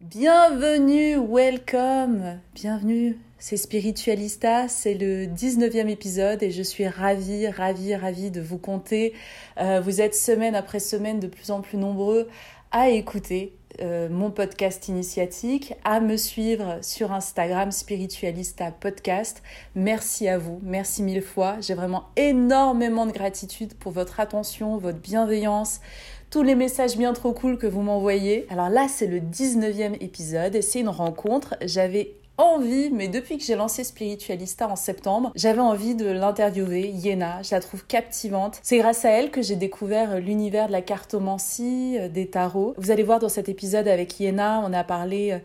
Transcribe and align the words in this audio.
Bienvenue, 0.00 1.16
welcome, 1.16 2.40
bienvenue. 2.54 3.18
C'est 3.38 3.56
Spiritualista, 3.56 4.68
c'est 4.68 4.94
le 4.94 5.24
19e 5.24 5.88
épisode 5.88 6.42
et 6.42 6.50
je 6.50 6.62
suis 6.62 6.86
ravie, 6.86 7.48
ravie, 7.48 7.94
ravie 7.94 8.30
de 8.30 8.40
vous 8.40 8.58
compter. 8.58 9.14
Euh, 9.58 9.80
vous 9.80 10.00
êtes 10.00 10.14
semaine 10.14 10.54
après 10.54 10.78
semaine 10.78 11.20
de 11.20 11.26
plus 11.26 11.50
en 11.50 11.60
plus 11.62 11.78
nombreux 11.78 12.28
à 12.70 12.90
écouter 12.90 13.54
euh, 13.80 14.08
mon 14.10 14.30
podcast 14.30 14.88
initiatique, 14.88 15.74
à 15.84 16.00
me 16.00 16.16
suivre 16.16 16.78
sur 16.82 17.12
Instagram 17.12 17.70
Spiritualista 17.70 18.72
Podcast. 18.72 19.42
Merci 19.74 20.28
à 20.28 20.36
vous, 20.38 20.60
merci 20.62 21.02
mille 21.02 21.22
fois. 21.22 21.56
J'ai 21.60 21.74
vraiment 21.74 22.08
énormément 22.16 23.06
de 23.06 23.12
gratitude 23.12 23.74
pour 23.74 23.92
votre 23.92 24.20
attention, 24.20 24.76
votre 24.76 24.98
bienveillance, 24.98 25.80
tous 26.30 26.42
les 26.44 26.54
messages 26.54 26.96
bien 26.96 27.12
trop 27.12 27.32
cool 27.32 27.58
que 27.58 27.66
vous 27.66 27.82
m'envoyez. 27.82 28.46
Alors 28.50 28.68
là, 28.68 28.86
c'est 28.88 29.08
le 29.08 29.18
19e 29.18 29.96
épisode 30.00 30.54
et 30.54 30.62
c'est 30.62 30.80
une 30.80 30.88
rencontre. 30.88 31.56
J'avais 31.60 32.14
envie, 32.38 32.90
mais 32.90 33.08
depuis 33.08 33.36
que 33.36 33.44
j'ai 33.44 33.56
lancé 33.56 33.82
Spiritualista 33.82 34.68
en 34.68 34.76
septembre, 34.76 35.32
j'avais 35.34 35.60
envie 35.60 35.96
de 35.96 36.06
l'interviewer, 36.06 36.88
Yéna. 36.88 37.42
Je 37.42 37.54
la 37.54 37.60
trouve 37.60 37.84
captivante. 37.84 38.60
C'est 38.62 38.78
grâce 38.78 39.04
à 39.04 39.10
elle 39.10 39.32
que 39.32 39.42
j'ai 39.42 39.56
découvert 39.56 40.20
l'univers 40.20 40.68
de 40.68 40.72
la 40.72 40.82
cartomancie, 40.82 41.96
euh, 41.98 42.08
des 42.08 42.28
tarots. 42.28 42.74
Vous 42.78 42.92
allez 42.92 43.02
voir 43.02 43.18
dans 43.18 43.28
cet 43.28 43.48
épisode 43.48 43.88
avec 43.88 44.18
Yéna, 44.20 44.62
on 44.64 44.72
a 44.72 44.84
parlé 44.84 45.32
euh, 45.32 45.38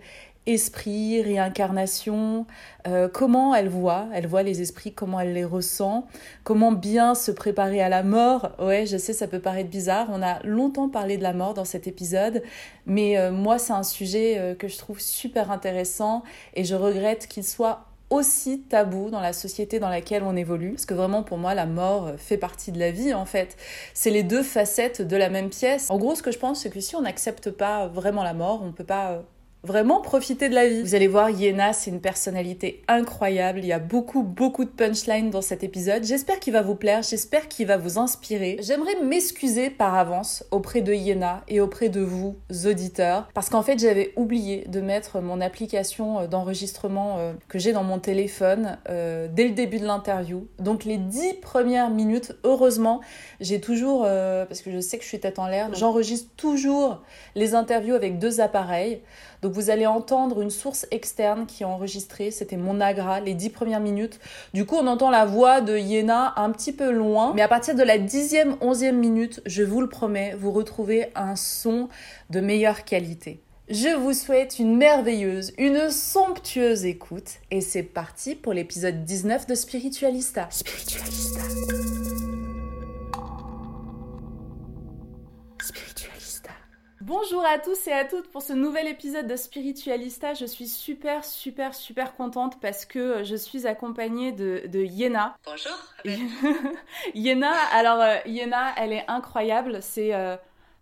esprit, 0.47 1.22
réincarnation, 1.22 2.45
euh, 2.88 3.07
comment 3.11 3.56
elle 3.56 3.69
voit, 3.69 4.07
elle 4.13 4.28
voit 4.28 4.44
les 4.44 4.61
esprits, 4.61 4.94
comment 4.94 5.19
elle 5.19 5.33
les 5.33 5.45
ressent, 5.45 6.07
comment 6.44 6.72
bien 6.72 7.16
se 7.16 7.31
préparer 7.31 7.81
à 7.81 7.89
la 7.89 8.03
mort. 8.03 8.51
Ouais, 8.59 8.85
je 8.85 8.97
sais, 8.97 9.13
ça 9.13 9.28
peut 9.28 9.39
paraître 9.39 9.69
bizarre. 9.69 10.07
On 10.11 10.22
a 10.22 10.41
longtemps 10.44 10.89
parlé 10.89 11.17
de 11.17 11.23
la 11.23 11.33
mort 11.33 11.53
dans 11.53 11.66
cet 11.66 11.88
épisode, 11.88 12.44
mais 12.85 13.17
euh, 13.17 13.31
moi, 13.31 13.57
c'est 13.57 13.73
un 13.73 13.83
sujet 13.83 14.38
euh, 14.38 14.56
que 14.56 14.67
je 14.67 14.78
trouve 14.78 15.00
super 15.00 15.51
intéressant 15.51 16.23
et 16.53 16.63
je 16.63 16.75
regrette 16.75 17.27
qu'il 17.27 17.44
soit 17.44 17.85
aussi 18.12 18.62
tabou 18.62 19.09
dans 19.09 19.19
la 19.19 19.33
société 19.33 19.79
dans 19.79 19.89
laquelle 19.89 20.22
on 20.22 20.35
évolue 20.35 20.73
parce 20.73 20.85
que 20.85 20.94
vraiment 20.94 21.23
pour 21.23 21.39
moi 21.39 21.56
la 21.56 21.66
mort 21.66 22.12
fait 22.17 22.38
partie 22.38 22.72
de 22.72 22.77
la 22.77 22.91
vie 22.91 23.16
en 23.16 23.25
fait 23.25 23.57
c'est 23.95 24.12
les 24.12 24.22
deux 24.22 24.44
facettes 24.44 25.01
de 25.01 25.17
la 25.17 25.27
même 25.27 25.50
pièce 25.50 25.89
en 25.89 25.97
gros 25.97 26.13
ce 26.13 26.22
que 26.22 26.31
je 26.31 26.38
pense 26.38 26.62
c'est 26.62 26.69
que 26.69 26.79
si 26.79 26.95
on 26.95 27.01
n'accepte 27.01 27.50
pas 27.50 27.88
vraiment 27.88 28.23
la 28.23 28.35
mort 28.35 28.62
on 28.63 28.72
peut 28.72 28.83
pas 28.83 29.23
vraiment 29.65 29.99
profiter 29.99 30.47
de 30.47 30.55
la 30.55 30.67
vie. 30.67 30.81
Vous 30.81 30.95
allez 30.95 31.07
voir, 31.07 31.29
Yéna, 31.29 31.73
c'est 31.73 31.89
une 31.89 31.99
personnalité 31.99 32.83
incroyable. 32.87 33.59
Il 33.59 33.65
y 33.65 33.73
a 33.73 33.79
beaucoup, 33.79 34.23
beaucoup 34.23 34.63
de 34.63 34.69
punchlines 34.69 35.31
dans 35.31 35.41
cet 35.41 35.63
épisode. 35.63 36.03
J'espère 36.03 36.39
qu'il 36.39 36.53
va 36.53 36.61
vous 36.61 36.75
plaire, 36.75 37.01
j'espère 37.01 37.47
qu'il 37.47 37.67
va 37.67 37.77
vous 37.77 37.97
inspirer. 37.97 38.57
J'aimerais 38.61 38.95
m'excuser 39.03 39.69
par 39.69 39.95
avance 39.95 40.45
auprès 40.51 40.81
de 40.81 40.93
Yéna 40.93 41.43
et 41.47 41.59
auprès 41.59 41.89
de 41.89 42.01
vous, 42.01 42.35
auditeurs, 42.65 43.27
parce 43.33 43.49
qu'en 43.49 43.63
fait, 43.63 43.79
j'avais 43.79 44.13
oublié 44.15 44.65
de 44.67 44.81
mettre 44.81 45.19
mon 45.19 45.41
application 45.41 46.19
euh, 46.19 46.27
d'enregistrement 46.27 47.17
euh, 47.17 47.33
que 47.47 47.59
j'ai 47.59 47.73
dans 47.73 47.83
mon 47.83 47.99
téléphone 47.99 48.77
euh, 48.89 49.27
dès 49.31 49.47
le 49.47 49.53
début 49.53 49.79
de 49.79 49.85
l'interview. 49.85 50.47
Donc 50.59 50.85
les 50.85 50.97
dix 50.97 51.33
premières 51.33 51.89
minutes, 51.89 52.35
heureusement, 52.43 53.01
j'ai 53.41 53.59
toujours, 53.59 54.03
parce 54.03 54.61
que 54.61 54.71
je 54.71 54.79
sais 54.79 54.97
que 54.97 55.03
je 55.03 55.09
suis 55.09 55.19
tête 55.19 55.39
en 55.39 55.47
l'air, 55.47 55.73
j'enregistre 55.73 56.29
toujours 56.37 57.01
les 57.35 57.55
interviews 57.55 57.95
avec 57.95 58.19
deux 58.19 58.41
appareils. 58.41 59.01
Donc 59.45 59.53
vous 59.53 59.69
allez 59.69 59.85
entendre 59.85 60.41
une 60.41 60.50
source 60.50 60.88
externe 60.89 61.45
qui 61.45 61.63
a 61.63 61.67
enregistré, 61.67 62.31
c'était 62.31 62.57
mon 62.57 62.81
agra, 62.81 63.19
les 63.19 63.35
dix 63.35 63.51
premières 63.51 63.79
minutes. 63.79 64.19
Du 64.56 64.66
coup, 64.66 64.75
on 64.75 64.88
entend 64.88 65.11
la 65.11 65.23
voix 65.23 65.61
de 65.61 65.78
Yéna 65.78 66.33
un 66.38 66.50
petit 66.50 66.72
peu 66.72 66.89
loin, 66.89 67.31
mais 67.35 67.44
à 67.44 67.47
partir 67.47 67.75
de 67.75 67.83
la 67.83 68.00
dixième, 68.00 68.56
onzième 68.59 68.97
minute, 68.97 69.44
je 69.45 69.61
vous 69.61 69.81
le 69.81 69.88
promets, 69.88 70.33
vous 70.33 70.51
retrouvez 70.51 71.11
un 71.13 71.35
son 71.35 71.89
de 72.31 72.39
meilleure 72.39 72.85
qualité. 72.85 73.39
Je 73.69 73.95
vous 73.95 74.13
souhaite 74.13 74.57
une 74.57 74.78
merveilleuse, 74.78 75.53
une 75.59 75.91
somptueuse 75.91 76.83
écoute 76.83 77.33
et 77.51 77.62
c'est 77.62 77.83
parti 77.83 78.33
pour 78.33 78.51
l'épisode 78.51 79.06
19 79.06 79.45
de 79.45 79.53
Spiritualista. 79.53 80.47
Spiritualista. 80.50 81.41
Bonjour 87.07 87.45
à 87.45 87.59
tous 87.59 87.85
et 87.85 87.91
à 87.91 88.03
toutes 88.03 88.31
pour 88.31 88.41
ce 88.41 88.51
nouvel 88.51 88.88
épisode 88.88 89.27
de 89.27 89.35
Spiritualista. 89.35 90.33
Je 90.33 90.47
suis 90.47 90.67
super, 90.67 91.23
super, 91.23 91.75
super 91.75 92.16
contente 92.16 92.59
parce 92.59 92.83
que 92.83 93.23
je 93.23 93.35
suis 93.35 93.67
accompagnée 93.67 94.31
de, 94.31 94.63
de 94.66 94.79
Yéna. 94.79 95.38
Bonjour. 95.45 95.77
Yéna, 97.13 97.51
alors 97.73 98.01
euh, 98.01 98.15
Yéna, 98.25 98.73
elle 98.77 98.91
est 98.91 99.05
incroyable. 99.07 99.83
C'est 99.83 100.15
euh, 100.15 100.35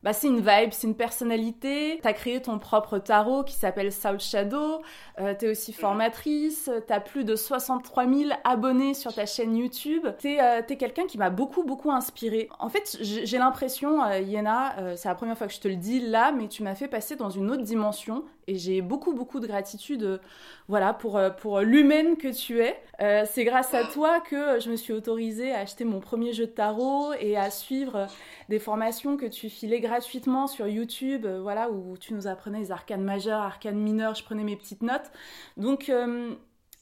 bah, 0.04 0.12
c'est 0.12 0.28
une 0.28 0.42
vibe, 0.42 0.72
c'est 0.72 0.88
une 0.88 0.96
personnalité. 0.96 2.00
Tu 2.02 2.08
as 2.08 2.14
créé 2.14 2.42
ton 2.42 2.60
propre 2.60 3.00
tarot 3.00 3.44
qui 3.44 3.54
s'appelle 3.54 3.92
South 3.92 4.20
Shadow. 4.20 4.82
Euh, 5.20 5.34
tu 5.38 5.46
es 5.46 5.50
aussi 5.50 5.72
formatrice. 5.72 6.70
Tu 6.88 6.94
as 6.94 7.00
plus 7.00 7.24
de 7.24 7.38
63 7.38 8.06
000 8.06 8.32
abonnés 8.44 8.94
sur 8.94 9.14
ta 9.14 9.26
chaîne 9.26 9.56
YouTube. 9.56 10.06
Tu 10.20 10.34
es, 10.34 10.42
euh, 10.42 10.62
quelqu'un 10.78 11.06
qui 11.08 11.18
m'a 11.18 11.30
beaucoup, 11.30 11.64
beaucoup 11.64 11.90
inspiré. 11.90 12.50
En 12.60 12.68
fait, 12.68 12.98
j'ai 13.02 13.38
l'impression, 13.38 14.04
euh, 14.04 14.20
Yéna, 14.20 14.78
euh, 14.80 14.96
c'est 14.98 15.08
la 15.08 15.16
première 15.16 15.38
fois 15.38 15.48
que 15.48 15.54
je 15.54 15.62
te 15.62 15.70
le 15.70 15.78
dis 15.78 16.02
là, 16.02 16.34
mais 16.34 16.50
tu 16.50 16.64
m'as 16.64 16.76
fait 16.76 16.90
passer 16.90 17.16
dans 17.16 17.30
une 17.30 17.50
autre 17.50 17.64
dimension 17.64 18.26
et 18.48 18.58
j'ai 18.58 18.82
beaucoup 18.82 19.14
beaucoup 19.14 19.40
de 19.40 19.48
gratitude 19.48 20.04
euh, 20.04 20.18
voilà 20.68 20.94
pour 20.94 21.18
euh, 21.18 21.30
pour 21.30 21.62
l'humaine 21.62 22.18
que 22.18 22.28
tu 22.28 22.60
es 22.60 22.78
c'est 23.26 23.44
grâce 23.44 23.74
à 23.74 23.84
toi 23.84 24.22
que 24.22 24.62
je 24.62 24.70
me 24.70 24.78
suis 24.78 24.94
autorisée 24.94 25.52
à 25.52 25.60
acheter 25.60 25.84
mon 25.84 26.00
premier 26.00 26.32
jeu 26.32 26.46
de 26.46 26.52
tarot 26.52 27.12
et 27.20 27.36
à 27.36 27.50
suivre 27.50 28.08
des 28.48 28.60
formations 28.60 29.18
que 29.18 29.26
tu 29.26 29.50
filais 29.50 29.82
gratuitement 29.94 30.48
sur 30.48 30.68
YouTube 30.68 31.28
voilà 31.42 31.70
où 31.70 31.98
tu 31.98 32.14
nous 32.14 32.28
apprenais 32.28 32.60
les 32.60 32.72
arcanes 32.72 33.04
majeures 33.04 33.42
arcanes 33.42 33.80
mineures 33.80 34.16
je 34.16 34.24
prenais 34.24 34.44
mes 34.44 34.56
petites 34.56 34.82
notes 34.82 35.12
donc 35.58 35.92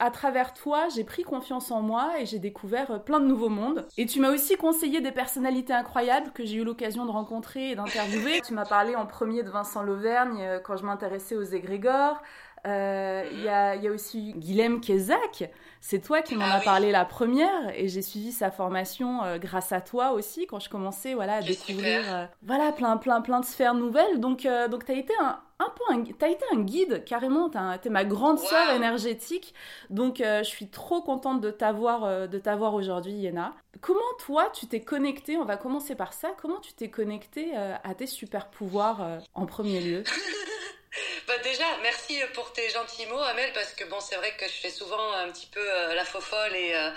à 0.01 0.09
travers 0.09 0.55
toi, 0.55 0.87
j'ai 0.89 1.03
pris 1.03 1.21
confiance 1.21 1.69
en 1.69 1.83
moi 1.83 2.13
et 2.19 2.25
j'ai 2.25 2.39
découvert 2.39 3.03
plein 3.03 3.19
de 3.19 3.27
nouveaux 3.27 3.49
mondes. 3.49 3.85
Et 3.97 4.07
tu 4.07 4.19
m'as 4.19 4.31
aussi 4.31 4.57
conseillé 4.57 4.99
des 4.99 5.11
personnalités 5.11 5.73
incroyables 5.73 6.31
que 6.31 6.43
j'ai 6.43 6.55
eu 6.55 6.63
l'occasion 6.63 7.05
de 7.05 7.11
rencontrer 7.11 7.69
et 7.69 7.75
d'interviewer. 7.75 8.41
tu 8.41 8.55
m'as 8.55 8.65
parlé 8.65 8.95
en 8.95 9.05
premier 9.05 9.43
de 9.43 9.51
Vincent 9.51 9.83
Lauvergne 9.83 10.59
quand 10.63 10.75
je 10.75 10.85
m'intéressais 10.85 11.35
aux 11.35 11.43
égrégores. 11.43 12.19
Euh, 12.67 13.23
il 13.31 13.41
y, 13.43 13.47
a, 13.47 13.75
y, 13.75 13.87
a, 13.87 13.91
aussi 13.91 14.33
Guilhem 14.33 14.81
Kezak. 14.81 15.49
C'est 15.79 15.99
toi 15.99 16.21
qui 16.21 16.35
m'en 16.35 16.45
ah 16.45 16.57
as 16.57 16.61
parlé 16.61 16.91
la 16.91 17.05
première 17.05 17.71
et 17.73 17.87
j'ai 17.87 18.03
suivi 18.03 18.31
sa 18.31 18.51
formation 18.51 19.23
euh, 19.23 19.39
grâce 19.39 19.71
à 19.71 19.81
toi 19.81 20.11
aussi 20.11 20.45
quand 20.45 20.59
je 20.59 20.69
commençais 20.69 21.15
voilà, 21.15 21.37
à 21.37 21.41
découvrir 21.41 22.01
euh, 22.13 22.25
voilà, 22.43 22.71
plein, 22.71 22.97
plein, 22.97 23.21
plein 23.21 23.39
de 23.39 23.45
sphères 23.45 23.73
nouvelles. 23.73 24.19
Donc, 24.19 24.47
donc 24.69 24.85
tu 24.85 24.91
as 24.91 24.95
été 24.95 25.11
un, 25.19 25.39
un 25.57 25.73
peu 25.75 25.93
un, 25.93 26.03
été 26.03 26.45
un 26.53 26.59
guide 26.59 27.03
carrément. 27.03 27.49
Tu 27.49 27.87
es 27.87 27.91
ma 27.91 28.05
grande 28.05 28.37
sœur 28.37 28.69
énergétique. 28.75 29.55
Donc 29.89 30.17
je 30.19 30.43
suis 30.43 30.67
trop 30.67 31.01
contente 31.01 31.41
de 31.41 31.49
t'avoir 31.49 32.27
de 32.27 32.37
t'avoir 32.37 32.75
aujourd'hui, 32.75 33.13
Yéna. 33.13 33.55
Comment 33.79 33.99
toi 34.19 34.51
tu 34.53 34.67
t'es 34.67 34.81
connectée? 34.81 35.37
On 35.37 35.45
va 35.45 35.57
commencer 35.57 35.95
par 35.95 36.13
ça. 36.13 36.29
Comment 36.39 36.59
tu 36.59 36.73
t'es 36.73 36.91
connectée 36.91 37.55
à 37.55 37.95
tes 37.95 38.07
super 38.07 38.49
pouvoirs 38.49 39.19
en 39.33 39.47
premier 39.47 39.79
lieu? 39.79 40.03
Bah 41.27 41.37
déjà, 41.43 41.63
merci 41.81 42.19
pour 42.33 42.51
tes 42.53 42.69
gentils 42.69 43.05
mots, 43.05 43.21
Amel, 43.21 43.51
parce 43.53 43.73
que 43.73 43.85
bon, 43.85 43.99
c'est 43.99 44.15
vrai 44.15 44.35
que 44.37 44.45
je 44.45 44.53
fais 44.53 44.69
souvent 44.69 45.13
un 45.13 45.29
petit 45.31 45.47
peu 45.47 45.61
euh, 45.61 45.93
la 45.93 46.05
faux 46.05 46.21
folle 46.21 46.55
et 46.55 46.73
euh, 46.75 46.91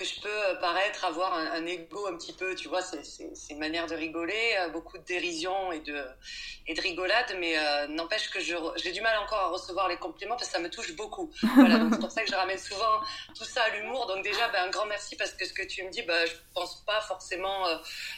que 0.00 0.06
je 0.06 0.18
peux 0.18 0.28
euh, 0.28 0.54
paraître 0.54 1.04
avoir 1.04 1.34
un, 1.34 1.46
un, 1.52 1.66
ego 1.66 2.06
un 2.06 2.16
petit 2.16 2.32
peu, 2.32 2.54
tu 2.54 2.68
vois, 2.68 2.80
c'est 2.80 3.02
une 3.50 3.58
manière 3.58 3.86
de 3.86 3.94
rigoler, 3.94 4.56
euh, 4.58 4.70
beaucoup 4.70 4.96
de 4.96 5.04
dérision 5.04 5.72
et 5.72 5.80
de, 5.80 6.02
et 6.66 6.72
de 6.72 6.80
rigolade, 6.80 7.36
mais 7.38 7.58
euh, 7.58 7.86
n'empêche 7.88 8.30
que 8.30 8.40
j'ai 8.40 8.92
du 8.92 9.02
mal 9.02 9.18
encore 9.18 9.38
à 9.38 9.48
recevoir 9.48 9.88
les 9.88 9.98
compliments 9.98 10.36
parce 10.36 10.48
que 10.48 10.54
ça 10.54 10.58
me 10.58 10.70
touche 10.70 10.96
beaucoup. 10.96 11.30
Voilà, 11.54 11.80
c'est 11.92 12.00
pour 12.00 12.10
ça 12.10 12.22
que 12.22 12.30
je 12.30 12.34
ramène 12.34 12.58
souvent 12.58 13.00
tout 13.36 13.44
ça 13.44 13.64
à 13.64 13.76
l'humour. 13.76 14.06
Donc 14.06 14.24
déjà, 14.24 14.48
ben, 14.48 14.64
un 14.68 14.70
grand 14.70 14.86
merci 14.86 15.16
parce 15.16 15.32
que 15.32 15.44
ce 15.44 15.52
que 15.52 15.66
tu 15.66 15.84
me 15.84 15.90
dis, 15.90 16.00
ben, 16.00 16.26
je 16.26 16.32
pense 16.54 16.82
pas 16.86 17.02
forcément 17.02 17.66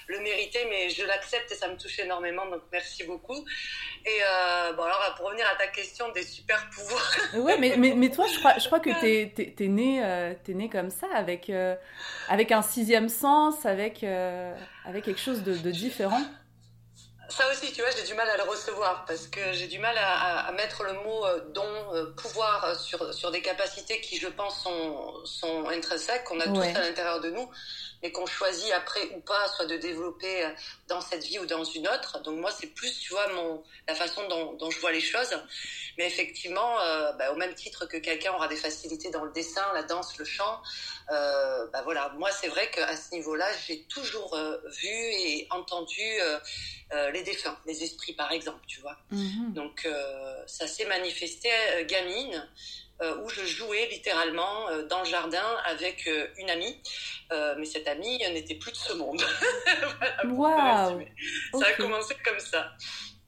le 0.07 0.21
mériter, 0.21 0.65
mais 0.71 0.89
je 0.89 1.05
l'accepte 1.05 1.51
et 1.51 1.57
ça 1.57 1.67
me 1.67 1.77
touche 1.77 1.99
énormément, 1.99 2.47
donc 2.47 2.63
merci 2.71 3.03
beaucoup. 3.03 3.45
Et 4.07 4.21
bon, 4.77 4.83
alors 4.85 5.15
pour 5.17 5.27
revenir 5.27 5.47
à 5.49 5.57
ta 5.57 5.67
question 5.67 6.13
des 6.13 6.23
super 6.23 6.71
pouvoirs. 6.71 7.17
ouais, 7.35 7.59
mais, 7.59 7.75
mais, 7.77 7.95
mais, 7.97 8.11
toi, 8.11 8.27
je 8.33 8.39
crois, 8.39 8.57
je 8.59 8.67
crois 8.67 8.79
que 8.79 8.91
t'es 9.01 9.33
es, 9.37 9.55
es, 9.59 9.69
né, 9.69 9.99
es 10.47 10.55
né 10.55 10.69
comme 10.69 10.91
ça, 10.91 11.09
avec 11.13 11.51
euh, 11.73 11.77
avec 12.29 12.53
un 12.53 12.63
sixième 12.63 13.09
sens, 13.09 13.67
avec, 13.67 14.05
euh, 14.05 14.55
avec 14.85 15.05
quelque 15.05 15.21
chose 15.21 15.43
de, 15.43 15.71
différent. 15.71 16.23
Ça 17.29 17.45
aussi, 17.51 17.73
tu 17.73 17.81
vois, 17.81 17.91
j'ai 17.91 18.07
du 18.07 18.15
mal 18.15 18.29
à 18.29 18.37
le 18.37 18.43
recevoir 18.43 19.05
parce 19.07 19.27
que 19.27 19.41
j'ai 19.53 19.67
du 19.67 19.79
mal 19.79 19.97
à, 19.99 20.53
mettre 20.53 20.85
le 20.85 20.93
mot 20.93 21.25
euh, 21.25 21.41
don, 21.55 22.15
pouvoir 22.17 22.79
sur, 22.79 23.13
sur 23.15 23.31
des 23.31 23.41
capacités 23.41 24.01
qui, 24.01 24.19
je 24.19 24.29
pense, 24.29 24.63
sont, 24.63 25.25
sont 25.25 25.69
intrinsèques, 25.69 26.25
qu'on 26.25 26.41
a 26.41 26.47
tous 26.47 26.61
à 26.61 26.81
l'intérieur 26.81 27.21
de 27.21 27.31
nous 27.31 27.51
mais 28.03 28.13
qu'on 28.13 28.27
choisit 28.27 28.73
après 28.73 29.03
ou 29.15 29.21
pas, 29.21 29.49
soit 29.49 29.67
de 29.67 29.77
développer 29.77 30.47
dans 30.89 31.01
cette 31.01 31.25
vie 31.25 31.39
ou 31.39 31.47
dans 31.47 31.65
une 31.65 31.87
autre. 31.89 32.21
Donc 32.23 32.39
moi, 32.39 32.51
c'est 32.51 32.69
plus, 32.69 32.99
tu 32.99 33.13
vois, 33.13 33.29
mon, 33.35 33.63
la 33.89 33.95
façon 33.95 34.27
dont, 34.29 34.55
dont 34.55 34.71
je 34.71 34.81
vois 34.81 34.93
les 34.93 35.01
choses. 35.01 35.35
Mais 35.99 36.07
effectivement, 36.07 36.81
euh, 36.81 37.13
bah, 37.13 37.33
au 37.33 37.37
même 37.37 37.55
titre 37.55 37.87
que 37.87 37.97
quelqu'un 37.97 38.33
aura 38.33 38.49
des 38.49 38.57
facilités 38.57 39.11
dans 39.11 39.25
le 39.25 39.33
dessin, 39.33 39.65
la 39.75 39.83
danse, 39.83 40.17
le 40.19 40.25
chant, 40.25 40.61
euh, 41.11 41.67
bah, 41.73 41.83
voilà, 41.83 42.11
moi 42.17 42.31
c'est 42.31 42.49
vrai 42.49 42.71
qu'à 42.71 42.97
ce 42.97 43.15
niveau-là, 43.15 43.47
j'ai 43.67 43.83
toujours 43.85 44.35
euh, 44.35 44.57
vu 44.81 44.89
et 44.89 45.47
entendu 45.51 46.01
les 47.15 47.23
défunts, 47.23 47.57
les 47.65 47.83
esprits 47.83 48.13
par 48.13 48.33
exemple, 48.33 48.61
tu 48.67 48.81
vois. 48.81 48.99
Mm-hmm. 49.13 49.55
Donc 49.55 49.89
ça 50.47 50.67
s'est 50.67 50.85
manifesté 50.85 51.49
gamine. 51.87 52.47
Où 53.03 53.29
je 53.29 53.45
jouais 53.45 53.89
littéralement 53.91 54.67
dans 54.89 55.01
le 55.01 55.05
jardin 55.07 55.45
avec 55.67 56.09
une 56.39 56.51
amie. 56.51 56.81
mais 57.59 57.65
cette 57.65 57.89
amie 57.89 58.19
n'était 58.33 58.55
plus 58.55 58.73
de 58.73 58.77
ce 58.77 58.93
monde. 58.95 59.23
voilà, 60.25 60.95
Ça 61.53 61.67
a 61.67 61.73
commencé 61.73 62.15
comme 62.25 62.39
ça. 62.39 62.73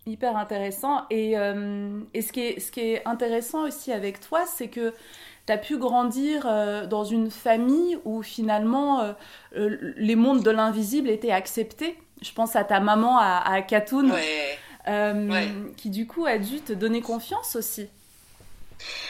Hyper 0.07 0.37
intéressant. 0.37 1.07
Et, 1.09 1.39
euh, 1.39 2.01
et 2.13 2.21
ce, 2.21 2.31
qui 2.33 2.41
est, 2.41 2.61
ce 2.61 2.71
qui 2.71 2.81
est 2.81 3.09
intéressant 3.09 3.67
aussi 3.67 3.91
avec 3.91 4.21
toi, 4.21 4.45
c'est 4.47 4.69
que 4.69 4.93
tu 5.47 5.53
as 5.53 5.57
pu 5.57 5.79
grandir 5.79 6.47
euh, 6.47 6.87
dans 6.87 7.05
une 7.05 7.31
famille 7.31 7.99
où 8.05 8.23
finalement 8.23 9.01
euh, 9.01 9.15
les 9.97 10.15
mondes 10.15 10.43
de 10.43 10.51
l'invisible 10.51 11.09
étaient 11.09 11.31
acceptés. 11.31 11.99
Je 12.21 12.33
pense 12.33 12.55
à 12.55 12.65
ta 12.65 12.81
maman 12.81 13.19
à, 13.19 13.43
à 13.51 13.63
Katoun, 13.63 14.13
qui 15.77 15.91
du 15.91 16.07
coup 16.07 16.27
a 16.27 16.37
dû 16.37 16.61
te 16.61 16.75
donner 16.75 17.01
confiance 17.01 17.57
aussi. 17.57 17.89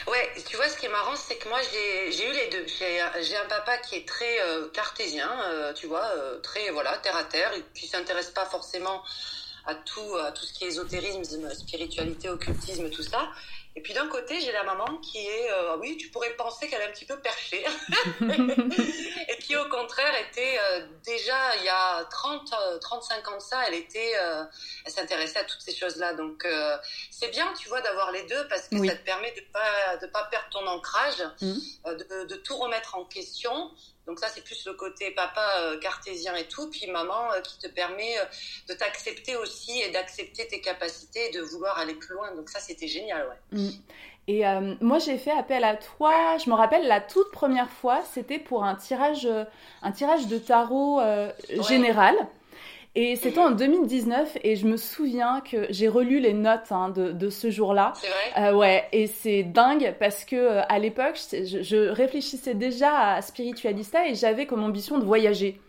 Ouais, 0.06 0.30
tu 0.46 0.56
vois, 0.56 0.68
ce 0.68 0.76
qui 0.76 0.86
est 0.86 0.90
marrant, 0.90 1.16
c'est 1.16 1.36
que 1.36 1.48
moi, 1.48 1.60
j'ai 1.70 2.28
eu 2.28 2.32
les 2.32 2.48
deux. 2.48 2.66
J'ai 2.68 3.36
un 3.36 3.48
papa 3.48 3.78
qui 3.78 3.96
est 3.96 4.06
très 4.06 4.38
cartésien, 4.72 5.30
tu 5.74 5.86
vois, 5.86 6.08
très, 6.42 6.70
voilà, 6.70 6.96
terre 6.98 7.16
à 7.16 7.24
terre, 7.24 7.50
qui 7.74 7.88
s'intéresse 7.88 8.30
pas 8.30 8.44
forcément 8.46 9.02
à 9.66 9.74
tout, 9.74 10.16
à 10.16 10.32
tout 10.32 10.44
ce 10.44 10.52
qui 10.52 10.64
est 10.64 10.68
ésotérisme, 10.68 11.52
spiritualité, 11.54 12.28
occultisme, 12.28 12.90
tout 12.90 13.02
ça. 13.02 13.28
Et 13.76 13.82
puis 13.82 13.92
d'un 13.92 14.06
côté, 14.06 14.40
j'ai 14.40 14.52
la 14.52 14.62
maman 14.62 14.98
qui 14.98 15.18
est, 15.18 15.50
euh, 15.50 15.76
oui, 15.78 15.96
tu 15.96 16.08
pourrais 16.08 16.30
penser 16.36 16.68
qu'elle 16.68 16.80
est 16.80 16.86
un 16.86 16.92
petit 16.92 17.06
peu 17.06 17.18
perchée, 17.18 17.64
et 19.28 19.36
qui 19.38 19.56
au 19.56 19.68
contraire 19.68 20.14
était 20.30 20.58
euh, 20.60 20.86
déjà 21.04 21.56
il 21.56 21.64
y 21.64 21.68
a 21.68 22.04
30, 22.04 22.54
35 22.80 23.16
euh, 23.16 23.30
ans 23.32 23.36
de 23.36 23.42
ça, 23.42 23.66
elle 23.66 23.74
était, 23.74 24.12
elle 24.84 24.92
s'intéressait 24.92 25.40
à 25.40 25.44
toutes 25.44 25.60
ces 25.60 25.74
choses-là. 25.74 26.14
Donc 26.14 26.46
c'est 27.10 27.30
bien, 27.30 27.52
tu 27.58 27.68
vois, 27.68 27.80
d'avoir 27.80 28.12
les 28.12 28.22
deux 28.26 28.46
parce 28.48 28.68
que 28.68 28.76
ça 28.86 28.94
te 28.94 29.04
permet 29.04 29.32
de 29.32 29.40
pas 29.52 29.96
de 29.96 30.06
pas 30.06 30.24
perdre 30.24 30.48
ton 30.50 30.66
ancrage, 30.68 31.24
mmh. 31.40 31.54
de, 31.86 32.24
de, 32.26 32.36
tout 32.36 32.56
remettre 32.56 32.96
en 32.96 33.04
question 33.04 33.72
donc 34.06 34.18
ça, 34.18 34.26
c'est 34.28 34.44
plus 34.44 34.66
le 34.66 34.74
côté 34.74 35.10
papa 35.12 35.46
euh, 35.58 35.78
cartésien 35.78 36.34
et 36.34 36.44
tout, 36.44 36.68
puis 36.70 36.90
maman 36.90 37.32
euh, 37.32 37.40
qui 37.40 37.58
te 37.58 37.68
permet 37.68 38.18
euh, 38.18 38.24
de 38.68 38.74
t'accepter 38.74 39.36
aussi 39.36 39.80
et 39.80 39.90
d'accepter 39.90 40.46
tes 40.46 40.60
capacités 40.60 41.28
et 41.28 41.32
de 41.32 41.40
vouloir 41.40 41.78
aller 41.78 41.94
plus 41.94 42.14
loin. 42.14 42.34
Donc 42.34 42.50
ça, 42.50 42.60
c'était 42.60 42.86
génial, 42.86 43.26
ouais. 43.28 43.58
Mm. 43.58 43.70
Et 44.26 44.42
moi, 44.80 44.98
j'ai 45.00 45.18
fait 45.18 45.32
appel 45.32 45.64
à 45.64 45.76
toi. 45.76 46.38
Je 46.38 46.48
me 46.48 46.54
rappelle 46.54 46.86
la 46.86 47.02
toute 47.02 47.30
première 47.30 47.68
fois, 47.68 48.02
c'était 48.14 48.38
pour 48.38 48.64
un 48.64 48.74
tirage, 48.74 49.28
un 49.82 49.92
tirage 49.92 50.28
de 50.28 50.38
tarot 50.38 51.02
général. 51.68 52.16
Et 52.96 53.16
c'était 53.16 53.40
en 53.40 53.50
2019 53.50 54.38
et 54.44 54.54
je 54.54 54.66
me 54.66 54.76
souviens 54.76 55.40
que 55.40 55.66
j'ai 55.70 55.88
relu 55.88 56.20
les 56.20 56.32
notes 56.32 56.70
hein, 56.70 56.90
de, 56.90 57.10
de, 57.10 57.28
ce 57.28 57.50
jour-là. 57.50 57.92
C'est 57.96 58.06
vrai? 58.06 58.48
Euh, 58.50 58.54
ouais, 58.54 58.88
et 58.92 59.08
c'est 59.08 59.42
dingue 59.42 59.96
parce 59.98 60.24
que 60.24 60.36
euh, 60.36 60.62
à 60.68 60.78
l'époque, 60.78 61.18
je, 61.32 61.62
je, 61.62 61.88
réfléchissais 61.88 62.54
déjà 62.54 63.14
à 63.14 63.22
spiritualista 63.22 64.06
et 64.06 64.14
j'avais 64.14 64.46
comme 64.46 64.62
ambition 64.62 64.98
de 64.98 65.04
voyager. 65.04 65.60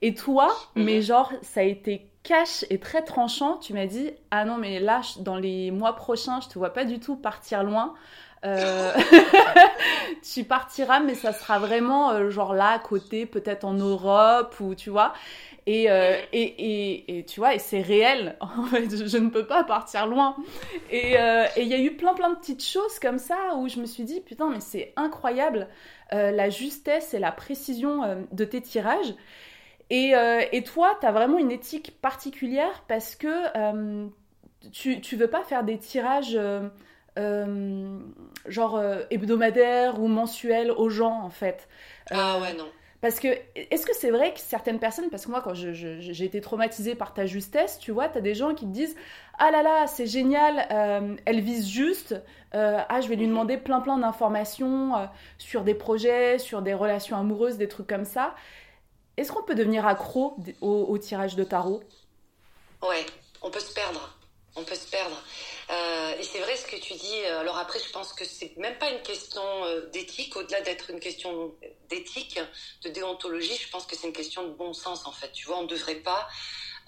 Et 0.00 0.14
toi, 0.14 0.48
mhm. 0.74 0.84
mais 0.84 1.02
genre, 1.02 1.32
ça 1.42 1.60
a 1.60 1.64
été 1.64 2.08
cash 2.24 2.64
et 2.68 2.78
très 2.78 3.02
tranchant. 3.02 3.58
Tu 3.58 3.74
m'as 3.74 3.86
dit 3.86 4.10
ah 4.32 4.44
non 4.44 4.56
mais 4.58 4.80
là, 4.80 5.02
dans 5.20 5.36
les 5.36 5.70
mois 5.70 5.94
prochains, 5.94 6.40
je 6.40 6.48
te 6.48 6.58
vois 6.58 6.70
pas 6.70 6.84
du 6.84 6.98
tout 6.98 7.14
partir 7.14 7.62
loin. 7.62 7.94
Euh... 8.44 8.92
tu 10.34 10.42
partiras, 10.44 10.98
mais 11.00 11.14
ça 11.14 11.32
sera 11.32 11.58
vraiment 11.58 12.10
euh, 12.10 12.30
genre 12.30 12.54
là 12.54 12.70
à 12.70 12.78
côté, 12.78 13.24
peut-être 13.26 13.64
en 13.64 13.74
Europe 13.74 14.56
ou 14.60 14.74
tu 14.74 14.90
vois. 14.90 15.12
Et, 15.66 15.90
euh, 15.90 16.16
et, 16.32 16.42
et, 16.42 17.18
et, 17.18 17.24
tu 17.24 17.38
vois, 17.38 17.54
et 17.54 17.58
c'est 17.58 17.82
réel. 17.82 18.36
En 18.40 18.64
fait, 18.64 18.88
je, 19.06 19.16
ne 19.16 19.28
peux 19.30 19.46
pas 19.46 19.64
partir 19.64 20.06
loin. 20.06 20.36
Euh, 20.92 21.46
et 21.56 21.62
il 21.62 21.68
y 21.68 21.74
a 21.74 21.80
eu 21.80 21.96
plein 21.96 22.14
plein 22.14 22.30
de 22.30 22.36
petites 22.36 22.64
choses 22.64 22.98
comme 22.98 23.18
ça 23.18 23.54
où 23.56 23.68
je 23.68 23.80
me 23.80 23.86
suis 23.86 24.04
dit 24.04 24.20
putain, 24.20 24.50
mais 24.50 24.60
c'est 24.60 24.92
incroyable 24.96 25.68
la 26.10 26.50
justesse 26.50 27.14
et 27.14 27.18
la 27.18 27.32
précision 27.32 28.26
de 28.32 28.44
tes 28.44 28.60
tirages. 28.60 29.14
Et, 29.88 30.12
et 30.52 30.62
toi, 30.62 30.94
tu 31.00 31.06
as 31.06 31.12
vraiment 31.12 31.38
une 31.38 31.50
éthique 31.50 31.98
particulière 32.02 32.84
parce 32.86 33.16
que 33.16 34.08
tu, 34.72 35.00
tu 35.00 35.16
veux 35.16 35.28
pas 35.28 35.42
faire 35.42 35.64
des 35.64 35.78
tirages 35.78 36.38
euh, 37.18 37.98
genre 38.46 38.76
euh, 38.76 39.02
hebdomadaire 39.10 40.00
ou 40.00 40.08
mensuel 40.08 40.70
aux 40.70 40.88
gens 40.88 41.20
en 41.20 41.28
fait. 41.28 41.68
ah 42.10 42.38
ouais 42.40 42.54
non. 42.54 42.68
Parce 43.02 43.18
que, 43.18 43.28
est-ce 43.56 43.84
que 43.84 43.94
c'est 43.94 44.10
vrai 44.10 44.32
que 44.32 44.38
certaines 44.38 44.78
personnes, 44.78 45.10
parce 45.10 45.26
que 45.26 45.30
moi, 45.32 45.42
quand 45.42 45.54
j'ai 45.54 46.24
été 46.24 46.40
traumatisée 46.40 46.94
par 46.94 47.12
ta 47.12 47.26
justesse, 47.26 47.78
tu 47.80 47.90
vois, 47.90 48.08
tu 48.08 48.16
as 48.16 48.20
des 48.20 48.34
gens 48.34 48.54
qui 48.54 48.64
te 48.64 48.70
disent 48.70 48.94
Ah 49.40 49.50
là 49.50 49.62
là, 49.62 49.88
c'est 49.88 50.06
génial, 50.06 50.66
elle 51.24 51.40
vise 51.40 51.68
juste, 51.68 52.14
ah, 52.52 53.00
je 53.00 53.08
vais 53.08 53.16
lui 53.16 53.26
mhm. 53.26 53.32
demander 53.32 53.56
plein 53.56 53.80
plein 53.80 53.98
d'informations 53.98 55.08
sur 55.36 55.64
des 55.64 55.74
projets, 55.74 56.38
sur 56.38 56.62
des 56.62 56.74
relations 56.74 57.16
amoureuses, 57.16 57.56
des 57.56 57.66
trucs 57.66 57.88
comme 57.88 58.04
ça. 58.04 58.36
Est-ce 59.16 59.32
qu'on 59.32 59.42
peut 59.42 59.56
devenir 59.56 59.84
accro 59.84 60.36
au, 60.60 60.86
au 60.88 60.96
tirage 60.96 61.34
de 61.34 61.42
tarot? 61.42 61.82
Ouais, 62.82 63.04
on 63.42 63.50
peut 63.50 63.60
se 63.60 63.74
perdre. 63.74 64.16
On 64.54 64.64
peut 64.64 64.74
se 64.74 64.86
perdre. 64.86 65.16
Euh, 65.70 66.18
et 66.18 66.22
c'est 66.22 66.40
vrai 66.40 66.56
ce 66.56 66.66
que 66.66 66.76
tu 66.76 66.92
dis. 66.94 67.20
Euh, 67.24 67.40
alors 67.40 67.56
après, 67.56 67.78
je 67.78 67.90
pense 67.90 68.12
que 68.12 68.24
c'est 68.24 68.54
même 68.58 68.76
pas 68.78 68.90
une 68.90 69.00
question 69.00 69.42
euh, 69.64 69.88
d'éthique. 69.90 70.36
Au-delà 70.36 70.60
d'être 70.60 70.90
une 70.90 71.00
question 71.00 71.54
d'éthique, 71.88 72.38
de 72.82 72.90
déontologie, 72.90 73.56
je 73.56 73.68
pense 73.70 73.86
que 73.86 73.96
c'est 73.96 74.06
une 74.06 74.12
question 74.12 74.46
de 74.46 74.52
bon 74.52 74.74
sens 74.74 75.06
en 75.06 75.12
fait. 75.12 75.32
Tu 75.32 75.46
vois, 75.46 75.58
on 75.58 75.62
ne 75.62 75.68
devrait 75.68 75.96
pas 75.96 76.28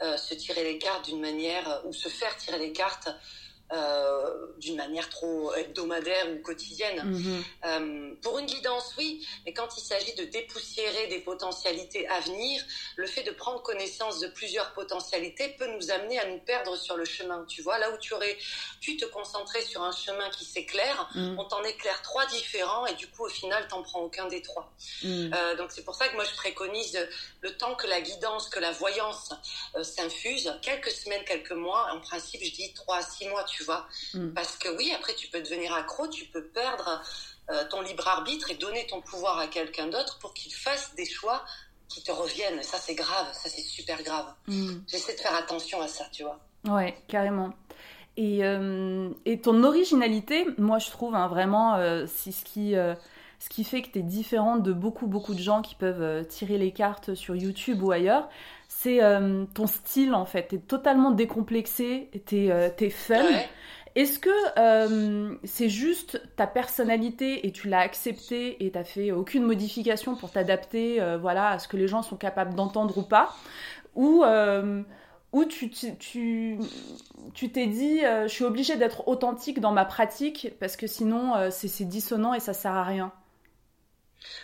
se 0.01 0.35
tirer 0.35 0.65
les 0.65 0.79
cartes 0.79 1.05
d'une 1.05 1.21
manière 1.21 1.83
ou 1.85 1.93
se 1.93 2.09
faire 2.09 2.37
tirer 2.37 2.59
les 2.59 2.73
cartes 2.73 3.09
euh, 3.75 4.47
d'une 4.59 4.77
manière 4.77 5.09
trop 5.11 5.53
hebdomadaire 5.55 6.31
ou 6.31 6.39
quotidienne. 6.39 7.03
Mhm. 7.05 7.45
Euh, 7.65 8.15
pour 8.23 8.39
une 8.39 8.47
guidance, 8.47 8.95
oui, 8.97 9.27
mais 9.45 9.53
quand 9.53 9.69
il 9.77 9.81
s'agit 9.81 10.15
de 10.15 10.25
dépoussiérer 10.25 11.09
des 11.09 11.19
potentialités 11.19 12.07
à 12.09 12.21
venir, 12.21 12.63
le 12.97 13.07
fait 13.07 13.25
de 13.25 13.33
prendre 13.33 13.61
connaissance 13.63 14.21
de 14.21 14.29
plusieurs 14.29 14.73
potentialités 14.73 15.49
peut 15.59 15.67
nous 15.67 15.91
amener 15.91 16.19
à 16.21 16.27
nous 16.27 16.39
perdre 16.39 16.77
sur 16.77 16.97
le 16.97 17.05
chemin. 17.05 17.45
Tu 17.49 17.63
vois, 17.63 17.79
là 17.79 17.91
où 17.91 17.99
tu 17.99 18.15
aurais 18.15 18.37
pu 18.81 18.97
te 18.97 19.07
concentrer 19.07 19.63
sur 19.63 19.83
un 19.83 19.93
chemin 19.93 20.31
qui 20.31 20.45
s'éclaire, 20.45 21.11
mhm. 21.15 21.37
on 21.39 21.45
t'en 21.45 21.65
éclaire 21.65 22.01
trois 22.03 22.27
différents 22.27 22.87
et 22.87 22.95
du 22.95 23.09
coup, 23.09 23.25
au 23.25 23.31
final, 23.31 23.67
t'en 23.69 23.83
prends 23.83 24.03
aucun 24.03 24.29
des 24.29 24.41
trois. 24.41 24.73
Mhm. 25.03 25.33
Euh, 25.35 25.57
donc 25.57 25.73
c'est 25.73 25.85
pour 25.85 25.97
ça 25.97 26.09
que 26.09 26.15
moi, 26.15 26.25
je 26.25 26.37
préconise 26.37 26.97
le 27.41 27.57
temps 27.57 27.75
que 27.75 27.89
la 27.89 28.01
guidance, 28.01 28.49
que 28.49 28.61
la 28.61 28.71
voyance 28.71 29.31
s'infuse, 29.83 30.55
quelques 30.63 30.91
semaines, 30.91 31.25
quelques 31.25 31.53
mois, 31.53 31.89
en 31.93 32.01
principe, 32.01 32.43
je 32.45 32.53
dis 32.53 32.73
trois 32.73 32.99
à 32.99 33.03
six 33.03 33.27
mois, 33.27 33.43
tu 33.45 33.64
vois. 33.65 33.87
Mm. 34.15 34.31
Parce 34.31 34.57
que 34.57 34.69
oui, 34.77 34.93
après, 34.95 35.15
tu 35.15 35.29
peux 35.29 35.41
devenir 35.41 35.73
accro, 35.75 36.09
tu 36.09 36.25
peux 36.27 36.45
perdre 36.45 37.03
euh, 37.51 37.65
ton 37.71 37.83
libre 37.83 38.07
arbitre 38.09 38.51
et 38.51 38.55
donner 38.55 38.87
ton 38.87 39.01
pouvoir 39.01 39.39
à 39.39 39.47
quelqu'un 39.47 39.87
d'autre 39.89 40.19
pour 40.19 40.35
qu'il 40.35 40.53
fasse 40.53 40.95
des 40.95 41.07
choix 41.07 41.45
qui 41.89 42.03
te 42.03 42.11
reviennent. 42.11 42.63
Ça, 42.63 42.79
c'est 42.79 42.95
grave, 42.95 43.27
ça, 43.33 43.49
c'est 43.49 43.63
super 43.63 44.03
grave. 44.03 44.27
Mm. 44.47 44.79
J'essaie 44.89 45.15
de 45.15 45.21
faire 45.21 45.35
attention 45.35 45.81
à 45.81 45.89
ça, 45.89 46.07
tu 46.13 46.23
vois. 46.23 46.41
Ouais, 46.67 46.97
carrément. 47.09 47.53
Et, 48.17 48.45
euh, 48.45 49.11
et 49.25 49.41
ton 49.41 49.65
originalité, 49.65 50.47
moi, 50.57 50.79
je 50.79 50.91
trouve 50.91 51.15
hein, 51.15 51.29
vraiment, 51.29 51.75
euh, 51.77 52.07
c'est 52.07 52.33
ce 52.33 52.45
qui 52.45 52.75
ce 53.41 53.51
qui 53.51 53.65
fait 53.65 53.83
que 53.83 53.91
tu 53.91 53.99
es 53.99 54.03
différente 54.03 54.63
de 54.63 54.73
beaucoup, 54.73 55.07
beaucoup 55.07 55.35
de 55.35 55.41
gens 55.41 55.61
qui 55.61 55.75
peuvent 55.75 56.27
tirer 56.29 56.57
les 56.57 56.73
cartes 56.73 57.15
sur 57.15 57.37
YouTube 57.37 57.83
ou 57.83 57.91
ailleurs, 57.91 58.31
c'est 58.85 59.03
euh, 59.03 59.47
ton 59.55 59.67
style 59.67 60.15
en 60.15 60.27
fait. 60.27 60.49
T'es 60.49 60.59
totalement 60.59 61.11
décomplexé, 61.11 62.11
t'es 62.27 62.51
euh, 62.51 62.69
es 62.79 62.91
fun. 62.91 63.25
Est-ce 63.95 64.19
que 64.19 64.29
euh, 64.59 65.37
c'est 65.45 65.71
juste 65.71 66.21
ta 66.37 66.47
personnalité 66.47 67.47
et 67.47 67.53
tu 67.53 67.69
l'as 67.69 67.79
accepté 67.79 68.63
et 68.65 68.73
t'as 68.73 68.85
fait 68.85 69.11
aucune 69.11 69.45
modification 69.45 70.17
pour 70.17 70.31
t'adapter 70.31 71.01
voilà, 71.21 71.51
à 71.51 71.59
ce 71.61 71.69
que 71.69 71.77
les 71.77 71.87
gens 71.87 72.03
sont 72.03 72.17
capables 72.17 72.55
d'entendre 72.55 72.99
ou 72.99 73.03
pas? 73.03 73.35
Ou, 73.95 74.25
ou 75.33 75.45
tu 75.45 75.71
t'es 75.71 75.95
tu, 75.97 76.59
tu, 77.35 77.49
dit 77.49 78.01
je 78.01 78.29
suis 78.29 78.45
obligée 78.45 78.75
d'être 78.77 79.07
authentique 79.07 79.61
dans 79.61 79.73
ma 79.73 79.85
pratique 79.85 80.55
parce 80.59 80.77
que 80.77 80.89
sinon 80.89 81.35
c'est 81.51 81.85
dissonant 81.85 82.35
et 82.35 82.41
ça 82.41 82.53
sert 82.53 82.73
à 82.73 82.83
rien? 82.83 83.13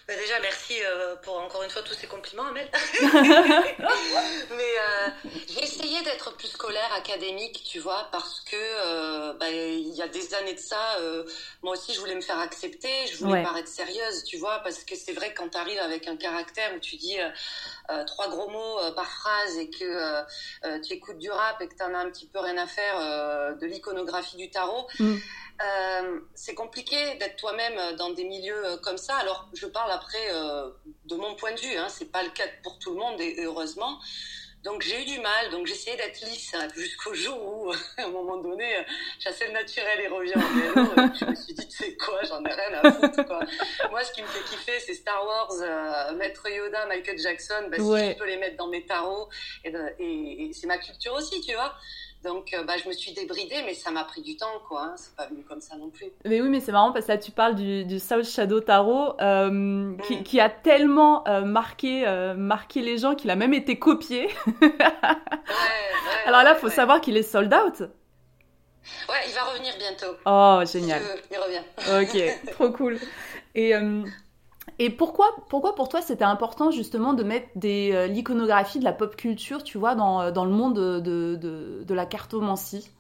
Bah, 0.07 0.15
déjà, 0.17 0.41
merci 0.41 0.75
euh, 0.83 1.17
pour 1.23 1.39
encore 1.39 1.63
une 1.63 1.71
fois 1.71 1.83
tous 1.83 1.95
ces 1.95 2.07
compliments, 2.07 2.47
Amel. 2.47 2.69
Mais 3.03 4.75
euh, 4.79 5.09
j'ai 5.49 5.63
essayé 5.63 6.03
d'être 6.03 6.37
plus 6.37 6.49
scolaire, 6.49 6.93
académique, 6.95 7.63
tu 7.65 7.79
vois, 7.79 8.09
parce 8.11 8.41
que 8.41 8.57
euh, 8.57 9.33
bah, 9.35 9.51
il 9.51 9.95
y 9.95 10.03
a 10.03 10.09
des 10.09 10.35
années 10.35 10.55
de 10.55 10.59
ça, 10.59 10.99
moi 11.63 11.75
aussi, 11.75 11.95
je 11.95 12.01
voulais 12.01 12.15
me 12.15 12.21
faire 12.21 12.39
accepter, 12.39 13.07
je 13.07 13.19
voulais 13.19 13.43
paraître 13.43 13.69
sérieuse, 13.69 14.25
tu 14.25 14.37
vois, 14.39 14.59
parce 14.61 14.85
que 14.85 14.97
c'est 14.97 15.13
vrai 15.13 15.33
que 15.33 15.39
quand 15.39 15.51
tu 15.51 15.59
arrives 15.59 15.79
avec 15.79 16.09
un 16.09 16.17
caractère 16.17 16.75
où 16.75 16.81
tu 16.81 16.97
dis 16.97 17.19
trois 18.07 18.29
gros 18.29 18.49
mots 18.49 18.79
par 18.95 19.07
phrase 19.07 19.57
et 19.59 19.71
que 19.71 20.23
tu 20.83 20.95
écoutes 20.95 21.19
du 21.19 21.31
rap 21.31 21.61
et 21.61 21.69
que 21.69 21.75
tu 21.75 21.83
en 21.83 21.95
as 21.95 21.99
un 21.99 22.11
petit 22.11 22.27
peu 22.27 22.39
rien 22.39 22.57
à 22.59 22.67
faire 22.67 23.57
de 23.57 23.67
l'iconographie 23.67 24.37
du 24.37 24.51
tarot. 24.51 24.87
Mm. 24.99 25.17
Euh, 25.61 26.21
c'est 26.35 26.55
compliqué 26.55 26.97
d'être 27.19 27.37
toi-même 27.37 27.97
dans 27.97 28.11
des 28.11 28.25
milieux 28.25 28.67
euh, 28.67 28.77
comme 28.79 28.97
ça. 28.97 29.17
Alors, 29.17 29.49
je 29.53 29.67
parle 29.67 29.91
après 29.91 30.33
euh, 30.33 30.71
de 31.05 31.17
mon 31.17 31.35
point 31.35 31.53
de 31.53 31.61
vue. 31.61 31.77
Hein, 31.77 31.89
c'est 31.91 32.11
pas 32.11 32.23
le 32.23 32.31
cas 32.31 32.45
pour 32.63 32.79
tout 32.79 32.93
le 32.93 32.99
monde 32.99 33.21
et 33.21 33.45
heureusement. 33.45 33.99
Donc 34.63 34.83
j'ai 34.83 35.01
eu 35.01 35.05
du 35.07 35.21
mal, 35.21 35.51
donc 35.51 35.67
j'ai 35.67 35.73
essayé 35.73 35.97
d'être 35.97 36.21
lisse 36.21 36.55
hein, 36.55 36.69
jusqu'au 36.77 37.15
jour 37.15 37.39
où, 37.41 37.73
à 37.97 38.05
un 38.05 38.09
moment 38.11 38.37
donné, 38.37 38.85
j'assais 39.19 39.47
le 39.47 39.55
naturel 39.55 40.01
et 40.01 40.09
revient 40.09 40.35
en 40.37 41.15
je 41.15 41.25
me 41.25 41.35
suis 41.35 41.55
dit, 41.55 41.67
sais 41.71 41.97
quoi, 41.97 42.21
j'en 42.25 42.45
ai 42.45 42.53
rien 42.53 42.79
à 42.83 42.93
foutre. 42.93 43.25
Quoi. 43.27 43.41
Moi, 43.91 44.05
ce 44.05 44.13
qui 44.13 44.23
me 44.23 44.27
fait 44.27 44.45
kiffer, 44.45 44.79
c'est 44.81 44.95
Star 44.95 45.25
Wars, 45.25 46.15
Maître 46.15 46.49
Yoda, 46.51 46.87
Michael 46.87 47.19
Jackson. 47.19 47.69
Bah, 47.71 47.79
Si 47.79 48.13
je 48.13 48.19
peux 48.19 48.27
les 48.27 48.37
mettre 48.37 48.57
dans 48.57 48.69
mes 48.69 48.85
tarots, 48.85 49.29
et, 49.65 49.71
et 49.99 50.53
c'est 50.53 50.67
ma 50.67 50.79
culture 50.79 51.15
aussi, 51.15 51.41
tu 51.41 51.55
vois. 51.55 51.75
Donc, 52.23 52.53
euh, 52.53 52.65
bah, 52.65 52.75
je 52.83 52.87
me 52.87 52.93
suis 52.93 53.13
débridée, 53.13 53.63
mais 53.65 53.73
ça 53.73 53.91
m'a 53.91 54.05
pris 54.05 54.21
du 54.21 54.37
temps, 54.37 54.61
quoi. 54.69 54.83
Hein. 54.83 54.95
C'est 54.97 55.15
pas 55.17 55.27
venu 55.27 55.43
comme 55.43 55.61
ça 55.61 55.77
non 55.77 55.89
plus. 55.89 56.07
Mais 56.27 56.41
oui, 56.43 56.49
mais 56.49 56.61
c'est 56.61 56.73
marrant 56.73 56.93
parce 56.93 57.07
que 57.07 57.13
là, 57.13 57.19
tu 57.19 57.31
parles 57.31 57.55
du, 57.55 57.85
du 57.85 57.99
South 57.99 58.25
Shadow 58.25 58.61
Tarot, 58.61 59.19
euh, 59.21 59.51
mm. 59.51 60.23
qui, 60.25 60.39
a 60.39 60.51
tellement 60.51 61.27
euh, 61.29 61.43
marqué, 61.43 62.05
marqué 62.37 62.83
les 62.83 62.99
gens 62.99 63.15
qu'il 63.15 63.31
a 63.31 63.37
même 63.37 63.55
été 63.55 63.79
copié. 63.79 64.27
ouais, 64.63 64.71
Alors 66.27 66.43
là, 66.43 66.55
il 66.55 66.61
faut 66.61 66.69
savoir 66.69 67.01
qu'il 67.01 67.17
est 67.17 67.23
sold 67.23 67.53
out. 67.55 67.81
Ouais, 69.09 69.17
il 69.27 69.35
va 69.35 69.45
revenir 69.45 69.73
bientôt. 69.79 70.17
Oh, 70.27 70.61
génial. 70.71 71.03
il 71.31 71.39
revient. 71.39 71.63
Ok, 72.03 72.53
trop 72.53 72.71
cool. 72.71 72.99
Et 73.55 73.75
et 74.83 74.89
pourquoi, 74.89 75.27
pourquoi 75.51 75.75
pour 75.75 75.91
toi 75.91 76.01
c'était 76.01 76.25
important 76.25 76.71
justement 76.71 77.13
de 77.13 77.23
mettre 77.23 77.49
des, 77.55 77.91
euh, 77.93 78.07
l'iconographie 78.07 78.79
de 78.79 78.85
la 78.85 78.95
pop 78.95 79.15
culture, 79.15 79.63
tu 79.63 79.77
vois, 79.77 79.95
dans, 79.95 80.33
dans 80.33 80.47
le 80.47 80.51
monde 80.51 80.75
de, 80.75 81.85
la 81.95 82.07
cartomancie? 82.07 82.91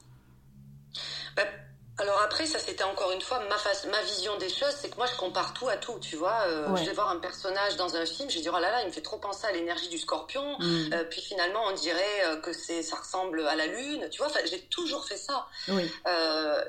Alors 2.00 2.22
après, 2.22 2.46
ça 2.46 2.58
c'était 2.58 2.82
encore 2.84 3.12
une 3.12 3.20
fois 3.20 3.40
ma, 3.40 3.56
ma 3.90 4.02
vision 4.02 4.36
des 4.38 4.48
choses, 4.48 4.74
c'est 4.80 4.88
que 4.88 4.96
moi 4.96 5.06
je 5.06 5.16
compare 5.16 5.52
tout 5.52 5.68
à 5.68 5.76
tout, 5.76 5.98
tu 6.00 6.16
vois. 6.16 6.44
Euh, 6.46 6.74
je 6.76 6.84
vais 6.84 6.92
voir 6.94 7.10
un 7.10 7.18
personnage 7.18 7.76
dans 7.76 7.94
un 7.94 8.06
film, 8.06 8.30
je 8.30 8.36
vais 8.36 8.40
dire 8.40 8.54
oh 8.56 8.60
là 8.60 8.70
là, 8.70 8.80
il 8.82 8.86
me 8.86 8.92
fait 8.92 9.02
trop 9.02 9.18
penser 9.18 9.46
à 9.46 9.52
l'énergie 9.52 9.88
du 9.88 9.98
scorpion, 9.98 10.58
mm. 10.58 10.92
euh, 10.94 11.04
puis 11.04 11.20
finalement 11.20 11.60
on 11.66 11.72
dirait 11.72 12.24
euh, 12.24 12.36
que 12.36 12.54
c'est 12.54 12.82
ça 12.82 12.96
ressemble 12.96 13.46
à 13.46 13.54
la 13.54 13.66
lune, 13.66 14.08
tu 14.10 14.18
vois. 14.18 14.28
Enfin, 14.28 14.40
j'ai 14.46 14.60
toujours 14.62 15.04
fait 15.04 15.18
ça, 15.18 15.46
oui. 15.68 15.90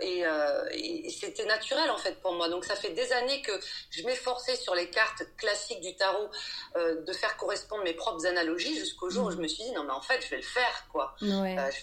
et, 0.01 0.25
et 0.73 1.09
c'était 1.09 1.45
naturel 1.45 1.89
en 1.89 1.97
fait 1.97 2.21
pour 2.21 2.33
moi. 2.33 2.49
Donc 2.49 2.65
ça 2.65 2.75
fait 2.75 2.91
des 2.91 3.13
années 3.13 3.41
que 3.41 3.53
je 3.89 4.03
m'efforçais 4.03 4.57
sur 4.57 4.75
les 4.75 4.89
cartes 4.89 5.23
classiques 5.37 5.81
du 5.81 5.95
tarot 5.95 6.29
de 6.75 7.13
faire 7.13 7.37
correspondre 7.37 7.83
mes 7.83 7.93
propres 7.93 8.25
analogies 8.25 8.77
jusqu'au 8.77 9.09
jour 9.09 9.27
où 9.27 9.29
mm. 9.29 9.35
je 9.35 9.37
me 9.37 9.47
suis 9.47 9.63
dit 9.63 9.71
non 9.71 9.83
mais 9.83 9.93
en 9.93 10.01
fait 10.01 10.21
je 10.21 10.29
vais 10.29 10.37
le 10.37 10.43
faire 10.43 10.87
quoi, 10.91 11.15
je 11.21 11.27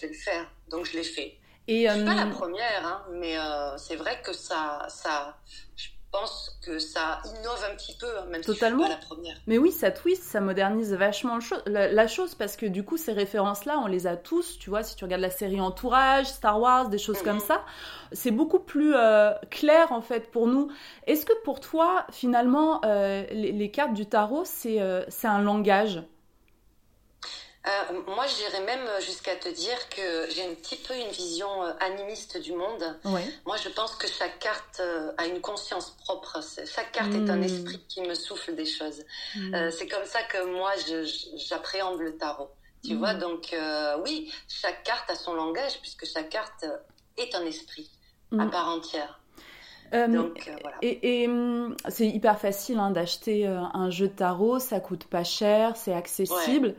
vais 0.01 0.07
le 0.07 0.13
faire. 0.13 0.47
Donc 0.67 0.85
je 0.85 0.93
l'ai 0.93 1.03
fait. 1.03 1.38
Et, 1.69 1.87
suis 1.87 2.03
pas 2.03 2.15
la 2.15 2.25
euh, 2.25 2.31
première, 2.31 2.83
hein, 2.83 3.05
mais 3.11 3.37
euh, 3.37 3.77
c'est 3.77 3.95
vrai 3.95 4.19
que 4.23 4.33
ça, 4.33 4.87
ça, 4.87 5.37
je 5.75 5.89
pense 6.11 6.57
que 6.65 6.79
ça 6.79 7.21
innove 7.25 7.63
un 7.71 7.75
petit 7.75 7.95
peu, 7.95 8.07
hein, 8.07 8.25
même 8.27 8.41
Totalement. 8.41 8.85
si 8.85 8.91
je 8.91 8.97
suis 8.97 8.97
pas 8.97 9.07
la 9.07 9.15
première. 9.15 9.37
Mais 9.45 9.59
oui, 9.59 9.71
ça 9.71 9.91
twist, 9.91 10.23
ça 10.23 10.41
modernise 10.41 10.95
vachement 10.95 11.37
la, 11.67 12.07
chose, 12.07 12.33
parce 12.33 12.55
que 12.55 12.65
du 12.65 12.83
coup, 12.83 12.97
ces 12.97 13.13
références-là, 13.13 13.79
on 13.83 13.85
les 13.85 14.07
a 14.07 14.17
tous, 14.17 14.57
tu 14.57 14.71
vois, 14.71 14.81
si 14.81 14.95
tu 14.95 15.03
regardes 15.03 15.21
la 15.21 15.29
série 15.29 15.61
Entourage, 15.61 16.25
Star 16.25 16.59
Wars, 16.59 16.89
des 16.89 16.97
choses 16.97 17.21
comme 17.21 17.35
mhm. 17.35 17.41
ça, 17.41 17.63
c'est 18.13 18.31
beaucoup 18.31 18.59
plus 18.59 18.95
euh, 18.95 19.31
clair, 19.51 19.91
en 19.91 20.01
fait, 20.01 20.31
pour 20.31 20.47
nous. 20.47 20.71
Est-ce 21.05 21.23
que 21.23 21.39
pour 21.43 21.59
toi, 21.59 22.07
finalement, 22.11 22.81
les, 22.83 23.51
les, 23.51 23.69
cartes 23.69 23.93
du 23.93 24.07
tarot, 24.07 24.43
c'est 24.43 24.79
un 24.79 25.41
langage? 25.43 26.01
Euh, 27.69 28.01
moi, 28.15 28.25
j'irais 28.27 28.63
même 28.63 28.87
jusqu'à 29.01 29.35
te 29.35 29.49
dire 29.49 29.77
que 29.89 30.29
j'ai 30.31 30.43
un 30.43 30.53
petit 30.55 30.75
peu 30.75 30.95
une 30.95 31.09
vision 31.09 31.63
euh, 31.63 31.71
animiste 31.79 32.41
du 32.41 32.53
monde. 32.53 32.97
Moi, 33.45 33.57
je 33.57 33.69
pense 33.69 33.95
que 33.95 34.07
chaque 34.07 34.39
carte 34.39 34.79
euh, 34.79 35.11
a 35.17 35.27
une 35.27 35.41
conscience 35.41 35.91
propre. 36.03 36.39
Chaque 36.65 36.91
carte 36.91 37.13
est 37.13 37.29
un 37.29 37.37
hmm. 37.37 37.43
esprit 37.43 37.79
qui 37.87 38.01
me 38.01 38.15
souffle 38.15 38.55
des 38.55 38.65
choses. 38.65 39.03
Hmm. 39.35 39.69
c'est 39.71 39.87
comme 39.87 40.05
ça 40.05 40.21
que 40.23 40.45
moi, 40.57 40.71
j'appréhende 41.47 41.99
le 41.99 42.17
tarot. 42.17 42.49
Tu 42.83 42.95
vois, 42.95 43.13
hmm. 43.13 43.19
donc 43.19 43.55
oui, 44.05 44.31
chaque 44.47 44.83
carte 44.83 45.09
a 45.09 45.15
son 45.15 45.33
langage 45.33 45.79
puisque 45.81 46.05
chaque 46.05 46.29
carte 46.29 46.65
est 47.17 47.35
un 47.35 47.45
esprit 47.45 47.89
à 48.37 48.45
part 48.45 48.69
entière. 48.69 49.19
Donc, 49.91 50.49
voilà. 50.61 50.77
Et, 50.81 51.27
c'est 51.89 52.07
hyper 52.07 52.39
facile 52.39 52.77
hein, 52.79 52.91
d'acheter 52.91 53.47
un 53.47 53.89
jeu 53.89 54.07
de 54.07 54.13
tarot, 54.13 54.59
ça 54.59 54.79
coûte 54.79 55.05
pas 55.05 55.23
cher, 55.23 55.75
c'est 55.75 55.93
accessible. 55.93 56.75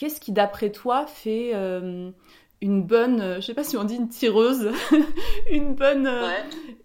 Qu'est-ce 0.00 0.18
qui, 0.18 0.32
d'après 0.32 0.72
toi, 0.72 1.06
fait 1.06 1.50
euh, 1.52 2.10
une 2.62 2.82
bonne, 2.82 3.20
euh, 3.20 3.34
je 3.34 3.42
sais 3.42 3.52
pas 3.52 3.64
si 3.64 3.76
on 3.76 3.84
dit 3.84 3.96
une 3.96 4.08
tireuse, 4.08 4.72
une 5.50 5.74
bonne 5.74 6.06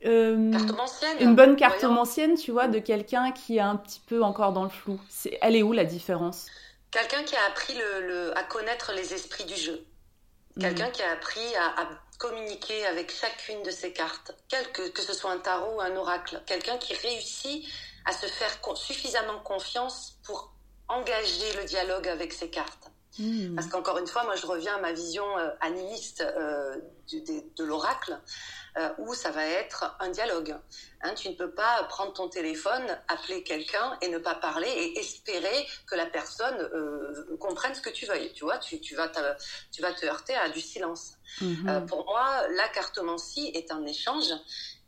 euh, 0.05 0.51
cartomancienne. 0.51 1.17
Une 1.22 1.34
bonne 1.34 1.55
cartomancienne, 1.55 2.36
tu 2.36 2.51
vois, 2.51 2.67
de 2.67 2.79
quelqu'un 2.79 3.31
qui 3.31 3.55
est 3.55 3.62
un 3.62 3.77
petit 3.77 4.01
peu 4.05 4.22
encore 4.22 4.51
dans 4.51 4.63
le 4.63 4.69
flou. 4.69 5.00
C'est, 5.07 5.39
elle 5.41 5.55
est 5.55 5.63
où 5.63 5.72
la 5.72 5.86
différence? 5.86 6.48
Quelqu'un 6.91 7.24
qui 7.24 7.38
a 7.38 7.45
appris 7.50 7.74
le, 8.01 8.38
à 8.38 8.43
connaître 8.43 8.91
les 8.93 9.13
esprits 9.13 9.45
du 9.45 9.55
jeu. 9.55 9.86
Quelqu'un 10.60 10.89
mm. 10.89 10.91
qui 10.91 11.01
a 11.01 11.12
appris 11.13 11.55
à, 11.55 11.88
communiquer 12.19 12.86
avec 12.86 13.13
chacune 13.13 13.63
de 13.63 13.72
ses 13.72 13.93
cartes, 13.93 14.36
quel 14.50 14.69
que, 14.74 14.89
que 14.89 15.01
ce 15.01 15.13
soit 15.13 15.31
un 15.31 15.39
tarot 15.39 15.77
ou 15.77 15.79
un 15.79 15.95
oracle. 15.95 16.41
Quelqu'un 16.45 16.77
qui 16.79 16.93
réussit 16.95 17.65
à 18.03 18.12
se 18.12 18.25
faire 18.25 18.60
suffisamment 18.75 19.39
confiance 19.39 20.17
pour 20.25 20.51
engager 20.89 21.53
le 21.57 21.63
dialogue 21.63 22.10
avec 22.10 22.34
ses 22.34 22.50
cartes. 22.50 22.91
Hmm. 23.17 23.55
Parce 23.55 23.67
qu'encore 23.67 23.98
une 23.98 24.07
fois, 24.07 24.24
moi, 24.24 24.36
je 24.36 24.45
reviens 24.45 24.75
à 24.75 24.79
ma 24.79 24.91
vision 24.91 25.25
euh, 25.38 25.50
animiste 25.62 26.22
euh, 26.22 26.75
de, 27.12 27.63
l'oracle, 27.63 28.19
euh, 28.77 28.89
où 28.98 29.13
ça 29.13 29.31
va 29.31 29.45
être 29.45 29.95
un 30.00 30.10
dialogue. 30.10 30.55
Hein, 31.01 31.13
tu 31.13 31.29
ne 31.29 31.36
peux 31.36 31.51
pas 31.51 31.84
prendre 31.86 32.13
ton 32.13 32.27
téléphone, 32.27 32.84
appeler 33.07 33.43
quelqu'un 33.43 33.98
et 34.01 34.10
ne 34.10 34.17
pas 34.17 34.36
parler 34.36 34.67
et 34.67 35.00
espérer 35.00 35.65
que 35.88 35.95
la 35.95 36.05
personne 36.07 36.57
comprenne 37.39 37.74
ce 37.74 37.81
que 37.81 37.89
tu 37.89 38.05
veux. 38.05 38.31
Tu 38.34 38.43
vois, 38.43 38.57
tu, 38.57 38.95
vas 38.95 39.07
te, 39.07 39.19
tu 39.72 39.81
vas 39.81 39.93
te 39.93 40.05
heurter 40.05 40.36
à 40.36 40.50
du 40.50 40.60
silence. 40.60 41.13
Mhm. 41.41 41.86
pour 41.88 42.05
moi, 42.05 42.48
la 42.50 42.67
cartomancie 42.69 43.51
est 43.53 43.72
un 43.72 43.86
échange 43.86 44.31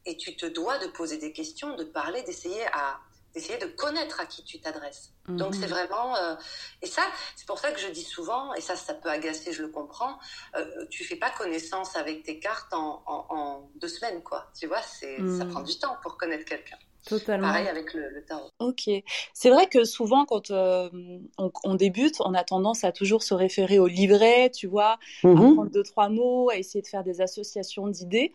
et 0.05 0.15
tu 0.17 0.35
te 0.35 0.45
dois 0.45 0.77
de 0.79 0.87
poser 0.87 1.17
des 1.17 1.33
questions, 1.33 1.75
de 1.75 1.83
parler, 1.83 2.23
d'essayer 2.23 2.65
à 2.73 2.99
essayer 3.37 3.57
de 3.57 3.67
connaître 3.67 4.19
à 4.19 4.25
qui 4.25 4.43
tu 4.43 4.59
t'adresses. 4.59 5.13
Donc 5.27 5.55
c'est 5.55 5.67
mhm. 5.67 5.73
vraiment 5.73 6.15
euh, 6.15 6.35
et 6.81 6.87
ça 6.87 7.01
c'est 7.35 7.45
pour 7.45 7.59
ça 7.59 7.71
que 7.71 7.79
je 7.79 7.89
dis 7.89 8.03
souvent 8.03 8.53
et 8.53 8.61
ça 8.61 8.77
ça 8.77 8.93
peut 8.93 9.09
agacer 9.09 9.51
je 9.51 9.61
le 9.61 9.67
comprends 9.67 10.17
euh, 10.55 10.85
tu 10.89 11.03
fais 11.03 11.17
pas 11.17 11.29
connaissance 11.31 11.97
avec 11.97 12.23
tes 12.23 12.39
cartes 12.39 12.73
en, 12.73 13.03
en, 13.05 13.69
deux 13.75 13.89
semaines 13.89 14.23
quoi 14.23 14.49
tu 14.57 14.67
vois 14.67 14.81
c'est 14.81 15.17
ça 15.17 15.43
mhm. 15.43 15.49
prend 15.49 15.61
du 15.61 15.77
temps 15.77 15.97
pour 16.01 16.17
connaître 16.17 16.45
quelqu'un. 16.45 16.77
Totalement. 17.05 17.47
Pareil 17.47 17.67
avec 17.69 17.93
le, 17.93 18.21
tarot. 18.27 18.49
Ok. 18.59 18.89
C'est 19.33 19.49
vrai 19.49 19.67
que 19.67 19.85
souvent, 19.85 20.25
quand 20.25 20.51
euh, 20.51 20.89
on, 21.37 21.75
débute, 21.75 22.15
on 22.19 22.33
a 22.33 22.43
tendance 22.43 22.83
à 22.83 22.91
toujours 22.91 23.23
se 23.23 23.33
référer 23.33 23.79
au 23.79 23.87
livret, 23.87 24.49
tu 24.49 24.67
vois, 24.67 24.99
à 25.23 25.27
mhm. 25.27 25.35
prendre 25.35 25.71
deux, 25.71 25.83
trois 25.83 26.09
mots, 26.09 26.49
à 26.49 26.57
essayer 26.57 26.81
de 26.81 26.87
faire 26.87 27.05
des 27.05 27.21
associations 27.21 27.87
d'idées. 27.87 28.33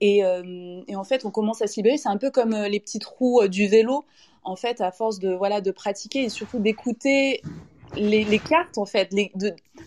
Et, 0.00 0.18
et, 0.18 0.94
en 0.94 1.02
fait, 1.02 1.24
on 1.24 1.32
commence 1.32 1.62
à 1.62 1.66
se 1.66 1.74
libérer. 1.76 1.96
C'est 1.96 2.10
un 2.10 2.16
peu 2.16 2.30
comme 2.30 2.54
les 2.54 2.78
petites 2.78 3.04
roues 3.04 3.48
du 3.48 3.66
vélo 3.66 4.04
en 4.44 4.56
fait, 4.56 4.80
à 4.80 4.92
force 4.92 5.18
de 5.18 5.34
voilà 5.34 5.60
de 5.60 5.70
pratiquer 5.70 6.24
et 6.24 6.28
surtout 6.28 6.58
d'écouter 6.58 7.42
les, 7.96 8.38
cartes, 8.38 8.78
en 8.78 8.86
fait, 8.86 9.12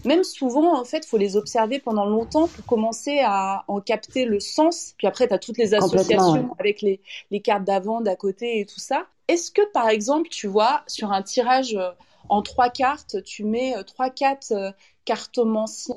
même 0.05 0.24
souvent, 0.24 0.79
en 0.79 0.85
fait, 0.85 1.05
faut 1.05 1.17
les 1.17 1.38
observer 1.38 1.79
pendant 1.79 2.05
longtemps 2.05 2.47
pour 2.47 2.65
commencer 2.65 3.19
à 3.24 3.63
en 3.67 3.81
capter 3.81 4.25
le 4.25 4.39
sens. 4.39 4.93
Puis 4.97 5.07
après, 5.07 5.27
tu 5.27 5.33
as 5.33 5.39
toutes 5.39 5.57
les 5.57 5.74
associations 5.74 6.55
avec 6.59 6.81
les, 6.81 7.00
cartes 7.41 7.63
d'avant, 7.63 8.01
d'à 8.01 8.15
côté 8.15 8.59
et 8.59 8.65
tout 8.65 8.79
ça. 8.79 9.05
Est-ce 9.27 9.51
que, 9.51 9.62
par 9.71 9.89
exemple, 9.89 10.29
tu 10.29 10.47
vois, 10.47 10.83
sur 10.88 11.12
un 11.12 11.24
tirage 11.24 11.75
euh, 11.75 11.91
en 12.29 12.41
trois 12.43 12.69
cartes, 12.69 13.24
tu 13.24 13.43
mets 13.43 13.75
euh, 13.75 13.83
trois, 13.83 14.12
quatre 14.12 14.51
euh, 14.51 14.71
cartomanciens 15.03 15.95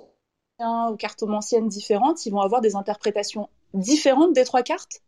ou 0.91 0.97
cartomanciennes 0.97 1.69
différentes, 1.69 2.25
ils 2.25 2.31
vont 2.31 2.41
avoir 2.41 2.63
des 2.63 2.75
interprétations 2.75 3.49
différentes 3.75 4.33
des 4.33 4.45
trois 4.45 4.63
cartes? 4.63 5.03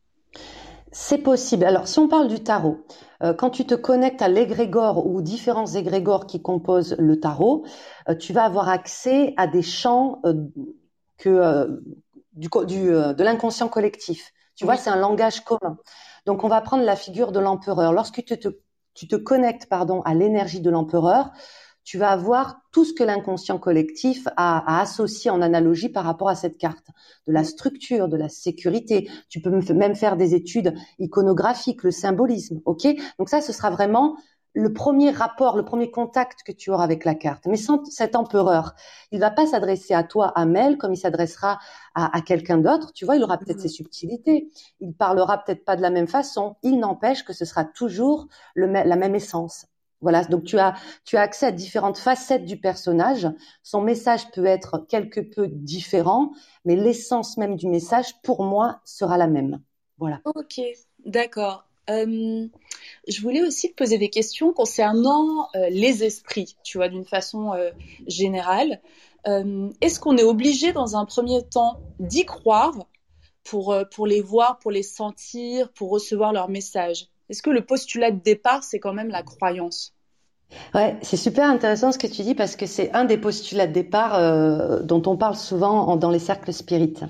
C'est 0.92 1.18
possible. 1.18 1.64
Alors, 1.64 1.87
si 1.87 1.99
on 1.99 2.09
parle 2.09 2.28
du 2.28 2.42
tarot, 2.42 2.85
euh, 3.23 3.35
quand 3.35 3.50
tu 3.50 3.64
te 3.66 3.75
connectes 3.75 4.23
à 4.23 4.28
l'égrégore 4.28 5.06
ou 5.06 5.23
différents 5.23 5.66
égrégores 5.66 6.26
qui 6.26 6.42
composent 6.42 6.97
le 6.99 7.20
tarot, 7.20 7.64
euh, 8.09 8.14
tu 8.14 8.32
vas 8.32 8.44
avoir 8.44 8.68
accès 8.68 9.35
à 9.37 9.47
des 9.47 9.62
champs 9.62 10.20
euh, 10.25 10.35
que 11.18 11.82
du, 12.32 12.49
du 12.66 12.90
de 12.90 13.23
l'inconscient 13.23 13.68
collectif. 13.68 14.32
Tu 14.56 14.64
vois, 14.64 14.76
c'est 14.76 14.90
un 14.90 14.97
langage 14.97 15.44
commun. 15.44 15.76
Donc, 16.26 16.44
on 16.44 16.49
va 16.49 16.61
prendre 16.61 16.85
la 16.85 16.97
figure 16.97 17.32
de 17.32 17.40
l'empereur. 17.40 17.92
Lorsque 17.92 18.25
tu 18.25 18.38
te, 18.38 18.49
tu 18.94 19.06
te 19.06 19.16
connectes, 19.16 19.66
pardon, 19.68 20.02
à 20.02 20.14
l'énergie 20.14 20.61
de 20.61 20.70
l'empereur, 20.70 21.30
tu 21.84 21.99
vas 21.99 22.10
avoir 22.10 22.60
tout 22.72 22.84
ce 22.84 22.92
que 22.92 23.02
l'inconscient 23.02 23.58
collectif 23.58 24.28
a, 24.37 24.80
associé 24.80 25.30
en 25.30 25.42
analogie 25.42 25.88
par 25.88 26.04
rapport 26.04 26.28
à 26.28 26.34
cette 26.34 26.58
carte, 26.58 26.87
de 27.26 27.32
la 27.32 27.44
structure, 27.44 28.08
de 28.08 28.16
la 28.16 28.28
sécurité. 28.28 29.10
Tu 29.28 29.40
peux 29.40 29.50
même 29.50 29.96
faire 29.96 30.16
des 30.16 30.34
études 30.34 30.75
iconographiques, 30.99 31.82
le 31.82 31.90
symbolisme, 31.90 32.60
ok? 32.64 32.87
Donc 33.18 33.28
ça, 33.28 33.40
ce 33.40 33.52
sera 33.52 33.70
vraiment 33.70 34.16
le 34.54 34.72
premier 34.72 35.10
rapport, 35.10 35.56
le 35.56 35.64
premier 35.64 35.90
contact 35.90 36.42
que 36.42 36.52
tu 36.52 36.70
auras 36.70 36.84
avec 36.84 37.04
la 37.04 37.14
carte. 37.14 37.46
Mais 37.46 37.56
sans 37.56 37.84
cet 37.84 38.16
empereur, 38.16 38.75
il 39.12 39.20
va 39.20 39.30
pas 39.30 39.46
s'adresser 39.46 39.94
à 39.94 40.02
toi, 40.02 40.32
Amel, 40.34 40.76
comme 40.76 40.92
il 40.92 40.96
s'adressera 40.96 41.58
à, 41.94 42.20
quelqu'un 42.20 42.58
d'autre. 42.58 42.92
Tu 42.92 43.04
vois, 43.04 43.16
il 43.16 43.22
aura 43.22 43.38
peut-être 43.38 43.58
mhm. 43.58 43.62
ses 43.62 43.68
subtilités. 43.68 44.50
Il 44.80 44.92
parlera 44.92 45.38
peut-être 45.38 45.64
pas 45.64 45.76
de 45.76 45.82
la 45.82 45.90
même 45.90 46.08
façon. 46.08 46.56
Il 46.62 46.78
n'empêche 46.78 47.25
que 47.25 47.32
ce 47.32 47.44
sera 47.44 47.64
toujours 47.64 48.26
la 48.56 48.96
même 48.96 49.14
essence. 49.14 49.66
Voilà, 50.00 50.25
donc 50.25 50.45
tu 50.45 50.59
as, 50.59 50.75
tu 51.04 51.16
as 51.16 51.21
accès 51.21 51.47
à 51.47 51.52
différentes 51.52 51.99
facettes 51.99 52.45
du 52.45 52.57
personnage. 52.57 53.28
Son 53.62 53.83
message 53.83 54.30
peut 54.30 54.47
être 54.47 54.87
quelque 54.88 55.21
peu 55.21 55.47
différent, 55.49 56.33
mais 56.64 56.76
l'essence 56.76 57.37
même 57.37 57.57
du 57.57 57.66
message, 57.66 58.21
pour 58.23 58.45
moi, 58.45 58.80
sera 58.85 59.19
la 59.19 59.26
même. 59.26 59.61
Voilà. 59.99 60.21
Ok, 60.25 60.61
d'accord. 61.04 61.64
Euh, 61.90 62.47
je 63.09 63.21
voulais 63.21 63.42
aussi 63.42 63.71
te 63.71 63.75
poser 63.75 63.99
des 63.99 64.11
questions 64.11 64.52
concernant 64.52 65.49
euh, 65.54 65.69
les 65.71 66.04
esprits, 66.04 66.57
tu 66.62 66.78
vois, 66.78 66.88
d'une 66.88 67.04
façon 67.04 67.52
euh, 67.52 67.71
générale. 68.07 68.80
Est-ce 69.83 70.00
qu'on 70.00 70.16
est 70.16 70.23
obligé, 70.23 70.73
dans 70.73 70.97
un 70.97 71.04
premier 71.04 71.42
temps, 71.42 71.78
d'y 71.99 72.25
croire 72.25 72.87
pour, 73.45 73.76
pour 73.95 74.07
les 74.07 74.23
voir, 74.23 74.59
pour 74.61 74.71
les 74.71 74.83
sentir, 74.83 75.71
pour 75.73 75.90
recevoir 75.90 76.33
leur 76.33 76.49
message? 76.49 77.11
Est-ce 77.30 77.42
que 77.42 77.50
le 77.50 77.64
postulat 77.64 78.10
de 78.10 78.20
départ, 78.20 78.64
c'est 78.64 78.80
quand 78.80 78.92
même 78.92 79.08
la 79.08 79.22
croyance? 79.22 79.94
Ouais, 80.75 80.96
c'est 81.02 81.16
super 81.16 81.49
intéressant 81.49 81.92
ce 81.92 81.99
que 81.99 82.08
tu 82.08 82.22
dis 82.22 82.34
parce 82.34 82.56
que 82.56 82.66
c'est 82.66 82.92
un 82.92 83.04
des 83.04 83.16
postulats 83.16 83.68
de 83.68 83.72
départ 83.72 84.16
euh, 84.16 84.80
dont 84.80 85.02
on 85.06 85.16
parle 85.16 85.37
souvent 85.37 85.96
dans 85.96 86.10
les 86.10 86.18
cercles 86.18 86.52
spirites. 86.52 87.04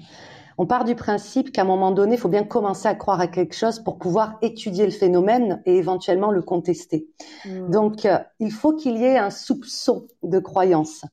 On 0.59 0.67
part 0.67 0.85
du 0.85 0.95
principe 0.95 1.53
qu'à 1.53 1.63
un 1.63 1.65
moment 1.65 1.91
donné, 1.91 2.17
il 2.17 2.19
faut 2.19 2.29
bien 2.29 2.45
commencer 2.45 2.87
à 2.87 2.95
croire 2.95 3.19
à 3.19 3.29
quelque 3.29 3.55
chose 3.55 3.79
pour 3.79 3.99
pouvoir 3.99 4.37
étudier 4.43 4.85
le 4.85 4.91
phénomène 4.91 5.63
et 5.65 5.77
éventuellement 5.79 6.31
le 6.31 6.43
contester. 6.43 7.09
Hmm. 7.47 7.71
Donc, 7.71 8.05
euh, 8.05 8.19
il 8.41 8.53
faut 8.53 8.75
qu'il 8.75 8.99
y 8.99 9.05
ait 9.05 9.17
un 9.17 9.31
soupçon 9.31 10.07
de 10.23 10.39
croyance, 10.39 11.07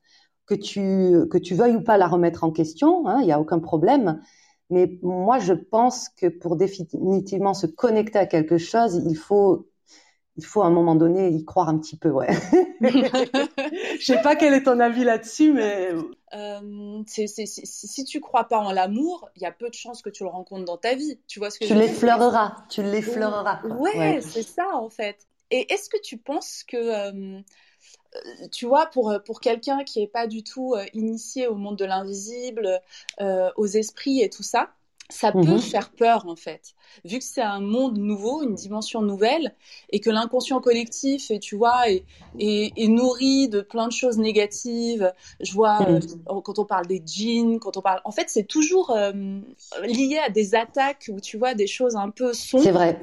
que 0.47 0.55
tu 0.55 1.29
que 1.29 1.37
tu 1.37 1.55
veuilles 1.55 1.77
ou 1.77 1.81
pas 1.81 1.97
la 1.97 2.07
remettre 2.07 2.43
en 2.43 2.51
question, 2.51 3.07
hein, 3.07 3.19
il 3.21 3.25
n'y 3.25 3.31
a 3.31 3.39
aucun 3.39 3.59
problème. 3.59 4.19
Mais 4.69 4.99
moi, 5.01 5.39
je 5.39 5.53
pense 5.53 6.09
que 6.09 6.27
pour 6.27 6.57
définitivement 6.57 7.53
se 7.53 7.67
connecter 7.67 8.19
à 8.19 8.25
quelque 8.25 8.57
chose, 8.57 9.01
il 9.05 9.15
faut, 9.15 9.69
il 10.35 10.45
faut 10.45 10.61
à 10.61 10.65
un 10.65 10.71
moment 10.71 10.95
donné 10.95 11.29
y 11.29 11.45
croire 11.45 11.69
un 11.69 11.77
petit 11.77 11.97
peu, 11.97 12.09
ouais. 12.09 12.27
je 12.81 14.03
sais 14.03 14.21
pas 14.21 14.35
quel 14.35 14.53
est 14.53 14.63
ton 14.63 14.79
avis 14.79 15.05
là-dessus, 15.05 15.53
mais 15.53 15.91
euh, 16.33 17.03
si 17.05 18.03
tu 18.03 18.19
crois 18.19 18.43
pas 18.43 18.59
en 18.59 18.71
l'amour, 18.71 19.29
il 19.35 19.41
y 19.41 19.45
a 19.45 19.51
peu 19.51 19.69
de 19.69 19.73
chances 19.73 20.01
que 20.01 20.09
tu 20.09 20.23
le 20.23 20.29
rencontres 20.29 20.65
dans 20.65 20.77
ta 20.77 20.95
vie. 20.95 21.17
Tu 21.27 21.39
vois 21.39 21.49
ce 21.49 21.59
que 21.59 21.65
tu 21.65 21.73
l'effleureras, 21.73 22.57
tu 22.69 22.83
l'effleureras. 22.83 23.61
Ouais, 23.63 23.97
ouais. 23.97 24.21
c'est 24.21 24.43
ça 24.43 24.67
en 24.73 24.89
fait. 24.89 25.27
Et 25.49 25.71
est-ce 25.73 25.89
que 25.89 26.01
tu 26.01 26.17
penses 26.17 26.63
que 26.67 26.75
euh, 26.75 27.39
tu 28.51 28.65
vois, 28.65 28.87
pour, 28.87 29.11
euh, 29.11 29.19
quelqu'un 29.41 29.83
qui 29.83 29.99
n'est 29.99 30.07
pas 30.07 30.27
du 30.27 30.43
tout 30.43 30.73
euh, 30.75 30.85
initié 30.93 31.47
au 31.47 31.55
monde 31.55 31.77
de 31.77 31.85
l'invisible, 31.85 32.81
euh, 33.21 33.51
aux 33.55 33.67
esprits 33.67 34.21
et 34.21 34.29
tout 34.29 34.43
ça, 34.43 34.71
ça 35.09 35.31
peut 35.31 35.39
mhm. 35.39 35.59
faire 35.59 35.89
peur 35.91 36.27
en 36.27 36.35
fait, 36.35 36.73
vu 37.05 37.19
que 37.19 37.23
c'est 37.23 37.41
un 37.41 37.61
monde 37.61 37.97
nouveau, 37.97 38.43
une 38.43 38.55
dimension 38.55 39.01
nouvelle, 39.01 39.55
et 39.89 39.99
que 39.99 40.09
l'inconscient 40.09 40.59
collectif, 40.59 41.31
et 41.31 41.39
tu 41.39 41.55
vois, 41.55 41.83
est, 41.87 42.87
nourri 42.87 43.47
de 43.49 43.61
plein 43.61 43.87
de 43.87 43.93
choses 43.93 44.17
négatives. 44.17 45.13
Je 45.39 45.53
vois 45.53 45.79
mhm. 45.81 46.01
quand 46.43 46.59
on 46.59 46.65
parle 46.65 46.87
des 46.87 47.01
djinns, 47.05 47.59
quand 47.59 47.77
on 47.77 47.81
parle, 47.81 48.01
en 48.03 48.11
fait, 48.11 48.29
c'est 48.29 48.47
toujours 48.47 48.95
lié 49.83 50.19
à 50.25 50.29
des 50.29 50.55
attaques 50.55 51.09
ou 51.13 51.19
tu 51.19 51.37
vois 51.37 51.53
des 51.53 51.67
choses 51.67 51.95
un 51.95 52.09
peu 52.09 52.33
sombres. 52.33 52.63
C'est 52.63 52.71
vrai. 52.71 52.99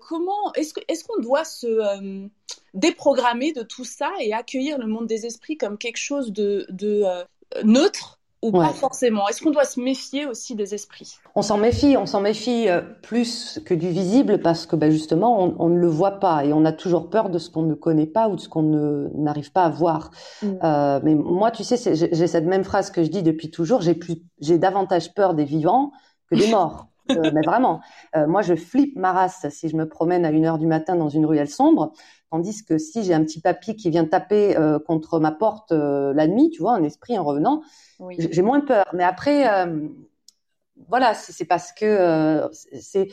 comment 0.00 0.52
est-ce 0.54 0.74
que 0.74 0.80
est-ce 0.88 1.04
qu'on 1.04 1.20
doit 1.20 1.44
se 1.44 2.28
déprogrammer 2.74 3.52
de 3.52 3.62
tout 3.62 3.84
ça 3.84 4.10
et 4.20 4.32
accueillir 4.32 4.78
le 4.78 4.86
monde 4.86 5.06
des 5.06 5.26
esprits 5.26 5.56
comme 5.56 5.78
quelque 5.78 5.96
chose 5.96 6.32
de, 6.32 6.66
euh, 6.82 7.24
neutre? 7.62 8.20
Ou 8.44 8.52
pas 8.52 8.68
forcément 8.68 9.26
Est-ce 9.26 9.42
qu'on 9.42 9.50
doit 9.50 9.64
se 9.64 9.80
méfier 9.80 10.26
aussi 10.26 10.54
des 10.54 10.74
esprits? 10.74 11.16
On 11.34 11.42
s'en 11.42 11.56
méfie, 11.56 11.96
on 11.96 12.04
s'en 12.04 12.20
méfie 12.20 12.68
euh, 12.68 12.82
plus 13.02 13.58
que 13.64 13.72
du 13.72 13.88
visible 13.88 14.38
parce 14.40 14.66
que 14.66 14.76
ben, 14.76 14.90
justement 14.90 15.54
on, 15.58 15.68
ne 15.68 15.78
le 15.78 15.88
voit 15.88 16.20
pas 16.20 16.44
et 16.44 16.52
on 16.52 16.64
a 16.64 16.72
toujours 16.72 17.08
peur 17.08 17.30
de 17.30 17.38
ce 17.38 17.48
qu'on 17.48 17.62
ne 17.62 17.74
connaît 17.74 18.06
pas 18.06 18.28
ou 18.28 18.36
de 18.36 18.40
ce 18.40 18.48
qu'on 18.48 18.62
n'arrive 19.14 19.50
pas 19.50 19.64
à 19.64 19.70
voir. 19.70 20.10
Mm. 20.42 20.48
Euh, 20.62 21.00
mais 21.02 21.14
moi, 21.14 21.50
tu 21.50 21.64
sais, 21.64 21.94
j'ai 21.94 22.26
cette 22.26 22.44
même 22.44 22.64
phrase 22.64 22.90
que 22.90 23.02
je 23.02 23.08
dis 23.08 23.22
depuis 23.22 23.50
toujours. 23.50 23.80
J'ai 23.80 23.94
plus, 23.94 24.16
j'ai 24.40 24.58
davantage 24.58 25.14
peur 25.14 25.34
des 25.34 25.44
vivants 25.44 25.92
que 26.30 26.36
des 26.36 26.48
morts. 26.48 26.88
mais 27.08 27.42
vraiment, 27.44 27.80
moi 28.16 28.40
je 28.40 28.54
flippe 28.54 28.96
ma 28.96 29.12
race 29.12 29.46
si 29.50 29.68
je 29.68 29.76
me 29.76 29.86
promène 29.86 30.24
à 30.24 30.30
une 30.30 30.46
heure 30.46 30.56
du 30.56 30.66
matin 30.66 30.96
dans 30.96 31.10
une 31.10 31.26
ruelle 31.26 31.50
sombre 31.50 31.92
Tandis 32.34 32.64
que 32.64 32.78
si 32.78 33.04
j'ai 33.04 33.14
un 33.14 33.22
petit 33.22 33.40
papy 33.40 33.76
qui 33.76 33.90
vient 33.90 34.04
taper 34.04 34.56
euh, 34.56 34.80
contre 34.80 35.20
ma 35.20 35.30
porte 35.30 35.70
euh, 35.70 36.12
la 36.14 36.26
nuit, 36.26 36.50
tu 36.50 36.62
vois, 36.62 36.72
un 36.72 36.82
esprit 36.82 37.16
en 37.16 37.22
revenant, 37.22 37.62
j'ai 38.10 38.42
moins 38.42 38.60
peur. 38.60 38.86
Mais 38.92 39.04
après, 39.04 39.48
euh, 39.48 39.86
voilà, 40.88 41.14
c'est 41.14 41.44
parce 41.44 41.70
que 41.70 42.50
c'est 42.52 43.06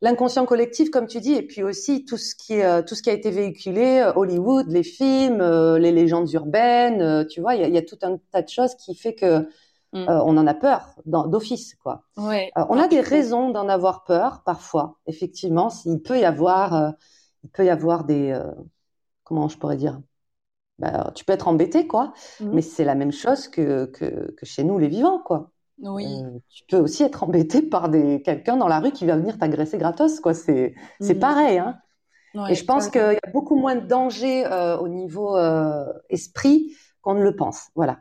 l'inconscient 0.00 0.46
collectif, 0.46 0.88
comme 0.88 1.06
tu 1.06 1.20
dis, 1.20 1.34
et 1.34 1.42
puis 1.42 1.62
aussi 1.62 2.06
tout 2.06 2.16
ce 2.16 2.34
qui 2.34 2.54
est, 2.54 2.82
tout 2.86 2.94
ce 2.94 3.02
qui 3.02 3.10
a 3.10 3.12
été 3.12 3.30
véhiculé, 3.30 4.10
Hollywood, 4.16 4.68
les 4.70 4.84
films, 4.84 5.42
les 5.76 5.92
légendes 5.92 6.32
urbaines, 6.32 7.26
tu 7.26 7.42
vois, 7.42 7.56
il 7.56 7.74
y 7.74 7.76
a, 7.76 7.82
tout 7.82 7.98
un 8.00 8.16
tas 8.30 8.40
de 8.40 8.48
choses 8.48 8.74
qui 8.76 8.94
fait 8.94 9.14
que 9.14 9.40
mm. 9.92 10.06
on 10.08 10.38
en 10.38 10.46
a 10.46 10.54
peur 10.54 10.94
d'office, 11.04 11.74
quoi. 11.74 12.04
on 12.16 12.78
a 12.78 12.88
des 12.88 13.02
raisons 13.02 13.50
d'en 13.50 13.68
avoir 13.68 14.04
peur 14.04 14.40
parfois, 14.46 14.96
effectivement. 15.06 15.68
S'il 15.68 16.00
peut 16.00 16.18
y 16.18 16.24
avoir 16.24 16.94
il 17.44 17.50
peut 17.50 17.64
y 17.64 17.70
avoir 17.70 18.04
des, 18.04 18.30
euh, 18.30 18.50
comment 19.24 19.48
je 19.48 19.58
pourrais 19.58 19.76
dire, 19.76 20.00
bah, 20.78 21.12
tu 21.14 21.24
peux 21.24 21.32
être 21.32 21.48
embêté, 21.48 21.86
quoi. 21.86 22.12
Mmh. 22.40 22.50
Mais 22.52 22.62
c'est 22.62 22.84
la 22.84 22.94
même 22.94 23.12
chose 23.12 23.48
que, 23.48 23.86
que, 23.86 24.34
chez 24.44 24.64
nous, 24.64 24.78
les 24.78 24.88
vivants, 24.88 25.18
quoi. 25.18 25.50
Oui. 25.78 26.22
Euh, 26.22 26.38
tu 26.48 26.64
peux 26.68 26.78
aussi 26.78 27.02
être 27.02 27.24
embêté 27.24 27.62
par 27.62 27.88
des 27.88 28.22
quelqu'un 28.22 28.56
dans 28.56 28.68
la 28.68 28.78
rue 28.78 28.92
qui 28.92 29.06
va 29.06 29.16
venir 29.16 29.38
t'agresser 29.38 29.78
gratos, 29.78 30.20
quoi. 30.20 30.34
C'est 30.34 30.74
mmh. 31.00 31.14
pareil, 31.14 31.58
hein. 31.58 31.78
Et 32.48 32.54
je 32.54 32.64
pense 32.64 32.88
qu'il 32.88 33.00
y 33.00 33.28
a 33.28 33.30
beaucoup 33.30 33.56
moins 33.56 33.74
de 33.76 33.86
danger 33.86 34.46
euh, 34.46 34.78
au 34.78 34.88
niveau 34.88 35.36
esprit 36.08 36.74
qu'on 37.02 37.14
ne 37.14 37.22
le 37.22 37.36
pense. 37.36 37.68
Voilà. 37.74 38.00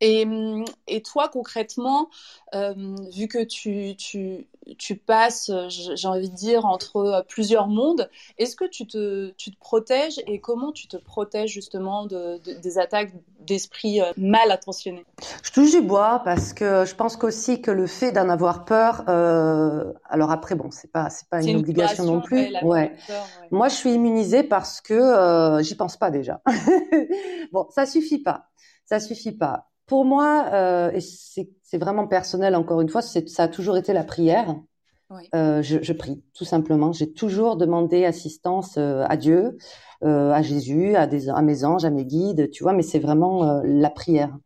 Et, 0.00 0.24
hum, 0.24 0.64
et 0.86 1.02
toi, 1.02 1.28
concrètement, 1.28 2.08
euh, 2.54 2.74
vu 3.12 3.28
que 3.28 3.42
tu, 3.42 3.96
tu, 3.96 4.46
tu 4.76 4.96
passes, 4.96 5.50
j'ai 5.68 6.08
envie 6.08 6.30
de 6.30 6.34
dire, 6.34 6.64
entre 6.64 6.96
euh, 6.96 7.22
plusieurs 7.22 7.68
mondes, 7.68 8.08
est-ce 8.38 8.56
que 8.56 8.64
tu 8.64 8.86
te, 8.86 9.30
tu 9.36 9.50
te 9.50 9.58
protèges 9.58 10.20
et 10.26 10.40
comment 10.40 10.72
tu 10.72 10.88
te 10.88 10.96
protèges 10.96 11.50
justement 11.50 12.06
de, 12.06 12.38
des 12.38 12.78
attaques 12.78 13.12
d'esprit 13.48 14.00
euh, 14.00 14.12
mal 14.16 14.50
intentionnés 14.50 15.04
Je 15.42 15.50
touche 15.50 15.72
du 15.72 15.80
bois 15.80 16.20
parce 16.24 16.52
que 16.52 16.84
je 16.84 16.94
pense 16.94 17.16
qu'aussi 17.16 17.60
que 17.60 17.70
le 17.70 17.86
fait 17.86 18.12
d'en 18.12 18.28
avoir 18.28 18.64
peur, 18.64 19.04
euh, 19.08 19.92
alors 20.08 20.30
après, 20.30 20.54
bon, 20.54 20.70
c'est 20.70 20.92
pas, 20.92 21.10
c'est 21.10 21.28
pas 21.28 21.42
une, 21.42 21.56
obligation 21.56 22.04
non 22.04 22.20
plus. 22.20 22.48
Ouais, 22.62 22.94
Moi, 23.50 23.68
je 23.68 23.74
suis 23.74 23.92
immunisée 23.92 24.42
parce 24.42 24.80
que 24.80 24.94
euh, 24.94 25.62
j'y 25.62 25.74
pense 25.74 25.96
pas 25.96 26.10
déjà. 26.10 26.40
bon, 27.52 27.66
ça 27.70 27.86
suffit 27.86 28.22
pas. 28.22 28.48
Ça 28.84 29.00
suffit 29.00 29.32
pas. 29.32 29.68
Pour 29.88 30.04
moi, 30.04 30.50
euh, 30.52 30.90
et 30.92 31.00
c'est 31.00 31.78
vraiment 31.78 32.06
personnel 32.06 32.54
encore 32.54 32.80
une 32.82 32.90
fois, 32.90 33.02
ça 33.02 33.42
a 33.42 33.48
toujours 33.48 33.76
été 33.76 33.92
la 33.92 34.04
prière. 34.04 34.54
Euh, 35.34 35.62
je, 35.62 35.78
je, 35.82 35.92
prie, 35.94 36.22
tout 36.34 36.44
simplement. 36.44 36.92
J'ai 36.92 37.10
toujours 37.10 37.56
demandé 37.56 38.04
assistance 38.04 38.76
euh, 38.76 39.06
à 39.08 39.16
Dieu, 39.16 39.56
euh, 40.04 40.30
à 40.30 40.42
Jésus, 40.42 40.94
à, 40.96 41.06
des, 41.06 41.30
à 41.30 41.40
mes 41.40 41.64
anges, 41.64 41.86
à 41.86 41.90
mes 41.90 42.04
guides, 42.04 42.50
tu 42.50 42.62
vois, 42.62 42.74
mais 42.74 42.82
c'est 42.82 42.98
vraiment 42.98 43.44
euh, 43.44 43.62
la 43.64 43.88
prière. 43.88 44.36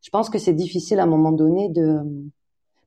Je 0.00 0.10
pense 0.10 0.28
que 0.28 0.38
c'est 0.38 0.52
difficile 0.52 0.98
à 0.98 1.04
un 1.04 1.06
moment 1.06 1.30
donné 1.30 1.68
de... 1.68 2.00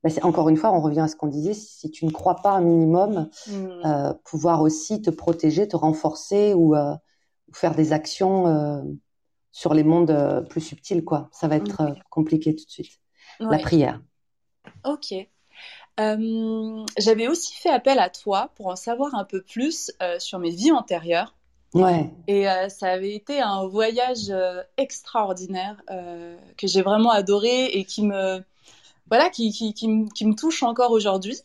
Ben 0.04 0.12
encore 0.24 0.50
une 0.50 0.58
fois, 0.58 0.74
on 0.74 0.82
revient 0.82 1.02
à 1.02 1.08
ce 1.08 1.16
qu'on 1.16 1.28
disait, 1.28 1.54
si 1.54 1.90
tu 1.92 2.06
ne 2.06 2.12
crois 2.12 2.36
pas 2.38 2.52
un 2.54 2.62
minimum, 2.62 3.30
mmh. 3.48 4.14
pouvoir 4.26 4.64
aussi 4.64 5.00
te 5.00 5.12
protéger, 5.12 5.68
te 5.68 5.76
renforcer 5.76 6.56
ou, 6.56 6.76
ou 6.76 7.54
faire 7.54 7.76
des 7.76 7.94
actions 7.94 8.98
sur 9.52 9.74
les 9.74 9.84
mondes 9.84 10.12
euh, 10.12 10.42
plus 10.42 10.62
subtils, 10.62 11.04
quoi. 11.04 11.30
Ça 11.32 11.48
va 11.48 11.58
être 11.58 11.82
euh, 11.82 11.94
compliqué 12.10 12.56
tout 12.56 12.66
de 12.66 12.72
suite. 12.72 13.00
La 13.40 13.58
prière. 13.58 14.00
Ok. 14.86 15.14
Euh, 16.00 16.86
j'avais 16.98 17.28
aussi 17.28 17.54
fait 17.56 17.70
appel 17.70 18.00
à 18.00 18.10
toi 18.10 18.52
pour 18.56 18.68
en 18.68 18.76
savoir 18.76 19.16
un 19.16 19.26
peu 19.26 19.42
plus 19.42 19.92
sur 20.20 20.40
mes 20.40 20.52
vies 20.52 20.72
antérieures. 20.72 21.36
Ouais. 21.74 22.10
Et 22.28 22.46
ça 22.70 22.88
avait 22.88 23.16
été 23.16 23.42
un 23.42 23.66
voyage 23.66 24.32
extraordinaire 24.78 25.82
que 25.88 26.68
j'ai 26.68 26.82
vraiment 26.82 27.10
adoré 27.10 27.66
et 27.66 27.86
qui 27.86 28.04
me, 28.06 28.44
voilà, 29.10 29.30
qui, 29.30 29.52
qui, 29.52 29.74
qui, 29.74 29.88
me 29.88 30.36
touche 30.36 30.62
encore 30.62 30.92
aujourd'hui. 30.92 31.38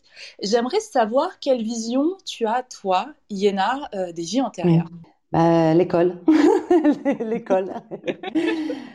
J'aimerais 0.43 0.81
savoir 0.81 1.39
quelle 1.39 1.63
vision 1.63 2.15
tu 2.25 2.45
as, 2.45 2.61
toi, 2.61 3.07
Iéna, 3.29 3.89
des 4.13 4.23
vies 4.23 4.41
antérieures. 4.41 4.89
Bah, 5.33 5.73
l'école, 5.73 6.19
l'école. 7.19 7.73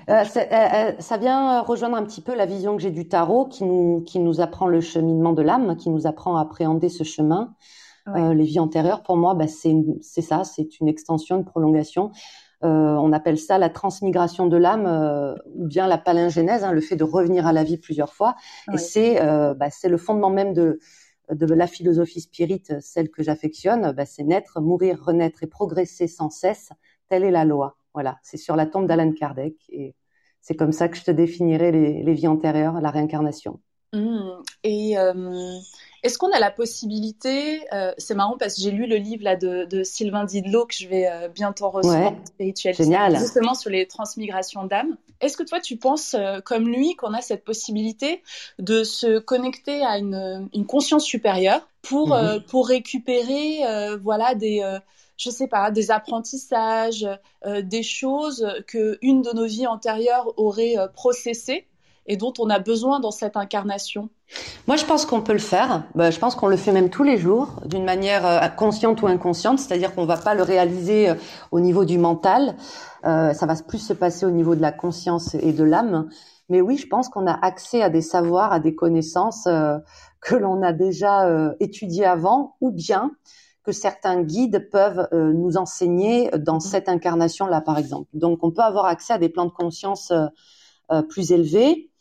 Euh, 0.08 0.24
euh, 0.24 0.24
euh, 0.36 0.92
ça 0.98 1.16
vient 1.18 1.60
rejoindre 1.60 1.96
un 1.96 2.04
petit 2.04 2.22
peu 2.22 2.34
la 2.34 2.46
vision 2.46 2.74
que 2.74 2.82
j'ai 2.82 2.90
du 2.90 3.06
tarot, 3.06 3.46
qui 3.46 3.64
nous 3.64 4.00
qui 4.00 4.18
nous 4.18 4.40
apprend 4.40 4.66
le 4.66 4.80
cheminement 4.80 5.34
de 5.34 5.42
l'âme, 5.42 5.76
qui 5.76 5.90
nous 5.90 6.06
apprend 6.06 6.38
à 6.38 6.42
appréhender 6.42 6.88
ce 6.88 7.04
chemin. 7.04 7.54
les 8.16 8.44
vies 8.44 8.60
antérieures, 8.60 9.02
pour 9.02 9.18
moi, 9.18 9.34
bah, 9.34 9.46
c'est 9.46 9.74
c'est 10.00 10.22
ça, 10.22 10.42
c'est 10.44 10.80
une 10.80 10.88
extension, 10.88 11.36
une 11.36 11.44
prolongation. 11.44 12.12
on 12.62 13.12
appelle 13.12 13.38
ça 13.38 13.58
la 13.58 13.68
transmigration 13.68 14.46
de 14.46 14.56
l'âme 14.56 15.36
ou 15.54 15.66
bien 15.66 15.86
la 15.86 15.98
palingénèse, 15.98 16.64
hein, 16.64 16.72
le 16.72 16.80
fait 16.80 16.96
de 16.96 17.04
revenir 17.04 17.46
à 17.46 17.52
la 17.52 17.62
vie 17.62 17.76
plusieurs 17.76 18.14
fois. 18.14 18.36
Et 18.72 18.78
c'est 18.78 19.20
bah, 19.54 19.68
c'est 19.70 19.90
le 19.90 19.98
fondement 19.98 20.30
même 20.30 20.54
de 20.54 20.78
de 21.30 21.46
la 21.54 21.66
philosophie 21.66 22.20
spirite, 22.20 22.80
celle 22.80 23.10
que 23.10 23.22
j'affectionne, 23.22 23.92
bah, 23.92 24.06
c'est 24.06 24.24
naître, 24.24 24.60
mourir, 24.60 25.02
renaître 25.02 25.42
et 25.42 25.46
progresser 25.46 26.08
sans 26.08 26.30
cesse. 26.30 26.70
Telle 27.08 27.24
est 27.24 27.30
la 27.30 27.44
loi. 27.44 27.76
Voilà, 27.94 28.18
c'est 28.22 28.36
sur 28.36 28.56
la 28.56 28.66
tombe 28.66 28.86
d'Alan 28.86 29.12
Kardec 29.12 29.56
et 29.68 29.94
c'est 30.40 30.56
comme 30.56 30.72
ça 30.72 30.88
que 30.88 30.96
je 30.96 31.04
te 31.04 31.10
définirai 31.10 31.70
les, 31.70 32.12
vies 32.14 32.26
antérieures, 32.26 32.80
la 32.80 32.90
réincarnation. 32.90 33.60
Mmh. 33.92 34.30
Et 34.64 34.98
euh, 34.98 35.58
est-ce 36.02 36.18
qu'on 36.18 36.32
a 36.32 36.40
la 36.40 36.50
possibilité, 36.50 37.62
euh, 37.72 37.92
c'est 37.96 38.14
marrant 38.14 38.36
parce 38.36 38.56
que 38.56 38.62
j'ai 38.62 38.72
lu 38.72 38.86
le 38.86 38.96
livre 38.96 39.22
là 39.22 39.36
de, 39.36 39.82
Sylvain 39.84 40.24
Didlot 40.24 40.66
que 40.66 40.74
je 40.74 40.88
vais 40.88 41.06
euh, 41.06 41.28
bientôt 41.28 41.70
recevoir, 41.70 42.14
génial. 42.40 43.18
justement 43.18 43.54
sur 43.54 43.70
les 43.70 43.86
transmigrations 43.86 44.64
d'âme. 44.64 44.96
Est-ce 45.20 45.36
que 45.36 45.44
toi 45.44 45.60
tu 45.60 45.76
penses 45.76 46.14
euh, 46.14 46.40
comme 46.40 46.66
lui 46.66 46.96
qu'on 46.96 47.14
a 47.14 47.20
cette 47.20 47.44
possibilité 47.44 48.22
de 48.58 48.82
se 48.82 49.20
connecter 49.20 49.84
à 49.84 49.98
une, 49.98 50.66
conscience 50.66 51.04
supérieure 51.04 51.68
pour 51.82 52.16
mhm. 52.16 52.42
pour 52.48 52.68
récupérer 52.68 53.60
voilà 54.02 54.34
des 54.34 54.62
je 55.18 55.30
sais 55.30 55.46
pas, 55.46 55.70
des 55.70 55.90
apprentissages, 55.92 57.06
des 57.46 57.82
choses 57.82 58.46
que 58.66 58.98
une 59.02 59.22
de 59.22 59.30
nos 59.32 59.44
vies 59.44 59.66
antérieures 59.66 60.32
aurait 60.36 60.76
processées? 60.94 61.66
Et 62.06 62.16
dont 62.16 62.32
on 62.38 62.50
a 62.50 62.58
besoin 62.58 63.00
dans 63.00 63.10
cette 63.10 63.36
incarnation 63.36 64.08
Moi, 64.66 64.76
je 64.76 64.84
pense 64.84 65.06
qu'on 65.06 65.20
peut 65.20 65.32
le 65.32 65.38
faire. 65.38 65.84
Bah, 65.94 66.10
je 66.10 66.18
pense 66.18 66.34
qu'on 66.34 66.48
le 66.48 66.56
fait 66.56 66.72
même 66.72 66.90
tous 66.90 67.04
les 67.04 67.16
jours, 67.16 67.60
d'une 67.64 67.84
manière 67.84 68.26
euh, 68.26 68.48
consciente 68.48 69.02
ou 69.02 69.06
inconsciente, 69.06 69.58
c'est-à-dire 69.58 69.94
qu'on 69.94 70.06
va 70.06 70.16
pas 70.16 70.34
le 70.34 70.42
réaliser 70.42 71.10
euh, 71.10 71.14
au 71.52 71.60
niveau 71.60 71.84
du 71.84 71.98
mental. 71.98 72.56
Euh, 73.04 73.32
ça 73.34 73.46
va 73.46 73.54
plus 73.56 73.78
se 73.78 73.92
passer 73.92 74.26
au 74.26 74.30
niveau 74.30 74.54
de 74.54 74.62
la 74.62 74.72
conscience 74.72 75.34
et 75.34 75.52
de 75.52 75.64
l'âme. 75.64 76.08
Mais 76.48 76.60
oui, 76.60 76.76
je 76.76 76.88
pense 76.88 77.08
qu'on 77.08 77.26
a 77.26 77.34
accès 77.34 77.82
à 77.82 77.88
des 77.88 78.02
savoirs, 78.02 78.52
à 78.52 78.60
des 78.60 78.74
connaissances 78.74 79.48
que 80.20 80.34
l'on 80.34 80.60
a 80.62 80.72
déjà 80.72 81.26
étudiées 81.60 82.04
avant, 82.04 82.56
ou 82.60 82.70
bien 82.70 83.12
que 83.64 83.72
certains 83.72 84.22
guides 84.22 84.68
peuvent 84.70 85.08
nous 85.12 85.56
enseigner 85.56 86.30
dans 86.36 86.56
mmh. 86.56 86.60
cette 86.60 86.88
incarnation-là, 86.90 87.62
par 87.62 87.78
exemple. 87.78 88.10
Donc, 88.12 88.40
on 88.42 88.50
peut 88.50 88.60
avoir 88.60 88.84
accès 88.84 89.14
à 89.14 89.18
des 89.18 89.30
plans 89.30 89.46
de 89.46 89.52
conscience 89.52 90.12
plus 91.08 91.32
élevés 91.32 91.91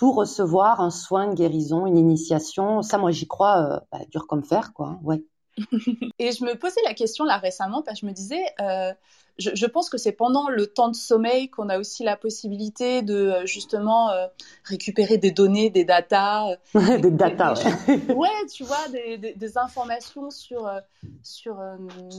pour 0.00 0.14
recevoir 0.14 0.80
un 0.80 0.88
soin, 0.88 1.24
une 1.24 1.34
guérison, 1.34 1.84
une 1.84 1.98
initiation. 1.98 2.80
Ça, 2.80 2.96
moi, 2.96 3.10
j'y 3.10 3.28
crois, 3.28 3.58
euh, 3.58 3.80
bah, 3.92 3.98
dur 4.10 4.26
comme 4.26 4.42
fer, 4.42 4.72
quoi. 4.72 4.98
Ouais. 5.02 5.22
Et 6.18 6.32
je 6.32 6.42
me 6.42 6.54
posais 6.54 6.80
la 6.86 6.94
question 6.94 7.26
là 7.26 7.36
récemment 7.36 7.82
parce 7.82 8.00
que 8.00 8.06
je 8.06 8.10
me 8.10 8.14
disais, 8.14 8.42
euh, 8.62 8.94
je, 9.40 9.66
pense 9.66 9.90
que 9.90 9.98
c'est 9.98 10.12
pendant 10.12 10.48
le 10.48 10.66
temps 10.66 10.88
de 10.88 10.94
sommeil 10.94 11.48
qu'on 11.48 11.68
a 11.68 11.78
aussi 11.78 12.04
la 12.04 12.16
possibilité 12.16 13.02
de 13.02 13.14
euh, 13.14 13.46
justement 13.46 14.10
euh, 14.10 14.26
récupérer 14.64 15.18
des 15.18 15.30
données, 15.30 15.70
des 15.70 15.84
datas. 15.84 16.56
Euh, 16.76 16.98
des 16.98 17.10
datas, 17.10 17.54
ouais. 17.88 18.14
ouais. 18.14 18.46
tu 18.52 18.64
vois, 18.64 18.88
des, 18.92 19.34
des, 19.34 19.58
informations 19.58 20.30
sur, 20.30 20.70
sur 21.22 21.58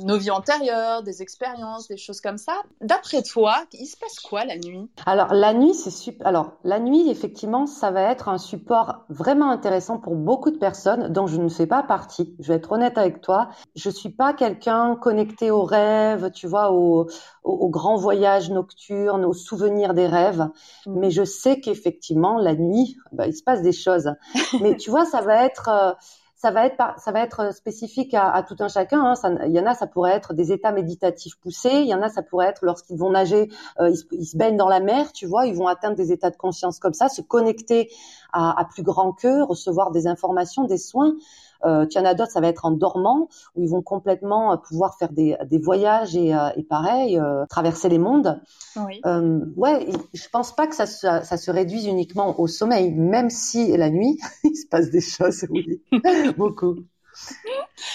nos 0.03 0.17
vies 0.17 0.31
antérieures, 0.31 1.03
des 1.03 1.21
expériences, 1.21 1.87
des 1.87 1.97
choses 1.97 2.19
comme 2.19 2.37
ça. 2.37 2.53
D'après 2.81 3.23
toi, 3.23 3.63
il 3.73 3.85
se 3.85 3.95
passe 3.97 4.19
quoi 4.19 4.43
la 4.43 4.57
nuit? 4.57 4.89
Alors, 5.05 5.33
la 5.33 5.53
nuit, 5.53 5.73
c'est 5.73 5.91
super. 5.91 6.27
Alors, 6.27 6.53
la 6.63 6.79
nuit, 6.79 7.09
effectivement, 7.09 7.65
ça 7.65 7.91
va 7.91 8.11
être 8.11 8.27
un 8.27 8.37
support 8.37 9.05
vraiment 9.09 9.49
intéressant 9.49 9.97
pour 9.97 10.15
beaucoup 10.15 10.51
de 10.51 10.57
personnes 10.57 11.07
dont 11.07 11.27
je 11.27 11.37
ne 11.37 11.49
fais 11.49 11.67
pas 11.67 11.83
partie. 11.83 12.35
Je 12.39 12.49
vais 12.49 12.55
être 12.55 12.71
honnête 12.71 12.97
avec 12.97 13.21
toi. 13.21 13.49
Je 13.75 13.89
suis 13.89 14.09
pas 14.09 14.33
quelqu'un 14.33 14.95
connecté 14.95 15.51
aux 15.51 15.63
rêves, 15.63 16.31
tu 16.31 16.47
vois, 16.47 16.71
aux, 16.71 17.07
aux, 17.43 17.69
grands 17.69 17.97
voyages 17.97 18.49
nocturnes, 18.49 19.25
aux 19.25 19.33
souvenirs 19.33 19.93
des 19.93 20.07
rêves. 20.07 20.47
Mm. 20.85 20.99
Mais 20.99 21.11
je 21.11 21.23
sais 21.23 21.59
qu'effectivement, 21.59 22.37
la 22.37 22.55
nuit, 22.55 22.97
bah, 23.11 23.27
il 23.27 23.35
se 23.35 23.43
passe 23.43 23.61
des 23.61 23.73
choses. 23.73 24.11
Mais 24.61 24.75
tu 24.75 24.89
vois, 24.89 25.05
ça 25.05 25.21
va 25.21 25.45
être... 25.45 25.69
Euh, 25.69 25.91
ça 26.41 26.49
va 26.49 26.65
être 26.65 26.77
ça 26.97 27.11
va 27.11 27.19
être 27.19 27.53
spécifique 27.53 28.15
à, 28.15 28.41
tout 28.41 28.55
un 28.61 28.67
chacun. 28.67 28.99
Hein. 29.03 29.37
il 29.45 29.51
y 29.51 29.59
en 29.59 29.67
a, 29.67 29.75
ça 29.75 29.85
pourrait 29.85 30.13
être 30.13 30.33
des 30.33 30.51
états 30.51 30.71
méditatifs 30.71 31.35
poussés. 31.39 31.81
Il 31.81 31.87
y 31.87 31.93
en 31.93 32.01
a, 32.01 32.09
ça 32.09 32.23
pourrait 32.23 32.47
être 32.47 32.65
lorsqu'ils 32.65 32.97
vont 32.97 33.11
nager, 33.11 33.51
euh, 33.79 33.93
ils, 34.11 34.25
se 34.25 34.35
baignent 34.35 34.57
dans 34.57 34.67
la 34.67 34.79
mer, 34.79 35.11
tu 35.11 35.27
vois, 35.27 35.45
ils 35.45 35.53
vont 35.53 35.67
atteindre 35.67 35.95
des 35.95 36.11
états 36.11 36.31
de 36.31 36.37
conscience 36.37 36.79
comme 36.79 36.93
ça, 36.93 37.09
se 37.09 37.21
connecter 37.21 37.91
à, 38.33 38.59
à 38.59 38.65
plus 38.65 38.81
grand 38.81 39.13
que, 39.13 39.43
recevoir 39.43 39.91
des 39.91 40.07
informations, 40.07 40.63
des 40.63 40.79
soins. 40.79 41.13
Euh, 41.65 41.85
tu 41.85 41.97
en 41.97 42.05
as 42.05 42.13
d'autres, 42.13 42.31
ça 42.31 42.41
va 42.41 42.47
être 42.47 42.65
en 42.65 42.71
dormant, 42.71 43.27
où 43.55 43.63
ils 43.63 43.69
vont 43.69 43.81
complètement 43.81 44.53
euh, 44.53 44.57
pouvoir 44.57 44.97
faire 44.97 45.11
des, 45.11 45.37
des 45.45 45.59
voyages 45.59 46.15
et, 46.15 46.33
euh, 46.33 46.49
et 46.55 46.63
pareil, 46.63 47.19
euh, 47.19 47.45
traverser 47.47 47.89
les 47.89 47.97
mondes. 47.97 48.41
Oui. 48.75 49.01
ouais, 49.55 49.87
je 50.13 50.29
pense 50.29 50.55
pas 50.55 50.67
que 50.67 50.75
ça, 50.75 50.85
ça, 50.85 51.23
ça, 51.23 51.37
se 51.37 51.51
réduise 51.51 51.85
uniquement 51.85 52.39
au 52.39 52.47
sommeil, 52.47 52.91
même 52.91 53.29
si 53.29 53.75
la 53.75 53.89
nuit, 53.89 54.19
il 54.43 54.55
se 54.55 54.67
passe 54.67 54.89
des 54.89 55.01
choses, 55.01 55.45
oui, 55.49 55.81
beaucoup. 56.37 56.75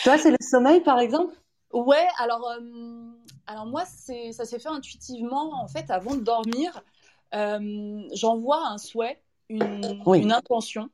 Toi, 0.05 0.18
c'est 0.18 0.31
le 0.31 0.37
sommeil, 0.40 0.81
par 0.83 0.98
exemple? 0.98 1.35
Ouais, 1.72 2.07
alors, 2.18 2.48
alors 3.46 3.66
moi, 3.66 3.85
ça 3.85 4.44
s'est 4.44 4.59
fait 4.59 4.68
intuitivement, 4.68 5.52
en 5.61 5.68
fait, 5.68 5.90
avant 5.90 6.14
de 6.14 6.20
dormir. 6.22 6.83
j'envoie 7.33 8.66
un 8.68 8.79
souhait, 8.79 9.20
une, 9.48 10.02
une 10.14 10.33
intention 10.33 10.88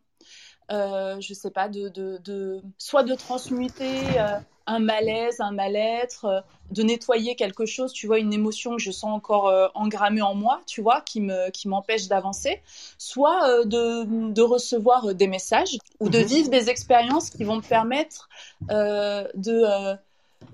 euh, 0.72 1.20
je 1.20 1.34
sais 1.34 1.50
pas, 1.50 1.68
de, 1.68 1.88
de, 1.88 2.18
de 2.24 2.62
soit 2.78 3.04
de 3.04 3.14
transmuter 3.14 4.18
euh, 4.20 4.38
un 4.66 4.78
malaise, 4.78 5.40
un 5.40 5.52
mal-être, 5.52 6.24
euh, 6.24 6.40
de 6.70 6.82
nettoyer 6.82 7.36
quelque 7.36 7.66
chose, 7.66 7.92
tu 7.92 8.06
vois, 8.06 8.18
une 8.18 8.32
émotion 8.32 8.72
que 8.76 8.82
je 8.82 8.90
sens 8.90 9.10
encore 9.12 9.48
euh, 9.48 9.68
engrammée 9.74 10.22
en 10.22 10.34
moi, 10.34 10.60
tu 10.66 10.80
vois, 10.80 11.00
qui 11.02 11.20
me 11.20 11.50
qui 11.50 11.68
m'empêche 11.68 12.08
d'avancer, 12.08 12.62
soit 12.98 13.64
de, 13.66 14.32
de 14.32 14.42
recevoir 14.42 15.14
des 15.14 15.26
messages 15.28 15.78
ou 16.00 16.08
de 16.08 16.18
Mhm. 16.18 16.24
vivre 16.24 16.50
des 16.50 16.70
expériences 16.70 17.30
qui 17.30 17.44
vont 17.44 17.56
me 17.56 17.62
permettre 17.62 18.28
de 18.70 19.96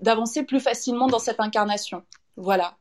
d'avancer 0.02 0.42
plus 0.44 0.60
facilement 0.60 1.08
dans 1.08 1.18
cette 1.18 1.40
incarnation. 1.40 2.02
Voilà. 2.36 2.76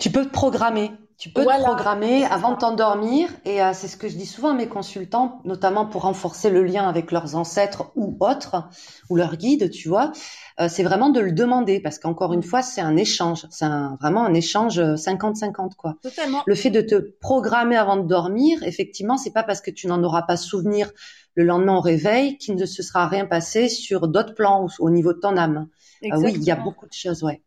Tu 0.00 0.10
peux 0.10 0.24
te 0.24 0.30
programmer. 0.30 0.90
Tu 1.16 1.30
peux 1.30 1.42
Voilà, 1.42 1.58
te 1.60 1.64
programmer 1.64 2.24
avant 2.24 2.52
de 2.52 2.58
t'endormir. 2.58 3.28
Et 3.44 3.62
euh, 3.62 3.70
c'est 3.72 3.88
ce 3.88 3.96
que 3.96 4.08
je 4.08 4.16
dis 4.16 4.26
souvent 4.26 4.50
à 4.50 4.54
mes 4.54 4.68
consultants, 4.68 5.40
notamment 5.44 5.86
pour 5.86 6.02
renforcer 6.02 6.50
le 6.50 6.64
lien 6.64 6.88
avec 6.88 7.12
leurs 7.12 7.36
ancêtres 7.36 7.92
ou 7.94 8.16
autres, 8.20 8.68
ou 9.10 9.16
leurs 9.16 9.36
guides, 9.36 9.70
tu 9.70 9.88
vois. 9.88 10.12
Euh, 10.60 10.68
c'est 10.68 10.82
vraiment 10.82 11.10
de 11.10 11.20
le 11.20 11.32
demander 11.32 11.80
parce 11.80 11.98
qu'encore 12.00 12.34
une 12.34 12.42
fois, 12.42 12.62
c'est 12.62 12.80
un 12.80 12.96
échange. 12.96 13.46
C'est 13.50 13.64
un- 13.64 13.96
vraiment 14.00 14.24
un 14.26 14.34
échange 14.34 14.78
euh, 14.80 14.96
50-50, 14.96 15.76
quoi. 15.76 15.94
Totalement. 16.02 16.42
Le 16.46 16.54
fait 16.56 16.70
de 16.70 16.80
te 16.80 16.96
programmer 17.20 17.76
avant 17.76 17.96
de 17.96 18.06
dormir, 18.08 18.62
effectivement, 18.64 19.16
c'est 19.16 19.32
pas 19.32 19.44
parce 19.44 19.60
que 19.60 19.70
tu 19.70 19.86
n'en 19.86 20.02
auras 20.02 20.22
pas 20.22 20.36
souvenir 20.36 20.90
le 21.36 21.44
lendemain 21.44 21.76
au 21.76 21.80
réveil 21.80 22.38
qu'il 22.38 22.56
ne 22.56 22.66
se 22.66 22.82
sera 22.82 23.06
rien 23.08 23.24
passé 23.26 23.68
sur 23.68 24.08
d'autres 24.08 24.34
plans 24.34 24.64
ou 24.66 24.68
au 24.80 24.90
niveau 24.90 25.12
de 25.12 25.20
ton 25.20 25.36
âme. 25.36 25.68
Ah 26.10 26.18
oui, 26.18 26.32
il 26.34 26.42
y 26.42 26.50
a 26.50 26.56
beaucoup 26.56 26.86
de 26.86 26.92
choses, 26.92 27.22
ouais. 27.22 27.42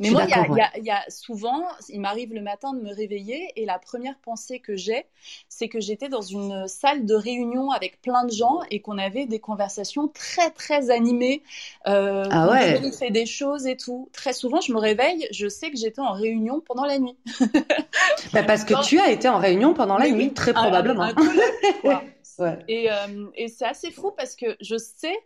Mais 0.00 0.10
moi, 0.10 0.24
il 0.24 0.30
y, 0.30 0.32
a, 0.32 0.38
d'accord, 0.42 0.56
il 0.56 0.58
y 0.58 0.62
a- 0.62 0.78
il 0.78 0.84
y 0.84 0.90
a 0.90 1.04
souvent, 1.08 1.62
il 1.88 2.00
m'arrive 2.00 2.32
le 2.34 2.40
matin 2.40 2.72
de 2.72 2.80
me 2.80 2.92
réveiller 2.94 3.52
et 3.56 3.64
la 3.64 3.78
première 3.78 4.18
pensée 4.18 4.60
que 4.60 4.76
j'ai, 4.76 5.06
c'est 5.48 5.68
que 5.68 5.80
j'étais 5.80 6.08
dans 6.08 6.20
une 6.22 6.66
salle 6.68 7.04
de 7.06 7.14
réunion 7.14 7.70
avec 7.70 8.00
plein 8.02 8.24
de 8.24 8.32
gens 8.32 8.60
et 8.70 8.80
qu'on 8.80 8.98
avait 8.98 9.26
des 9.26 9.38
conversations 9.40 10.08
très 10.08 10.50
très 10.50 10.90
animées, 10.90 11.42
euh, 11.86 12.24
Ah 12.30 12.48
ouais. 12.50 12.72
débriefait 12.74 13.10
des 13.10 13.26
choses 13.26 13.66
et 13.66 13.76
tout. 13.76 14.08
Très 14.12 14.32
souvent, 14.32 14.60
je 14.60 14.72
me 14.72 14.78
réveille, 14.78 15.26
je 15.30 15.48
sais 15.48 15.70
que 15.70 15.76
j'étais 15.76 16.00
en 16.00 16.12
réunion 16.12 16.60
pendant 16.60 16.84
la 16.84 16.98
nuit. 16.98 17.16
Bah, 18.32 18.42
parce 18.42 18.64
que 18.64 18.74
tu 18.84 18.98
as 18.98 19.10
été 19.10 19.28
en 19.28 19.38
réunion 19.38 19.74
pendant 19.74 19.98
la 19.98 20.08
nuit, 20.10 20.32
très 20.34 20.50
un- 20.52 20.54
probablement. 20.62 21.02
un 21.02 21.14
colloque, 21.14 21.34
quoi. 21.80 22.02
Ouais. 22.38 22.58
Et, 22.68 22.90
euh, 22.90 23.26
et 23.34 23.48
c'est 23.48 23.64
assez 23.64 23.90
fou 23.90 24.12
parce 24.16 24.36
que 24.36 24.56
je 24.60 24.76
sais 24.76 25.16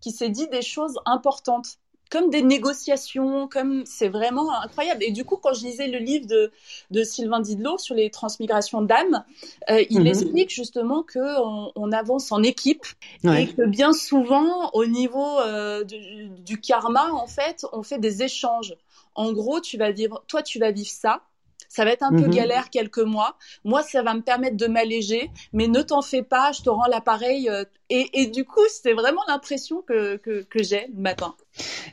qu'il 0.00 0.12
s'est 0.12 0.28
dit 0.28 0.46
des 0.48 0.62
choses 0.62 0.98
importantes, 1.06 1.78
comme 2.10 2.30
des 2.30 2.42
négociations, 2.42 3.48
comme 3.48 3.84
c'est 3.86 4.08
vraiment 4.08 4.52
incroyable. 4.62 5.02
Et 5.04 5.12
du 5.12 5.24
coup, 5.24 5.36
quand 5.36 5.54
je 5.54 5.64
lisais 5.64 5.86
le 5.88 5.98
livre 5.98 6.26
de, 6.26 6.52
de 6.90 7.04
Sylvain 7.04 7.40
Didlot 7.40 7.78
sur 7.78 7.94
les 7.94 8.10
transmigrations 8.10 8.82
d'âme, 8.82 9.24
euh, 9.70 9.84
il 9.90 10.06
Mhm. 10.06 10.08
explique 10.08 10.50
justement 10.50 11.02
que 11.02 11.18
on, 11.42 11.72
on 11.76 11.92
avance 11.92 12.32
en 12.32 12.42
équipe 12.42 12.84
Ouais. 13.24 13.46
et 13.46 13.48
que 13.48 13.66
bien 13.66 13.92
souvent, 13.92 14.70
au 14.72 14.84
niveau 14.86 15.38
euh, 15.40 15.84
du, 15.84 16.28
du 16.30 16.60
karma, 16.60 17.10
en 17.12 17.26
fait, 17.26 17.64
on 17.72 17.82
fait 17.82 17.98
des 17.98 18.22
échanges. 18.22 18.74
En 19.14 19.32
gros, 19.32 19.60
tu 19.60 19.76
vas 19.78 19.90
vivre, 19.92 20.24
toi, 20.26 20.42
tu 20.42 20.58
vas 20.58 20.70
vivre 20.72 20.90
ça. 20.90 21.22
Ça 21.70 21.86
va 21.86 21.92
être 21.92 22.02
un 22.02 22.12
peu 22.12 22.28
Mhm. 22.28 22.28
galère 22.28 22.70
quelques 22.70 22.98
mois. 22.98 23.38
Moi, 23.64 23.82
ça 23.82 24.02
va 24.02 24.14
me 24.14 24.22
permettre 24.22 24.58
de 24.58 24.66
m'alléger, 24.66 25.32
mais 25.54 25.68
ne 25.68 25.82
t'en 25.82 26.02
fais 26.02 26.22
pas, 26.22 26.52
je 26.52 26.62
te 26.62 26.70
rends 26.70 26.88
l'appareil. 26.88 27.48
euh, 27.48 27.64
et, 27.90 28.22
et 28.22 28.26
du 28.28 28.44
coup, 28.44 28.60
c'est 28.70 28.92
vraiment 28.94 29.22
l'impression 29.28 29.82
que, 29.82 30.16
que, 30.18 30.42
que 30.42 30.62
j'ai 30.62 30.88
le 30.94 31.00
matin. 31.00 31.34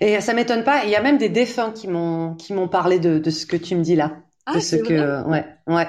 Et 0.01 0.19
ça 0.21 0.33
m'étonne 0.33 0.63
pas. 0.63 0.83
Il 0.85 0.89
y 0.89 0.95
a 0.95 1.01
même 1.01 1.17
des 1.17 1.29
défunts 1.29 1.71
qui 1.71 1.87
m'ont 1.87 2.35
qui 2.35 2.53
m'ont 2.53 2.67
parlé 2.67 2.99
de, 2.99 3.19
de 3.19 3.29
ce 3.29 3.45
que 3.45 3.57
tu 3.57 3.75
me 3.75 3.83
dis 3.83 3.95
là, 3.95 4.17
Ah, 4.45 4.53
de 4.53 4.59
ce 4.59 4.75
que 4.75 4.93
vrai, 4.93 5.07
ouais 5.27 5.45
ouais. 5.67 5.87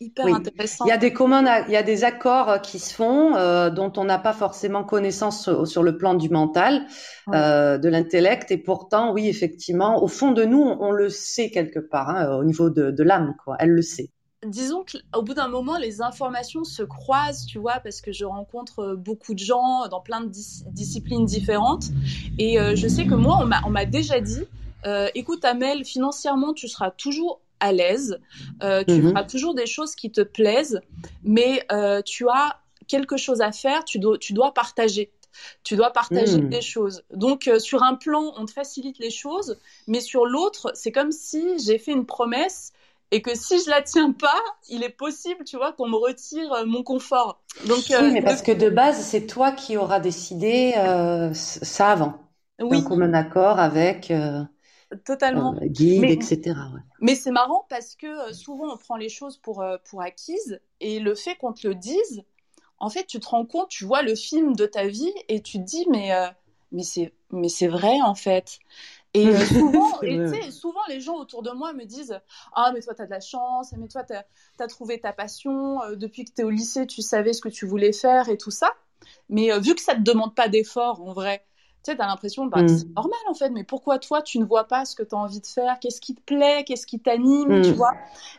Hyper 0.00 0.24
oui. 0.24 0.32
intéressant. 0.32 0.84
Il 0.86 0.88
y 0.88 0.92
a 0.92 0.96
des 0.96 1.12
communs, 1.12 1.64
il 1.66 1.72
y 1.72 1.76
a 1.76 1.82
des 1.82 2.04
accords 2.04 2.60
qui 2.62 2.78
se 2.78 2.94
font 2.94 3.36
euh, 3.36 3.70
dont 3.70 3.92
on 3.96 4.04
n'a 4.04 4.18
pas 4.18 4.32
forcément 4.32 4.82
connaissance 4.82 5.42
sur, 5.42 5.66
sur 5.66 5.82
le 5.82 5.96
plan 5.98 6.14
du 6.14 6.30
mental, 6.30 6.86
Ouais. 7.26 7.36
euh, 7.36 7.78
de 7.78 7.88
l'intellect, 7.88 8.50
et 8.50 8.58
pourtant, 8.58 9.12
oui, 9.12 9.28
effectivement, 9.28 10.02
au 10.02 10.08
fond 10.08 10.32
de 10.32 10.44
nous, 10.44 10.60
on, 10.62 10.80
on 10.80 10.90
le 10.92 11.10
sait 11.10 11.50
quelque 11.50 11.78
part, 11.78 12.08
hein, 12.10 12.36
au 12.38 12.44
niveau 12.44 12.70
de, 12.70 12.90
de 12.90 13.02
l'âme, 13.02 13.34
quoi. 13.44 13.56
Elle 13.60 13.70
le 13.70 13.82
sait. 13.82 14.10
disons 14.46 14.84
qu'au 14.90 15.22
bout 15.22 15.34
d'un 15.34 15.48
moment, 15.48 15.76
les 15.76 16.00
informations 16.00 16.64
se 16.64 16.82
croisent, 16.82 17.44
tu 17.46 17.58
vois, 17.58 17.78
parce 17.80 18.00
que 18.00 18.10
je 18.12 18.24
rencontre 18.24 18.78
euh, 18.80 18.96
beaucoup 18.96 19.34
de 19.34 19.38
gens 19.38 19.86
dans 19.88 20.00
plein 20.00 20.22
de 20.22 20.28
dis- 20.28 20.64
disciplines 20.68 21.26
différentes. 21.26 21.84
Et 22.38 22.58
euh, 22.58 22.74
je 22.74 22.88
sais 22.88 23.06
que 23.06 23.14
moi, 23.14 23.38
on 23.42 23.46
m'a, 23.46 23.60
on 23.66 23.70
m'a 23.70 23.84
déjà 23.84 24.20
dit, 24.20 24.44
euh, 24.86 25.08
écoute, 25.14 25.44
Amel, 25.44 25.84
financièrement, 25.84 26.54
tu 26.54 26.68
seras 26.68 26.90
toujours 26.90 27.42
à 27.60 27.72
l'aise, 27.72 28.20
euh, 28.62 28.84
tu 28.84 29.02
Mhm. 29.02 29.08
feras 29.12 29.24
toujours 29.24 29.54
des 29.54 29.66
choses 29.66 29.94
qui 29.94 30.10
te 30.12 30.20
plaisent, 30.20 30.80
mais 31.24 31.64
euh, 31.72 32.02
tu 32.02 32.28
as 32.28 32.60
quelque 32.88 33.16
chose 33.16 33.40
à 33.40 33.52
faire, 33.52 33.84
tu 33.84 33.98
dois, 33.98 34.18
tu 34.18 34.32
dois 34.32 34.52
partager. 34.54 35.12
Tu 35.62 35.76
dois 35.76 35.90
partager 35.92 36.38
Mhm. 36.38 36.50
des 36.50 36.60
choses. 36.60 37.02
Donc, 37.12 37.46
euh, 37.48 37.58
sur 37.60 37.82
un 37.84 37.94
plan, 37.94 38.32
on 38.36 38.46
te 38.46 38.50
facilite 38.52 38.98
les 38.98 39.10
choses, 39.10 39.58
mais 39.86 40.00
sur 40.00 40.26
l'autre, 40.26 40.72
c'est 40.74 40.90
comme 40.92 41.12
si 41.12 41.58
j'ai 41.64 41.78
fait 41.78 41.92
une 41.92 42.04
promesse 42.06 42.72
et 43.12 43.22
que 43.22 43.34
si 43.36 43.58
je 43.64 43.70
la 43.70 43.80
tiens 43.82 44.12
pas, 44.12 44.40
il 44.68 44.82
est 44.82 44.88
possible, 44.90 45.44
tu 45.44 45.56
vois, 45.56 45.72
qu'on 45.72 45.88
me 45.88 45.96
retire 45.96 46.66
mon 46.66 46.82
confort. 46.82 47.40
Donc, 47.62 47.92
oui, 47.98 48.10
mais 48.10 48.22
parce 48.22 48.42
que 48.42 48.52
de 48.52 48.68
base, 48.70 49.00
c'est 49.04 49.26
toi 49.26 49.52
qui 49.52 49.76
auras 49.76 50.00
décidé 50.00 50.72
ça 51.34 51.90
avant, 51.92 52.18
oui, 52.60 52.80
d'un 52.80 52.82
commun 52.82 53.12
accord 53.14 53.58
avec 53.58 54.12
totalement. 55.04 55.54
euh, 55.54 55.66
guide, 55.66 56.02
Mais- 56.02 56.12
etc. 56.12 56.40
ouais. 56.74 56.80
Mais 57.00 57.14
c'est 57.14 57.30
marrant 57.30 57.66
parce 57.68 57.94
que 57.94 58.06
euh, 58.06 58.32
souvent 58.32 58.72
on 58.72 58.76
prend 58.76 58.96
les 58.96 59.08
choses 59.08 59.38
pour, 59.38 59.62
euh, 59.62 59.76
pour 59.88 60.02
acquises 60.02 60.60
et 60.80 61.00
le 61.00 61.14
fait 61.14 61.36
qu'on 61.36 61.52
te 61.52 61.66
le 61.66 61.74
dise, 61.74 62.22
en 62.78 62.90
fait, 62.90 63.04
tu 63.06 63.20
te 63.20 63.28
rends 63.28 63.44
compte, 63.46 63.68
tu 63.68 63.84
vois 63.84 64.02
le 64.02 64.14
film 64.14 64.54
de 64.56 64.66
ta 64.66 64.86
vie 64.86 65.12
et 65.28 65.42
tu 65.42 65.58
te 65.58 65.64
dis, 65.64 65.86
mais, 65.90 66.12
euh, 66.14 66.26
mais 66.72 66.82
c'est 66.82 67.12
mais 67.30 67.48
c'est 67.48 67.68
vrai 67.68 68.00
en 68.02 68.14
fait. 68.14 68.58
Et 69.12 69.26
euh, 69.26 69.38
souvent, 69.46 70.00
et 70.02 70.50
souvent 70.50 70.80
les 70.88 71.00
gens 71.00 71.16
autour 71.16 71.42
de 71.42 71.50
moi 71.50 71.72
me 71.72 71.84
disent 71.84 72.18
Ah, 72.54 72.70
mais 72.72 72.80
toi, 72.80 72.94
tu 72.94 73.02
as 73.02 73.06
de 73.06 73.10
la 73.10 73.20
chance, 73.20 73.72
mais 73.76 73.88
toi, 73.88 74.04
tu 74.04 74.14
as, 74.14 74.66
trouvé 74.68 75.00
ta 75.00 75.12
passion, 75.12 75.78
depuis 75.96 76.24
que 76.24 76.32
tu 76.32 76.42
es 76.42 76.44
au 76.44 76.50
lycée, 76.50 76.86
tu 76.86 77.02
savais 77.02 77.32
ce 77.32 77.40
que 77.40 77.48
tu 77.48 77.66
voulais 77.66 77.92
faire 77.92 78.28
et 78.28 78.36
tout 78.36 78.50
ça. 78.50 78.72
Mais 79.28 79.52
euh, 79.52 79.58
vu 79.58 79.74
que 79.74 79.80
ça 79.80 79.94
te 79.94 80.00
demande 80.00 80.34
pas 80.34 80.48
d'effort 80.48 81.00
en 81.02 81.12
vrai, 81.12 81.44
tu 81.82 81.90
sais, 81.90 81.96
tu 81.96 82.02
as 82.02 82.06
l'impression 82.06 82.46
bah, 82.46 82.62
Mm. 82.62 82.68
c'est 82.68 82.88
normal 82.94 83.18
en 83.28 83.34
fait, 83.34 83.50
mais 83.50 83.64
pourquoi 83.64 83.98
toi, 83.98 84.20
tu 84.22 84.38
ne 84.38 84.44
vois 84.44 84.64
pas 84.64 84.84
ce 84.84 84.94
que 84.94 85.02
tu 85.02 85.14
as 85.14 85.18
envie 85.18 85.40
de 85.40 85.46
faire? 85.46 85.78
Qu'est-ce 85.80 86.00
qui 86.00 86.14
te 86.14 86.20
plaît? 86.20 86.64
Qu'est-ce 86.66 86.86
qui 86.86 87.00
t'anime? 87.00 87.60
Mm. 87.60 87.62
Tu 87.62 87.72
vois? 87.72 87.92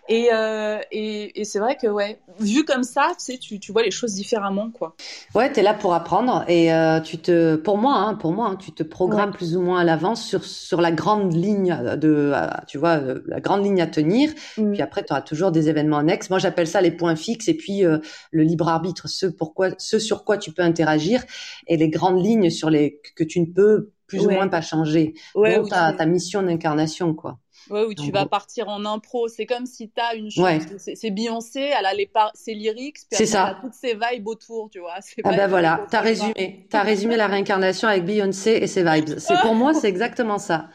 Et, 0.08 0.30
euh, 0.34 0.77
et, 0.91 1.41
et 1.41 1.43
c'est 1.43 1.60
vrai 1.60 1.75
que, 1.75 1.88
ouais, 1.88 2.19
vu 2.39 2.63
comme 2.65 2.84
ça, 2.84 3.08
tu 3.17 3.25
sais, 3.25 3.38
tu, 3.38 3.60
tu 3.60 3.71
vois 3.71 3.82
les 3.84 3.91
choses 3.91 4.13
différemment, 4.13 4.69
quoi. 4.69 4.95
Ouais, 5.34 5.51
t'es 5.51 5.62
là 5.63 5.73
pour 5.73 5.93
apprendre 5.93 6.43
et 6.47 6.73
euh, 6.73 6.99
tu 6.99 7.17
te, 7.17 7.56
pour 7.56 7.77
moi, 7.77 7.95
hein, 7.95 8.15
pour 8.15 8.32
moi, 8.34 8.47
hein, 8.49 8.56
tu 8.58 8.71
te 8.73 8.84
programmes 8.84 9.32
plus 9.32 9.56
ou 9.58 9.62
moins 9.62 9.80
à 9.80 9.84
l'avance 9.84 10.23
sur 10.23 10.43
sur 10.43 10.82
la 10.82 10.91
grande 10.91 11.34
ligne 11.34 11.75
de, 11.97 12.32
euh, 12.36 12.47
tu 12.67 12.77
vois, 12.77 12.99
la 13.25 13.39
grande 13.39 13.63
ligne 13.63 13.82
à 13.82 13.88
tenir. 13.88 14.32
Mm. 14.58 14.73
Puis 14.73 14.82
après, 14.82 15.04
tu 15.04 15.13
auras 15.13 15.21
toujours 15.21 15.51
des 15.51 15.69
événements 15.69 15.97
annexes. 15.97 16.30
Moi, 16.30 16.39
j'appelle 16.39 16.67
ça 16.67 16.82
les 16.82 16.91
points 16.91 17.15
fixes 17.15 17.47
et 17.47 17.56
puis 17.56 17.86
euh, 17.86 17.97
le 18.32 18.43
libre 18.43 18.67
arbitre, 18.67 19.08
ce 19.08 19.25
pourquoi, 19.25 19.69
ce 19.77 19.97
sur 19.99 20.23
quoi 20.25 20.38
tu 20.38 20.51
peux 20.51 20.62
interagir 20.63 21.23
et 21.67 21.77
les 21.77 21.89
grandes 21.89 22.23
lignes 22.23 22.49
sur 22.49 22.69
les 22.69 22.99
que 23.15 23.23
tu 23.23 23.31
ne 23.39 23.46
peux 23.46 23.91
plus 24.08 24.20
Ouais. 24.20 24.26
ou 24.28 24.32
moins 24.32 24.48
pas 24.50 24.62
changer. 24.62 25.13
Ouais, 25.36 25.56
Donc 25.56 25.67
où 25.67 25.70
ta, 25.70 25.91
tu- 25.91 25.98
ta 26.00 26.06
mission 26.06 26.44
d'incarnation, 26.44 27.13
quoi. 27.13 27.39
Ouais, 27.70 27.86
où 27.86 27.94
tu 27.94 28.12
vas 28.12 28.26
partir 28.26 28.67
en 28.67 28.84
impro. 28.86 29.28
C'est 29.30 29.46
comme 29.46 29.65
si 29.65 29.89
tu 29.89 30.02
as 30.02 30.15
une 30.15 30.30
chose. 30.32 30.44
Ouais. 30.44 30.60
C'est 30.78 31.12
Beyoncé, 31.12 31.60
elle 31.62 31.86
a 31.86 31.94
les 31.94 32.08
par... 32.08 32.32
ses 32.34 32.54
lyrics, 32.56 32.98
puis 33.10 33.26
ça. 33.28 33.46
a 33.46 33.54
toutes 33.56 33.76
ses 33.76 33.94
vibes 33.94 34.28
autour, 34.28 34.70
tu 34.70 34.80
vois. 34.80 34.96
Ah 35.24 35.30
ben 35.38 35.48
voilà, 35.48 35.86
t'as 35.89 36.02
résumé, 36.02 36.65
t'as 36.70 36.82
résumé 36.82 37.15
la 37.15 37.28
réincarnation 37.28 37.88
avec 37.88 38.04
Beyoncé 38.04 38.52
et 38.54 38.67
ses 38.67 38.84
vibes. 38.84 39.17
C'est 39.20 39.39
pour 39.41 39.54
moi, 39.54 39.74
c'est 39.74 39.88
exactement 39.88 40.39
ça. 40.39 40.70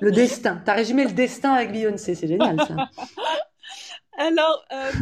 Le 0.00 0.12
destin. 0.12 0.62
T'as 0.64 0.74
résumé 0.74 1.04
le 1.04 1.12
destin 1.12 1.54
avec 1.54 1.72
Beyoncé, 1.72 2.14
c'est 2.14 2.28
génial 2.28 2.56
ça. 2.68 2.76
Alors, 4.18 4.64
euh, 4.72 4.92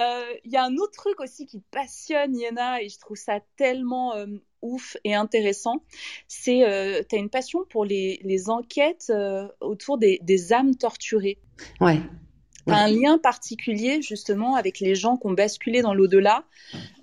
euh, 0.00 0.24
il 0.44 0.52
y 0.52 0.56
a 0.56 0.64
un 0.64 0.76
autre 0.76 0.92
truc 0.92 1.18
aussi 1.20 1.46
qui 1.46 1.60
te 1.60 1.66
passionne, 1.72 2.36
Yéna, 2.36 2.82
et 2.82 2.88
je 2.88 2.98
trouve 2.98 3.16
ça 3.16 3.40
tellement 3.56 4.14
euh, 4.14 4.26
ouf 4.62 4.96
et 5.04 5.14
intéressant. 5.14 5.82
C'est, 6.26 6.64
euh, 6.68 7.02
tu 7.08 7.16
as 7.16 7.18
une 7.18 7.30
passion 7.30 7.64
pour 7.68 7.84
les, 7.84 8.20
les 8.22 8.50
enquêtes 8.50 9.10
euh, 9.10 9.48
autour 9.60 9.98
des, 9.98 10.18
des 10.22 10.52
âmes 10.52 10.74
torturées. 10.74 11.38
Ouais. 11.80 11.98
As 12.66 12.84
un 12.84 12.90
lien 12.90 13.18
particulier 13.18 14.02
justement 14.02 14.54
avec 14.54 14.80
les 14.80 14.94
gens 14.94 15.16
qui 15.16 15.26
ont 15.26 15.32
basculé 15.32 15.80
dans 15.80 15.94
l'au-delà, 15.94 16.44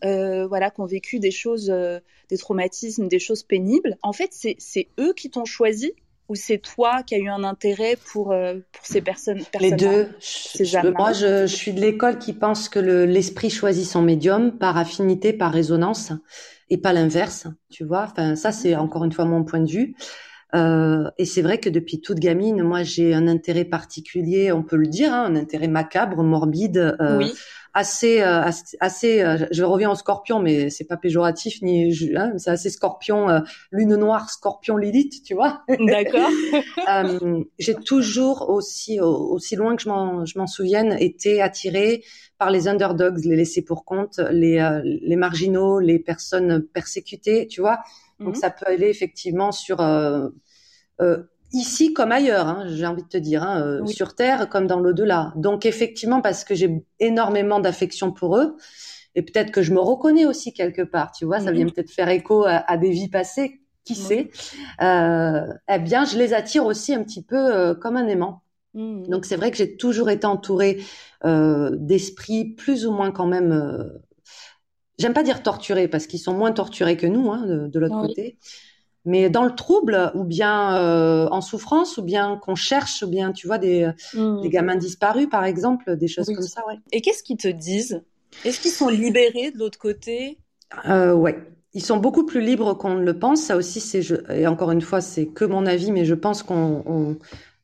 euh, 0.03 0.45
voilà, 0.45 0.69
qui 0.69 0.81
ont 0.81 0.85
vécu 0.85 1.19
des 1.19 1.31
choses, 1.31 1.71
euh, 1.71 1.99
des 2.29 2.37
traumatismes, 2.37 3.07
des 3.07 3.17
choses 3.17 3.41
pénibles. 3.41 3.97
En 4.03 4.13
fait, 4.13 4.29
c'est 4.31 4.55
c'est 4.59 4.89
eux 4.99 5.13
qui 5.13 5.31
t'ont 5.31 5.45
choisi 5.45 5.93
ou 6.29 6.35
c'est 6.35 6.57
toi 6.59 7.03
qui 7.03 7.15
as 7.15 7.19
eu 7.19 7.29
un 7.29 7.43
intérêt 7.43 7.97
pour, 7.97 8.31
euh, 8.31 8.59
pour 8.71 8.85
ces 8.85 9.01
personnes 9.01 9.45
Les 9.59 9.71
personnes-là 9.71 9.71
deux. 9.71 10.09
Ces 10.53 10.65
Je- 10.65 10.87
moi, 10.97 11.13
je, 11.13 11.47
je 11.47 11.53
suis 11.55 11.73
de 11.73 11.81
l'école 11.81 12.17
qui 12.19 12.33
pense 12.33 12.69
que 12.69 12.79
le- 12.79 13.05
l'esprit 13.05 13.49
choisit 13.49 13.85
son 13.85 14.01
médium 14.01 14.57
par 14.57 14.77
affinité, 14.77 15.33
par 15.33 15.51
résonance, 15.51 16.11
et 16.69 16.77
pas 16.77 16.93
l'inverse. 16.93 17.47
Tu 17.69 17.83
vois. 17.83 18.07
Enfin, 18.11 18.35
ça, 18.35 18.51
c'est 18.51 18.75
encore 18.75 19.03
une 19.05 19.11
fois 19.11 19.25
mon 19.25 19.43
point 19.43 19.59
de 19.59 19.69
vue. 19.69 19.95
Euh, 20.55 21.09
et 21.17 21.25
c'est 21.25 21.41
vrai 21.41 21.59
que 21.59 21.69
depuis 21.69 22.01
toute 22.01 22.19
gamine, 22.19 22.63
moi, 22.63 22.83
j'ai 22.83 23.13
un 23.13 23.27
intérêt 23.27 23.65
particulier, 23.65 24.51
on 24.51 24.63
peut 24.63 24.77
le 24.77 24.87
dire, 24.87 25.13
hein, 25.13 25.25
un 25.25 25.35
intérêt 25.35 25.67
macabre, 25.67 26.23
morbide, 26.23 26.97
euh, 27.01 27.27
Oui, 27.27 27.39
assez, 27.75 28.21
euh, 28.21 28.49
assez, 28.79 29.21
euh, 29.21 29.45
je 29.51 29.63
reviens 29.63 29.91
au 29.91 29.95
scorpion, 29.95 30.39
mais 30.39 30.69
c'est 30.69 30.85
pas 30.85 30.95
péjoratif 30.95 31.61
ni, 31.61 31.93
hein, 32.15 32.31
c'est 32.37 32.49
assez 32.49 32.69
scorpion, 32.69 33.29
euh, 33.29 33.41
lune 33.69 33.97
noire, 33.97 34.29
scorpion 34.29 34.77
Lilith, 34.77 35.23
tu 35.23 35.35
vois. 35.35 35.61
D'accord. 35.79 36.29
j'ai 37.59 37.75
toujours 37.75 38.49
aussi, 38.49 39.01
aussi 39.01 39.57
loin 39.57 39.75
que 39.75 39.81
je 39.83 39.89
m'en, 39.89 40.25
je 40.25 40.39
m'en 40.39 40.47
souvienne, 40.47 40.95
été 40.97 41.41
attirée 41.41 42.01
par 42.37 42.49
les 42.49 42.69
underdogs, 42.69 43.23
les 43.25 43.35
laissés 43.35 43.61
pour 43.61 43.83
compte, 43.83 44.21
les, 44.31 44.79
les 44.83 45.15
marginaux, 45.17 45.79
les 45.79 45.99
personnes 45.99 46.61
persécutées, 46.61 47.45
tu 47.47 47.59
vois. 47.59 47.79
Donc 48.21 48.35
mhm. 48.35 48.35
ça 48.35 48.51
peut 48.51 48.65
aller 48.67 48.87
effectivement 48.87 49.51
sur 49.51 49.81
euh, 49.81 50.29
ici 51.55 51.93
comme 51.93 52.11
ailleurs, 52.11 52.47
hein, 52.47 52.65
j'ai 52.67 52.85
envie 52.85 53.03
de 53.03 53.07
te 53.07 53.17
dire, 53.17 53.41
hein, 53.41 53.61
euh, 53.61 53.85
sur 53.85 54.13
Terre 54.13 54.49
comme 54.49 54.67
dans 54.67 54.79
l'au-delà. 54.79 55.33
Donc 55.35 55.65
effectivement, 55.65 56.21
parce 56.21 56.43
que 56.43 56.53
j'ai 56.53 56.85
énormément 56.99 57.59
d'affection 57.59 58.11
pour 58.11 58.37
eux, 58.37 58.57
et 59.15 59.21
peut-être 59.21 59.51
que 59.51 59.61
je 59.61 59.73
me 59.73 59.79
reconnais 59.79 60.25
aussi 60.25 60.53
quelque 60.53 60.81
part, 60.81 61.13
tu 61.13 61.25
vois, 61.25 61.39
ça 61.39 61.51
vient 61.51 61.65
peut-être 61.65 61.89
faire 61.89 62.09
écho 62.09 62.43
à, 62.45 62.77
des 62.77 62.89
vies 62.89 63.07
passées, 63.07 63.61
qui 63.85 63.95
sait, 63.95 64.31
euh, 64.81 65.41
eh 65.71 65.79
bien, 65.79 66.05
je 66.05 66.17
les 66.17 66.33
attire 66.33 66.65
aussi 66.65 66.93
un 66.93 67.03
petit 67.03 67.23
peu 67.23 67.37
euh, 67.37 67.75
comme 67.75 67.95
un 67.95 68.07
aimant. 68.07 68.41
Mmh. 68.73 69.07
Donc 69.07 69.25
c'est 69.25 69.37
vrai 69.37 69.51
que 69.51 69.57
j'ai 69.57 69.77
toujours 69.77 70.09
été 70.09 70.27
entourée 70.27 70.83
d'esprits 71.23 72.45
plus 72.45 72.85
ou 72.85 72.91
moins 72.91 73.11
quand 73.11 73.25
même... 73.25 73.91
J'aime 74.99 75.13
pas 75.13 75.23
dire 75.23 75.43
torturés 75.43 75.87
parce 75.87 76.07
qu'ils 76.07 76.19
sont 76.19 76.33
moins 76.33 76.51
torturés 76.51 76.97
que 76.97 77.07
nous 77.07 77.31
hein, 77.31 77.45
de, 77.45 77.79
l'autre 77.79 77.99
côté, 77.99 78.37
mais 79.05 79.29
dans 79.29 79.43
le 79.43 79.53
trouble 79.53 80.11
ou 80.15 80.23
bien 80.23 80.75
euh, 80.77 81.27
en 81.29 81.41
souffrance 81.41 81.97
ou 81.97 82.03
bien 82.03 82.37
qu'on 82.37 82.55
cherche 82.55 83.03
ou 83.03 83.07
bien 83.07 83.31
tu 83.31 83.47
vois 83.47 83.57
des, 83.57 83.89
hmm. 84.13 84.41
des 84.41 84.49
gamins 84.49 84.75
disparus 84.75 85.27
par 85.29 85.45
exemple 85.45 85.95
des 85.95 86.07
choses 86.07 86.27
comme 86.27 86.41
ça 86.41 86.65
ouais. 86.67 86.79
Et 86.91 87.01
qu'est-ce 87.01 87.23
qu'ils 87.23 87.37
te 87.37 87.47
disent? 87.47 88.01
Est-ce 88.43 88.59
qu'ils 88.59 88.71
sont 88.71 88.89
libérés 88.89 89.51
de 89.51 89.59
l'autre 89.59 89.79
côté? 89.79 90.37
Euh, 90.87 91.13
ouais. 91.13 91.39
Ils 91.73 91.83
sont 91.83 91.97
beaucoup 91.97 92.25
plus 92.25 92.41
libres 92.41 92.73
qu'on 92.73 92.95
ne 92.95 93.03
le 93.03 93.19
pense. 93.19 93.41
Ça 93.41 93.57
aussi 93.57 93.79
c'est 93.79 94.01
et 94.29 94.47
encore 94.47 94.71
une 94.71 94.81
fois 94.81 95.01
c'est 95.01 95.27
que 95.27 95.45
mon 95.45 95.65
avis 95.65 95.91
mais 95.91 96.05
je 96.05 96.15
pense 96.15 96.43
qu'on 96.43 97.17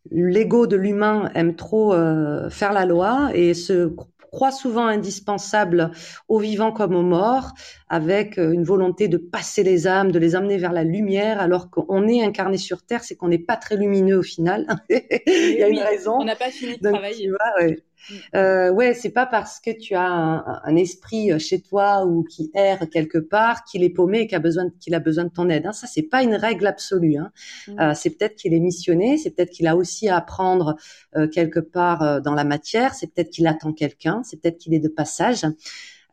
l'ego 0.09 0.67
de 0.67 0.75
l'humain 0.75 1.31
aime 1.35 1.55
trop 1.55 1.93
euh, 1.93 2.49
faire 2.49 2.73
la 2.73 2.85
loi 2.85 3.29
et 3.33 3.53
se 3.53 3.93
croit 4.31 4.51
souvent 4.51 4.87
indispensable 4.87 5.91
aux 6.27 6.39
vivants 6.39 6.71
comme 6.71 6.95
aux 6.95 7.03
morts, 7.03 7.53
avec 7.91 8.37
euh, 8.37 8.53
une 8.53 8.63
volonté 8.63 9.09
de 9.09 9.17
passer 9.17 9.63
les 9.63 9.85
âmes, 9.85 10.13
de 10.13 10.17
les 10.17 10.33
amener 10.33 10.57
vers 10.57 10.71
la 10.71 10.85
lumière, 10.85 11.41
alors 11.41 11.69
qu'on 11.69 12.07
est 12.07 12.23
incarné 12.23 12.57
sur 12.57 12.83
Terre, 12.83 13.03
c'est 13.03 13.15
qu'on 13.17 13.27
n'est 13.27 13.37
pas 13.37 13.57
très 13.57 13.75
lumineux 13.75 14.17
au 14.17 14.23
final. 14.23 14.65
Il 14.89 15.57
y 15.59 15.61
a 15.61 15.67
une 15.67 15.77
raison. 15.77 16.13
On 16.17 16.23
n'a 16.23 16.37
pas 16.37 16.51
fini 16.51 16.77
de 16.77 16.89
travailler. 16.89 17.27
Mm. 17.27 18.13
Euh, 18.35 18.71
ouais, 18.71 18.93
c'est 18.93 19.09
pas 19.09 19.25
parce 19.25 19.59
que 19.59 19.71
tu 19.71 19.93
as 19.93 20.07
un, 20.07 20.75
esprit 20.77 21.33
euh, 21.33 21.37
chez 21.37 21.59
toi 21.59 22.05
ou 22.05 22.23
qui 22.23 22.49
erre 22.53 22.89
quelque 22.89 23.17
part 23.17 23.65
qu'il 23.65 23.83
est 23.83 23.89
paumé 23.89 24.21
et 24.21 24.27
qu'il 24.27 24.37
a 24.37 24.39
besoin 24.39 24.69
qu'il 24.79 24.95
a 24.95 24.99
besoin 24.99 25.25
de 25.25 25.29
ton 25.29 25.49
aide. 25.49 25.65
Hein. 25.65 25.73
Ça, 25.73 25.85
c'est 25.85 26.03
pas 26.03 26.23
une 26.23 26.35
règle 26.35 26.67
absolue. 26.67 27.17
Hein. 27.17 27.31
Mm. 27.67 27.79
Euh, 27.79 27.93
c'est 27.93 28.11
peut-être 28.11 28.37
qu'il 28.37 28.53
est 28.53 28.59
missionné, 28.61 29.17
c'est 29.17 29.31
peut-être 29.31 29.51
qu'il 29.51 29.67
a 29.67 29.75
aussi 29.75 30.07
à 30.07 30.15
apprendre 30.15 30.77
euh, 31.17 31.27
quelque 31.27 31.59
part 31.59 32.01
euh, 32.01 32.19
dans 32.21 32.33
la 32.33 32.45
matière, 32.45 32.93
c'est 32.93 33.07
peut-être 33.07 33.31
qu'il 33.31 33.47
attend 33.47 33.73
quelqu'un, 33.73 34.21
c'est 34.23 34.41
peut-être 34.41 34.57
qu'il 34.57 34.73
est 34.73 34.79
de 34.79 34.87
passage. 34.87 35.45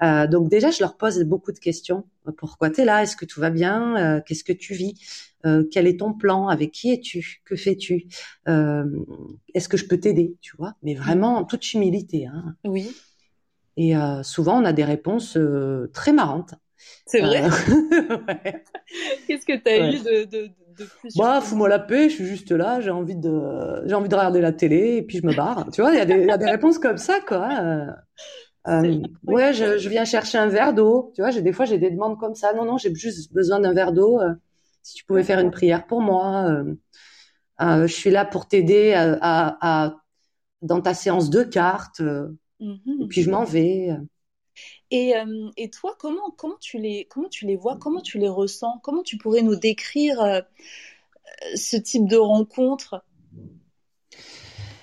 Donc 0.01 0.49
déjà, 0.49 0.71
je 0.71 0.81
leur 0.81 0.97
pose 0.97 1.23
beaucoup 1.25 1.53
de 1.53 1.59
questions. 1.59 2.05
Pourquoi 2.37 2.71
tu 2.71 2.83
es 2.83 2.85
là? 2.85 3.03
Est-ce 3.03 3.17
que 3.17 3.25
tout 3.25 3.41
va 3.41 3.51
bien? 3.51 4.23
Qu'est-ce 4.27 4.45
que 4.45 4.53
tu 4.53 4.75
vis? 4.75 4.95
Euh, 5.47 5.65
quel 5.71 5.87
est 5.87 6.01
ton 6.01 6.13
plan? 6.13 6.49
Avec 6.49 6.73
qui 6.73 6.93
es-tu? 6.93 7.41
Que 7.45 7.57
fais-tu? 7.57 8.07
Euh, 8.49 8.85
Est-ce 9.55 9.69
que 9.69 9.77
je 9.77 9.87
peux 9.87 9.99
t'aider? 9.99 10.37
Tu 10.41 10.57
vois? 10.57 10.75
Mais 10.83 10.95
vraiment 10.95 11.37
en 11.37 11.45
toute 11.45 11.73
humilité. 11.73 12.27
Hein. 12.27 12.57
Oui. 12.65 12.95
Et 13.77 13.97
euh, 13.97 14.23
souvent, 14.23 14.61
on 14.61 14.65
a 14.65 14.73
des 14.73 14.85
réponses 14.85 15.39
très 15.93 16.13
marrantes. 16.13 16.55
C'est 17.07 17.21
vrai? 17.21 17.43
Qu'est-ce 19.27 19.47
que 19.47 19.57
tu 19.57 19.69
as 19.69 19.91
eu 19.91 19.99
de, 19.99 20.25
de, 20.25 20.47
de 20.79 20.85
plus 21.01 21.17
Bah, 21.17 21.41
fous-moi 21.41 21.69
la 21.69 21.79
paix. 21.79 22.09
Je 22.09 22.15
suis 22.17 22.27
juste 22.27 22.51
là. 22.51 22.81
J'ai 22.81 22.91
envie 22.91 23.17
de, 23.17 23.83
j'ai 23.87 23.95
envie 23.95 24.09
de 24.09 24.15
regarder 24.15 24.41
la 24.41 24.53
télé 24.53 24.97
et 24.97 25.03
puis 25.03 25.19
je 25.19 25.27
me 25.27 25.35
barre. 25.35 25.69
tu 25.73 25.81
vois, 25.81 25.93
il 25.93 25.97
y, 25.99 26.01
a 26.01 26.05
des, 26.05 26.25
y 26.25 26.31
a 26.31 26.39
des 26.39 26.51
réponses 26.51 26.79
comme 26.79 26.99
ça, 26.99 27.21
quoi. 27.27 27.49
Euh, 28.67 29.01
ouais, 29.25 29.55
je, 29.55 29.79
je, 29.79 29.89
viens 29.89 30.05
chercher 30.05 30.37
un 30.37 30.49
verre 30.49 30.75
d'eau. 30.75 31.13
Tu 31.15 31.23
vois, 31.23 31.31
j'ai 31.31 31.43
des 31.43 31.53
fois 31.53 31.65
j'ai 31.65 31.79
des 31.79 31.91
demandes 31.91 32.19
comme 32.19 32.35
ça. 32.35 32.53
Non, 32.53 32.65
non, 32.65 32.77
j'ai 32.77 32.95
juste 32.95 33.33
besoin 33.33 33.61
d'un 33.61 33.73
verre 33.73 33.93
d'eau 33.93 34.21
si 34.89 34.95
tu 34.95 35.05
pouvais 35.05 35.25
faire 35.25 35.41
une 35.41 35.51
prière 35.51 35.87
pour 35.87 36.01
moi. 36.01 36.47
Euh, 36.49 36.75
euh, 37.61 37.87
je 37.87 37.93
suis 37.93 38.11
là 38.11 38.25
pour 38.25 38.49
t'aider 38.49 38.95
à, 38.95 39.97
dans 40.63 40.81
ta 40.81 40.95
séance 40.95 41.29
de 41.29 41.43
cartes. 41.43 42.01
Euh, 42.01 42.29
mhm. 42.61 43.03
Et 43.03 43.07
puis 43.07 43.23
je 43.23 43.31
m'en 43.31 43.45
vais. 43.45 43.91
Et, 44.91 45.13
et, 45.57 45.71
toi, 45.71 45.95
comment, 45.99 46.31
comment, 46.37 46.57
tu 46.59 46.79
les, 46.79 47.07
comment 47.11 47.29
tu 47.29 47.47
les 47.47 47.57
vois 47.57 47.77
Comment 47.77 48.01
tu 48.01 48.19
les 48.19 48.29
ressens? 48.29 48.81
Comment 48.83 49.03
tu 49.03 49.19
pourrais 49.19 49.43
nous 49.43 49.57
décrire 49.57 50.43
ce 51.55 51.77
type 51.77 52.09
de 52.09 52.17
rencontre? 52.17 53.05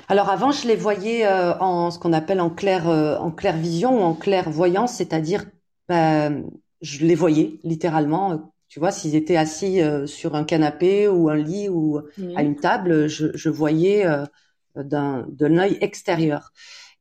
Alors 0.07 0.29
avant, 0.29 0.51
je 0.51 0.67
les 0.67 0.75
voyais 0.75 1.27
en 1.27 1.91
ce 1.91 1.99
qu'on 1.99 2.13
appelle 2.13 2.41
en 2.41 2.49
clair, 2.49 2.87
en 2.87 3.31
clair 3.31 3.57
vision 3.57 3.99
ou 3.99 4.03
en 4.03 4.13
clair 4.13 4.49
voyance, 4.49 4.93
c'est-à-dire 4.93 5.45
ben, 5.89 6.43
je 6.81 7.05
les 7.05 7.15
voyais 7.15 7.59
littéralement 7.63 8.53
tu 8.75 8.79
vois, 8.79 8.91
s'ils 8.91 9.15
étaient 9.15 9.37
assis 9.37 9.81
euh, 9.81 10.05
sur 10.05 10.35
un 10.35 10.43
canapé 10.43 11.07
ou 11.07 11.29
un 11.29 11.37
lit 11.37 11.69
ou 11.69 12.01
à 12.35 12.43
une 12.43 12.57
table, 12.57 13.07
je, 13.07 13.27
je 13.33 13.49
voyais 13.49 14.05
euh, 14.05 14.25
d'un 14.75 15.25
de 15.29 15.45
l'œil 15.45 15.77
extérieur. 15.79 16.51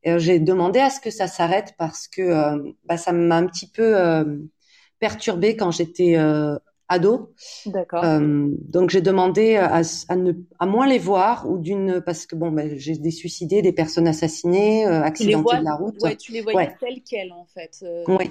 Et 0.03 0.17
j'ai 0.19 0.39
demandé 0.39 0.79
à 0.79 0.89
ce 0.89 1.01
que 1.01 1.09
ça 1.09 1.27
s'arrête 1.27 1.73
parce 1.77 2.07
que 2.07 2.21
euh, 2.21 2.71
bah, 2.85 2.95
ça 2.95 3.11
m'a 3.11 3.35
un 3.35 3.47
petit 3.47 3.69
peu 3.69 3.93
perturbée 4.99 5.57
quand 5.57 5.71
j'étais 5.71 6.15
ado. 6.87 7.33
D'accord. 7.65 8.03
donc 8.21 8.89
j'ai 8.89 9.01
demandé 9.01 9.55
à, 9.55 9.81
à, 10.09 10.15
ne, 10.15 10.33
à 10.59 10.65
moins 10.65 10.87
les 10.87 10.99
voir 10.99 11.49
ou 11.49 11.57
d'une 11.57 12.01
parce 12.01 12.25
que 12.25 12.35
bon, 12.35 12.51
ben, 12.51 12.77
j'ai 12.77 12.95
des 12.97 13.11
suicidés, 13.11 13.61
des 13.61 13.73
personnes 13.73 14.07
assassinées, 14.07 14.85
accidentées 14.85 15.57
de 15.57 15.63
la 15.63 15.75
route. 15.75 16.01
Ouais, 16.01 16.15
tu 16.15 16.31
les 16.31 16.41
voyais 16.41 16.75
telles 16.79 17.01
quelles 17.03 17.31
en 17.31 17.45
fait. 17.45 17.85
Oui 18.07 18.29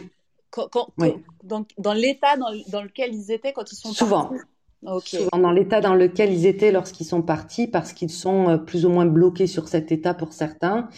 dans, 1.44 1.64
dans 1.78 1.92
l'état 1.92 2.36
dans, 2.36 2.52
dans, 2.68 2.82
lequel 2.82 3.14
ils 3.14 3.30
étaient 3.30 3.52
quand 3.52 3.70
ils 3.70 3.76
sont 3.76 3.92
Souvent. 3.92 4.26
partis? 4.26 5.16
Souvent 5.16 5.38
dans 5.38 5.50
l'état 5.50 5.80
dans 5.80 5.94
lequel 5.94 6.32
ils 6.32 6.46
étaient 6.46 6.70
lorsqu'ils 6.70 7.06
sont 7.06 7.22
partis, 7.22 7.66
parce 7.66 7.94
qu'ils 7.94 8.10
sont 8.10 8.50
euh, 8.50 8.56
plus 8.58 8.84
ou 8.84 8.90
moins 8.90 9.06
bloqués 9.06 9.46
sur 9.46 9.66
cet 9.68 9.92
état 9.92 10.12
pour 10.12 10.34
certains. 10.34 10.88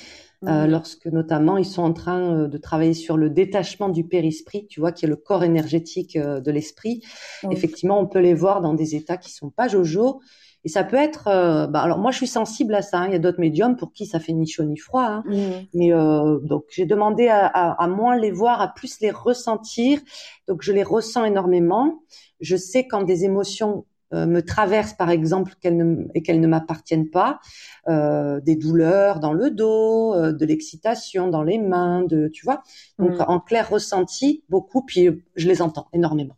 Euh, 0.45 0.65
mhm. 0.65 0.71
lorsque 0.71 1.07
notamment 1.07 1.57
ils 1.57 1.65
sont 1.65 1.83
en 1.83 1.95
train 1.95 2.21
euh, 2.21 2.47
de 2.47 2.59
travailler 2.59 2.93
sur 2.93 3.17
le 3.17 3.31
détachement 3.31 3.89
du 3.89 4.05
périsprit, 4.05 4.67
tu 4.67 4.81
vois, 4.81 4.93
qui 4.93 5.07
est 5.07 5.09
le 5.09 5.17
corps 5.17 5.45
énergétique 5.45 6.19
de 6.19 6.51
l'esprit. 6.51 7.03
Effectivement, 7.51 7.99
on 7.99 8.07
peut 8.07 8.21
les 8.21 8.35
voir 8.35 8.61
dans 8.61 8.75
des 8.75 8.97
états 8.97 9.17
qui 9.17 9.33
sont 9.33 9.51
pas 9.51 9.67
jojo, 9.69 10.21
et 10.67 10.69
ça 10.69 10.83
peut 10.83 10.97
être, 10.97 11.29
euh, 11.29 11.69
bah, 11.69 11.81
alors 11.81 11.99
moi 11.99 12.11
je 12.11 12.17
suis 12.17 12.27
sensible 12.27 12.75
à 12.75 12.83
ça. 12.83 12.99
Hein. 12.99 13.07
Il 13.07 13.13
y 13.13 13.15
a 13.15 13.21
d'autres 13.21 13.39
médiums 13.39 13.77
pour 13.77 13.93
qui 13.93 14.05
ça 14.05 14.19
fait 14.19 14.33
ni 14.33 14.49
chaud 14.49 14.65
ni 14.65 14.77
froid. 14.77 15.05
Hein. 15.05 15.23
Mmh. 15.25 15.51
Mais 15.75 15.93
euh, 15.93 16.41
donc 16.41 16.65
j'ai 16.71 16.87
demandé 16.87 17.29
à, 17.29 17.47
à, 17.47 17.81
à, 17.81 17.87
moins 17.87 18.17
les 18.17 18.33
voir, 18.33 18.61
à 18.61 18.75
plus 18.75 18.99
les 18.99 19.13
ressentir. 19.13 20.01
Donc 20.49 20.63
je 20.63 20.73
les 20.73 20.83
ressens 20.83 21.25
énormément. 21.25 22.01
Je 22.41 22.57
sais 22.57 22.89
quand 22.89 23.03
des 23.03 23.25
émotions 23.25 23.79
euh, 23.79 23.96
me 24.13 24.41
traversent, 24.41 24.95
par 24.95 25.11
exemple, 25.11 25.55
qu'elles 25.61 25.77
ne, 25.77 26.07
et 26.15 26.23
qu'elles 26.23 26.41
ne 26.41 26.47
m'appartiennent 26.47 27.11
pas, 27.11 27.41
euh, 27.89 28.41
des 28.41 28.57
douleurs 28.57 29.21
dans 29.21 29.33
le 29.33 29.51
dos, 29.51 30.15
euh, 30.15 30.33
de 30.33 30.45
l'excitation 30.45 31.29
dans 31.29 31.43
les 31.43 31.59
mains, 31.59 32.03
de, 32.03 32.29
tu 32.29 32.45
vois. 32.45 32.63
Donc 32.99 33.19
mmh. 33.19 33.25
en 33.29 33.41
clair 33.41 33.69
ressenti 33.69 34.45
beaucoup, 34.49 34.83
puis 34.83 35.09
je 35.35 35.49
les 35.49 35.63
entends 35.63 35.89
énormément. 35.93 36.37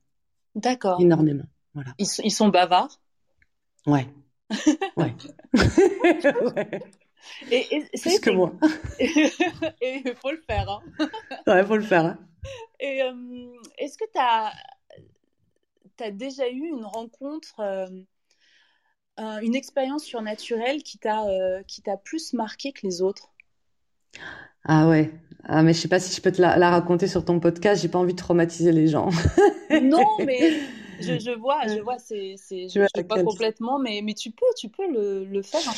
D'accord. 0.55 1.01
Énormément. 1.01 1.45
Voilà. 1.75 1.91
Ils, 1.99 2.07
ils 2.25 2.31
sont 2.31 2.49
bavards. 2.49 3.01
Ouais. 3.87 4.07
Ouais. 4.97 5.15
Et, 7.51 7.67
et 7.77 8.01
Plus 8.01 8.21
que 8.21 8.31
moi. 8.31 8.53
et 9.01 10.03
il 10.05 10.15
faut 10.15 10.31
le 10.31 10.41
faire. 10.49 10.69
Hein. 10.71 10.81
Ouais, 11.47 11.61
il 11.61 11.67
faut 11.67 11.77
le 11.77 11.83
faire. 11.83 12.07
Hein. 12.07 12.19
Et 12.81 13.03
euh, 13.03 13.13
est-ce 13.79 13.99
que 13.99 14.05
tu 14.05 14.19
as, 14.19 14.53
as, 16.03 16.11
déjà 16.11 16.49
eu 16.49 16.67
une 16.67 16.85
rencontre, 16.85 17.61
euh, 17.61 17.87
une 19.43 19.55
expérience 19.55 20.05
surnaturelle 20.05 20.83
qui 20.83 20.99
t'a 20.99 21.27
euh, 21.27 21.63
qui 21.65 21.83
t'a 21.83 21.97
plus 21.97 22.33
marqué 22.33 22.73
que 22.73 22.87
les 22.87 23.03
autres? 23.03 23.33
Ah 24.65 24.89
ouais. 24.89 25.11
Ah, 25.45 25.63
mais 25.63 25.73
je 25.73 25.81
sais 25.81 25.89
pas 25.89 26.01
si 26.01 26.15
je 26.15 26.21
peux 26.21 26.33
te 26.33 26.43
la, 26.43 26.57
la 26.57 26.71
raconter 26.71 27.07
sur 27.07 27.25
ton 27.25 27.41
podcast. 27.41 27.81
J'ai 27.81 27.89
pas 27.89 27.99
envie 27.99 28.13
de 28.13 28.19
traumatiser 28.19 28.73
les 28.73 28.87
gens. 28.87 29.11
non, 29.83 30.05
mais 30.25 30.61
je, 31.01 31.19
je, 31.19 31.31
vois, 31.31 31.67
je 31.67 31.81
vois, 31.81 31.99
c'est, 31.99 32.37
je, 32.51 32.87
sais 32.95 33.05
pas 33.05 33.23
complètement, 33.23 33.79
mais, 33.79 34.03
mais 34.05 34.15
tu 34.15 34.31
peux, 34.31 34.47
tu 34.57 34.69
peux 34.69 34.91
le, 34.91 35.25
le 35.25 35.43
faire. 35.43 35.73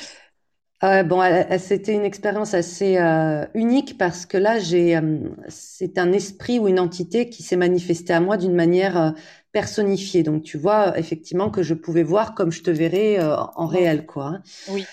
Euh, 0.82 1.02
bon, 1.02 1.20
c'était 1.58 1.92
une 1.92 2.06
expérience 2.06 2.54
assez 2.54 2.96
euh, 2.96 3.44
unique 3.54 3.98
parce 3.98 4.24
que 4.24 4.38
là, 4.38 4.58
j'ai, 4.58 4.96
euh, 4.96 5.18
c'est 5.48 5.98
un 5.98 6.10
esprit 6.12 6.58
ou 6.58 6.68
une 6.68 6.80
entité 6.80 7.28
qui 7.28 7.42
s'est 7.42 7.56
manifesté 7.56 8.14
à 8.14 8.20
moi 8.20 8.38
d'une 8.38 8.54
manière 8.54 9.14
euh, 9.50 9.60
personnifiée. 9.60 10.22
Donc, 10.22 10.42
tu 10.42 10.58
vois, 10.58 10.98
effectivement, 10.98 11.50
que 11.50 11.62
je 11.62 11.74
pouvais 11.74 12.02
voir 12.02 12.34
comme 12.34 12.50
je 12.52 12.62
te 12.62 12.70
verrais 12.70 13.18
en 13.20 13.66
réel, 13.66 14.06
quoi. 14.06 14.26
Hein. 14.26 14.42
Oui. 14.70 14.84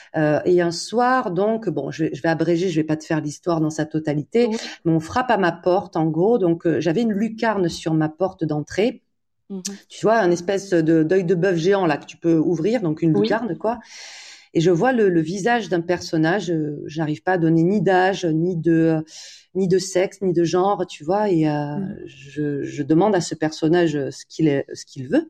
et 0.46 0.62
un 0.62 0.72
soir, 0.72 1.32
donc, 1.32 1.70
bon, 1.70 1.92
je, 1.92 2.06
je, 2.14 2.22
vais 2.22 2.30
abréger, 2.30 2.70
je 2.70 2.80
vais 2.80 2.86
pas 2.86 2.98
te 2.98 3.06
faire 3.06 3.22
l'histoire 3.22 3.62
dans 3.62 3.70
sa 3.70 3.86
totalité, 3.86 4.50
mais 4.86 4.92
on 4.92 5.00
frappe 5.00 5.32
à 5.32 5.38
ma 5.38 5.52
porte, 5.52 5.96
en 5.96 6.06
gros. 6.06 6.38
Donc, 6.38 6.68
j'avais 6.80 7.02
une 7.02 7.14
lucarne 7.14 7.70
sur 7.70 7.94
ma 7.94 8.10
porte 8.10 8.44
d'entrée. 8.44 9.02
Mmh 9.50 9.62
tu 9.88 10.06
vois, 10.06 10.18
un 10.18 10.30
espèce 10.30 10.72
de 10.72 11.04
d'œil 11.04 11.24
de 11.24 11.34
bœuf 11.34 11.56
géant 11.56 11.86
là 11.86 11.96
que 11.96 12.06
tu 12.06 12.18
peux 12.18 12.38
ouvrir, 12.38 12.82
donc 12.82 13.02
une 13.02 13.18
lucarne, 13.18 13.58
quoi 13.58 13.80
et 14.58 14.60
je 14.60 14.72
vois 14.72 14.92
le, 14.92 15.22
visage 15.22 15.70
d'un 15.70 15.82
personnage. 15.82 16.50
Euh, 16.50 16.82
j'arrive 16.88 17.22
pas 17.22 17.34
à 17.34 17.38
donner 17.38 17.62
ni 17.62 17.80
d'âge, 17.80 18.26
ni 18.26 18.58
de 18.58 19.06
ni 19.54 19.68
de 19.68 19.78
sexe, 19.78 20.20
ni 20.24 20.34
de 20.34 20.44
genre, 20.44 20.88
tu 20.88 21.04
vois. 21.04 21.30
Et 21.30 21.48
euh, 21.48 21.76
mm. 21.76 22.06
je, 22.08 22.82
demande 22.82 23.16
à 23.16 23.22
ce 23.22 23.36
personnage 23.36 23.92
ce 24.10 24.26
qu'il 24.26 24.48
est, 24.48 24.66
ce 24.74 24.84
qu'il 24.84 25.10
veut. 25.10 25.30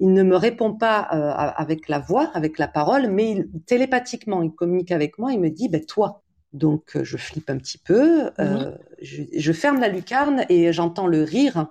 Il 0.00 0.12
ne 0.12 0.22
me 0.22 0.36
répond 0.36 0.74
pas 0.74 1.08
euh, 1.14 1.30
avec 1.56 1.88
la 1.88 1.98
voix, 1.98 2.30
avec 2.34 2.58
la 2.58 2.68
parole, 2.68 3.08
mais 3.08 3.46
télépathiquement, 3.64 4.42
il 4.42 4.52
communique 4.52 4.92
avec 4.92 5.18
moi. 5.18 5.32
Il 5.32 5.40
me 5.40 5.48
dit, 5.48 5.70
ben 5.70 5.82
toi. 5.82 6.22
Donc 6.52 7.02
je 7.02 7.16
flippe 7.16 7.48
un 7.48 7.56
petit 7.56 7.78
peu. 7.78 8.26
Mm. 8.38 8.76
je, 9.00 9.52
ferme 9.52 9.80
la 9.80 9.88
lucarne 9.88 10.44
et 10.50 10.74
j'entends 10.74 11.06
le 11.06 11.22
rire 11.22 11.68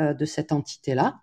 de 0.00 0.24
cette 0.24 0.50
entité 0.50 0.96
là 0.96 1.20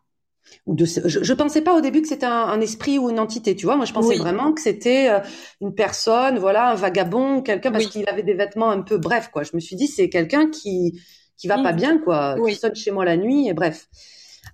ou 0.66 0.76
de 0.76 0.86
je, 0.86 1.24
je 1.24 1.34
pensais 1.34 1.62
pas 1.62 1.76
au 1.76 1.82
début 1.82 2.02
que 2.02 2.08
c'était 2.08 2.26
un, 2.26 2.60
esprit 2.62 2.98
ou 2.98 3.10
une 3.10 3.20
entité 3.20 3.56
tu 3.56 3.66
vois. 3.66 3.76
Moi 3.76 3.86
je 3.86 3.94
pensais 3.94 4.18
vraiment 4.18 4.54
que 4.54 4.62
c'était 4.62 5.10
euh, 5.10 5.20
une 5.62 5.74
personne 5.74 6.40
voilà 6.40 6.72
un 6.72 6.76
vagabond 6.76 7.42
quelqu'un 7.42 7.72
parce 7.72 7.88
qu'il 7.88 8.08
avait 8.10 8.24
des 8.24 8.34
vêtements 8.34 8.70
un 8.70 8.82
peu 8.82 8.98
bref 8.98 9.30
quoi. 9.32 9.44
Je 9.44 9.52
me 9.54 9.60
suis 9.60 9.76
dit 9.76 9.88
c'est 9.88 10.10
quelqu'un 10.10 10.50
qui 10.50 11.00
qui 11.38 11.48
va 11.48 11.62
pas 11.62 11.74
bien 11.74 11.98
quoi 11.98 12.36
qui 12.48 12.56
sonne 12.56 12.76
chez 12.76 12.92
moi 12.92 13.06
la 13.06 13.18
nuit 13.18 13.48
et 13.48 13.54
bref. 13.54 13.88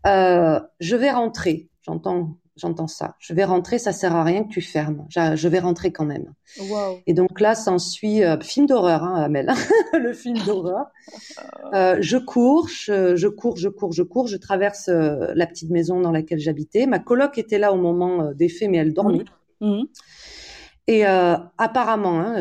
Euh, 0.07 0.59
je 0.79 0.95
vais 0.95 1.11
rentrer 1.11 1.69
j'entends 1.83 2.37
j'entends 2.61 2.87
ça. 2.87 3.15
Je 3.19 3.33
vais 3.33 3.43
rentrer, 3.43 3.79
ça 3.79 3.91
sert 3.91 4.15
à 4.15 4.23
rien 4.23 4.43
que 4.43 4.49
tu 4.49 4.61
fermes. 4.61 5.05
Je 5.09 5.47
vais 5.47 5.59
rentrer 5.59 5.91
quand 5.91 6.05
même. 6.05 6.33
Et 7.07 7.13
donc 7.13 7.39
là, 7.39 7.55
s'ensuit 7.55 8.23
euh, 8.23 8.39
film 8.39 8.65
d'horreur, 8.65 9.03
hein, 9.03 9.21
Amel, 9.23 9.51
le 9.93 10.13
film 10.13 10.37
d'horreur. 10.45 10.85
Euh, 11.73 11.97
je 12.01 12.17
cours, 12.17 12.67
je, 12.67 13.27
cours, 13.27 13.55
je 13.55 13.69
cours, 13.69 13.93
je 13.93 14.03
cours. 14.03 14.27
Je 14.27 14.35
traverse 14.35 14.89
euh, 14.89 15.31
la 15.35 15.47
petite 15.47 15.69
maison 15.69 16.01
dans 16.01 16.11
laquelle 16.11 16.39
j'habitais. 16.39 16.85
Ma 16.85 16.99
coloc 16.99 17.37
était 17.37 17.59
là 17.59 17.71
au 17.71 17.77
moment 17.77 18.21
euh, 18.21 18.33
des 18.33 18.49
faits, 18.49 18.69
mais 18.69 18.77
elle 18.77 18.93
dormait. 18.93 19.23
Mmh. 19.61 19.67
Mmh. 19.67 19.83
Et 20.87 21.05
apparemment, 21.05 22.19
hein, 22.19 22.35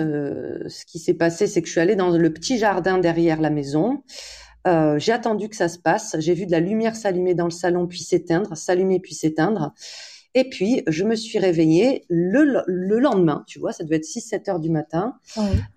ce 0.66 0.84
qui 0.84 0.98
s'est 0.98 1.14
passé, 1.14 1.46
c'est 1.46 1.62
que 1.62 1.68
je 1.68 1.72
suis 1.72 1.80
allée 1.80 1.94
dans 1.94 2.10
le 2.10 2.32
petit 2.32 2.58
jardin 2.58 2.98
derrière 2.98 3.40
la 3.40 3.50
maison. 3.50 4.02
Euh, 4.66 4.98
j'ai 4.98 5.12
attendu 5.12 5.48
que 5.48 5.56
ça 5.56 5.68
se 5.68 5.78
passe. 5.78 6.16
J'ai 6.18 6.34
vu 6.34 6.46
de 6.46 6.50
la 6.50 6.60
lumière 6.60 6.96
s'allumer 6.96 7.34
dans 7.34 7.46
le 7.46 7.50
salon 7.50 7.86
puis 7.86 8.00
s'éteindre, 8.00 8.56
s'allumer 8.56 9.00
puis 9.00 9.14
s'éteindre. 9.14 9.72
Et 10.34 10.48
puis, 10.48 10.82
je 10.86 11.04
me 11.04 11.16
suis 11.16 11.38
réveillée 11.38 12.04
le, 12.08 12.62
le 12.66 12.98
lendemain, 12.98 13.44
tu 13.46 13.58
vois, 13.58 13.72
ça 13.72 13.84
devait 13.84 13.96
être 13.96 14.04
6-7 14.04 14.50
heures 14.50 14.60
du 14.60 14.70
matin, 14.70 15.14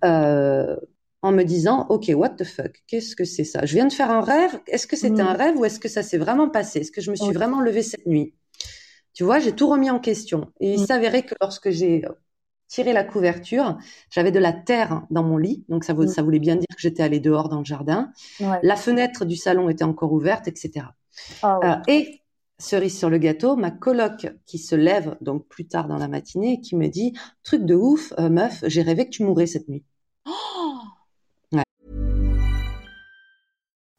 euh, 0.04 0.76
en 1.24 1.32
me 1.32 1.44
disant, 1.44 1.88
OK, 1.90 2.12
what 2.14 2.30
the 2.32 2.44
fuck, 2.44 2.84
qu'est-ce 2.86 3.16
que 3.16 3.24
c'est 3.24 3.46
ça? 3.46 3.66
Je 3.66 3.74
viens 3.74 3.88
de 3.88 3.94
faire 3.94 4.12
un 4.12 4.22
rêve, 4.22 4.60
est-ce 4.68 4.86
que 4.86 4.96
c'était 4.96 5.22
un 5.22 5.34
mm. 5.34 5.38
rêve 5.38 5.58
ou 5.58 5.66
est-ce 5.66 5.80
que 5.80 5.88
ça 5.88 6.04
s'est 6.04 6.18
vraiment 6.18 6.50
passé? 6.50 6.80
Est-ce 6.80 6.92
que 6.92 7.02
je 7.02 7.10
me 7.12 7.16
suis 7.16 7.34
vraiment 7.34 7.62
levée 7.62 7.82
cette 7.82 8.06
nuit? 8.06 8.34
Tu 9.14 9.24
vois, 9.24 9.40
j'ai 9.40 9.54
tout 9.54 9.70
remis 9.70 9.90
en 9.90 10.00
question. 10.00 10.52
Et 10.60 10.74
il 10.74 10.82
mm. 10.82 10.86
s'avérait 10.86 11.24
que 11.24 11.36
lorsque 11.40 11.70
j'ai 11.70 12.04
tiré 12.68 12.92
la 12.92 13.04
couverture, 13.04 13.78
j'avais 14.10 14.32
de 14.32 14.40
la 14.40 14.52
terre 14.52 15.04
dans 15.12 15.24
mon 15.24 15.38
lit, 15.38 15.64
donc 15.70 15.84
ça, 15.84 15.96
ça 16.08 16.24
voulait 16.24 16.40
bien 16.40 16.56
dire 16.56 16.68
que 16.76 16.82
j'étais 16.82 17.04
allée 17.04 17.20
dehors 17.20 17.48
dans 17.48 17.60
le 17.60 17.66
jardin. 17.66 18.12
La 18.62 18.76
fenêtre 18.76 19.26
du 19.26 19.36
salon 19.36 19.70
était 19.70 19.84
encore 19.84 20.12
ouverte, 20.12 20.48
etc. 20.48 20.88
Ah 21.42 21.60
euh, 21.64 21.76
et 21.88 22.23
cerise 22.58 22.98
sur 22.98 23.10
le 23.10 23.18
gâteau, 23.18 23.56
ma 23.56 23.72
coloc 23.72 24.28
qui 24.46 24.58
se 24.58 24.76
lève 24.76 25.18
donc 25.22 25.48
plus 25.48 25.68
tard 25.68 25.88
dans 25.88 25.98
la 25.98 26.08
matinée, 26.08 26.62
qui 26.62 26.76
me 26.76 26.88
dit 26.88 27.14
truc 27.44 27.66
de 27.66 27.76
ouf, 27.76 28.14
euh, 28.20 28.30
meuf, 28.30 28.64
j'ai 28.68 28.82
rêvé 28.82 29.06
que 29.06 29.12
tu 29.12 29.24
mourrais 29.24 29.48
cette 29.48 29.68
nuit. 29.68 29.84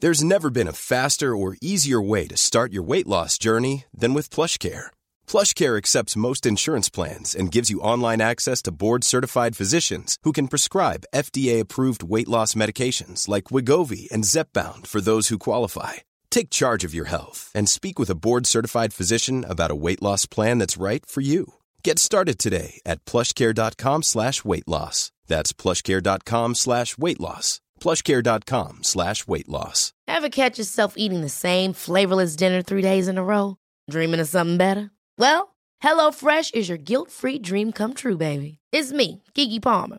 There's 0.00 0.22
never 0.22 0.50
been 0.50 0.68
a 0.68 0.72
faster 0.72 1.34
or 1.34 1.57
easier 1.62 1.98
way 1.98 2.26
to 2.26 2.36
start 2.36 2.74
your 2.74 2.82
weight 2.82 3.07
loss 3.07 3.38
journey 3.38 3.84
than 3.96 4.12
with 4.12 4.28
PlushCare. 4.28 4.90
PlushCare 5.26 5.78
accepts 5.78 6.14
most 6.14 6.44
insurance 6.44 6.90
plans 6.90 7.34
and 7.34 7.50
gives 7.50 7.70
you 7.70 7.80
online 7.80 8.20
access 8.20 8.61
to 8.62 8.72
board-certified 8.72 9.57
physicians 9.57 10.18
who 10.22 10.32
can 10.32 10.48
prescribe 10.48 11.07
FDA-approved 11.14 12.02
weight 12.02 12.28
loss 12.28 12.52
medications 12.52 13.28
like 13.28 13.44
Wigovi 13.44 14.11
and 14.12 14.24
Zepbound 14.24 14.86
for 14.86 15.00
those 15.00 15.28
who 15.28 15.38
qualify. 15.38 16.05
Take 16.35 16.51
charge 16.51 16.82
of 16.82 16.93
your 16.93 17.05
health 17.05 17.53
and 17.55 17.68
speak 17.68 17.97
with 17.97 18.11
a 18.11 18.16
board-certified 18.16 18.93
physician 18.93 19.45
about 19.49 19.70
a 19.70 19.76
weight 19.76 20.03
loss 20.03 20.26
plan 20.26 20.59
that's 20.59 20.76
right 20.76 21.07
for 21.07 21.20
you. 21.20 21.55
Get 21.85 22.01
started 22.01 22.41
today 22.41 22.80
at 22.85 23.05
plushcare.com 23.05 24.03
slash 24.03 24.45
weight 24.45 24.66
loss. 24.66 25.12
That's 25.28 25.53
plushcare.com 25.53 26.57
slash 26.57 26.99
weight 26.99 27.20
loss. 27.20 27.61
plushcare.com 27.80 28.78
slash 28.82 29.28
weight 29.28 29.49
loss. 29.49 29.93
Ever 30.09 30.28
catch 30.28 30.59
yourself 30.59 30.95
eating 30.97 31.20
the 31.20 31.28
same 31.28 31.72
flavorless 31.72 32.35
dinner 32.35 32.62
three 32.62 32.82
days 32.82 33.07
in 33.07 33.16
a 33.16 33.22
row? 33.22 33.57
Dreaming 33.89 34.18
of 34.18 34.26
something 34.26 34.57
better? 34.57 34.91
Well, 35.16 35.55
HelloFresh 35.85 36.53
is 36.53 36.68
your 36.68 36.78
guilt-free 36.78 37.39
dream 37.39 37.70
come 37.70 37.95
true, 37.95 38.16
baby. 38.16 38.59
It's 38.72 38.91
me, 38.91 39.22
Kiki 39.35 39.61
Palmer. 39.61 39.99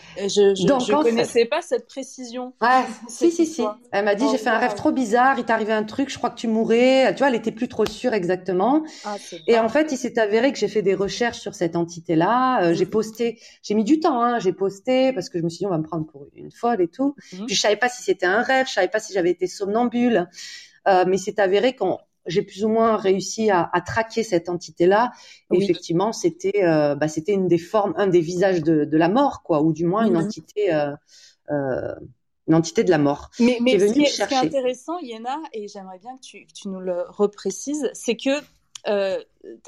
Je 0.17 0.55
je, 0.55 1.03
connaissais 1.03 1.45
pas 1.45 1.61
cette 1.61 1.87
précision. 1.87 2.53
Ouais, 2.61 2.83
si, 3.07 3.31
si, 3.31 3.45
si. 3.45 3.63
Elle 3.91 4.05
m'a 4.05 4.15
dit, 4.15 4.25
j'ai 4.31 4.37
fait 4.37 4.49
un 4.49 4.57
rêve 4.57 4.75
trop 4.75 4.91
bizarre, 4.91 5.39
il 5.39 5.45
t'est 5.45 5.53
arrivé 5.53 5.73
un 5.73 5.83
truc, 5.83 6.09
je 6.09 6.17
crois 6.17 6.29
que 6.29 6.37
tu 6.37 6.47
mourrais. 6.47 7.13
Tu 7.13 7.19
vois, 7.19 7.29
elle 7.29 7.35
était 7.35 7.51
plus 7.51 7.67
trop 7.67 7.85
sûre 7.85 8.13
exactement. 8.13 8.83
Ah, 9.05 9.15
et 9.47 9.57
en 9.57 9.69
fait, 9.69 9.91
il 9.91 9.97
s'est 9.97 10.19
avéré 10.19 10.51
que 10.51 10.57
j'ai 10.57 10.67
fait 10.67 10.81
des 10.81 10.95
recherches 10.95 11.39
sur 11.39 11.55
cette 11.55 11.75
entité-là. 11.75 12.63
Euh, 12.63 12.73
j'ai 12.73 12.85
posté, 12.85 13.39
j'ai 13.63 13.73
mis 13.73 13.83
du 13.83 13.99
temps, 13.99 14.21
hein, 14.21 14.39
j'ai 14.39 14.53
posté 14.53 15.13
parce 15.13 15.29
que 15.29 15.39
je 15.39 15.43
me 15.43 15.49
suis 15.49 15.59
dit, 15.59 15.65
on 15.65 15.71
va 15.71 15.77
me 15.77 15.83
prendre 15.83 16.05
pour 16.05 16.27
une 16.35 16.51
folle 16.51 16.81
et 16.81 16.87
tout. 16.87 17.15
Mhm. 17.33 17.45
Puis 17.45 17.55
je 17.55 17.61
savais 17.61 17.77
pas 17.77 17.89
si 17.89 18.03
c'était 18.03 18.25
un 18.25 18.41
rêve, 18.41 18.67
je 18.67 18.73
savais 18.73 18.87
pas 18.87 18.99
si 18.99 19.13
j'avais 19.13 19.31
été 19.31 19.47
somnambule. 19.47 20.27
Euh, 20.87 21.05
mais 21.07 21.17
c'est 21.17 21.39
avéré 21.39 21.75
qu'on 21.75 21.99
j'ai 22.25 22.41
plus 22.41 22.63
ou 22.63 22.69
moins 22.69 22.97
réussi 22.97 23.49
à, 23.49 23.69
à 23.73 23.81
traquer 23.81 24.23
cette 24.23 24.49
entité-là. 24.49 25.11
Effectivement, 25.51 26.13
c'était 26.13 26.63
euh, 26.63 26.95
bah, 26.95 27.07
c'était 27.07 27.33
une 27.33 27.47
des 27.47 27.57
formes, 27.57 27.93
un 27.97 28.07
des 28.07 28.21
visages 28.21 28.61
de, 28.61 28.85
de 28.85 28.97
la 28.97 29.09
mort, 29.09 29.43
quoi, 29.43 29.61
ou 29.61 29.73
du 29.73 29.85
moins 29.85 30.05
une 30.05 30.13
mhm. 30.13 30.25
entité. 30.25 30.73
Euh, 30.73 30.95
euh, 31.49 31.95
une 32.47 32.55
entité 32.55 32.83
de 32.83 32.89
la 32.89 32.97
mort. 32.97 33.29
Mais, 33.39 33.59
mais 33.61 33.77
ce, 33.77 33.93
qui 33.93 34.01
est, 34.01 34.05
ce, 34.07 34.23
qui 34.25 34.33
est, 34.33 34.37
intéressant, 34.37 34.97
Yéna, 34.99 35.39
et 35.53 35.67
j'aimerais 35.67 35.99
bien 35.99 36.17
que 36.17 36.21
tu, 36.21 36.45
que 36.47 36.51
tu, 36.51 36.69
nous 36.69 36.79
le 36.79 37.03
reprécises, 37.07 37.89
c'est 37.93 38.15
que 38.15 38.31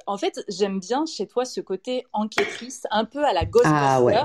en 0.07 0.17
fait, 0.17 0.43
j'aime 0.47 0.79
bien 0.79 1.05
chez 1.05 1.27
toi 1.27 1.45
ce 1.45 1.61
côté 1.61 2.03
enquêtrice, 2.13 2.83
un 2.89 3.05
peu 3.05 3.23
à 3.23 3.31
la 3.31 3.45
Ghostbuster. 3.45 3.79
Ah, 3.79 4.01
ouais. 4.01 4.17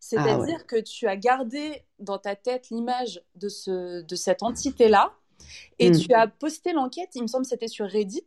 C'est-à-dire 0.00 0.58
ah, 0.60 0.64
que 0.66 0.80
tu 0.80 1.06
as 1.06 1.16
gardé 1.16 1.84
dans 2.00 2.18
ta 2.18 2.34
tête 2.34 2.70
l'image 2.70 3.22
de, 3.36 3.48
ce, 3.48 4.02
de 4.02 4.16
cette 4.16 4.42
entité-là, 4.42 5.12
et 5.78 5.90
hmm. 5.90 5.98
tu 5.98 6.12
as 6.14 6.26
posté 6.28 6.72
l'enquête, 6.72 7.10
il 7.14 7.22
me 7.22 7.26
semble 7.26 7.44
que 7.44 7.50
c'était 7.50 7.68
sur 7.68 7.86
Reddit. 7.86 8.26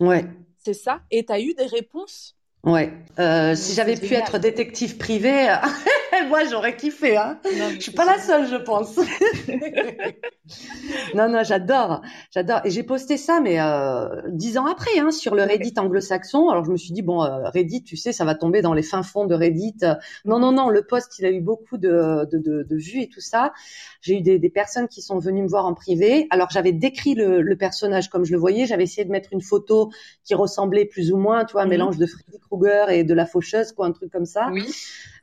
Ouais. 0.00 0.26
C'est 0.58 0.74
ça. 0.74 1.02
Et 1.10 1.24
tu 1.24 1.32
as 1.32 1.40
eu 1.40 1.54
des 1.54 1.66
réponses 1.66 2.36
Ouais. 2.64 2.92
Euh, 3.18 3.54
si 3.54 3.74
j'avais 3.74 3.96
pu 3.96 4.14
être 4.14 4.38
détective 4.38 4.96
privé, 4.96 5.54
moi 6.28 6.44
j'aurais 6.44 6.76
kiffé. 6.76 7.16
Hein. 7.16 7.38
Non, 7.58 7.70
je 7.70 7.80
suis 7.80 7.92
pas 7.92 8.04
la 8.04 8.18
seule, 8.18 8.48
je 8.48 8.56
pense. 8.56 8.96
non, 11.14 11.28
non, 11.28 11.42
j'adore, 11.42 12.02
j'adore. 12.30 12.60
Et 12.64 12.70
j'ai 12.70 12.82
posté 12.82 13.16
ça, 13.16 13.40
mais 13.40 13.60
euh, 13.60 14.22
dix 14.28 14.58
ans 14.58 14.66
après, 14.66 14.98
hein, 14.98 15.10
sur 15.10 15.34
le 15.34 15.42
Reddit 15.42 15.74
anglo-saxon. 15.76 16.48
Alors 16.48 16.64
je 16.64 16.70
me 16.70 16.76
suis 16.76 16.92
dit 16.92 17.02
bon, 17.02 17.22
euh, 17.22 17.48
Reddit, 17.50 17.82
tu 17.82 17.96
sais, 17.96 18.12
ça 18.12 18.24
va 18.24 18.34
tomber 18.34 18.62
dans 18.62 18.72
les 18.72 18.82
fins 18.82 19.02
fonds 19.02 19.26
de 19.26 19.34
Reddit. 19.34 19.78
Non, 20.24 20.38
non, 20.38 20.52
non, 20.52 20.68
le 20.68 20.82
post, 20.82 21.18
il 21.18 21.26
a 21.26 21.30
eu 21.30 21.40
beaucoup 21.40 21.78
de, 21.78 22.26
de, 22.30 22.38
de, 22.38 22.62
de 22.62 22.76
vues 22.76 23.02
et 23.02 23.08
tout 23.08 23.20
ça. 23.20 23.52
J'ai 24.00 24.18
eu 24.18 24.20
des, 24.22 24.38
des, 24.38 24.50
personnes 24.50 24.88
qui 24.88 25.02
sont 25.02 25.18
venues 25.18 25.42
me 25.42 25.48
voir 25.48 25.66
en 25.66 25.74
privé. 25.74 26.26
Alors 26.30 26.48
j'avais 26.50 26.72
décrit 26.72 27.14
le, 27.14 27.42
le, 27.42 27.56
personnage 27.56 28.08
comme 28.08 28.24
je 28.24 28.32
le 28.32 28.38
voyais. 28.38 28.66
J'avais 28.66 28.84
essayé 28.84 29.04
de 29.04 29.10
mettre 29.10 29.32
une 29.32 29.42
photo 29.42 29.90
qui 30.24 30.34
ressemblait 30.34 30.86
plus 30.86 31.12
ou 31.12 31.16
moins, 31.16 31.44
tu 31.44 31.52
vois, 31.52 31.62
un 31.62 31.64
mhm. 31.64 31.70
mélange 31.70 31.98
de 31.98 32.06
Freddy 32.06 32.38
Krueger 32.50 32.90
et 32.90 33.04
de 33.04 33.14
la 33.14 33.26
faucheuse, 33.26 33.72
quoi, 33.72 33.86
un 33.86 33.92
truc 33.92 34.10
comme 34.10 34.26
ça. 34.26 34.50
Oui. 34.52 34.66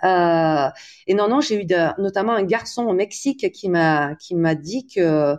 Euh, 0.03 0.69
et 1.07 1.13
non, 1.13 1.27
non, 1.27 1.41
j'ai 1.41 1.61
eu 1.61 1.65
de, 1.65 2.01
notamment 2.01 2.33
un 2.33 2.43
garçon 2.43 2.83
au 2.83 2.93
Mexique 2.93 3.51
qui 3.51 3.69
m'a 3.69 4.15
qui 4.15 4.35
m'a 4.35 4.55
dit 4.55 4.87
que 4.87 5.35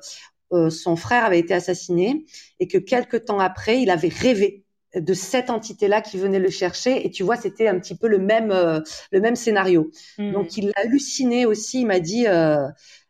son 0.70 0.96
frère 0.96 1.24
avait 1.24 1.38
été 1.38 1.54
assassiné 1.54 2.24
et 2.58 2.68
que 2.68 2.78
quelques 2.78 3.26
temps 3.26 3.38
après, 3.38 3.82
il 3.82 3.90
avait 3.90 4.08
rêvé 4.08 4.64
de 4.94 5.12
cette 5.12 5.50
entité-là 5.50 6.00
qui 6.00 6.16
venait 6.16 6.38
le 6.38 6.48
chercher. 6.48 7.04
Et 7.06 7.10
tu 7.10 7.22
vois, 7.22 7.36
c'était 7.36 7.68
un 7.68 7.78
petit 7.78 7.94
peu 7.94 8.08
le 8.08 8.18
même, 8.18 8.48
le 8.48 9.20
même 9.20 9.36
scénario. 9.36 9.90
Hmm. 10.16 10.32
Donc, 10.32 10.56
il 10.56 10.70
a 10.70 10.80
halluciné 10.80 11.44
aussi. 11.44 11.80
Il 11.80 11.86
m'a 11.86 12.00
dit, 12.00 12.26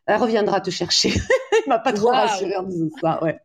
elle 0.09 0.19
reviendra 0.19 0.59
te 0.59 0.71
chercher. 0.71 1.09
il 1.65 1.69
m'a 1.69 1.77
pas 1.77 1.93
trop 1.93 2.07
rassuré 2.07 2.55
en 2.55 2.63
disant 2.63 2.89
ça, 2.99 3.23
ouais. 3.23 3.39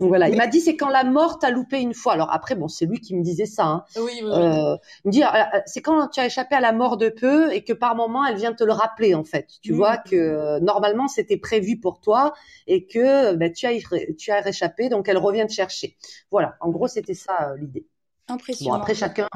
Donc 0.00 0.08
voilà, 0.08 0.30
il 0.30 0.38
m'a 0.38 0.46
dit 0.46 0.60
c'est 0.60 0.74
quand 0.74 0.88
la 0.88 1.04
mort 1.04 1.38
t'a 1.38 1.50
loupé 1.50 1.80
une 1.80 1.92
fois. 1.92 2.14
Alors 2.14 2.32
après, 2.32 2.54
bon, 2.54 2.66
c'est 2.66 2.86
lui 2.86 2.98
qui 2.98 3.14
me 3.14 3.22
disait 3.22 3.44
ça. 3.44 3.66
Hein. 3.66 3.84
Oui, 3.96 4.20
oui, 4.22 4.22
euh, 4.24 4.76
il 5.04 5.08
me 5.08 5.12
dit 5.12 5.22
euh, 5.22 5.26
c'est 5.66 5.82
quand 5.82 6.08
tu 6.08 6.20
as 6.20 6.26
échappé 6.26 6.54
à 6.54 6.60
la 6.60 6.72
mort 6.72 6.96
de 6.96 7.10
peu 7.10 7.52
et 7.52 7.62
que 7.62 7.74
par 7.74 7.94
moment 7.94 8.24
elle 8.24 8.36
vient 8.36 8.54
te 8.54 8.64
le 8.64 8.72
rappeler 8.72 9.14
en 9.14 9.22
fait. 9.22 9.48
Tu 9.60 9.74
vois 9.74 9.98
que 9.98 10.16
euh, 10.16 10.60
normalement 10.60 11.08
c'était 11.08 11.36
prévu 11.36 11.78
pour 11.78 12.00
toi 12.00 12.32
et 12.66 12.86
que 12.86 13.34
ben, 13.34 13.52
tu 13.52 13.66
as 13.66 13.72
tu 14.18 14.30
as 14.30 14.40
réchappé, 14.40 14.88
donc 14.88 15.10
elle 15.10 15.18
revient 15.18 15.44
te 15.46 15.52
chercher. 15.52 15.98
Voilà, 16.30 16.56
en 16.60 16.70
gros 16.70 16.88
c'était 16.88 17.12
ça 17.12 17.54
l'idée. 17.58 17.86
Impressionnant. 18.28 18.76
Bon 18.76 18.80
après 18.80 18.94
chacun 18.94 19.28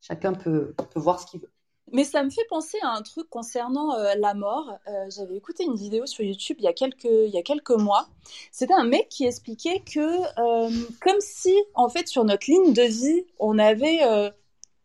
chacun 0.00 0.32
peut, 0.32 0.74
peut 0.94 1.00
voir 1.00 1.18
ce 1.18 1.26
qu'il 1.26 1.40
veut. 1.40 1.51
Mais 1.92 2.04
ça 2.04 2.22
me 2.24 2.30
fait 2.30 2.44
penser 2.48 2.78
à 2.82 2.88
un 2.88 3.02
truc 3.02 3.28
concernant 3.28 3.94
euh, 3.94 4.14
la 4.16 4.32
mort. 4.32 4.78
Euh, 4.88 5.10
j'avais 5.14 5.36
écouté 5.36 5.64
une 5.64 5.76
vidéo 5.76 6.06
sur 6.06 6.24
YouTube 6.24 6.56
il 6.58 6.64
y 6.64 6.68
a 6.68 6.72
quelques, 6.72 7.04
il 7.04 7.30
y 7.30 7.36
a 7.36 7.42
quelques 7.42 7.70
mois. 7.70 8.08
C'était 8.50 8.72
un 8.72 8.84
mec 8.84 9.08
qui 9.10 9.26
expliquait 9.26 9.80
que, 9.80 10.00
euh, 10.00 10.70
comme 11.02 11.20
si, 11.20 11.54
en 11.74 11.90
fait, 11.90 12.08
sur 12.08 12.24
notre 12.24 12.50
ligne 12.50 12.72
de 12.72 12.82
vie, 12.82 13.26
on 13.38 13.58
avait 13.58 14.00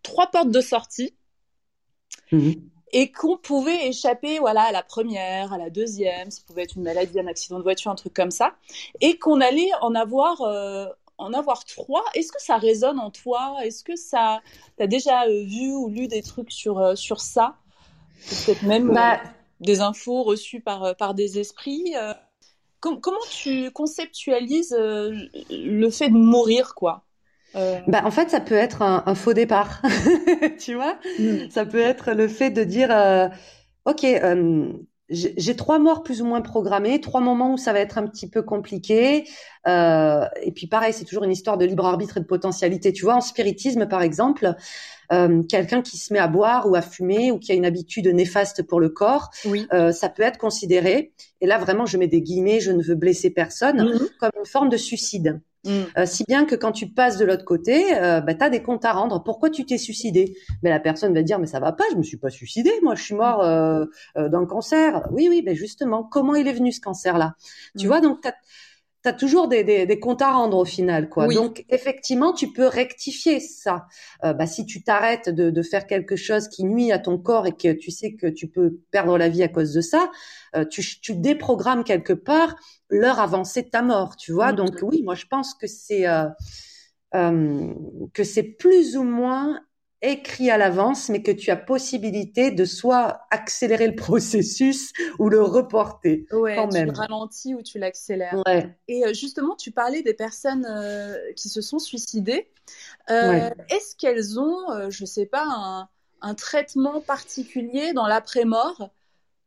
trois 0.03 0.27
portes 0.27 0.51
de 0.51 0.61
sortie. 0.61 1.13
Mhm. 2.31 2.55
Et 2.93 3.11
qu'on 3.11 3.37
pouvait 3.37 3.87
échapper, 3.87 4.39
voilà, 4.39 4.63
à 4.63 4.71
la 4.71 4.83
première, 4.83 5.51
à 5.51 5.57
la 5.57 5.69
deuxième, 5.69 6.31
ça 6.31 6.41
pouvait 6.45 6.63
être 6.63 6.75
une 6.77 6.83
maladie, 6.83 7.19
un 7.19 7.27
accident 7.27 7.57
de 7.57 7.63
voiture, 7.63 7.91
un 7.91 7.95
truc 7.95 8.13
comme 8.13 8.31
ça, 8.31 8.55
et 9.01 9.17
qu'on 9.17 9.41
allait 9.41 9.69
en 9.81 9.93
avoir 9.93 10.41
en 11.17 11.33
avoir 11.33 11.65
trois. 11.65 12.03
Est-ce 12.13 12.31
que 12.31 12.41
ça 12.41 12.57
résonne 12.57 12.99
en 12.99 13.11
toi? 13.11 13.57
Est-ce 13.63 13.83
que 13.83 13.95
ça, 13.95 14.41
as 14.79 14.87
déjà 14.87 15.23
euh, 15.23 15.43
vu 15.43 15.71
ou 15.71 15.89
lu 15.89 16.07
des 16.07 16.21
trucs 16.21 16.51
sur 16.51 16.79
euh, 16.79 16.95
sur 16.95 17.21
ça? 17.21 17.55
Peut-être 18.29 18.63
même 18.63 18.93
bah 18.93 19.13
euh, 19.13 19.27
des 19.59 19.81
infos 19.81 20.23
reçues 20.23 20.61
par 20.61 20.95
par 20.95 21.13
des 21.13 21.39
esprits. 21.39 21.93
comment 22.79 23.17
tu 23.31 23.71
conceptualises 23.71 24.75
le 24.77 25.89
fait 25.89 26.09
de 26.09 26.17
mourir, 26.17 26.75
quoi? 26.75 27.03
Bah, 27.87 28.01
en 28.03 28.11
fait, 28.11 28.29
ça 28.29 28.39
peut 28.39 28.55
être 28.55 28.83
un, 28.83 29.15
faux 29.15 29.33
départ, 29.33 29.81
tu 30.59 30.75
vois? 30.75 30.99
Hmm. 31.17 31.49
Ça 31.49 31.65
peut 31.65 31.79
être 31.79 32.11
le 32.11 32.27
fait 32.27 32.51
de 32.51 32.63
dire, 32.63 32.91
ok, 33.85 34.05
j'ai 35.09 35.55
trois 35.55 35.79
morts 35.79 36.03
plus 36.03 36.21
ou 36.21 36.25
moins 36.25 36.41
programmées, 36.41 36.99
trois 36.99 37.21
moments 37.21 37.53
où 37.53 37.57
ça 37.57 37.71
va 37.71 37.79
être 37.79 37.97
un 37.97 38.07
petit 38.07 38.29
peu 38.29 38.41
compliqué. 38.41 39.25
Euh, 39.67 40.25
et 40.41 40.51
puis 40.51 40.67
pareil, 40.67 40.93
c'est 40.93 41.05
toujours 41.05 41.23
une 41.23 41.31
histoire 41.31 41.57
de 41.57 41.65
libre 41.65 41.85
arbitre 41.85 42.17
et 42.17 42.19
de 42.19 42.25
potentialité. 42.25 42.93
Tu 42.93 43.03
vois, 43.03 43.15
en 43.15 43.21
spiritisme, 43.21 43.87
par 43.87 44.01
exemple, 44.01 44.55
euh, 45.11 45.43
quelqu'un 45.43 45.81
qui 45.81 45.97
se 45.97 46.11
met 46.13 46.19
à 46.19 46.27
boire 46.27 46.69
ou 46.69 46.75
à 46.75 46.81
fumer 46.81 47.31
ou 47.31 47.39
qui 47.39 47.51
a 47.51 47.55
une 47.55 47.65
habitude 47.65 48.07
néfaste 48.07 48.63
pour 48.63 48.79
le 48.79 48.89
corps, 48.89 49.29
oui. 49.45 49.65
euh, 49.73 49.91
ça 49.91 50.09
peut 50.09 50.23
être 50.23 50.37
considéré, 50.37 51.13
et 51.39 51.47
là 51.47 51.57
vraiment 51.57 51.85
je 51.85 51.97
mets 51.97 52.07
des 52.07 52.21
guillemets, 52.21 52.59
je 52.59 52.71
ne 52.71 52.83
veux 52.83 52.95
blesser 52.95 53.29
personne, 53.29 53.83
mhm. 53.83 54.09
comme 54.19 54.31
une 54.37 54.45
forme 54.45 54.69
de 54.69 54.77
suicide. 54.77 55.39
Mm. 55.65 55.69
Euh, 55.97 56.05
si 56.05 56.23
bien 56.25 56.45
que 56.45 56.55
quand 56.55 56.71
tu 56.71 56.87
passes 56.87 57.17
de 57.17 57.25
l'autre 57.25 57.43
côté, 57.43 57.85
bah, 57.99 58.33
tu 58.33 58.43
as 58.43 58.49
des 58.49 58.61
comptes 58.61 58.85
à 58.85 58.93
rendre. 58.93 59.23
Pourquoi 59.23 59.49
tu 59.49 59.65
t'es 59.65 59.77
suicidé? 59.77 60.37
Mais 60.61 60.69
la 60.69 60.79
personne 60.79 61.13
va 61.13 61.23
dire, 61.23 61.39
mais 61.39 61.47
ça 61.47 61.59
va 61.59 61.71
pas, 61.71 61.83
je 61.91 61.97
me 61.97 62.03
suis 62.03 62.17
pas 62.17 62.29
suicidé, 62.29 62.71
moi 62.83 62.95
je 62.95 63.03
suis 63.03 63.15
mort 63.15 63.43
euh 63.43 63.85
d'un 64.15 64.45
cancer. 64.45 65.07
Oui, 65.11 65.27
oui, 65.29 65.41
mais 65.45 65.55
justement, 65.55 66.03
comment 66.03 66.35
il 66.35 66.47
est 66.47 66.53
venu 66.53 66.71
ce 66.71 66.79
cancer-là? 66.79 67.35
Tu 67.77 67.85
mm. 67.85 67.87
vois, 67.87 68.01
donc 68.01 68.21
tu 69.03 69.09
as 69.09 69.13
toujours 69.13 69.47
des, 69.47 69.63
des, 69.63 69.85
des, 69.85 69.99
comptes 69.99 70.21
à 70.21 70.31
rendre 70.31 70.57
au 70.57 70.65
final, 70.65 71.09
quoi. 71.09 71.27
Donc 71.27 71.65
effectivement, 71.69 72.33
tu 72.33 72.51
peux 72.51 72.67
rectifier 72.67 73.39
ça. 73.39 73.87
Euh, 74.23 74.33
bah, 74.33 74.47
si 74.47 74.65
tu 74.65 74.83
t'arrêtes 74.83 75.29
de, 75.29 75.49
de, 75.49 75.61
faire 75.61 75.87
quelque 75.87 76.15
chose 76.15 76.47
qui 76.47 76.63
nuit 76.63 76.91
à 76.91 76.99
ton 76.99 77.17
corps 77.17 77.47
et 77.47 77.53
que 77.53 77.71
tu 77.73 77.91
sais 77.91 78.13
que 78.13 78.27
tu 78.27 78.47
peux 78.47 78.79
perdre 78.91 79.17
la 79.17 79.29
vie 79.29 79.43
à 79.43 79.47
cause 79.47 79.73
de 79.73 79.81
ça, 79.81 80.09
euh, 80.55 80.65
tu, 80.65 80.83
tu 81.01 81.15
déprogrammes 81.15 81.83
quelque 81.83 82.13
part 82.13 82.55
l'heure 82.89 83.19
avancée 83.19 83.63
de 83.63 83.69
ta 83.69 83.81
mort, 83.81 84.15
tu 84.15 84.31
vois. 84.31 84.53
Donc 84.53 84.75
oui, 84.81 85.03
moi 85.03 85.15
je 85.15 85.25
pense 85.25 85.53
que 85.53 85.67
c'est 85.67 86.07
euh, 86.07 86.27
euh, 87.15 87.73
que 88.13 88.23
c'est 88.23 88.43
plus 88.43 88.97
ou 88.97 89.03
moins 89.03 89.61
écrit 90.01 90.51
à 90.51 90.57
l'avance, 90.57 91.09
mais 91.09 91.23
que 91.23 91.31
tu 91.31 91.49
as 91.49 91.55
possibilité 91.55 92.51
de 92.51 92.65
soit 92.65 93.21
accélérer 93.31 93.87
le 93.87 93.95
processus 93.95 94.93
ou 95.19 95.29
le 95.29 95.41
reporter. 95.41 96.25
Ouais, 96.31 96.55
quand 96.55 96.69
tu 96.69 96.83
le 96.83 96.91
ralentis 96.91 97.55
ou 97.55 97.61
tu 97.61 97.79
l'accélères. 97.79 98.41
Et 98.87 99.05
euh, 99.05 99.13
justement, 99.13 99.55
tu 99.55 99.71
parlais 99.71 100.03
des 100.03 100.13
personnes 100.13 100.65
euh, 100.69 101.15
qui 101.35 101.49
se 101.49 101.61
sont 101.61 101.79
suicidées. 101.79 102.49
Euh, 103.09 103.49
Est-ce 103.69 103.95
qu'elles 103.95 104.39
ont, 104.39 104.71
euh, 104.71 104.89
je 104.89 105.05
sais 105.05 105.25
pas, 105.25 105.45
un, 105.45 105.89
un 106.21 106.35
traitement 106.35 107.01
particulier 107.01 107.93
dans 107.93 108.07
l'après-mort? 108.07 108.91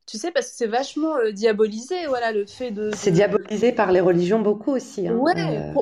Tu 0.06 0.18
sais, 0.18 0.32
parce 0.32 0.48
que 0.48 0.56
c'est 0.56 0.66
vachement 0.66 1.14
diabolisé, 1.32 2.06
voilà, 2.08 2.32
le 2.32 2.44
fait 2.44 2.72
de. 2.72 2.90
C'est 2.96 3.12
diabolisé 3.12 3.70
par 3.70 3.92
les 3.92 4.00
religions 4.00 4.40
beaucoup 4.40 4.72
aussi. 4.72 5.06
Hein. 5.06 5.14
Ouais. 5.14 5.72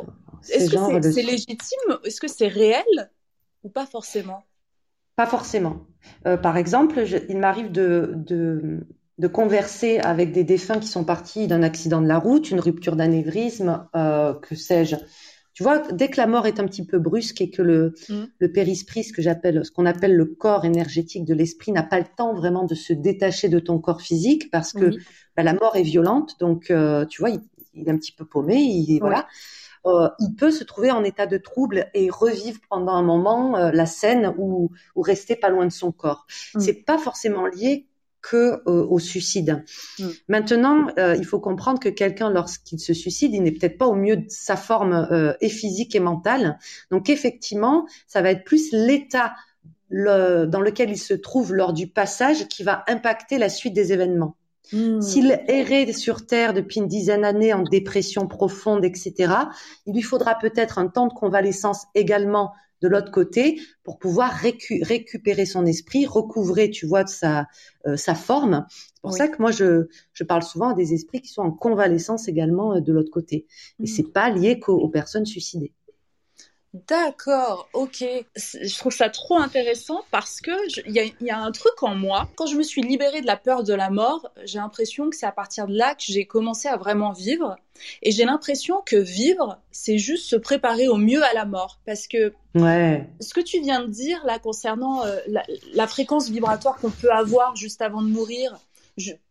Est-ce 0.50 0.70
que 0.70 1.12
c'est 1.12 1.22
légitime? 1.22 1.98
Est-ce 2.04 2.20
que 2.20 2.28
c'est 2.28 2.48
réel? 2.48 3.10
Ou 3.64 3.70
pas 3.70 3.86
forcément? 3.86 4.44
Pas 5.18 5.26
forcément. 5.26 5.84
Euh, 6.28 6.36
par 6.36 6.56
exemple, 6.56 7.04
il 7.28 7.38
m'arrive 7.38 7.72
de, 7.72 8.12
de, 8.14 8.86
de, 9.18 9.26
converser 9.26 9.98
avec 9.98 10.30
des 10.30 10.44
défunts 10.44 10.78
qui 10.78 10.86
sont 10.86 11.02
partis 11.02 11.48
d'un 11.48 11.64
accident 11.64 12.00
de 12.00 12.06
la 12.06 12.20
route, 12.20 12.52
une 12.52 12.60
rupture 12.60 12.94
d'anévrisme, 12.94 13.88
euh, 13.96 14.32
que 14.34 14.54
sais-je. 14.54 14.94
Tu 15.54 15.64
vois, 15.64 15.80
dès 15.90 16.08
que 16.08 16.18
la 16.18 16.28
mort 16.28 16.46
est 16.46 16.60
un 16.60 16.66
petit 16.66 16.86
peu 16.86 17.00
brusque 17.00 17.40
et 17.40 17.50
que 17.50 17.62
le, 17.62 17.94
mm. 18.08 18.14
le 18.38 18.52
périsprit, 18.52 19.02
ce 19.02 19.12
que 19.12 19.20
j'appelle, 19.20 19.64
ce 19.64 19.72
qu'on 19.72 19.86
appelle 19.86 20.14
le 20.14 20.24
corps 20.24 20.64
énergétique 20.64 21.24
de 21.24 21.34
l'esprit, 21.34 21.72
n'a 21.72 21.82
pas 21.82 21.98
le 21.98 22.06
temps 22.16 22.32
vraiment 22.32 22.64
de 22.64 22.76
se 22.76 22.92
détacher 22.92 23.48
de 23.48 23.58
ton 23.58 23.80
corps 23.80 24.02
physique 24.02 24.52
parce 24.52 24.72
que 24.72 24.92
bah, 25.36 25.42
la 25.42 25.52
mort 25.52 25.74
est 25.74 25.82
violente. 25.82 26.36
Donc, 26.38 26.70
euh, 26.70 27.06
tu 27.06 27.22
vois, 27.22 27.30
il, 27.30 27.40
il, 27.74 27.88
est 27.88 27.90
un 27.90 27.96
petit 27.96 28.12
peu 28.12 28.24
paumé. 28.24 28.54
Il, 28.54 29.00
voilà. 29.00 29.26
Euh, 29.86 30.08
il 30.20 30.34
peut 30.34 30.50
se 30.50 30.64
trouver 30.64 30.90
en 30.90 31.04
état 31.04 31.26
de 31.26 31.38
trouble 31.38 31.88
et 31.94 32.10
revivre 32.10 32.60
pendant 32.68 32.92
un 32.92 33.02
moment 33.02 33.56
euh, 33.56 33.70
la 33.72 33.86
scène 33.86 34.34
ou, 34.38 34.70
ou 34.94 35.02
rester 35.02 35.36
pas 35.36 35.48
loin 35.48 35.66
de 35.66 35.72
son 35.72 35.92
corps. 35.92 36.26
Mm. 36.54 36.60
C'est 36.60 36.84
pas 36.84 36.98
forcément 36.98 37.46
lié 37.46 37.86
que 38.20 38.60
euh, 38.66 38.84
au 38.88 38.98
suicide. 38.98 39.64
Mm. 39.98 40.08
Maintenant, 40.28 40.86
il 40.96 41.24
faut 41.24 41.40
comprendre 41.40 41.80
que 41.80 41.88
quelqu'un, 41.88 42.30
lorsqu'il 42.30 42.80
se 42.80 42.92
suicide, 42.92 43.34
il 43.34 43.42
n'est 43.42 43.52
peut-être 43.52 43.78
pas 43.78 43.86
au 43.86 43.94
mieux 43.94 44.16
de 44.16 44.26
sa 44.28 44.56
forme 44.56 45.36
et 45.40 45.48
physique 45.48 45.94
et 45.94 46.00
mentale. 46.00 46.58
Donc 46.90 47.10
effectivement, 47.10 47.86
ça 48.06 48.22
va 48.22 48.30
être 48.30 48.44
plus 48.44 48.72
l'état 48.72 49.34
dans 49.90 50.60
lequel 50.60 50.90
il 50.90 50.98
se 50.98 51.14
trouve 51.14 51.54
lors 51.54 51.72
du 51.72 51.86
passage 51.86 52.48
qui 52.48 52.62
va 52.62 52.84
impacter 52.88 53.38
la 53.38 53.48
suite 53.48 53.72
des 53.72 53.92
événements. 53.92 54.36
Hmm. 54.72 55.00
S'il 55.00 55.40
errait 55.48 55.92
sur 55.92 56.26
Terre 56.26 56.54
depuis 56.54 56.80
une 56.80 56.88
dizaine 56.88 57.22
d'années 57.22 57.52
en 57.52 57.62
dépression 57.62 58.26
profonde, 58.26 58.84
etc., 58.84 59.34
il 59.86 59.94
lui 59.94 60.02
faudra 60.02 60.34
peut-être 60.34 60.78
un 60.78 60.88
temps 60.88 61.06
de 61.06 61.14
convalescence 61.14 61.86
également 61.94 62.52
de 62.80 62.88
l'autre 62.88 63.10
côté 63.10 63.60
pour 63.82 63.98
pouvoir 63.98 64.32
récupérer 64.32 65.46
son 65.46 65.66
esprit, 65.66 66.06
recouvrer, 66.06 66.70
tu 66.70 66.86
vois, 66.86 67.06
sa, 67.06 67.48
euh, 67.86 67.96
sa 67.96 68.14
forme. 68.14 68.66
C'est 68.68 69.02
pour 69.02 69.12
ça 69.12 69.28
que 69.28 69.40
moi, 69.40 69.50
je, 69.50 69.88
je 70.12 70.24
parle 70.24 70.42
souvent 70.42 70.70
à 70.70 70.74
des 70.74 70.94
esprits 70.94 71.20
qui 71.20 71.32
sont 71.32 71.42
en 71.42 71.50
convalescence 71.50 72.28
également 72.28 72.74
euh, 72.74 72.80
de 72.80 72.92
l'autre 72.92 73.10
côté. 73.10 73.46
Et 73.80 73.82
hmm. 73.82 73.86
c'est 73.86 74.12
pas 74.12 74.30
lié 74.30 74.60
qu'aux 74.60 74.88
personnes 74.88 75.26
suicidées. 75.26 75.72
D'accord, 76.86 77.68
ok. 77.72 78.04
Je 78.36 78.78
trouve 78.78 78.92
ça 78.92 79.08
trop 79.08 79.38
intéressant 79.38 80.02
parce 80.10 80.40
que 80.40 80.50
il 80.86 81.12
y, 81.20 81.30
a 81.30 81.38
un 81.38 81.50
truc 81.50 81.82
en 81.82 81.94
moi. 81.94 82.28
Quand 82.36 82.46
je 82.46 82.56
me 82.56 82.62
suis 82.62 82.82
libérée 82.82 83.20
de 83.20 83.26
la 83.26 83.36
peur 83.36 83.64
de 83.64 83.72
la 83.72 83.90
mort, 83.90 84.30
j'ai 84.44 84.58
l'impression 84.58 85.08
que 85.08 85.16
c'est 85.16 85.26
à 85.26 85.32
partir 85.32 85.66
de 85.66 85.74
là 85.74 85.94
que 85.94 86.04
j'ai 86.06 86.26
commencé 86.26 86.68
à 86.68 86.76
vraiment 86.76 87.12
vivre. 87.12 87.56
Et 88.02 88.10
j'ai 88.10 88.24
l'impression 88.24 88.82
que 88.84 88.96
vivre, 88.96 89.58
c'est 89.70 89.98
juste 89.98 90.28
se 90.28 90.36
préparer 90.36 90.88
au 90.88 90.96
mieux 90.96 91.22
à 91.24 91.32
la 91.32 91.44
mort. 91.44 91.80
Parce 91.86 92.06
que 92.06 92.32
ouais. 92.54 93.08
ce 93.20 93.32
que 93.32 93.40
tu 93.40 93.60
viens 93.60 93.80
de 93.80 93.88
dire 93.88 94.24
là 94.26 94.38
concernant 94.38 95.04
euh, 95.06 95.18
la, 95.72 95.86
fréquence 95.86 96.28
vibratoire 96.28 96.76
qu'on 96.76 96.90
peut 96.90 97.12
avoir 97.12 97.56
juste 97.56 97.80
avant 97.80 98.02
de 98.02 98.08
mourir, 98.08 98.58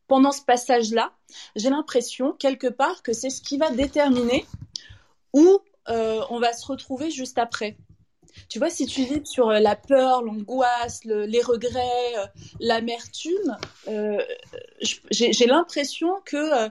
pendant 0.07 0.31
ce 0.31 0.41
passage-là, 0.41 1.11
j'ai 1.55 1.69
l'impression 1.69 2.31
quelque 2.33 2.67
part 2.67 3.03
que 3.03 3.13
c'est 3.13 3.29
ce 3.29 3.41
qui 3.41 3.57
va 3.57 3.69
déterminer 3.69 4.45
où 5.33 5.59
euh, 5.89 6.21
on 6.29 6.39
va 6.39 6.53
se 6.53 6.65
retrouver 6.65 7.11
juste 7.11 7.37
après. 7.37 7.77
Tu 8.49 8.59
vois, 8.59 8.69
si 8.69 8.85
tu 8.85 9.03
vis 9.03 9.25
sur 9.25 9.49
euh, 9.49 9.59
la 9.59 9.75
peur, 9.75 10.21
l'angoisse, 10.21 11.03
les 11.05 11.41
regrets, 11.41 12.17
euh, 12.17 12.25
l'amertume, 12.59 13.57
j'ai 15.11 15.45
l'impression 15.45 16.15
que 16.25 16.69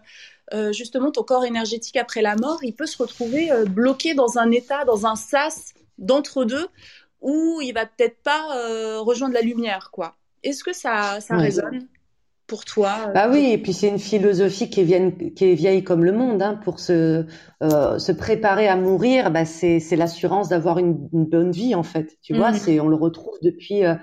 justement 0.72 1.10
ton 1.10 1.22
corps 1.22 1.44
énergétique 1.44 1.96
après 1.96 2.22
la 2.22 2.36
mort, 2.36 2.62
il 2.62 2.74
peut 2.74 2.86
se 2.86 2.98
retrouver 2.98 3.50
bloqué 3.66 4.14
dans 4.14 4.38
un 4.38 4.50
état, 4.50 4.84
dans 4.84 5.06
un 5.06 5.16
sas 5.16 5.74
d'entre-deux, 5.98 6.68
où 7.20 7.60
il 7.62 7.72
va 7.72 7.86
peut-être 7.86 8.22
pas 8.22 9.00
rejoindre 9.00 9.34
la 9.34 9.40
lumière, 9.40 9.90
quoi. 9.90 10.14
Est-ce 10.42 10.62
que 10.62 10.72
ça, 10.72 11.20
ça 11.20 11.36
résonne? 11.36 11.88
Pour 12.47 12.64
toi 12.64 13.11
Bah 13.14 13.28
oui, 13.30 13.51
et 13.51 13.59
puis 13.59 13.72
c'est 13.72 13.88
une 13.88 13.99
philosophie 13.99 14.70
qui 14.70 14.80
est 14.80 14.84
vieille, 14.84 15.34
qui 15.34 15.44
est 15.47 15.55
vieille 15.55 15.82
comme 15.82 16.05
le 16.05 16.12
monde. 16.12 16.42
Hein, 16.42 16.59
pour 16.62 16.78
se 16.78 17.26
euh, 17.62 17.99
se 17.99 18.12
préparer 18.12 18.68
à 18.68 18.76
mourir, 18.76 19.30
bah 19.30 19.44
c'est 19.44 19.97
l'assurance 19.97 20.49
d'avoir 20.49 20.78
une, 20.78 21.09
une, 21.12 21.26
bonne 21.26 21.51
vie 21.51 21.74
en 21.74 21.82
fait. 21.82 22.16
Tu 22.22 22.34
vois, 22.34 22.53
mhm. 22.53 22.57
c'est 22.57 22.80
on 22.80 22.88
le 22.88 22.97
retrouve 22.97 23.36
depuis 23.42 23.84
euh, 23.84 23.94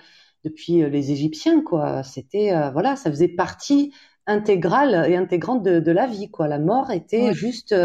depuis 0.44 0.89
les 0.89 1.12
Égyptiens 1.12 1.62
quoi. 1.62 2.04
C'était 2.04 2.54
euh, 2.54 2.70
voilà, 2.72 2.96
ça 2.96 3.10
faisait 3.10 3.30
partie 3.30 3.94
intégrale 4.28 5.06
et 5.10 5.16
intégrante 5.16 5.64
de, 5.64 5.80
de 5.80 5.91
la 5.91 6.08
vie 6.08 6.30
quoi. 6.30 6.48
La 6.48 6.60
mort 6.60 6.91
était 6.91 7.34
juste 7.34 7.76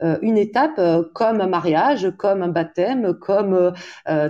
une 0.00 0.36
étape 0.36 0.80
comme 1.14 1.40
un 1.40 1.46
mariage, 1.46 2.12
comme 2.18 2.42
un 2.42 2.48
baptême, 2.48 3.14
comme 3.14 3.72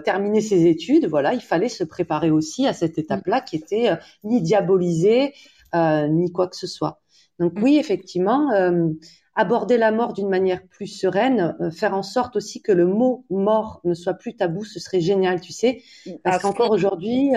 terminer 0.04 0.42
ses 0.42 0.66
études. 0.66 1.06
Voilà, 1.06 1.32
il 1.32 1.40
fallait 1.40 1.70
se 1.70 1.84
préparer 1.84 2.30
aussi 2.30 2.66
à 2.66 2.74
cette 2.74 2.98
étape-là 2.98 3.40
qui 3.40 3.56
était 3.56 3.90
ni 4.24 4.42
diabolisée, 4.42 5.32
euh, 5.74 6.08
ni 6.08 6.32
quoi 6.32 6.48
que 6.48 6.56
ce 6.56 6.66
soit. 6.66 7.00
Donc 7.38 7.52
oui, 7.60 7.78
effectivement, 7.78 8.50
euh, 8.52 8.88
aborder 9.34 9.78
la 9.78 9.90
mort 9.90 10.12
d'une 10.12 10.28
manière 10.28 10.66
plus 10.68 10.86
sereine, 10.86 11.56
euh, 11.60 11.70
faire 11.70 11.94
en 11.94 12.02
sorte 12.02 12.36
aussi 12.36 12.62
que 12.62 12.72
le 12.72 12.86
mot 12.86 13.24
mort 13.30 13.80
ne 13.84 13.94
soit 13.94 14.14
plus 14.14 14.36
tabou, 14.36 14.64
ce 14.64 14.80
serait 14.80 15.00
génial, 15.00 15.40
tu 15.40 15.52
sais. 15.52 15.82
Parce 16.22 16.42
qu'encore 16.42 16.70
aujourd'hui, 16.70 17.32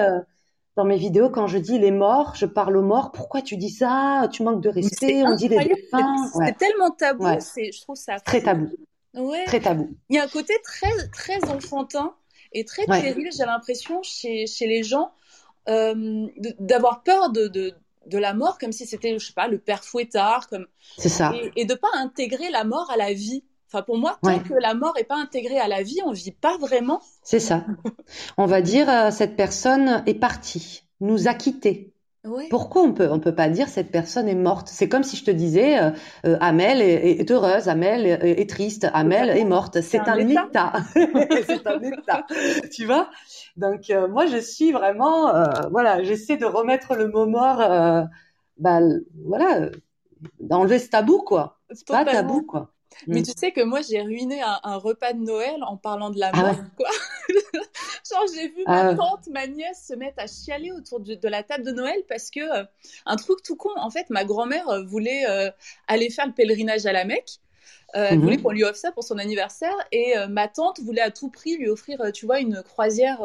dans 0.76 0.84
mes 0.84 0.98
vidéos, 0.98 1.30
quand 1.30 1.48
je 1.48 1.58
dis 1.58 1.80
les 1.80 1.92
morts, 1.92 2.36
je 2.36 2.46
parle 2.46 2.76
aux 2.76 2.84
morts. 2.84 3.12
Pourquoi 3.14 3.42
tu 3.42 3.56
dis 3.56 3.70
ça? 3.70 4.28
Tu 4.32 4.44
manques 4.44 4.62
de 4.62 4.70
respect. 4.70 5.24
On 5.24 5.36
dit 5.36 5.48
les 5.48 5.64
défunts. 5.64 6.16
C'est 6.46 6.58
tellement 6.58 6.92
tabou. 6.92 7.26
Je 7.26 7.82
trouve 7.82 7.96
ça 7.96 8.20
très 8.20 8.42
tabou. 8.42 8.70
Ouais. 9.14 9.46
Très 9.46 9.62
tabou. 9.62 9.96
Il 10.10 10.18
y 10.18 10.20
a 10.20 10.24
un 10.24 10.28
côté 10.28 10.54
très 10.64 10.92
très 11.14 11.44
enfantin 11.50 12.14
et 12.52 12.66
très 12.66 12.86
puéril. 12.86 13.30
J'ai 13.36 13.46
l'impression 13.46 14.04
chez 14.04 14.46
chez 14.48 14.68
les 14.68 14.84
gens 14.84 15.12
euh, 15.70 16.28
d'avoir 16.60 17.04
peur 17.04 17.32
de, 17.32 17.48
de, 17.48 17.74
de 18.06 18.18
la 18.18 18.34
mort 18.34 18.58
comme 18.58 18.72
si 18.72 18.86
c'était, 18.86 19.18
je 19.18 19.26
sais 19.26 19.34
pas, 19.34 19.47
le 19.47 19.58
père 19.58 19.84
fouettard, 19.84 20.47
comme. 20.47 20.68
C'est 20.97 21.10
ça. 21.10 21.34
Et, 21.56 21.66
de 21.66 21.74
pas 21.74 21.89
intégrer 21.95 22.49
la 22.51 22.64
mort 22.64 22.89
à 22.91 22.97
la 22.97 23.14
vie. 23.14 23.43
Enfin, 23.68 23.82
pour 23.82 23.97
moi, 23.97 24.18
tant 24.22 24.39
que 24.39 24.53
la 24.53 24.74
mort 24.74 24.97
est 24.97 25.06
pas 25.06 25.18
intégrée 25.18 25.60
à 25.60 25.68
la 25.68 25.82
vie, 25.82 25.99
on 26.06 26.12
vit 26.12 26.32
pas 26.32 26.58
vraiment. 26.58 27.01
C'est 27.24 27.39
ça. 27.39 27.66
on 28.38 28.45
va 28.45 28.62
dire, 28.62 28.89
euh, 28.89 29.12
cette 29.12 29.36
personne 29.36 30.03
est 30.06 30.14
partie, 30.14 30.84
nous 31.01 31.28
a 31.28 31.34
quittés. 31.34 31.95
Pourquoi 32.50 32.82
on 32.84 32.94
peut 32.94 33.10
on 33.12 33.20
peut 33.20 33.36
pas 33.36 33.50
dire 33.50 33.68
cette 33.68 33.92
personne 33.92 34.28
est 34.28 34.36
morte? 34.36 34.68
C'est 34.70 34.90
comme 34.90 35.04
si 35.04 35.16
je 35.16 35.26
te 35.26 35.32
disais 35.32 35.80
euh, 35.80 35.92
euh, 36.26 36.38
Amel 36.40 36.82
est, 36.82 37.30
heureuse, 37.30 37.68
Amel 37.68 38.06
est, 38.06 38.50
triste, 38.50 38.88
Amel 38.94 39.30
est 39.30 39.46
morte. 39.46 39.82
C'est 39.82 40.00
un, 40.00 40.18
état. 40.18 40.74
c'est 40.94 41.68
un 41.68 41.80
état. 41.82 42.26
tu 42.72 42.86
vois? 42.86 43.10
Donc 43.58 43.90
euh, 43.90 44.08
moi 44.08 44.26
je 44.26 44.38
suis 44.38 44.72
vraiment 44.72 45.32
voilà, 45.72 46.04
j'essaie 46.04 46.38
de 46.38 46.46
remettre 46.46 46.96
le 46.96 47.08
mot 47.08 47.26
mort 47.26 47.58
bah, 48.58 48.80
voilà, 49.26 49.70
d'enlever 50.40 50.80
ce 50.80 50.90
tabou 50.90 51.20
quoi. 51.20 51.60
C'est 51.72 51.88
pas 51.88 52.06
tabou 52.06 52.44
quoi. 52.44 52.75
Mais 53.08 53.22
mm. 53.22 53.24
tu 53.24 53.32
sais 53.36 53.52
que 53.52 53.62
moi, 53.62 53.82
j'ai 53.82 54.02
ruiné 54.02 54.41
un, 54.41 54.78
repas 54.78 55.14
de 55.14 55.20
Noël 55.20 55.64
en 55.64 55.78
parlant 55.78 56.10
de 56.10 56.20
la 56.20 56.32
ah 56.34 56.41
mort, 56.41 56.58
quoi. 56.78 56.89
Genre, 58.10 58.26
j'ai 58.34 58.48
vu 58.50 58.64
ma 58.66 58.89
ah 58.89 58.96
tante, 58.96 59.28
ma 59.32 59.48
nièce 59.48 59.86
se 59.88 59.93
mettre 59.93 60.20
à 60.20 60.28
chialer 60.28 60.72
autour 60.72 61.00
de, 61.00 61.28
la 61.28 61.43
table 61.43 61.64
de 61.64 61.72
Noël 61.72 62.02
parce 62.08 62.30
que, 62.30 62.39
euh, 62.39 62.64
un 63.06 63.16
truc 63.16 63.41
tout 63.43 63.56
con, 63.56 63.72
en 63.78 63.89
fait, 63.89 64.10
ma 64.10 64.24
grand-mère 64.24 64.70
euh, 64.70 64.84
voulait 64.84 65.26
euh, 65.30 65.50
aller 65.88 66.10
faire 66.10 66.28
le 66.28 66.34
pèlerinage 66.34 66.86
à 66.86 66.93
la 66.93 67.06
Mecque. 67.06 67.39
Euh, 67.96 68.08
elle 68.12 68.20
voulait 68.20 68.38
qu'on 68.38 68.52
lui 68.52 68.64
offre 68.64 68.76
ça 68.76 68.91
pour 68.91 69.04
son 69.04 69.18
anniversaire 69.18 69.76
et 69.91 70.18
euh, 70.18 70.28
ma 70.28 70.48
tante 70.48 70.82
voulait 70.82 71.02
à 71.02 71.12
tout 71.12 71.30
prix 71.30 71.58
lui 71.58 71.70
offrir, 71.70 72.02
euh, 72.02 72.12
tu 72.12 72.26
vois, 72.26 72.39
une 72.39 72.62
croisière 72.64 73.20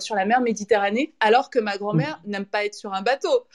sur 0.00 0.14
la 0.14 0.24
mer 0.24 0.40
Méditerranée, 0.40 1.12
alors 1.20 1.50
que 1.50 1.58
ma 1.58 1.76
grand-mère 1.76 2.20
mhm. 2.24 2.30
n'aime 2.30 2.46
pas 2.46 2.64
être 2.64 2.74
sur 2.74 2.92
un 2.94 3.02
bateau. 3.02 3.46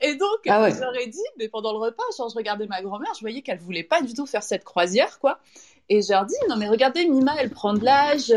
Et 0.00 0.14
donc, 0.14 0.38
ah 0.48 0.68
j'aurais 0.70 1.06
dit, 1.06 1.18
mais 1.38 1.48
pendant 1.48 1.72
le 1.72 1.78
repas, 1.78 2.02
genre, 2.16 2.28
je 2.28 2.34
regardais 2.34 2.66
ma 2.66 2.82
grand-mère, 2.82 3.12
je 3.14 3.20
voyais 3.20 3.42
qu'elle 3.42 3.58
voulait 3.58 3.82
pas 3.84 4.02
du 4.02 4.14
tout 4.14 4.26
faire 4.26 4.42
cette 4.42 4.64
croisière, 4.64 5.18
quoi. 5.18 5.38
Et 5.88 6.02
j'ai 6.02 6.18
dit, 6.26 6.34
non 6.48 6.56
mais 6.56 6.68
regardez, 6.68 7.06
Mima, 7.06 7.34
elle 7.38 7.50
prend 7.50 7.72
de 7.72 7.84
l'âge, 7.84 8.32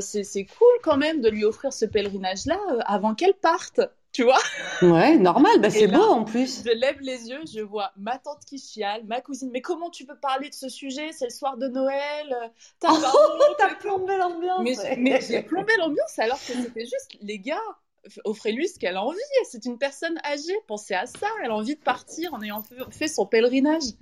c'est 0.00 0.44
cool 0.44 0.68
quand 0.82 0.96
même 0.96 1.20
de 1.20 1.30
lui 1.30 1.44
offrir 1.44 1.72
ce 1.72 1.86
pèlerinage-là 1.86 2.58
avant 2.84 3.14
qu'elle 3.14 3.34
parte 3.34 3.80
tu 4.16 4.24
vois 4.24 4.40
Ouais, 4.80 5.18
normal, 5.18 5.60
bah 5.60 5.68
c'est 5.68 5.88
beau 5.88 6.00
en 6.00 6.24
plus. 6.24 6.62
Je 6.64 6.70
lève 6.70 6.96
les 7.02 7.28
yeux, 7.28 7.40
je 7.54 7.60
vois 7.60 7.92
ma 7.98 8.16
tante 8.16 8.46
qui 8.46 8.58
chiale, 8.58 9.04
ma 9.04 9.20
cousine. 9.20 9.50
Mais 9.52 9.60
comment 9.60 9.90
tu 9.90 10.06
peux 10.06 10.16
parler 10.16 10.48
de 10.48 10.54
ce 10.54 10.70
sujet? 10.70 11.10
C'est 11.12 11.26
le 11.26 11.30
soir 11.30 11.58
de 11.58 11.68
Noël. 11.68 12.34
T'as 12.80 12.88
oh, 12.92 13.74
plombé 13.78 14.16
l'ambiance. 14.16 14.86
Mais, 14.96 15.20
j'ai 15.20 15.42
plombé 15.42 15.74
l'ambiance 15.76 16.18
alors 16.18 16.38
que 16.38 16.54
c'était 16.54 16.86
juste, 16.86 17.18
les 17.20 17.38
gars, 17.38 17.60
offrez-lui 18.24 18.68
ce 18.68 18.78
qu'elle 18.78 18.96
a 18.96 19.02
envie. 19.02 19.18
C'est 19.50 19.64
une 19.64 19.78
personne 19.78 20.18
âgée, 20.24 20.54
pensez 20.66 20.94
à 20.94 21.06
ça. 21.06 21.28
Elle 21.44 21.50
a 21.50 21.54
envie 21.54 21.76
de 21.76 21.80
partir 21.80 22.34
en 22.34 22.42
ayant 22.42 22.62
fait 22.90 23.08
son 23.08 23.26
pèlerinage 23.26 23.92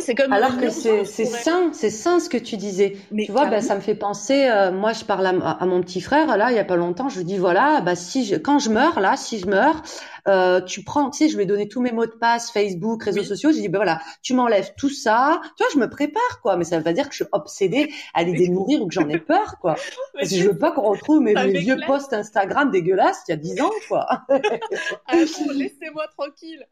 c'est 0.00 0.14
comme 0.14 0.32
alors 0.32 0.56
que 0.56 0.70
c'est 0.70 1.04
sain, 1.04 1.70
c'est 1.72 1.90
sain 1.90 2.18
ce 2.18 2.28
que 2.28 2.38
tu 2.38 2.56
disais. 2.56 2.96
Mais 3.10 3.26
tu 3.26 3.32
vois, 3.32 3.46
bah, 3.46 3.60
ça 3.60 3.74
me 3.74 3.80
fait 3.80 3.94
penser. 3.94 4.48
Euh, 4.48 4.72
moi, 4.72 4.92
je 4.92 5.04
parle 5.04 5.26
à, 5.26 5.66
mon 5.66 5.80
petit 5.82 6.00
frère 6.00 6.36
là, 6.36 6.50
il 6.50 6.56
y 6.56 6.60
a 6.60 6.64
pas 6.64 6.76
longtemps. 6.76 7.08
Je 7.08 7.18
lui 7.18 7.24
dis 7.24 7.38
voilà, 7.38 7.80
bah 7.80 7.94
si 7.94 8.24
je, 8.24 8.36
quand 8.36 8.58
je 8.58 8.70
meurs 8.70 9.00
là, 9.00 9.16
si 9.16 9.38
je 9.38 9.46
meurs, 9.46 9.82
euh, 10.28 10.60
tu 10.60 10.84
prends, 10.84 11.10
tu 11.10 11.18
sais, 11.18 11.28
je 11.28 11.36
vais 11.36 11.46
donner 11.46 11.68
tous 11.68 11.80
mes 11.80 11.90
mots 11.92 12.06
de 12.06 12.12
passe, 12.12 12.52
Facebook, 12.52 13.02
réseaux 13.02 13.24
sociaux. 13.24 13.50
Je 13.50 13.58
dis 13.58 13.68
ben 13.68 13.78
voilà, 13.78 14.00
tu 14.22 14.34
m'enlèves 14.34 14.74
tout 14.76 14.90
ça. 14.90 15.40
Tu 15.56 15.64
vois, 15.64 15.72
je 15.72 15.78
me 15.78 15.90
prépare 15.90 16.40
quoi. 16.42 16.56
Mais 16.56 16.64
ça 16.64 16.78
veut 16.78 16.84
pas 16.84 16.92
dire 16.92 17.08
que 17.08 17.14
je 17.14 17.24
suis 17.24 17.30
obsédée 17.32 17.92
à 18.14 18.22
l'idée 18.22 18.48
de 18.48 18.52
mourir 18.52 18.82
ou 18.82 18.86
que 18.86 18.94
j'en 18.94 19.08
ai 19.08 19.18
peur 19.18 19.58
quoi. 19.60 19.74
Parce 20.14 20.30
que 20.30 20.36
je 20.36 20.48
veux 20.48 20.58
pas 20.58 20.72
qu'on 20.72 20.82
retrouve 20.82 21.20
mes, 21.20 21.34
vieux 21.58 21.76
posts 21.86 22.12
Instagram 22.12 22.70
dégueulasses 22.70 23.22
il 23.28 23.32
y 23.32 23.34
a 23.34 23.36
dix 23.36 23.60
ans 23.60 23.72
quoi. 23.88 24.06
ah, 24.28 25.14
laissez-moi 25.16 26.06
tranquille. 26.16 26.66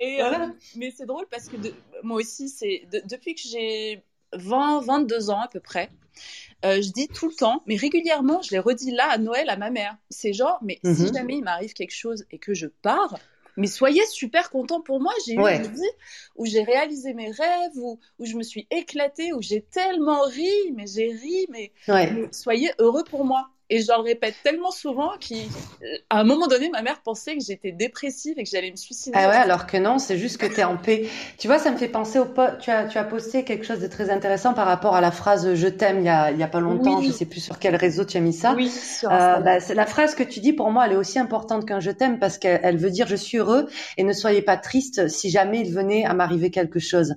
Et 0.00 0.22
euh, 0.22 0.46
mais 0.76 0.92
c'est 0.96 1.06
drôle 1.06 1.26
parce 1.30 1.48
que 1.48 1.56
moi 2.02 2.18
aussi 2.18 2.48
c'est 2.48 2.82
depuis 3.04 3.34
que 3.34 3.42
j'ai 3.44 4.02
20, 4.32 4.80
22 4.80 5.30
ans 5.30 5.40
à 5.40 5.48
peu 5.48 5.60
près. 5.60 5.90
Euh, 6.64 6.80
je 6.80 6.90
dis 6.90 7.08
tout 7.08 7.28
le 7.28 7.34
temps, 7.34 7.62
mais 7.66 7.76
régulièrement, 7.76 8.40
je 8.42 8.50
l'ai 8.50 8.58
redit 8.58 8.90
là 8.90 9.08
à 9.10 9.18
Noël 9.18 9.48
à 9.50 9.56
ma 9.56 9.70
mère. 9.70 9.96
C'est 10.10 10.32
genre, 10.32 10.58
mais 10.62 10.80
si 10.82 11.02
mhm. 11.02 11.14
jamais 11.14 11.36
il 11.36 11.44
m'arrive 11.44 11.74
quelque 11.74 11.94
chose 11.94 12.24
et 12.30 12.38
que 12.38 12.54
je 12.54 12.66
pars, 12.66 13.18
mais 13.56 13.66
soyez 13.66 14.04
super 14.06 14.50
contents 14.50 14.80
pour 14.80 15.00
moi. 15.00 15.12
J'ai 15.26 15.34
eu 15.34 15.38
une 15.38 15.62
vie 15.62 15.90
où 16.36 16.46
j'ai 16.46 16.62
réalisé 16.62 17.14
mes 17.14 17.30
rêves, 17.30 17.76
où, 17.76 17.98
où 18.18 18.24
je 18.24 18.36
me 18.36 18.42
suis 18.42 18.66
éclatée, 18.70 19.32
où 19.32 19.42
j'ai 19.42 19.62
tellement 19.62 20.22
ri, 20.22 20.50
mais 20.74 20.86
j'ai 20.86 21.12
ri, 21.12 21.46
mais 21.50 21.72
soyez 22.32 22.70
heureux 22.78 23.04
pour 23.04 23.24
moi. 23.24 23.50
Et 23.68 23.80
je 23.80 23.86
le 23.88 24.00
répète 24.00 24.34
tellement 24.44 24.70
souvent 24.70 25.10
qu'à 25.18 25.36
un 26.10 26.24
moment 26.24 26.46
donné, 26.46 26.70
ma 26.70 26.82
mère 26.82 27.00
pensait 27.02 27.36
que 27.36 27.42
j'étais 27.44 27.72
dépressive 27.72 28.34
et 28.38 28.44
que 28.44 28.48
j'allais 28.48 28.70
me 28.70 28.76
suicider. 28.76 29.18
Ah 29.18 29.28
ouais, 29.28 29.34
alors 29.34 29.66
que 29.66 29.76
non, 29.76 29.98
c'est 29.98 30.18
juste 30.18 30.38
que 30.38 30.46
tu 30.46 30.60
es 30.60 30.64
en 30.64 30.76
paix. 30.76 31.08
Tu 31.38 31.48
vois, 31.48 31.58
ça 31.58 31.72
me 31.72 31.76
fait 31.76 31.88
penser 31.88 32.20
au 32.20 32.26
tu 32.60 32.70
as 32.70 32.84
tu 32.84 32.98
as 32.98 33.04
posté 33.04 33.44
quelque 33.44 33.64
chose 33.64 33.80
de 33.80 33.88
très 33.88 34.10
intéressant 34.10 34.54
par 34.54 34.66
rapport 34.66 34.94
à 34.94 35.00
la 35.00 35.10
phrase 35.10 35.54
je 35.54 35.66
t'aime 35.66 35.98
il 35.98 36.04
y 36.04 36.08
a 36.08 36.30
il 36.30 36.38
y 36.38 36.44
a 36.44 36.48
pas 36.48 36.60
longtemps, 36.60 37.02
je 37.02 37.10
sais 37.10 37.24
plus 37.24 37.40
sur 37.40 37.58
quel 37.58 37.74
réseau 37.74 38.04
tu 38.04 38.16
as 38.16 38.20
mis 38.20 38.32
ça. 38.32 38.54
Oui, 38.54 38.70
sur 38.70 39.10
euh, 39.10 39.40
bah, 39.40 39.58
la 39.74 39.86
phrase 39.86 40.14
que 40.14 40.22
tu 40.22 40.38
dis 40.38 40.52
pour 40.52 40.70
moi, 40.70 40.86
elle 40.86 40.92
est 40.92 40.96
aussi 40.96 41.18
importante 41.18 41.66
qu'un 41.66 41.80
je 41.80 41.90
t'aime 41.90 42.20
parce 42.20 42.38
qu'elle 42.38 42.76
veut 42.76 42.90
dire 42.90 43.08
je 43.08 43.16
suis 43.16 43.38
heureux 43.38 43.68
et 43.96 44.04
ne 44.04 44.12
soyez 44.12 44.42
pas 44.42 44.56
triste 44.56 45.08
si 45.08 45.28
jamais 45.28 45.60
il 45.60 45.72
venait 45.72 46.04
à 46.04 46.14
m'arriver 46.14 46.50
quelque 46.50 46.78
chose. 46.78 47.14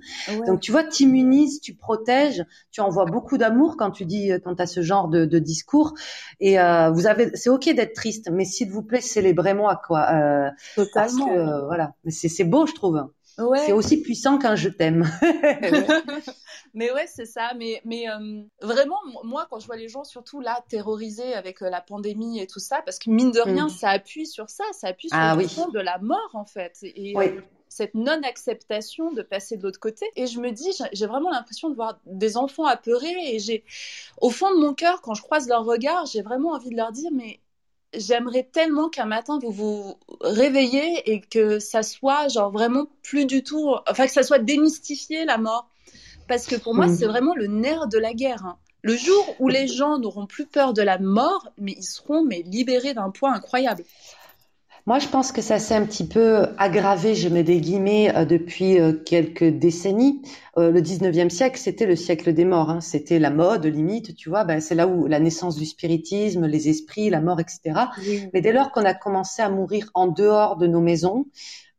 Donc 0.48 0.62
tu 0.62 0.72
vois, 0.72 0.84
tu 0.84 1.04
immunises, 1.04 1.62
tu 1.62 1.76
protèges, 1.76 2.44
tu 2.72 2.82
envoies 2.82 3.06
beaucoup 3.06 3.38
d'amour 3.38 3.76
quand 3.78 3.92
tu 3.92 4.06
dis 4.06 4.32
quand 4.44 4.56
tu 4.56 4.62
as 4.64 4.68
ce 4.68 4.82
genre 4.82 5.10
de, 5.10 5.26
de 5.26 5.38
discours 5.38 5.94
et 6.40 6.60
euh, 6.60 6.90
vous 6.92 7.08
avez, 7.08 7.36
c'est 7.36 7.50
ok 7.50 7.74
d'être 7.74 7.94
triste, 7.94 8.30
mais 8.32 8.46
s'il 8.46 8.72
vous 8.72 8.84
plaît, 8.84 9.02
célébrez-moi 9.02 9.82
quoi. 9.86 10.08
Euh, 10.14 10.50
Totalement. 10.76 11.28
Parce 11.28 11.38
que, 11.38 11.66
voilà, 11.66 11.94
mais 12.04 12.12
c'est 12.12 12.30
c'est 12.30 12.44
beau, 12.44 12.66
je 12.66 12.74
trouve. 12.74 13.04
Ouais. 13.40 13.60
C'est 13.66 13.72
aussi 13.72 14.02
puissant 14.02 14.38
qu'un 14.38 14.56
je 14.56 14.70
t'aime. 14.70 15.10
mais 16.74 16.92
ouais, 16.92 17.08
c'est 17.08 17.26
ça. 17.26 17.52
Mais, 17.58 17.82
mais 17.86 18.10
euh, 18.10 18.42
vraiment, 18.62 18.98
moi, 19.24 19.48
quand 19.50 19.60
je 19.60 19.66
vois 19.66 19.78
les 19.78 19.88
gens, 19.88 20.04
surtout 20.04 20.42
là, 20.42 20.64
terrorisés 20.68 21.34
avec 21.34 21.62
euh, 21.62 21.70
la 21.70 21.82
pandémie 21.82 22.40
et 22.40 22.48
tout 22.48 22.60
ça, 22.60 22.82
parce 22.84 23.00
que 23.00 23.10
mine 23.10 23.32
de 23.32 23.40
rien, 23.40 23.68
mm. 23.68 23.70
ça 23.70 23.90
appuie 23.90 24.28
sur 24.28 24.50
ça, 24.50 24.66
ça 24.74 24.88
appuie 24.88 25.10
sur 25.10 25.18
ah, 25.18 25.36
le 25.36 25.44
oui. 25.44 25.72
de 25.74 25.80
la 25.80 26.00
mort, 26.00 26.32
en 26.34 26.46
fait. 26.46 26.78
Et, 26.84 27.14
oui 27.16 27.32
cette 27.70 27.94
non-acceptation 27.94 29.12
de 29.12 29.22
passer 29.22 29.56
de 29.56 29.64
l'autre 29.64 29.80
côté. 29.80 30.06
Et 30.16 30.28
je 30.28 30.40
me 30.40 30.52
dis, 30.52 30.72
j'ai 30.92 31.06
vraiment 31.06 31.30
l'impression 31.30 31.70
de 31.70 31.76
voir 31.76 32.00
des 32.06 32.36
enfants 32.36 32.66
apeurés 32.66 33.36
et 33.36 33.40
j'ai, 33.40 33.64
au 34.20 34.32
fond 34.32 34.50
de 34.54 34.60
mon 34.60 34.74
cœur, 34.74 35.02
quand 35.02 35.14
je 35.14 35.22
croise 35.22 35.48
leur 35.48 35.64
regard, 35.64 36.08
j'ai 36.08 36.24
vraiment 36.24 36.52
envie 36.52 36.72
de 36.72 36.76
leur 36.76 36.92
dire, 36.92 37.12
mais 37.14 37.40
j'aimerais 37.94 38.44
tellement 38.44 38.90
qu'un 38.90 39.06
matin 39.06 39.40
vous 39.42 39.52
vous 39.52 39.96
réveillez 40.22 41.12
et 41.12 41.22
que 41.22 41.60
ça 41.60 41.84
soit 41.84 42.28
genre 42.28 42.52
vraiment 42.52 42.88
plus 43.04 43.26
du 43.26 43.44
tout, 43.44 43.74
enfin 43.88 44.06
que 44.06 44.12
ça 44.12 44.24
soit 44.24 44.40
démystifié 44.40 45.26
la 45.26 45.38
mort. 45.38 45.70
Parce 46.28 46.46
que 46.46 46.56
pour 46.56 46.76
moi, 46.76 46.88
mm. 46.88 46.96
c'est 46.96 47.08
vraiment 47.08 47.36
le 47.36 47.48
nerf 47.48 47.88
de 47.88 47.98
la 47.98 48.14
guerre. 48.14 48.46
Hein. 48.46 48.58
Le 48.82 48.96
jour 48.96 49.36
où 49.40 49.48
les 49.48 49.68
gens 49.68 49.98
n'auront 49.98 50.26
plus 50.26 50.46
peur 50.46 50.74
de 50.74 50.82
la 50.82 51.00
mort, 51.00 51.50
mais 51.58 51.74
ils 51.78 51.84
seront 51.84 52.24
mais 52.24 52.44
libérés 52.46 52.94
d'un 52.94 53.10
poids 53.10 53.32
incroyable. 53.32 53.84
Moi, 54.86 55.00
je 55.00 55.08
pense 55.08 55.32
que 55.32 55.42
ça 55.42 55.60
s'est 55.60 55.76
un 55.76 55.86
petit 55.86 56.08
peu 56.08 56.48
aggravé, 56.58 57.14
je 57.14 57.30
mets 57.30 57.44
des 57.44 57.60
guillemets, 57.60 58.16
euh, 58.16 58.26
depuis 58.26 58.80
euh, 58.80 58.94
quelques 58.94 59.44
décennies. 59.44 60.22
Euh, 60.58 60.72
le 60.72 60.82
19e 60.82 61.30
siècle, 61.30 61.60
c'était 61.60 61.86
le 61.86 61.96
siècle 61.96 62.34
des 62.34 62.46
morts. 62.46 62.70
Hein. 62.70 62.82
C'était 62.82 63.20
la 63.20 63.30
mode, 63.30 63.66
limite, 63.66 64.16
tu 64.16 64.30
vois. 64.30 64.46
Ben, 64.46 64.62
c'est 64.62 64.76
là 64.76 64.88
où 64.88 65.06
la 65.08 65.20
naissance 65.20 65.56
du 65.56 65.66
spiritisme, 65.66 66.46
les 66.46 66.70
esprits, 66.70 67.10
la 67.10 67.22
mort, 67.22 67.40
etc. 67.40 67.62
Mais 68.34 68.42
dès 68.42 68.52
lors 68.52 68.72
qu'on 68.72 68.86
a 68.86 68.94
commencé 68.94 69.42
à 69.42 69.50
mourir 69.50 69.90
en 69.94 70.08
dehors 70.08 70.58
de 70.58 70.68
nos 70.68 70.82
maisons, 70.82 71.26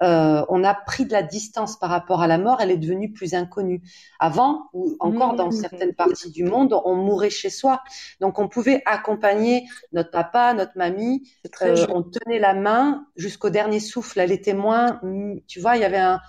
euh, 0.02 0.44
on 0.48 0.64
a 0.64 0.74
pris 0.74 1.04
de 1.04 1.12
la 1.12 1.22
distance 1.22 1.78
par 1.78 1.90
rapport 1.90 2.22
à 2.22 2.26
la 2.26 2.38
mort, 2.38 2.60
elle 2.60 2.70
est 2.70 2.76
devenue 2.76 3.12
plus 3.12 3.34
inconnue. 3.34 3.82
Avant, 4.18 4.68
ou 4.72 4.96
encore 5.00 5.34
dans 5.34 5.50
certaines 5.50 5.94
parties 5.94 6.30
du 6.30 6.44
monde, 6.44 6.78
on 6.84 6.94
mourait 6.94 7.30
chez 7.30 7.50
soi. 7.50 7.82
Donc 8.20 8.38
on 8.38 8.48
pouvait 8.48 8.82
accompagner 8.86 9.66
notre 9.92 10.10
papa, 10.10 10.54
notre 10.54 10.76
mamie, 10.76 11.28
euh, 11.62 11.86
on 11.90 12.02
tenait 12.02 12.38
la 12.38 12.54
main 12.54 13.06
jusqu'au 13.16 13.50
dernier 13.50 13.80
souffle. 13.80 14.20
Elle 14.20 14.32
était 14.32 14.54
moins, 14.54 15.00
tu 15.46 15.60
vois, 15.60 15.76
il 15.76 15.82
y 15.82 15.84
avait 15.84 15.98
un, 15.98 16.20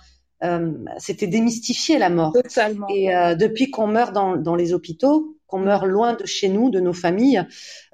euh, 0.42 0.72
c'était 0.98 1.26
démystifié 1.26 1.98
la 1.98 2.10
mort. 2.10 2.32
Totalement. 2.32 2.86
Et 2.88 3.14
euh, 3.14 3.34
depuis 3.34 3.70
qu'on 3.70 3.86
meurt 3.86 4.12
dans, 4.12 4.36
dans 4.36 4.56
les 4.56 4.72
hôpitaux, 4.72 5.36
qu'on 5.52 5.58
meurt 5.58 5.84
loin 5.84 6.14
de 6.14 6.24
chez 6.24 6.48
nous, 6.48 6.70
de 6.70 6.80
nos 6.80 6.94
familles, 6.94 7.46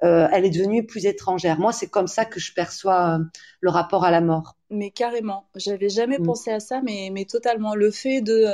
euh, 0.03 0.29
elle 0.31 0.45
est 0.45 0.49
devenue 0.49 0.85
plus 0.85 1.05
étrangère. 1.05 1.59
Moi, 1.59 1.73
c'est 1.73 1.87
comme 1.87 2.07
ça 2.07 2.23
que 2.23 2.39
je 2.39 2.53
perçois 2.53 3.19
le 3.59 3.69
rapport 3.69 4.05
à 4.05 4.11
la 4.11 4.21
mort. 4.21 4.55
Mais 4.69 4.91
carrément, 4.91 5.45
j'avais 5.55 5.89
jamais 5.89 6.19
mm. 6.19 6.23
pensé 6.23 6.51
à 6.51 6.61
ça, 6.61 6.81
mais, 6.81 7.09
mais 7.11 7.25
totalement. 7.25 7.75
Le 7.75 7.91
fait 7.91 8.21
de, 8.21 8.45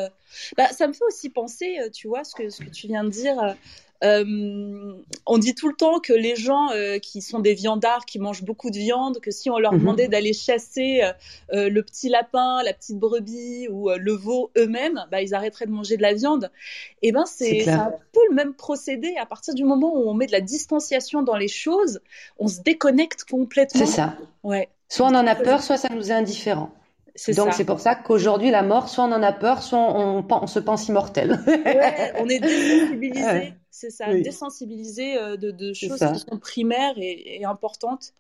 bah, 0.57 0.69
ça 0.69 0.87
me 0.87 0.93
fait 0.93 1.05
aussi 1.07 1.29
penser, 1.29 1.77
tu 1.93 2.07
vois, 2.07 2.23
ce 2.23 2.33
que 2.33 2.49
ce 2.49 2.63
que 2.63 2.69
tu 2.69 2.87
viens 2.87 3.03
de 3.03 3.09
dire, 3.09 3.37
euh, 3.39 3.53
on 4.01 5.37
dit 5.37 5.55
tout 5.55 5.67
le 5.67 5.75
temps 5.75 5.99
que 5.99 6.13
les 6.13 6.35
gens 6.35 6.71
euh, 6.71 6.99
qui 6.99 7.21
sont 7.21 7.39
des 7.39 7.53
viandards, 7.53 8.05
qui 8.05 8.19
mangent 8.19 8.43
beaucoup 8.43 8.69
de 8.69 8.77
viande, 8.77 9.19
que 9.19 9.31
si 9.31 9.49
on 9.49 9.57
leur 9.57 9.73
mhm. 9.73 9.79
demandait 9.79 10.07
d'aller 10.07 10.33
chasser 10.33 11.01
euh, 11.53 11.69
le 11.69 11.83
petit 11.83 12.09
lapin, 12.09 12.61
la 12.63 12.73
petite 12.73 12.97
brebis 12.97 13.67
ou 13.69 13.89
le 13.89 14.11
veau 14.13 14.51
eux-mêmes, 14.57 15.05
bah, 15.11 15.21
ils 15.21 15.33
arrêteraient 15.33 15.65
de 15.65 15.71
manger 15.71 15.97
de 15.97 16.01
la 16.01 16.13
viande. 16.13 16.51
Et 17.01 17.09
eh 17.09 17.11
ben 17.11 17.25
c'est 17.25 17.67
un 17.69 17.93
peu 18.11 18.21
le 18.29 18.35
même 18.35 18.53
procédé. 18.53 19.15
À 19.19 19.25
partir 19.25 19.53
du 19.53 19.63
moment 19.63 19.93
où 19.95 20.09
on 20.09 20.13
met 20.13 20.27
de 20.27 20.31
la 20.31 20.41
distanciation 20.41 21.23
dans 21.23 21.35
les 21.35 21.47
choses, 21.47 21.99
on 22.37 22.47
se 22.47 22.61
déconnecte 22.61 23.23
complètement. 23.23 23.85
C'est 23.85 23.91
ça. 23.91 24.15
Ouais. 24.43 24.69
Soit 24.89 25.07
on 25.07 25.15
en 25.15 25.27
a 25.27 25.35
peur, 25.35 25.63
soit 25.63 25.77
ça 25.77 25.89
nous 25.89 26.11
est 26.11 26.13
indifférent. 26.13 26.71
Donc 27.35 27.53
c'est 27.53 27.63
pour 27.63 27.79
ça 27.79 27.95
qu'aujourd'hui 27.95 28.51
la 28.51 28.61
mort, 28.61 28.89
soit 28.89 29.05
on 29.05 29.11
en 29.11 29.23
a 29.23 29.31
peur, 29.31 29.63
soit 29.63 29.79
on, 29.79 30.25
on, 30.29 30.47
se 30.47 30.59
pense 30.59 30.87
immortel. 30.89 31.39
ouais, 31.47 32.13
on 32.19 32.27
est 32.27 32.39
désensibilisé 32.41 33.53
c'est 33.75 33.89
ça, 33.89 34.05
désensibiliser 34.13 35.17
euh, 35.17 35.35
de, 35.35 35.73
choses 35.73 35.99
qui 35.99 36.19
sont 36.19 36.39
primaires 36.39 36.93
et, 36.97 37.43
importantes. 37.43 38.13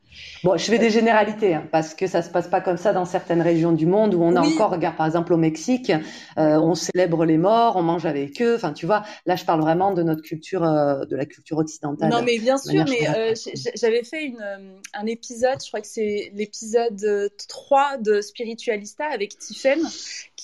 Bon, 0.43 0.57
je 0.57 0.65
fais 0.65 0.77
des 0.77 0.89
généralités 0.89 1.55
hein, 1.55 1.67
parce 1.71 1.93
que 1.93 2.07
ça 2.07 2.21
se 2.21 2.29
passe 2.29 2.47
pas 2.47 2.59
comme 2.59 2.77
ça 2.77 2.91
dans 2.91 3.05
certaines 3.05 3.41
régions 3.41 3.71
du 3.71 3.85
monde 3.85 4.13
où 4.13 4.21
on 4.21 4.35
a 4.35 4.41
encore, 4.41 4.71
regarde 4.71 4.97
par 4.97 5.05
exemple 5.05 5.33
au 5.33 5.37
Mexique, 5.37 5.91
euh, 6.37 6.59
on 6.59 6.75
célèbre 6.75 7.25
les 7.25 7.37
morts, 7.37 7.77
on 7.77 7.83
mange 7.83 8.05
avec 8.05 8.41
eux. 8.41 8.55
Enfin, 8.55 8.73
tu 8.73 8.85
vois, 8.85 9.03
là 9.25 9.35
je 9.37 9.45
parle 9.45 9.61
vraiment 9.61 9.93
de 9.93 10.03
notre 10.03 10.21
culture, 10.21 10.63
euh, 10.63 11.05
de 11.05 11.15
la 11.15 11.25
culture 11.25 11.57
occidentale. 11.57 12.09
Non, 12.09 12.21
mais 12.21 12.37
bien 12.37 12.57
sûr, 12.57 12.83
mais 12.89 13.33
j'avais 13.75 14.03
fait 14.03 14.25
une, 14.25 14.45
un 14.93 15.05
épisode, 15.05 15.61
je 15.63 15.67
crois 15.67 15.81
que 15.81 15.87
c'est 15.87 16.31
l'épisode 16.33 17.31
3 17.47 17.97
de 17.97 18.19
Spiritualista 18.19 19.05
avec 19.05 19.37
Tiffen, 19.37 19.79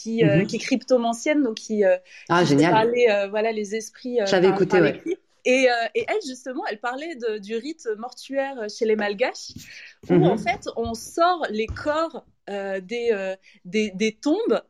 qui, 0.02 0.24
mm-hmm. 0.24 0.46
qui 0.46 0.56
est 0.56 0.60
cryptomancienne, 0.60 1.44
donc 1.44 1.56
qui, 1.56 1.84
ah, 2.30 2.44
génial. 2.46 2.92
voilà, 3.30 3.52
les 3.52 3.76
esprits. 3.76 4.20
J'avais 4.26 4.50
écouté, 4.50 4.82
ouais. 4.82 5.02
Et, 5.46 5.70
euh, 5.70 5.74
et, 5.96 6.06
elle, 6.08 6.22
justement, 6.26 6.64
elle 6.70 6.80
parlait 6.80 7.16
de, 7.16 7.40
du 7.40 7.56
rite 7.56 7.88
mortuaire 7.98 8.68
chez 8.70 8.86
les 8.86 8.96
Malgaches, 8.96 9.54
où 10.10 10.14
mhm. 10.14 10.24
en 10.24 10.38
fait, 10.38 10.70
on 10.76 10.94
sort 10.94 11.46
les 11.50 11.68
corps 11.68 12.26
euh, 12.50 12.82
des, 12.82 13.10
euh, 13.12 13.36
des, 13.66 13.92
des, 13.92 14.14
tombes. 14.14 14.62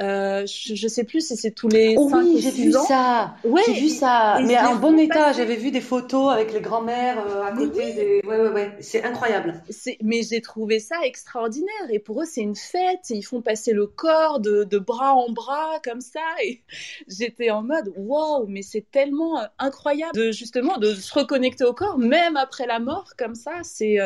Euh, 0.00 0.44
je, 0.46 0.72
ne 0.72 0.88
sais 0.88 1.04
plus 1.04 1.26
si 1.26 1.36
c'est 1.36 1.52
tous 1.52 1.68
les. 1.68 1.94
Oh 1.96 2.10
oui, 2.12 2.40
j'ai 2.40 2.50
vu 2.50 2.72
ça. 2.72 3.34
Ouais, 3.44 3.62
j'ai 3.66 3.74
vu 3.74 3.88
ça. 3.88 4.40
Mais 4.44 4.58
en 4.58 4.76
bon 4.76 4.98
état. 4.98 5.32
J'avais 5.32 5.54
vu 5.56 5.70
des 5.70 5.80
photos 5.80 6.32
avec 6.32 6.52
les 6.52 6.60
grands-mères 6.60 7.18
à 7.44 7.52
côté. 7.52 7.92
Des... 7.92 8.20
Ouais, 8.26 8.40
ouais, 8.40 8.48
ouais. 8.48 8.76
C'est 8.80 9.04
incroyable. 9.04 9.62
Mais 10.02 10.22
j'ai 10.22 10.40
trouvé 10.40 10.80
ça 10.80 10.96
extraordinaire. 11.04 11.70
Et 11.90 12.00
pour 12.00 12.20
eux, 12.22 12.26
c'est 12.26 12.40
une 12.40 12.56
fête. 12.56 13.10
ils 13.10 13.22
font 13.22 13.42
passer 13.42 13.72
le 13.72 13.86
corps 13.86 14.40
de, 14.40 14.64
de, 14.64 14.78
bras 14.78 15.14
en 15.14 15.30
bras 15.30 15.78
comme 15.84 16.00
ça. 16.00 16.20
Et 16.44 16.62
j'étais 17.08 17.50
en 17.50 17.62
mode 17.62 17.92
waouh, 17.96 18.46
mais 18.48 18.62
c'est 18.62 18.90
tellement 18.90 19.40
incroyable 19.58 20.14
de 20.14 20.32
justement 20.32 20.78
de 20.78 20.94
se 20.94 21.14
reconnecter 21.14 21.64
au 21.64 21.74
corps, 21.74 21.98
même 21.98 22.36
après 22.36 22.66
la 22.66 22.80
mort 22.80 23.12
comme 23.16 23.36
ça. 23.36 23.52
C'est 23.62 23.98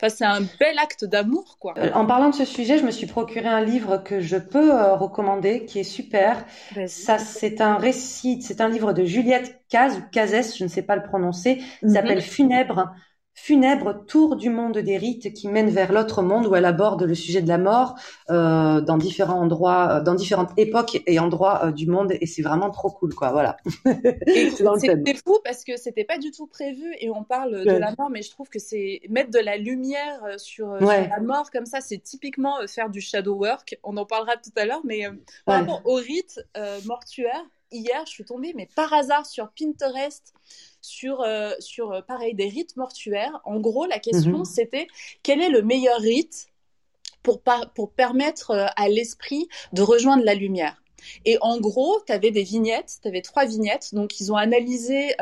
Enfin, 0.00 0.14
c'est 0.14 0.24
un 0.24 0.42
bel 0.60 0.78
acte 0.78 1.04
d'amour, 1.04 1.56
quoi. 1.58 1.74
En 1.92 2.06
parlant 2.06 2.30
de 2.30 2.34
ce 2.34 2.44
sujet, 2.48 2.78
je 2.78 2.84
me 2.84 2.90
suis 2.90 3.06
procuré 3.06 3.46
un 3.46 3.62
livre 3.64 3.98
que 3.98 4.20
je 4.20 4.36
peux 4.36 4.74
euh, 4.74 4.94
recommander, 4.94 5.64
qui 5.64 5.78
est 5.80 5.84
super. 5.84 6.44
Ça, 6.86 7.18
c'est 7.18 7.60
un 7.60 7.76
récit, 7.76 8.42
c'est 8.42 8.60
un 8.60 8.68
livre 8.68 8.92
de 8.92 9.04
Juliette 9.04 9.60
Caz 9.68 9.96
ou 9.96 10.02
Cazès, 10.10 10.56
je 10.56 10.64
ne 10.64 10.68
sais 10.68 10.82
pas 10.82 10.96
le 10.96 11.02
prononcer. 11.02 11.62
Il 11.82 11.88
mhm. 11.88 11.94
s'appelle 11.94 12.22
Funèbre 12.22 12.94
funèbre 13.40 14.04
tour 14.06 14.36
du 14.36 14.50
monde 14.50 14.78
des 14.78 14.96
rites 14.98 15.32
qui 15.32 15.48
mène 15.48 15.70
vers 15.70 15.92
l'autre 15.92 16.22
monde 16.22 16.46
où 16.46 16.54
elle 16.56 16.64
aborde 16.64 17.04
le 17.04 17.14
sujet 17.14 17.40
de 17.40 17.48
la 17.48 17.56
mort 17.56 17.94
euh, 18.30 18.80
dans 18.80 18.98
différents 18.98 19.40
endroits, 19.40 19.88
euh, 19.90 20.02
dans 20.02 20.14
différentes 20.14 20.50
époques 20.56 21.00
et 21.06 21.18
endroits 21.18 21.66
euh, 21.66 21.72
du 21.72 21.86
monde 21.86 22.12
et 22.20 22.26
c'est 22.26 22.42
vraiment 22.42 22.70
trop 22.70 22.90
cool 22.90 23.14
quoi. 23.14 23.30
Voilà. 23.30 23.56
C'était 23.84 25.14
fou 25.24 25.38
parce 25.44 25.64
que 25.64 25.76
c'était 25.76 26.04
pas 26.04 26.18
du 26.18 26.30
tout 26.30 26.46
prévu 26.46 26.92
et 27.00 27.10
on 27.10 27.22
parle 27.22 27.64
de 27.64 27.70
la 27.70 27.94
mort 27.96 28.10
mais 28.10 28.22
je 28.22 28.30
trouve 28.30 28.48
que 28.48 28.58
c'est 28.58 29.00
mettre 29.08 29.30
de 29.30 29.38
la 29.38 29.56
lumière 29.56 30.20
sur, 30.36 30.72
la 30.72 31.20
mort 31.20 31.50
comme 31.50 31.66
ça 31.66 31.80
c'est 31.80 31.98
typiquement 31.98 32.56
faire 32.66 32.90
du 32.90 33.00
shadow 33.00 33.36
work. 33.36 33.78
On 33.84 33.96
en 33.96 34.04
parlera 34.04 34.36
tout 34.36 34.50
à 34.56 34.66
l'heure 34.66 34.82
mais 34.84 35.04
rapport 35.46 35.82
au 35.84 35.94
rite 35.94 36.40
mortuaire 36.86 37.44
hier 37.70 38.04
je 38.06 38.10
suis 38.10 38.24
tombée 38.24 38.52
mais 38.54 38.68
par 38.74 38.92
hasard 38.92 39.26
sur 39.26 39.50
Pinterest 39.50 40.34
sur, 40.80 41.20
euh, 41.20 41.52
sur 41.58 41.92
euh, 41.92 42.02
pareil, 42.02 42.34
des 42.34 42.48
rites 42.48 42.76
mortuaires. 42.76 43.40
En 43.44 43.60
gros, 43.60 43.86
la 43.86 43.98
question, 43.98 44.38
mhm. 44.38 44.44
c'était 44.44 44.86
quel 45.22 45.40
est 45.40 45.50
le 45.50 45.62
meilleur 45.62 46.00
rite 46.00 46.48
pour, 47.22 47.42
pour 47.74 47.92
permettre 47.92 48.50
euh, 48.50 48.66
à 48.76 48.88
l'esprit 48.88 49.48
de 49.72 49.82
rejoindre 49.82 50.24
la 50.24 50.34
lumière? 50.34 50.82
Et 51.24 51.38
en 51.40 51.58
gros, 51.60 52.00
tu 52.06 52.12
avais 52.12 52.30
des 52.30 52.42
vignettes, 52.42 52.98
tu 53.02 53.08
avais 53.08 53.22
trois 53.22 53.44
vignettes. 53.44 53.94
Donc, 53.94 54.20
ils 54.20 54.32
ont 54.32 54.36
analysé 54.36 55.14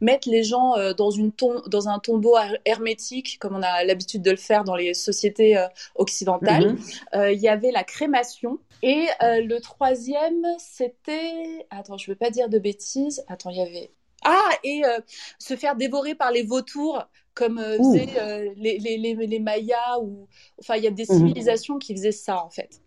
mettre 0.00 0.28
les 0.28 0.42
gens 0.42 0.74
dans, 0.96 1.10
une 1.10 1.32
dans 1.66 1.88
un 1.88 1.98
tombeau 1.98 2.36
hermétique, 2.64 3.38
comme 3.38 3.56
on 3.56 3.62
a 3.62 3.84
l'habitude 3.84 4.22
de 4.22 4.30
le 4.30 4.36
faire 4.36 4.64
dans 4.64 4.76
les 4.76 4.94
sociétés 4.94 5.62
occidentales. 5.94 6.74
Mhm. 7.12 7.32
Il 7.32 7.40
y 7.40 7.48
avait 7.48 7.70
la 7.70 7.84
crémation. 7.84 8.58
Et 8.82 9.06
le 9.20 9.58
troisième, 9.58 10.46
c'était... 10.58 11.66
Attends, 11.70 11.96
je 11.96 12.10
ne 12.10 12.14
veux 12.14 12.18
pas 12.18 12.30
dire 12.30 12.48
de 12.48 12.58
bêtises. 12.58 13.24
Attends, 13.28 13.50
il 13.50 13.58
y 13.58 13.62
avait... 13.62 13.90
Ah, 14.24 14.50
et 14.64 14.84
euh, 14.84 15.00
se 15.38 15.56
faire 15.56 15.76
dévorer 15.76 16.14
par 16.14 16.30
les 16.30 16.42
vautours, 16.42 17.04
comme 17.34 17.58
euh, 17.58 17.78
faisaient 17.78 18.18
euh, 18.18 18.52
les, 18.56 18.78
les, 18.78 18.98
les, 18.98 19.38
Mayas, 19.38 20.00
ou 20.00 20.26
enfin, 20.60 20.76
il 20.76 20.84
y 20.84 20.86
a 20.86 20.90
des 20.90 21.06
mhm. 21.08 21.18
civilisations 21.18 21.78
qui 21.78 21.94
faisaient 21.94 22.12
ça, 22.12 22.44
en 22.44 22.50
fait. 22.50 22.80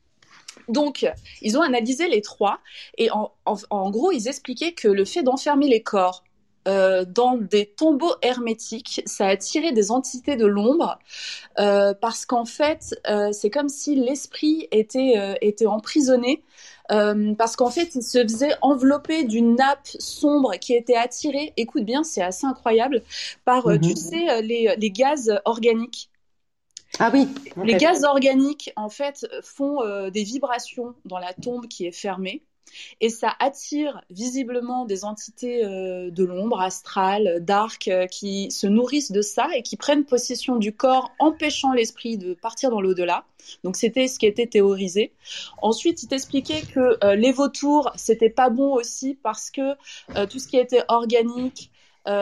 Donc, 0.68 1.06
ils 1.42 1.58
ont 1.58 1.62
analysé 1.62 2.08
les 2.08 2.22
trois, 2.22 2.60
et 2.98 3.12
en, 3.12 3.32
en, 3.46 3.90
gros, 3.90 4.12
ils 4.12 4.28
expliquaient 4.28 4.74
que 4.74 4.88
le 4.88 5.06
fait 5.06 5.24
d'enfermer 5.24 5.68
les 5.68 5.84
corps 5.84 6.24
dans 6.66 7.40
des 7.40 7.66
tombeaux 7.66 8.14
hermétiques, 8.22 9.02
ça 9.08 9.26
a 9.26 9.30
attiré 9.30 9.72
des 9.72 9.90
entités 9.90 10.36
de 10.36 10.46
l'ombre 10.46 11.00
parce 11.56 12.28
qu'en 12.28 12.46
fait, 12.46 12.96
c'est 13.32 13.50
comme 13.50 13.68
si 13.68 13.96
l'esprit 13.96 14.68
était, 14.72 15.38
était 15.42 15.66
emprisonné 15.66 16.44
euh, 16.92 17.34
parce 17.36 17.56
qu'en 17.56 17.70
fait, 17.70 17.96
il 17.96 18.04
se 18.04 18.22
faisait 18.22 18.54
envelopper 18.62 19.24
d'une 19.24 19.56
nappe 19.56 19.88
sombre 20.00 20.54
qui 20.60 20.74
était 20.74 20.96
attirée, 20.96 21.54
écoute 21.58 21.84
bien, 21.84 22.04
c'est 22.04 22.22
assez 22.22 22.46
incroyable, 22.46 23.02
par, 23.46 23.68
euh, 23.68 23.78
tu 23.78 23.90
mhm. 23.90 23.96
sais, 23.96 24.30
euh, 24.30 24.42
les, 24.42 24.76
les, 24.78 24.92
gaz 24.92 25.40
organiques. 25.46 26.10
Ah 27.00 27.10
oui. 27.14 27.28
Les 27.64 27.76
gaz 27.76 28.04
organiques, 28.04 28.72
en 28.76 28.90
fait, 28.90 29.26
font 29.44 30.10
des 30.10 30.24
vibrations 30.24 30.94
dans 31.06 31.20
la 31.20 31.34
tombe 31.34 31.68
qui 31.68 31.86
est 31.86 31.92
fermée. 31.92 32.44
Et 33.00 33.10
ça 33.10 33.34
attire 33.40 34.02
visiblement 34.10 34.86
des 34.86 35.04
entités 35.04 35.66
euh, 35.66 36.10
de 36.12 36.24
l'ombre, 36.24 36.62
astrales, 36.62 37.40
dark, 37.42 37.88
euh, 37.88 38.08
qui 38.08 38.52
se 38.52 38.68
nourrissent 38.68 39.12
de 39.12 39.22
ça 39.22 39.50
et 39.56 39.62
qui 39.62 39.78
prennent 39.78 40.06
possession 40.06 40.56
du 40.56 40.74
corps, 40.74 41.12
empêchant 41.20 41.74
l'esprit 41.74 42.18
de 42.18 42.34
partir 42.34 42.70
dans 42.70 42.82
l'au-delà. 42.82 43.26
Donc 43.64 43.76
c'était 43.76 44.08
ce 44.08 44.20
qui 44.20 44.26
était 44.26 44.48
théorisé. 44.48 45.14
Ensuite, 45.62 46.04
il 46.04 46.08
t'expliquait 46.08 46.62
que 46.62 46.98
euh, 47.04 47.16
les 47.16 47.32
vautours, 47.32 47.92
c'était 47.96 48.30
pas 48.30 48.50
bon 48.50 48.74
aussi 48.74 49.18
parce 49.22 49.50
que 49.52 49.74
tout 50.30 50.40
ce 50.40 50.48
qui 50.48 50.58
était 50.58 50.84
organique, 50.88 51.71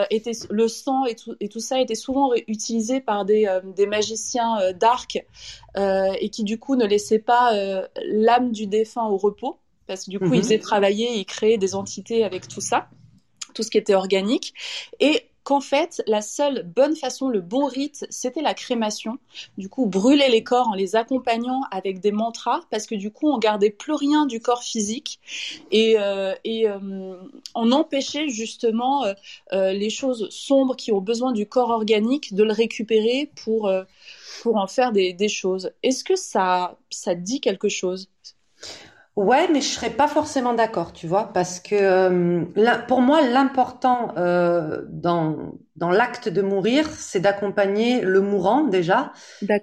était 0.09 0.31
le 0.49 0.67
sang 0.67 1.05
et 1.05 1.15
tout, 1.15 1.35
et 1.39 1.49
tout, 1.49 1.59
ça 1.59 1.79
était 1.79 1.95
souvent 1.95 2.31
utilisé 2.47 2.99
par 3.01 3.25
des, 3.25 3.59
des 3.75 3.87
magiciens 3.87 4.73
dark 4.73 5.25
et 5.75 6.29
qui 6.29 6.43
du 6.43 6.59
coup 6.59 6.75
ne 6.75 6.85
laissaient 6.85 7.19
pas 7.19 7.53
l'âme 8.05 8.51
du 8.51 8.67
défunt 8.67 9.05
au 9.05 9.17
repos 9.17 9.59
parce 9.89 10.05
que 10.05 10.11
du 10.11 10.19
coup, 10.19 10.25
ils 10.25 10.37
mhm. 10.37 10.43
faisaient 10.43 10.59
travailler, 10.59 11.17
ils 11.17 11.25
créaient 11.25 11.57
des 11.57 11.73
entités 11.73 12.23
avec 12.23 12.47
tout 12.47 12.61
ça, 12.61 12.89
tout 13.55 13.63
ce 13.63 13.71
qui 13.71 13.79
était 13.79 13.95
organique. 13.95 14.53
Et 14.99 15.28
qu'en 15.49 15.61
fait, 15.61 16.03
la 16.05 16.21
seule 16.21 16.61
bonne 16.61 16.95
façon, 16.95 17.27
le 17.27 17.41
bon 17.41 17.65
rite, 17.65 18.05
c'était 18.11 18.43
la 18.43 18.53
crémation. 18.53 19.17
Du 19.57 19.67
coup, 19.67 19.87
brûler 19.87 20.29
les 20.29 20.43
corps 20.43 20.67
en 20.67 20.75
les 20.75 20.95
accompagnant 20.95 21.61
avec 21.71 22.01
des 22.01 22.11
mantras, 22.11 22.59
parce 22.69 22.85
que 22.85 22.93
du 22.93 23.09
coup, 23.09 23.27
on 23.27 23.39
gardait 23.39 23.71
plus 23.71 23.93
rien 23.93 24.27
du 24.27 24.41
corps 24.41 24.61
physique 24.61 25.19
et, 25.71 25.95
euh, 25.97 26.35
euh, 26.45 27.17
on 27.55 27.71
empêchait 27.71 28.29
justement 28.29 29.05
euh, 29.51 29.73
les 29.73 29.89
choses 29.89 30.29
sombres 30.29 30.75
qui 30.75 30.91
ont 30.91 31.01
besoin 31.01 31.31
du 31.31 31.47
corps 31.47 31.71
organique 31.71 32.35
de 32.35 32.43
le 32.43 32.53
récupérer 32.53 33.31
pour, 33.43 33.73
pour 34.43 34.57
en 34.57 34.67
faire 34.67 34.91
des, 34.91 35.13
des 35.13 35.29
choses. 35.29 35.71
Est-ce 35.81 36.03
que 36.03 36.15
ça, 36.15 36.77
ça 36.91 37.15
dit 37.15 37.41
quelque 37.41 37.69
chose? 37.69 38.07
Ouais, 39.15 39.49
mais 39.51 39.59
je 39.59 39.67
serais 39.67 39.89
pas 39.89 40.07
forcément 40.07 40.53
d'accord, 40.53 40.93
tu 40.93 41.05
vois, 41.05 41.33
parce 41.33 41.59
que 41.59 41.75
euh, 41.75 42.45
pour 42.87 43.01
moi, 43.01 43.21
l'important 43.21 44.13
euh, 44.17 44.81
dans 44.87 45.59
dans 45.79 45.89
l'acte 45.89 46.29
de 46.29 46.41
mourir, 46.41 46.89
c'est 46.89 47.21
d'accompagner 47.21 48.01
le 48.01 48.21
mourant 48.21 48.65
déjà, 48.65 49.13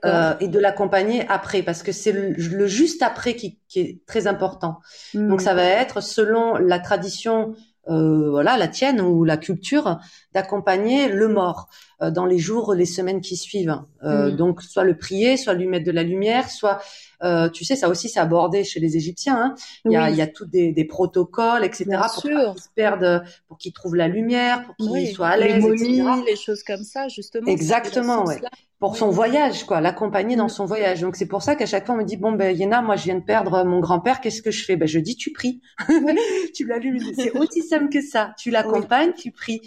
euh, 0.05 0.35
et 0.41 0.49
de 0.49 0.59
l'accompagner 0.59 1.27
après, 1.29 1.63
parce 1.63 1.83
que 1.83 1.93
c'est 1.93 2.13
le, 2.13 2.67
juste 2.67 3.03
après 3.03 3.35
qui, 3.35 3.59
qui 3.69 3.81
est 3.81 4.01
très 4.07 4.27
important. 4.27 4.79
Donc 5.15 5.43
ça 5.43 5.55
va 5.55 5.65
hmm. 5.65 5.81
être 5.81 6.03
selon 6.03 6.55
la 6.57 6.79
tradition, 6.79 7.55
euh, 7.89 8.31
voilà, 8.31 8.57
la 8.57 8.67
tienne 8.67 9.01
ou 9.01 9.25
la 9.25 9.37
culture, 9.37 9.99
d'accompagner 10.33 11.09
le 11.09 11.29
mort 11.29 11.69
euh, 12.03 12.11
dans 12.11 12.25
les 12.25 12.39
jours, 12.39 12.73
les 12.73 12.87
semaines 12.87 13.21
qui 13.21 13.37
suivent. 13.37 13.79
Euh, 14.03 14.31
hmm. 14.31 14.37
Donc 14.37 14.63
soit 14.63 14.85
le 14.85 14.97
prier, 14.97 15.37
soit 15.37 15.53
lui 15.53 15.67
mettre 15.67 15.85
de 15.85 15.93
la 15.93 16.03
lumière, 16.03 16.49
soit 16.49 16.79
euh, 17.23 17.49
tu 17.49 17.65
sais, 17.65 17.77
ça 17.77 17.89
aussi, 17.89 18.09
c'est 18.09 18.21
abordé 18.21 18.65
chez 18.65 18.81
les 18.81 18.97
Égyptiens. 18.97 19.37
Hein. 19.37 19.55
Il, 19.85 19.93
y 19.93 19.97
a, 19.97 20.11
il 20.11 20.17
y 20.17 20.23
a 20.23 20.27
tous 20.27 20.47
des, 20.47 20.73
des 20.73 20.85
protocoles, 20.85 21.65
etc. 21.65 21.85
pour 22.15 22.23
qu'ils 22.23 22.63
se 22.63 22.69
perdent, 22.75 23.25
pour 23.49 23.59
qu'ils 23.59 23.73
trouvent 23.73 23.97
la 23.97 24.09
lumière, 24.09 24.65
pour 24.65 24.77
qu'ils 24.77 25.09
soient 25.09 25.29
à 25.29 25.37
l'aise, 25.37 25.65
les 25.65 26.03
les 26.27 26.37
choses 26.37 26.63
comme 26.63 26.83
ça, 26.83 27.09
justement. 27.09 27.47
Exactement, 27.47 28.25
ouais. 28.25 28.41
Pour 28.79 28.99
son 28.99 29.09
voyage, 29.09 29.65
quoi, 29.65 29.81
l'accompagner 29.81 30.37
dans 30.37 30.47
mm. 30.47 30.51
son 30.51 30.67
voyage. 30.67 31.01
Donc 31.01 31.17
c'est 31.17 31.27
pour 31.27 31.43
ça 31.43 31.55
qu'à 31.55 31.65
chaque 31.65 31.87
fois 31.87 31.95
on 31.95 31.99
me 31.99 32.05
dit 32.05 32.19
bon 32.19 32.33
ben 32.33 32.55
Yéna, 32.55 32.83
moi 32.83 32.97
je 32.97 33.05
viens 33.05 33.15
de 33.15 33.25
perdre 33.25 33.65
mon 33.65 33.81
grand-père, 33.81 34.21
qu'est-ce 34.21 34.43
que 34.43 34.51
je 34.51 34.65
fais? 34.65 34.77
Ben 34.77 34.87
je 34.87 34.99
dis 34.99 35.17
tu 35.17 35.33
pries, 35.33 35.63
tu 36.55 36.67
l'allumes. 36.67 37.01
C'est 37.15 37.31
aussi 37.31 37.63
simple 37.63 37.89
que 37.89 38.03
ça. 38.03 38.35
Tu 38.39 38.51
l'accompagnes, 38.51 39.15
tu 39.15 39.31
pries. 39.31 39.63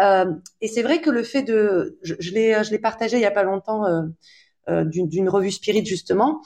Euh, 0.00 0.32
et 0.60 0.68
c'est 0.68 0.82
vrai 0.82 1.00
que 1.00 1.10
le 1.10 1.24
fait 1.24 1.42
de, 1.42 1.98
je, 2.02 2.14
je 2.18 2.30
l'ai 2.32 2.78
partagé 2.78 3.16
il 3.16 3.22
y 3.22 3.26
a 3.26 3.30
pas 3.32 3.42
longtemps 3.42 3.84
euh, 3.84 4.02
euh, 4.68 4.84
d'une 4.84 5.28
revue 5.28 5.50
spirit 5.50 5.84
justement 5.84 6.40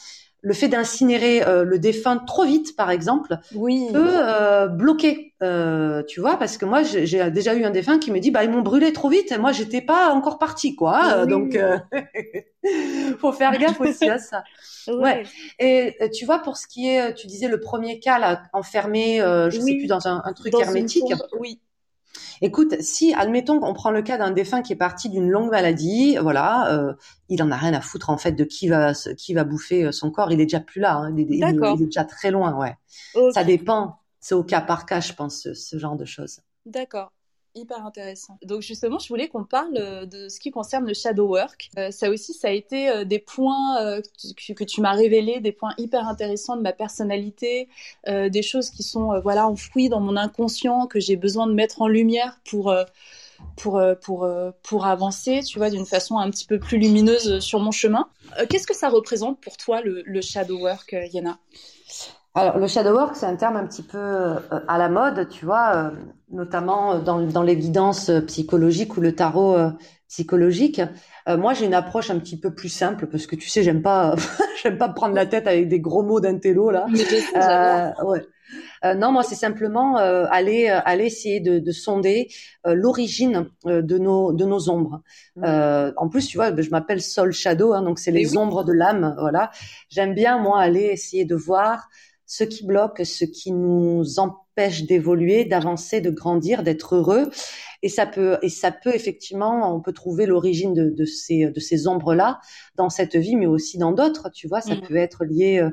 le 0.47 0.55
fait 0.55 0.69
d'incinérer 0.69 1.43
euh, 1.43 1.65
le 1.65 1.77
défunt 1.77 2.19
trop 2.19 2.45
vite, 2.45 2.77
par 2.77 2.93
exemple, 2.93 3.37
oui. 3.57 3.89
peut 3.93 4.13
euh, 4.15 4.69
bloquer. 4.69 5.35
Euh, 5.43 6.05
tu 6.05 6.21
vois, 6.21 6.39
parce 6.39 6.57
que 6.57 6.65
moi, 6.65 6.85
j'ai 6.85 7.31
déjà 7.33 7.57
eu 7.57 7.65
un 7.65 7.71
défunt 7.71 7.99
qui 7.99 8.13
me 8.13 8.21
dit, 8.21 8.31
bah 8.31 8.45
ils 8.45 8.51
m'ont 8.51 8.63
brûlé 8.63 8.93
trop 8.93 9.09
vite, 9.09 9.33
et 9.33 9.39
moi 9.39 9.51
j'étais 9.51 9.81
pas 9.81 10.13
encore 10.13 10.39
parti, 10.39 10.77
quoi. 10.77 11.27
Donc, 11.27 11.59
faut 13.19 13.33
faire 13.33 13.59
gaffe 13.59 13.81
aussi 13.81 14.09
à 14.09 14.19
ça. 14.19 14.45
Ouais. 14.89 15.25
Et 15.59 15.97
tu 16.15 16.25
vois, 16.27 16.39
pour 16.39 16.57
ce 16.57 16.69
qui 16.69 16.89
est, 16.89 17.13
tu 17.15 17.27
disais 17.27 17.49
le 17.49 17.59
premier 17.59 17.99
cas 17.99 18.21
là, 18.21 18.43
enfermé, 18.53 19.19
je 19.19 19.59
sais 19.59 19.75
plus 19.75 19.89
dans 19.89 20.07
un, 20.07 20.23
un 20.25 20.33
truc 20.33 20.55
hermétique. 20.55 21.13
Oui. 21.41 21.59
Écoute, 22.43 22.75
si, 22.81 23.15
admettons 23.15 23.61
qu'on 23.61 23.75
prend 23.75 23.91
le 23.91 24.03
cas 24.03 24.19
d'un 24.19 24.31
défunt 24.31 24.63
qui 24.63 24.73
est 24.73 24.77
parti 24.77 25.09
d'une 25.09 25.31
longue 25.31 25.51
maladie, 25.51 26.17
voilà, 26.17 26.73
euh, 26.73 26.93
il 27.29 27.43
en 27.43 27.51
a 27.51 27.57
rien 27.57 27.73
à 27.75 27.81
foutre 27.81 28.11
en 28.11 28.19
fait 28.19 28.33
de 28.33 28.45
qui 28.45 28.69
va 28.69 28.93
qui 28.95 29.35
va 29.35 29.45
bouffer 29.45 29.85
euh, 29.85 29.93
son 29.93 30.11
corps. 30.11 30.31
Il 30.33 30.41
est 30.41 30.47
déjà 30.47 30.61
plus 30.61 30.81
là, 30.81 30.97
hein, 30.97 31.15
il, 31.17 31.43
est, 31.43 31.77
déjà 31.87 32.05
très 32.05 32.31
loin, 32.31 32.55
ouais. 32.55 32.77
Ça 33.33 33.45
dépend. 33.45 33.97
C'est 34.21 34.35
au 34.35 34.43
cas 34.43 34.61
par 34.61 34.87
cas, 34.87 35.01
je 35.01 35.13
pense, 35.13 35.53
ce 35.53 35.79
genre 35.79 35.97
de 35.97 36.05
choses. 36.05 36.41
D'accord 36.65 37.13
hyper 37.57 37.85
intéressant. 37.85 38.39
Donc 38.45 38.63
justement, 38.63 38.99
je 38.99 39.09
voulais 39.09 39.29
qu'on 39.29 39.45
parle 39.45 39.77
euh, 39.77 40.07
de 40.07 40.29
ce 40.29 40.39
qui 40.39 40.51
concerne 40.51 40.87
le 40.87 40.95
shadow 40.95 41.27
work. 41.27 41.71
Euh, 41.79 41.91
ça 41.91 42.11
aussi, 42.11 42.35
ça 42.35 42.49
a 42.49 42.51
été 42.51 42.89
euh, 42.89 43.05
des 43.05 43.19
points 43.19 44.01
que, 44.37 44.65
tu 44.65 44.81
m'as 44.81 44.93
révélés, 44.93 45.41
des 45.41 45.53
points 45.53 45.73
hyper 45.79 46.07
intéressants 46.07 46.57
de 46.57 46.63
ma 46.63 46.73
personnalité, 46.73 47.69
des 48.07 48.43
choses 48.43 48.71
qui 48.71 48.83
sont 48.83 49.19
voilà 49.21 49.47
enfouies 49.49 49.89
dans 49.89 50.01
mon 50.01 50.17
inconscient 50.17 50.87
que 50.87 51.01
j'ai 51.01 51.17
besoin 51.17 51.47
de 51.47 51.53
mettre 51.53 51.83
en 51.83 51.89
lumière 51.89 52.39
pour 52.49 52.75
pour 53.57 53.81
pour 54.03 54.29
pour 54.63 54.87
avancer, 54.87 55.43
tu 55.43 55.59
vois, 55.59 55.71
d'une 55.71 55.87
façon 55.87 56.19
un 56.19 56.31
petit 56.31 56.47
peu 56.47 56.59
plus 56.59 56.79
lumineuse 56.79 57.41
sur 57.41 57.61
mon 57.61 57.71
chemin. 57.71 58.09
Qu'est-ce 58.49 58.67
que 58.67 58.75
ça 58.75 58.89
représente 58.89 59.41
pour 59.41 59.57
toi 59.57 59.81
le, 59.83 60.21
shadow 60.21 60.59
work, 60.59 60.97
Yana? 61.13 61.39
Alors, 62.35 62.59
le 62.59 62.67
shadow 62.67 62.93
work, 62.93 63.17
c'est 63.17 63.27
un 63.27 63.37
terme 63.37 63.57
un 63.57 63.67
petit 63.67 63.83
peu 63.83 64.37
à 64.69 64.79
la 64.79 64.89
mode, 64.89 65.29
tu 65.29 65.45
vois, 65.47 65.93
notamment 66.31 66.99
dans, 66.99 67.21
dans 67.21 67.43
les 67.43 67.57
guidances 67.57 68.11
psychologiques 68.27 68.97
ou 68.97 69.01
le 69.01 69.15
tarot 69.15 69.57
euh, 69.57 69.71
psychologique. 70.09 70.81
moi, 71.27 71.53
j'ai 71.53 71.67
une 71.67 71.75
approche 71.75 72.11
un 72.11 72.19
petit 72.21 72.39
peu 72.39 72.55
plus 72.55 72.69
simple 72.69 73.07
parce 73.07 73.27
que 73.27 73.35
tu 73.35 73.49
sais, 73.49 73.65
j'aime 73.65 73.83
pas, 73.83 74.15
j'aime 74.63 74.79
pas 74.79 74.89
prendre 74.89 75.15
la 75.15 75.27
tête 75.27 75.47
avec 75.49 75.69
des 75.69 75.81
gros 75.81 76.03
mots 76.03 76.21
d'intello 76.21 76.71
là. 76.71 76.87
ouais. 78.05 78.95
non, 78.95 79.11
moi, 79.11 79.25
c'est 79.25 79.35
simplement 79.35 79.97
aller, 79.97 80.69
aller 80.69 81.07
essayer 81.07 81.41
de, 81.41 81.59
de 81.59 81.73
sonder 81.73 82.29
l'origine 82.65 83.49
de 83.65 83.99
nos, 83.99 84.33
de 84.33 84.45
nos 84.45 84.71
ombres. 84.71 85.03
Mmh. 85.35 85.45
en 85.97 86.09
plus, 86.09 86.29
tu 86.29 86.37
vois, 86.37 86.55
je 86.57 86.71
m'appelle 86.71 87.03
Soul 87.03 87.33
Shadow, 87.33 87.73
hein, 87.73 87.83
donc 87.83 87.99
c'est 87.99 88.13
les 88.13 88.37
ombres 88.37 88.63
de 88.63 88.73
l'âme. 88.73 89.17
Voilà. 89.19 89.51
J'aime 89.89 90.15
bien 90.15 90.39
moi 90.39 90.61
aller 90.61 90.85
essayer 90.85 91.25
de 91.25 91.35
voir 91.35 91.89
ce 92.27 92.45
qui 92.45 92.65
bloque, 92.65 93.05
ce 93.05 93.25
qui 93.25 93.51
nous 93.51 94.21
empêche 94.21 94.46
d'évoluer, 94.57 95.45
d'avancer, 95.45 96.01
de 96.01 96.11
grandir, 96.11 96.63
d'être 96.63 96.97
heureux. 96.97 97.31
Et 97.83 97.89
ça 97.89 98.07
peut, 98.07 98.39
et 98.43 98.49
ça 98.49 98.73
peut 98.73 98.95
effectivement, 98.95 99.75
on 99.75 99.81
peut 99.81 99.93
trouver 99.93 100.27
l'origine 100.27 100.75
de, 100.75 100.91
de, 100.91 101.05
ces, 101.05 101.51
de 101.51 101.61
ces 101.61 101.87
ombres-là 101.87 102.41
dans 102.75 102.89
cette 102.89 103.17
vie, 103.17 103.37
mais 103.37 103.47
aussi 103.47 103.79
dans 103.79 103.93
d'autres. 103.93 104.31
Tu 104.31 104.49
vois, 104.49 104.61
ça 104.61 104.75
mm. 104.75 104.81
peut 104.83 104.97
être 104.97 105.25
lié 105.25 105.59
euh, 105.59 105.71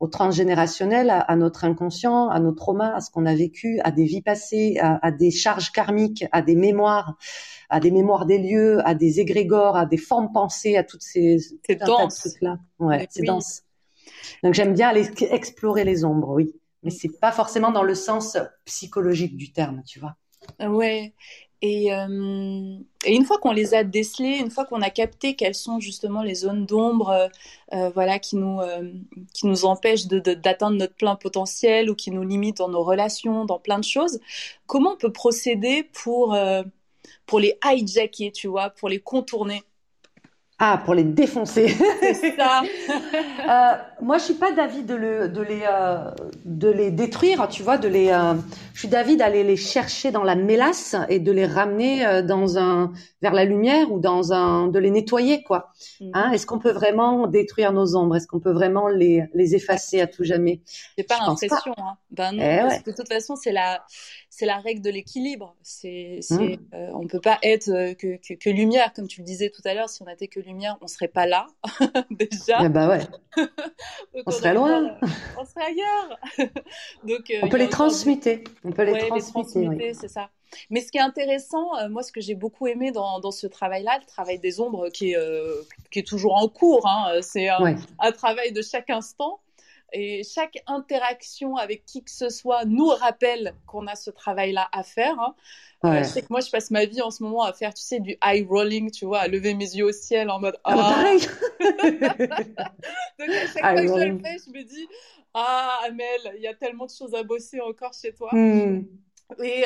au 0.00 0.08
transgénérationnel, 0.08 1.10
à, 1.10 1.36
notre 1.36 1.64
inconscient, 1.64 2.28
à 2.28 2.40
nos 2.40 2.50
traumas, 2.50 2.96
à 2.96 3.00
ce 3.00 3.08
qu'on 3.10 3.24
a 3.24 3.36
vécu, 3.36 3.78
à 3.84 3.92
des 3.92 4.04
vies 4.04 4.20
passées, 4.20 4.76
à, 4.80 5.12
des 5.12 5.30
charges 5.30 5.70
karmiques, 5.70 6.24
à 6.32 6.42
des 6.42 6.56
mémoires, 6.56 7.16
à 7.68 7.78
des 7.78 7.92
mémoires 7.92 8.26
des 8.26 8.38
lieux, 8.38 8.80
à 8.84 8.96
des 8.96 9.20
égrégores, 9.20 9.76
à 9.76 9.86
des 9.86 9.98
formes 9.98 10.32
pensées, 10.32 10.76
à 10.76 10.82
toutes 10.82 11.02
ces, 11.02 11.38
ces 11.38 12.18
trucs-là. 12.18 12.58
Ouais, 12.80 13.06
c'est 13.10 13.22
dense. 13.22 13.62
Donc 14.42 14.54
j'aime 14.54 14.74
bien 14.74 14.88
aller 14.88 15.08
explorer 15.30 15.84
les 15.84 16.04
ombres, 16.04 16.34
oui. 16.34 16.52
Mais 16.82 16.90
c'est 16.90 17.18
pas 17.20 17.32
forcément 17.32 17.70
dans 17.70 17.82
le 17.82 17.94
sens 17.94 18.36
psychologique 18.64 19.36
du 19.36 19.52
terme, 19.52 19.82
tu 19.86 20.00
vois. 20.00 20.16
Ouais. 20.60 21.14
Et, 21.64 21.94
euh, 21.94 22.76
et 23.04 23.14
une 23.14 23.24
fois 23.24 23.38
qu'on 23.38 23.52
les 23.52 23.72
a 23.74 23.84
décelées, 23.84 24.38
une 24.38 24.50
fois 24.50 24.64
qu'on 24.64 24.82
a 24.82 24.90
capté 24.90 25.36
quelles 25.36 25.54
sont 25.54 25.78
justement 25.78 26.22
les 26.22 26.34
zones 26.34 26.66
d'ombre, 26.66 27.10
euh, 27.10 27.28
euh, 27.72 27.90
voilà, 27.90 28.18
qui 28.18 28.34
nous 28.36 28.58
qui 29.32 29.46
nous 29.46 29.64
empêchent 29.64 30.06
d'atteindre 30.08 30.76
notre 30.76 30.96
plein 30.96 31.14
potentiel 31.14 31.88
ou 31.88 31.94
qui 31.94 32.10
nous 32.10 32.24
limitent 32.24 32.58
dans 32.58 32.68
nos 32.68 32.82
relations, 32.82 33.44
dans 33.44 33.60
plein 33.60 33.78
de 33.78 33.84
choses, 33.84 34.18
comment 34.66 34.94
on 34.94 34.96
peut 34.96 35.12
procéder 35.12 35.84
pour 35.84 36.36
pour 37.26 37.40
les 37.40 37.58
hijacker, 37.64 38.32
tu 38.32 38.48
vois, 38.48 38.70
pour 38.70 38.88
les 38.88 39.00
contourner? 39.00 39.62
Ah, 40.64 40.80
pour 40.84 40.94
les 40.94 41.02
défoncer. 41.02 41.74
C'est 42.00 42.36
ça. 42.36 42.62
euh, 43.48 43.82
moi, 44.00 44.18
je 44.18 44.22
suis 44.22 44.34
pas 44.34 44.52
d'avis 44.52 44.84
de, 44.84 44.94
le, 44.94 45.28
de, 45.28 45.42
les, 45.42 45.62
euh, 45.68 46.08
de 46.44 46.68
les 46.68 46.92
détruire, 46.92 47.48
tu 47.48 47.64
vois, 47.64 47.78
de 47.78 47.88
les. 47.88 48.10
Euh, 48.10 48.34
je 48.72 48.78
suis 48.78 48.88
d'avis 48.88 49.16
d'aller 49.16 49.42
les 49.42 49.56
chercher 49.56 50.12
dans 50.12 50.22
la 50.22 50.36
mélasse 50.36 50.94
et 51.08 51.18
de 51.18 51.32
les 51.32 51.46
ramener 51.46 52.22
dans 52.22 52.58
un 52.58 52.92
vers 53.22 53.32
la 53.32 53.44
lumière 53.44 53.90
ou 53.90 53.98
dans 53.98 54.32
un 54.32 54.68
de 54.68 54.78
les 54.78 54.92
nettoyer, 54.92 55.42
quoi. 55.42 55.72
Mm. 56.00 56.10
Hein, 56.14 56.30
Est-ce 56.30 56.46
qu'on 56.46 56.60
peut 56.60 56.70
vraiment 56.70 57.26
détruire 57.26 57.72
nos 57.72 57.96
ombres? 57.96 58.14
Est-ce 58.14 58.28
qu'on 58.28 58.40
peut 58.40 58.52
vraiment 58.52 58.86
les, 58.86 59.24
les 59.34 59.56
effacer 59.56 60.00
à 60.00 60.06
tout 60.06 60.22
jamais? 60.22 60.60
C'est 60.96 61.08
pas 61.08 61.18
l'impression. 61.26 61.74
Hein. 61.76 61.96
Ben 62.12 62.30
non, 62.30 62.40
eh 62.40 62.60
parce 62.60 62.82
que 62.82 62.90
de 62.90 62.96
toute 62.96 63.08
façon, 63.08 63.34
c'est 63.34 63.52
la 63.52 63.84
c'est 64.34 64.46
la 64.46 64.56
règle 64.56 64.80
de 64.80 64.88
l'équilibre. 64.88 65.54
C'est, 65.62 66.20
mmh. 66.30 66.56
euh, 66.72 66.90
on 66.94 67.06
peut 67.06 67.20
pas 67.20 67.38
être 67.42 67.68
euh, 67.68 67.92
que, 67.92 68.16
que, 68.16 68.32
que, 68.32 68.48
lumière, 68.48 68.94
comme 68.94 69.06
tu 69.06 69.20
le 69.20 69.26
disais 69.26 69.50
tout 69.50 69.60
à 69.66 69.74
l'heure. 69.74 69.90
Si 69.90 70.02
on 70.02 70.08
était 70.08 70.26
que 70.26 70.40
lumière, 70.40 70.78
on 70.80 70.86
serait 70.86 71.08
pas 71.08 71.26
là 71.26 71.48
déjà. 72.10 72.60
Eh 72.64 72.70
bah 72.70 72.88
ouais. 72.88 73.00
on, 74.26 74.30
serait 74.30 74.54
loin. 74.54 74.96
on 75.38 75.44
serait 75.44 75.66
ailleurs. 75.66 76.18
Donc 77.04 77.30
euh, 77.30 77.40
on 77.42 77.50
peut 77.50 77.58
les 77.58 77.68
transmuter. 77.68 78.42
On 78.64 78.72
peut 78.72 78.84
les 78.84 79.06
transmuter. 79.06 79.92
c'est 79.92 80.08
ça. 80.08 80.30
Mais 80.70 80.80
ce 80.80 80.90
qui 80.90 80.96
est 80.96 81.02
intéressant, 81.02 81.66
moi, 81.90 82.02
ce 82.02 82.10
que 82.10 82.22
j'ai 82.22 82.34
beaucoup 82.34 82.66
aimé 82.66 82.90
dans, 82.90 83.20
dans 83.20 83.32
ce 83.32 83.46
travail-là, 83.46 83.98
le 84.00 84.06
travail 84.06 84.38
des 84.38 84.60
ombres, 84.60 84.88
qui 84.88 85.12
est, 85.12 85.18
qui 85.90 85.98
est 85.98 86.06
toujours 86.06 86.36
en 86.36 86.48
cours, 86.48 86.86
hein, 86.86 87.20
c'est 87.20 87.48
un, 87.48 87.76
un, 87.98 88.12
travail 88.12 88.52
de 88.52 88.60
chaque 88.62 88.88
instant. 88.88 89.40
Et 89.92 90.22
chaque 90.24 90.62
interaction 90.66 91.56
avec 91.56 91.84
qui 91.84 92.02
que 92.02 92.10
ce 92.10 92.30
soit 92.30 92.64
nous 92.64 92.86
rappelle 92.86 93.54
qu'on 93.66 93.86
a 93.86 93.94
ce 93.94 94.10
travail-là 94.10 94.68
à 94.72 94.82
faire. 94.82 95.18
Hein. 95.20 95.34
Euh, 95.84 95.98
je 95.98 96.08
sais 96.08 96.22
que 96.22 96.28
moi, 96.30 96.40
je 96.40 96.50
passe 96.50 96.70
ma 96.70 96.86
vie 96.86 97.02
en 97.02 97.10
ce 97.10 97.22
moment 97.22 97.42
à 97.42 97.52
faire, 97.52 97.74
tu 97.74 97.82
sais, 97.82 98.00
du 98.00 98.16
eye 98.24 98.46
rolling, 98.48 98.90
tu 98.90 99.04
vois, 99.04 99.20
à 99.20 99.28
lever 99.28 99.54
mes 99.54 99.74
yeux 99.74 99.84
au 99.84 99.92
ciel 99.92 100.30
en 100.30 100.40
mode 100.40 100.56
ah. 100.64 100.74
pareil. 100.74 101.18
Donc 101.60 103.28
à 103.28 103.46
chaque 103.46 103.60
fois 103.60 103.74
que 103.74 103.88
je 103.88 104.08
le 104.08 104.18
fais, 104.18 104.36
je 104.46 104.50
me 104.50 104.62
dis 104.62 104.86
ah 105.34 105.80
Amel, 105.84 106.34
il 106.36 106.42
y 106.42 106.46
a 106.46 106.54
tellement 106.54 106.86
de 106.86 106.90
choses 106.90 107.14
à 107.14 107.22
bosser 107.22 107.60
encore 107.60 107.92
chez 107.92 108.14
toi. 108.14 108.30
Hmm. 108.32 108.86
Et, 109.42 109.64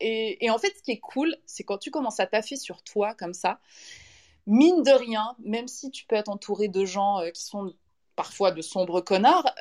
et, 0.00 0.44
et, 0.44 0.50
en 0.50 0.58
fait, 0.58 0.72
ce 0.76 0.82
qui 0.82 0.90
est 0.90 1.00
cool, 1.00 1.34
c'est 1.46 1.62
quand 1.62 1.78
tu 1.78 1.90
commences 1.90 2.18
à 2.18 2.26
taffer 2.26 2.56
sur 2.56 2.82
toi 2.82 3.14
comme 3.14 3.34
ça, 3.34 3.60
mine 4.46 4.82
de 4.82 4.90
rien, 4.90 5.36
même 5.44 5.68
si 5.68 5.90
tu 5.90 6.06
peux 6.06 6.16
être 6.16 6.28
entouré 6.28 6.66
de 6.68 6.84
gens 6.84 7.20
qui 7.32 7.44
sont 7.44 7.72
parfois 8.20 8.50
de 8.50 8.60
sombres 8.60 9.00
connards, 9.00 9.54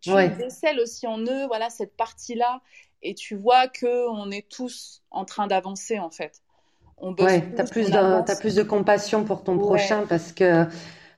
tu 0.00 0.10
décèles 0.38 0.78
aussi 0.78 1.08
en 1.08 1.18
eux, 1.18 1.46
voilà, 1.48 1.68
cette 1.68 1.96
partie-là, 1.96 2.60
et 3.02 3.14
tu 3.14 3.34
vois 3.34 3.66
que 3.66 4.08
on 4.08 4.30
est 4.30 4.48
tous 4.48 5.02
en 5.10 5.24
train 5.24 5.48
d'avancer 5.48 5.98
en 5.98 6.10
fait. 6.10 6.42
On 6.98 7.12
ouais, 7.14 7.42
tu 7.54 7.60
as 7.60 7.64
plus, 7.64 7.90
de, 7.90 8.38
plus 8.38 8.54
de 8.54 8.62
compassion 8.62 9.24
pour 9.24 9.42
ton 9.42 9.58
prochain 9.58 10.06
parce 10.08 10.30
que 10.30 10.64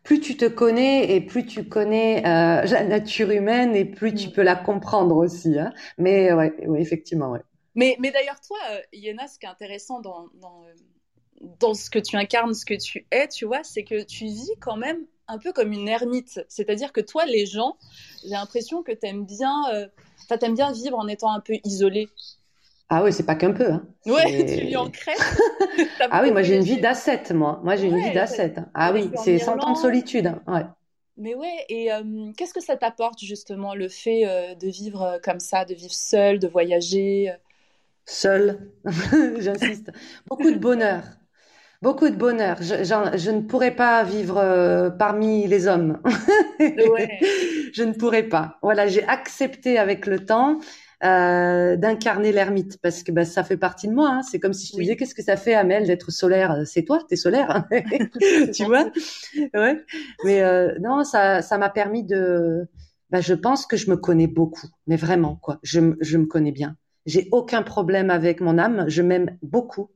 plus 0.06 0.20
tu 0.20 0.38
te 0.38 0.46
connais 0.46 1.14
et 1.14 1.20
plus 1.20 1.44
tu 1.44 1.68
connais 1.68 2.20
euh, 2.20 2.62
la 2.62 2.84
nature 2.84 3.30
humaine 3.30 3.76
et 3.76 3.84
plus 3.84 4.14
tu 4.14 4.28
mm. 4.28 4.32
peux 4.32 4.42
la 4.42 4.56
comprendre 4.56 5.16
aussi. 5.16 5.58
Hein. 5.58 5.74
Mais 5.98 6.32
ouais, 6.32 6.54
effectivement, 6.78 7.30
ouais. 7.30 7.42
Mais, 7.74 7.96
mais 8.00 8.10
d'ailleurs, 8.10 8.40
toi, 8.40 8.56
euh, 8.70 8.80
Yéna, 8.94 9.28
ce 9.28 9.38
qui 9.38 9.44
est 9.44 9.50
intéressant 9.50 10.00
dans, 10.00 10.28
dans, 10.40 10.62
euh, 10.64 11.46
dans, 11.60 11.74
ce 11.74 11.90
que 11.90 11.98
tu 11.98 12.16
incarnes, 12.16 12.54
ce 12.54 12.64
que 12.64 12.74
tu 12.74 13.06
es, 13.10 13.28
tu 13.28 13.44
vois, 13.44 13.64
c'est 13.64 13.84
que 13.84 14.02
tu 14.02 14.24
vis 14.24 14.52
quand 14.60 14.76
même 14.78 15.04
un 15.28 15.38
peu 15.38 15.52
comme 15.52 15.72
une 15.72 15.88
ermite. 15.88 16.44
C'est-à-dire 16.48 16.92
que 16.92 17.00
toi, 17.00 17.24
les 17.26 17.46
gens, 17.46 17.76
j'ai 18.22 18.30
l'impression 18.30 18.82
que 18.82 18.92
tu 18.92 19.06
aimes 19.06 19.24
bien, 19.24 19.54
euh, 19.72 19.86
aimes 20.42 20.54
bien 20.54 20.72
vivre 20.72 20.98
en 20.98 21.08
étant 21.08 21.30
un 21.32 21.40
peu 21.40 21.54
isolé. 21.64 22.08
Ah 22.88 23.02
oui, 23.02 23.12
c'est 23.12 23.26
pas 23.26 23.34
qu'un 23.34 23.52
peu. 23.52 23.70
Hein. 23.70 23.86
Ouais, 24.06 24.44
tu 24.46 24.66
vis 24.66 24.76
en 24.76 24.88
Crète. 24.90 25.18
ah 26.10 26.22
oui, 26.22 26.30
moi 26.30 26.42
j'ai 26.42 26.56
une 26.56 26.62
vie 26.62 26.80
d'asset, 26.80 27.24
moi. 27.34 27.60
Moi 27.64 27.74
j'ai 27.74 27.88
une 27.88 27.98
vie 27.98 28.12
d'asset. 28.12 28.54
Ah 28.74 28.92
oui, 28.92 29.10
c'est 29.16 29.38
100 29.38 29.58
ans 29.58 29.72
de 29.72 29.76
solitude. 29.76 30.28
Hein. 30.28 30.42
Ouais. 30.46 30.66
Mais 31.16 31.34
ouais, 31.34 31.64
et 31.68 31.92
euh, 31.92 32.30
qu'est-ce 32.36 32.54
que 32.54 32.60
ça 32.60 32.76
t'apporte 32.76 33.18
justement 33.18 33.74
le 33.74 33.88
fait 33.88 34.26
euh, 34.26 34.54
de 34.54 34.68
vivre 34.68 35.18
comme 35.24 35.40
ça, 35.40 35.64
de 35.64 35.74
vivre 35.74 35.94
seul, 35.94 36.38
de 36.38 36.46
voyager 36.46 37.34
Seul, 38.04 38.70
j'insiste. 39.38 39.90
Beaucoup 40.28 40.52
de 40.52 40.58
bonheur. 40.58 41.02
Beaucoup 41.86 42.10
de 42.10 42.16
bonheur. 42.16 42.56
Je, 42.60 42.82
je 42.82 43.30
ne 43.30 43.42
pourrais 43.42 43.70
pas 43.70 44.02
vivre 44.02 44.90
parmi 44.98 45.46
les 45.46 45.68
hommes. 45.68 46.00
ouais. 46.58 47.18
je 47.72 47.84
ne 47.84 47.92
pourrais 47.92 48.24
pas. 48.24 48.58
Voilà, 48.60 48.88
j'ai 48.88 49.06
accepté 49.06 49.78
avec 49.78 50.06
le 50.06 50.24
temps 50.26 50.58
euh, 51.04 51.76
d'incarner 51.76 52.32
l'ermite 52.32 52.78
parce 52.82 53.04
que 53.04 53.12
bah, 53.12 53.24
ça 53.24 53.44
fait 53.44 53.56
partie 53.56 53.86
de 53.86 53.92
moi. 53.92 54.08
Hein. 54.10 54.22
C'est 54.22 54.40
comme 54.40 54.52
si 54.52 54.66
je 54.66 54.72
te 54.72 54.80
disais 54.80 54.96
qu'est-ce 54.96 55.14
que 55.14 55.22
ça 55.22 55.36
fait 55.36 55.54
Amel 55.54 55.86
d'être 55.86 56.10
solaire? 56.10 56.62
C'est 56.64 56.82
toi, 56.84 57.00
t'es 57.08 57.14
solaire, 57.14 57.50
hein. 57.54 57.66
tu 58.52 58.64
vois? 58.64 58.90
Ouais. 59.54 59.84
Mais 60.24 60.42
euh, 60.42 60.74
non, 60.80 61.04
ça, 61.04 61.42
ça 61.42 61.58
m'a 61.58 61.68
permis 61.68 62.02
de. 62.02 62.66
Bah, 63.10 63.20
je 63.20 63.34
pense 63.34 63.64
que 63.64 63.76
je 63.76 63.90
me 63.90 63.96
connais 63.96 64.26
beaucoup, 64.26 64.68
mais 64.88 64.96
vraiment 64.96 65.36
quoi. 65.36 65.60
Je, 65.62 65.94
je 66.00 66.18
me 66.18 66.26
connais 66.26 66.50
bien. 66.50 66.76
J'ai 67.04 67.28
aucun 67.30 67.62
problème 67.62 68.10
avec 68.10 68.40
mon 68.40 68.58
âme. 68.58 68.86
Je 68.88 69.02
m'aime 69.02 69.38
beaucoup. 69.42 69.90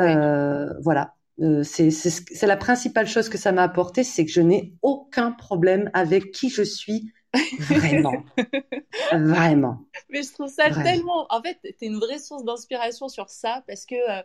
Euh, 0.00 0.72
voilà. 0.80 1.15
Euh, 1.40 1.62
c'est 1.62 2.46
la 2.46 2.56
principale 2.56 3.06
chose 3.06 3.28
que 3.28 3.36
ça 3.38 3.52
m'a 3.52 3.62
apporté, 3.62 4.04
c'est 4.04 4.24
que 4.24 4.30
je 4.32 4.40
n'ai 4.40 4.72
aucun 4.82 5.32
problème 5.32 5.90
avec 5.92 6.32
qui 6.32 6.48
je 6.48 6.62
suis 6.62 7.12
Vraiment. 7.58 8.24
Vraiment. 9.12 9.78
Mais 10.10 10.22
je 10.22 10.32
trouve 10.32 10.48
ça 10.48 10.70
tellement. 10.70 11.26
En 11.30 11.42
fait, 11.42 11.58
tu 11.62 11.84
es 11.84 11.86
une 11.86 11.98
vraie 11.98 12.18
source 12.18 12.44
d'inspiration 12.44 13.08
sur 13.08 13.28
ça 13.28 13.62
parce 13.66 13.84
que 13.86 13.94
euh, 13.94 14.22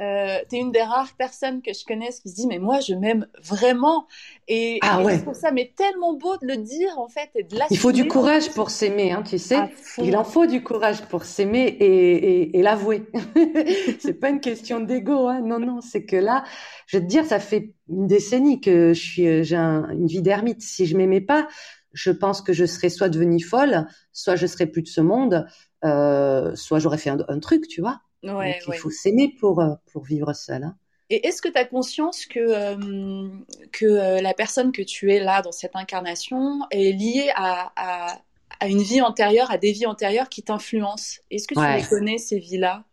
euh 0.00 0.38
tu 0.48 0.56
es 0.56 0.58
une 0.58 0.72
des 0.72 0.82
rares 0.82 1.14
personnes 1.16 1.62
que 1.62 1.72
je 1.72 1.84
connaisse 1.84 2.20
qui 2.20 2.30
se 2.30 2.34
dit 2.34 2.46
Mais 2.46 2.58
moi, 2.58 2.80
je 2.80 2.94
m'aime 2.94 3.26
vraiment. 3.42 4.06
Et, 4.48 4.78
ah 4.82 5.02
ouais. 5.02 5.16
je 5.16 5.22
trouve 5.22 5.34
ça 5.34 5.50
mais 5.52 5.72
tellement 5.76 6.14
beau 6.14 6.36
de 6.36 6.46
le 6.46 6.56
dire, 6.56 6.98
en 6.98 7.08
fait, 7.08 7.30
et 7.34 7.42
de 7.42 7.56
Il 7.70 7.78
faut 7.78 7.92
du 7.92 8.06
courage 8.06 8.50
pour 8.50 8.70
s'aimer, 8.70 9.12
hein, 9.12 9.22
tu 9.22 9.38
sais. 9.38 9.58
Il 9.98 10.16
en 10.16 10.24
faut 10.24 10.46
du 10.46 10.62
courage 10.62 11.02
pour 11.02 11.24
s'aimer 11.24 11.62
et, 11.62 12.58
et, 12.58 12.62
l'avouer. 12.62 13.04
c'est 14.00 14.20
pas 14.20 14.28
une 14.28 14.40
question 14.40 14.80
d'ego, 14.80 15.28
hein. 15.28 15.40
non, 15.40 15.58
non, 15.58 15.80
c'est 15.80 16.04
que 16.04 16.16
là, 16.16 16.44
je 16.86 16.98
vais 16.98 17.04
te 17.04 17.08
dire, 17.08 17.24
ça 17.24 17.38
fait 17.38 17.72
une 17.88 18.06
décennie 18.06 18.60
que 18.60 18.92
je 18.92 19.00
suis, 19.00 19.26
euh, 19.26 19.42
j'ai 19.42 19.56
une 19.56 20.06
vie 20.06 20.22
d'ermite. 20.22 20.62
Si 20.62 20.86
je 20.86 20.96
m'aimais 20.96 21.20
pas, 21.20 21.48
je 21.94 22.10
pense 22.10 22.42
que 22.42 22.52
je 22.52 22.66
serais 22.66 22.90
soit 22.90 23.08
devenue 23.08 23.42
folle, 23.42 23.86
soit 24.12 24.36
je 24.36 24.46
serais 24.46 24.66
plus 24.66 24.82
de 24.82 24.88
ce 24.88 25.00
monde, 25.00 25.46
euh, 25.84 26.54
soit 26.56 26.80
j'aurais 26.80 26.98
fait 26.98 27.10
un, 27.10 27.38
truc, 27.38 27.68
tu 27.68 27.80
vois. 27.80 28.00
Ouais, 28.24 28.58
il 28.66 28.74
faut 28.74 28.90
s'aimer 28.90 29.34
pour, 29.38 29.60
euh, 29.60 29.74
pour 29.92 30.04
vivre 30.04 30.32
seul. 30.32 30.64
Hein. 30.64 30.76
Et 31.10 31.26
est-ce 31.26 31.42
que 31.42 31.48
tu 31.48 31.58
as 31.58 31.64
conscience 31.66 32.24
que, 32.24 32.40
euh, 32.40 33.28
que 33.72 34.22
la 34.22 34.32
personne 34.32 34.72
que 34.72 34.82
tu 34.82 35.12
es 35.12 35.20
là 35.20 35.42
dans 35.42 35.52
cette 35.52 35.76
incarnation 35.76 36.60
est 36.70 36.92
liée 36.92 37.30
à, 37.36 37.72
à, 37.76 38.18
à 38.60 38.68
une 38.68 38.82
vie 38.82 39.02
antérieure, 39.02 39.50
à 39.50 39.58
des 39.58 39.72
vies 39.72 39.86
antérieures 39.86 40.30
qui 40.30 40.42
t'influencent? 40.42 41.20
Est-ce 41.30 41.46
que 41.46 41.54
tu 41.54 41.76
les 41.76 41.86
connais, 41.88 42.18
ces 42.18 42.38
vies-là? 42.38 42.84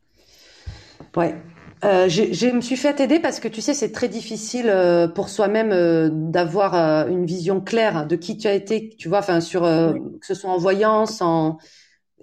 Ouais, 1.16 1.36
euh, 1.84 2.10
je 2.10 2.48
me 2.48 2.62
suis 2.62 2.76
fait 2.76 3.00
aider 3.00 3.20
parce 3.20 3.40
que 3.40 3.48
tu 3.48 3.62
sais, 3.62 3.74
c'est 3.74 3.92
très 3.92 4.08
difficile 4.08 4.70
euh, 4.70 5.08
pour 5.08 5.30
soi-même 5.30 5.72
euh, 5.72 6.10
d'avoir 6.12 6.76
une 7.08 7.26
vision 7.26 7.60
claire 7.60 8.06
de 8.06 8.16
qui 8.16 8.38
tu 8.38 8.48
as 8.48 8.54
été, 8.54 8.90
tu 8.98 9.10
vois, 9.10 9.20
enfin 9.20 9.42
sur 9.42 9.62
que 9.62 10.26
ce 10.26 10.34
soit 10.34 10.52
en 10.52 10.58
voyance, 10.58 11.22
en 11.22 11.58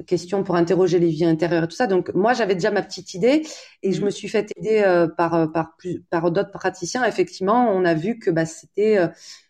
question 0.06 0.44
pour 0.44 0.56
interroger 0.56 0.98
les 0.98 1.08
vies 1.08 1.24
intérieures 1.24 1.64
et 1.64 1.68
tout 1.68 1.76
ça. 1.76 1.86
Donc 1.86 2.12
moi, 2.14 2.32
j'avais 2.32 2.54
déjà 2.54 2.70
ma 2.70 2.82
petite 2.82 3.14
idée 3.14 3.42
et 3.82 3.92
je 3.92 4.00
mmh. 4.00 4.04
me 4.04 4.10
suis 4.10 4.28
fait 4.28 4.52
aider 4.56 5.06
par 5.16 5.50
par 5.52 5.76
par 6.10 6.30
d'autres 6.30 6.52
praticiens. 6.52 7.04
Effectivement, 7.04 7.70
on 7.70 7.84
a 7.84 7.94
vu 7.94 8.18
que 8.18 8.30
bah, 8.30 8.46
c'était 8.46 8.98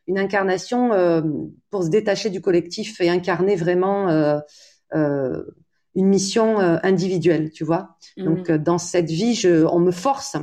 une 0.07 0.19
incarnation 0.19 0.91
pour 1.71 1.85
se 1.85 1.91
détacher 1.91 2.31
du 2.31 2.41
collectif 2.41 3.01
et 3.01 3.11
incarner 3.11 3.57
vraiment 3.57 4.41
une 5.99 6.07
mission 6.07 6.61
euh, 6.61 6.79
individuelle, 6.83 7.51
tu 7.51 7.65
vois. 7.65 7.97
Mhm. 8.17 8.25
Donc 8.25 8.51
euh, 8.51 8.59
dans 8.59 8.79
cette 8.79 9.11
vie, 9.11 9.35
je, 9.35 9.65
on 9.65 9.81
me 9.81 9.91
force 9.91 10.37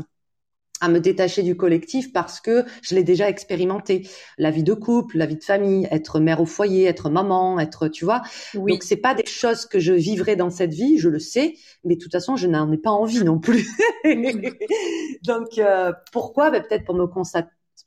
à 0.82 0.89
me 0.89 0.99
détacher 0.99 1.43
du 1.43 1.55
collectif 1.55 2.11
parce 2.11 2.39
que 2.39 2.65
je 2.82 2.95
l'ai 2.95 3.03
déjà 3.03 3.30
expérimenté. 3.30 4.07
La 4.38 4.51
vie 4.51 4.63
de 4.63 4.73
couple, 4.73 5.17
la 5.17 5.26
vie 5.26 5.38
de 5.38 5.43
famille, 5.43 5.88
être 5.91 6.19
mère 6.19 6.41
au 6.41 6.45
foyer, 6.45 6.86
être 6.86 7.09
maman, 7.09 7.59
être, 7.59 7.88
tu 7.88 8.05
vois. 8.05 8.21
Oui. 8.53 8.73
Donc 8.73 8.84
c'est 8.84 8.97
pas 8.97 9.13
des 9.13 9.26
choses 9.26 9.65
que 9.65 9.80
je 9.80 9.93
vivrai 9.93 10.36
dans 10.36 10.49
cette 10.49 10.73
vie, 10.73 10.97
je 10.97 11.09
le 11.09 11.19
sais, 11.19 11.55
mais 11.84 11.95
de 11.95 12.01
toute 12.01 12.11
façon 12.11 12.36
je 12.36 12.47
n'en 12.47 12.71
ai 12.71 12.78
pas 12.78 12.91
envie 12.91 13.23
non 13.23 13.39
plus. 13.39 13.67
Donc 15.23 15.57
euh, 15.57 15.93
pourquoi? 16.11 16.51
Ben, 16.51 16.61
Peut-être 16.61 16.86
pour 16.86 16.95
me 16.95 17.07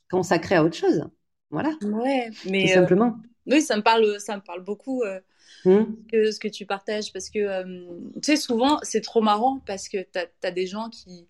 consacrer 0.09 0.55
à 0.55 0.63
autre 0.63 0.75
chose. 0.75 1.03
Voilà. 1.51 1.71
Ouais, 1.81 2.29
mais 2.45 2.67
tout 2.67 2.73
simplement. 2.73 3.15
oui, 3.47 3.61
ça 3.61 3.75
me 3.75 3.81
parle, 3.81 4.19
ça 4.19 4.35
me 4.35 4.41
parle 4.41 4.63
beaucoup. 4.63 5.03
Hmm. 5.65 5.83
que 6.11 6.31
ce 6.31 6.39
que 6.39 6.47
tu 6.47 6.65
partages. 6.65 7.11
Parce 7.11 7.29
que, 7.29 7.39
euh, 7.39 7.63
tu 8.15 8.31
sais, 8.31 8.35
souvent, 8.37 8.79
c'est 8.83 9.01
trop 9.01 9.21
marrant 9.21 9.61
parce 9.65 9.89
que 9.89 9.97
tu 9.97 10.19
as, 10.43 10.51
des 10.51 10.67
gens 10.67 10.89
qui 10.89 11.27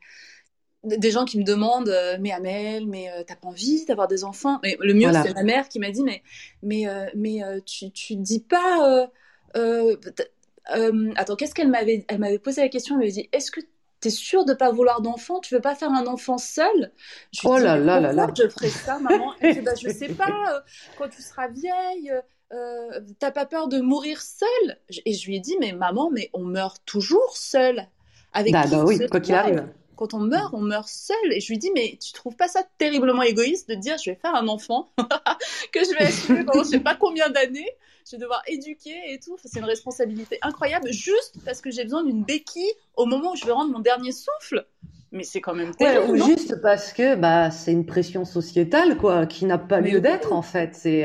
des 0.84 1.12
gens 1.12 1.26
qui 1.26 1.38
me 1.38 1.44
demandent 1.44 1.90
euh, 1.90 2.18
mais 2.20 2.32
Amel 2.32 2.88
mais 2.88 3.10
euh, 3.10 3.24
t'as 3.28 3.36
pas 3.36 3.48
envie 3.48 3.86
d'avoir 3.86 4.08
des 4.08 4.24
enfants? 4.24 4.60
Mais 4.64 4.78
le 4.80 4.94
mieux 4.94 5.12
c'est 5.12 5.34
ma 5.34 5.44
mère 5.44 5.70
qui 5.70 5.80
m'a 5.80 5.92
dit 5.92 6.04
mais 6.04 6.24
mais 6.64 6.86
mais 7.16 7.42
tu 7.66 7.92
tu 7.92 8.16
dis 8.16 8.40
pas 8.40 9.10
attends 9.54 11.36
qu'est-ce 11.36 11.54
qu'elle 11.54 11.70
m'avait 11.70 12.06
elle 12.08 12.20
m'avait 12.20 12.40
posé 12.40 12.62
la 12.62 12.70
question 12.70 12.96
elle 12.96 13.00
m'avait 13.00 13.12
dit 13.12 13.30
est-ce 13.32 13.52
que 13.52 13.62
tu 14.02 14.08
es 14.08 14.12
sûre 14.12 14.46
de 14.46 14.54
pas 14.54 14.72
vouloir 14.72 15.02
d'enfant 15.02 15.40
Tu 15.40 15.54
veux 15.54 15.62
pas 15.62 15.76
faire 15.76 15.92
un 15.92 16.08
enfant 16.08 16.38
seul? 16.38 16.92
Je 17.34 17.42
Oh 17.44 17.58
là 17.58 17.78
là 17.78 18.00
là 18.00 18.14
là. 18.14 18.28
Je 18.36 18.48
ferai 18.48 18.70
ça, 18.70 18.98
maman? 19.00 19.34
Elle 19.42 19.56
dit, 19.56 19.62
bah, 19.62 19.74
je 19.76 19.90
sais 19.94 20.10
pas. 20.10 20.64
quand 20.98 21.10
tu 21.10 21.22
seras 21.22 21.50
vieille, 21.50 22.14
euh, 22.54 23.02
t'as 23.20 23.32
pas 23.32 23.46
peur 23.46 23.68
de 23.68 23.80
mourir 23.80 24.22
seule? 24.22 24.78
Et 25.06 25.14
je 25.14 25.28
lui 25.28 25.36
ai 25.36 25.40
dit, 25.40 25.58
mais 25.60 25.74
maman, 25.74 26.10
mais 26.12 26.30
on 26.34 26.44
meurt 26.46 26.82
toujours 26.86 27.36
seul. 27.36 27.88
Avec 28.32 28.54
bah, 28.54 28.66
bah 28.70 28.84
oui, 28.86 29.00
quoi 29.10 29.20
qu'il 29.20 29.36
arrive. 29.36 29.66
Quand 30.00 30.14
on 30.14 30.20
meurt, 30.22 30.54
on 30.54 30.62
meurt 30.62 30.88
seul. 30.88 31.34
Et 31.34 31.42
je 31.42 31.50
lui 31.50 31.58
dis, 31.58 31.72
mais 31.76 31.98
tu 32.02 32.14
trouves 32.14 32.38
pas 32.38 32.48
ça 32.48 32.64
terriblement 32.78 33.22
égoïste 33.22 33.68
de 33.68 33.76
dire, 33.76 33.98
je 34.02 34.12
vais 34.12 34.16
faire 34.16 34.34
un 34.34 34.48
enfant 34.48 34.88
que 35.74 35.82
je 35.84 35.90
vais 35.90 36.06
assumer 36.06 36.46
pendant 36.46 36.64
je 36.64 36.70
sais 36.70 36.80
pas 36.80 36.96
combien 36.96 37.30
d'années, 37.30 37.68
je 38.10 38.16
vais 38.16 38.22
devoir 38.22 38.42
éduquer 38.48 38.96
et 39.10 39.20
tout. 39.20 39.36
c'est 39.44 39.60
une 39.60 39.66
responsabilité 39.66 40.40
incroyable, 40.42 40.90
juste 40.94 41.36
parce 41.44 41.60
que 41.60 41.70
j'ai 41.70 41.84
besoin 41.84 42.06
d'une 42.06 42.24
béquille 42.24 42.72
au 42.96 43.08
moment 43.08 43.34
où 43.34 43.36
je 43.36 43.46
vais 43.46 43.52
rendre 43.52 43.74
mon 43.74 43.80
dernier 43.80 44.14
souffle. 44.14 44.66
Mais 45.12 45.24
c'est 45.24 45.42
quand 45.42 45.54
même 45.54 45.76
terrible. 45.76 46.14
ou 46.14 46.26
juste 46.28 46.62
parce 46.62 46.94
que 46.94 47.16
bah, 47.16 47.52
c'est 47.52 47.74
une 47.74 47.86
pression 47.86 48.24
sociétale 48.24 48.96
quoi, 48.96 49.26
qui 49.26 49.44
n'a 49.44 49.58
pas 49.58 49.82
lieu 49.82 50.00
d'être 50.00 50.32
en 50.32 50.44
fait. 50.44 50.76
C'est 50.76 51.04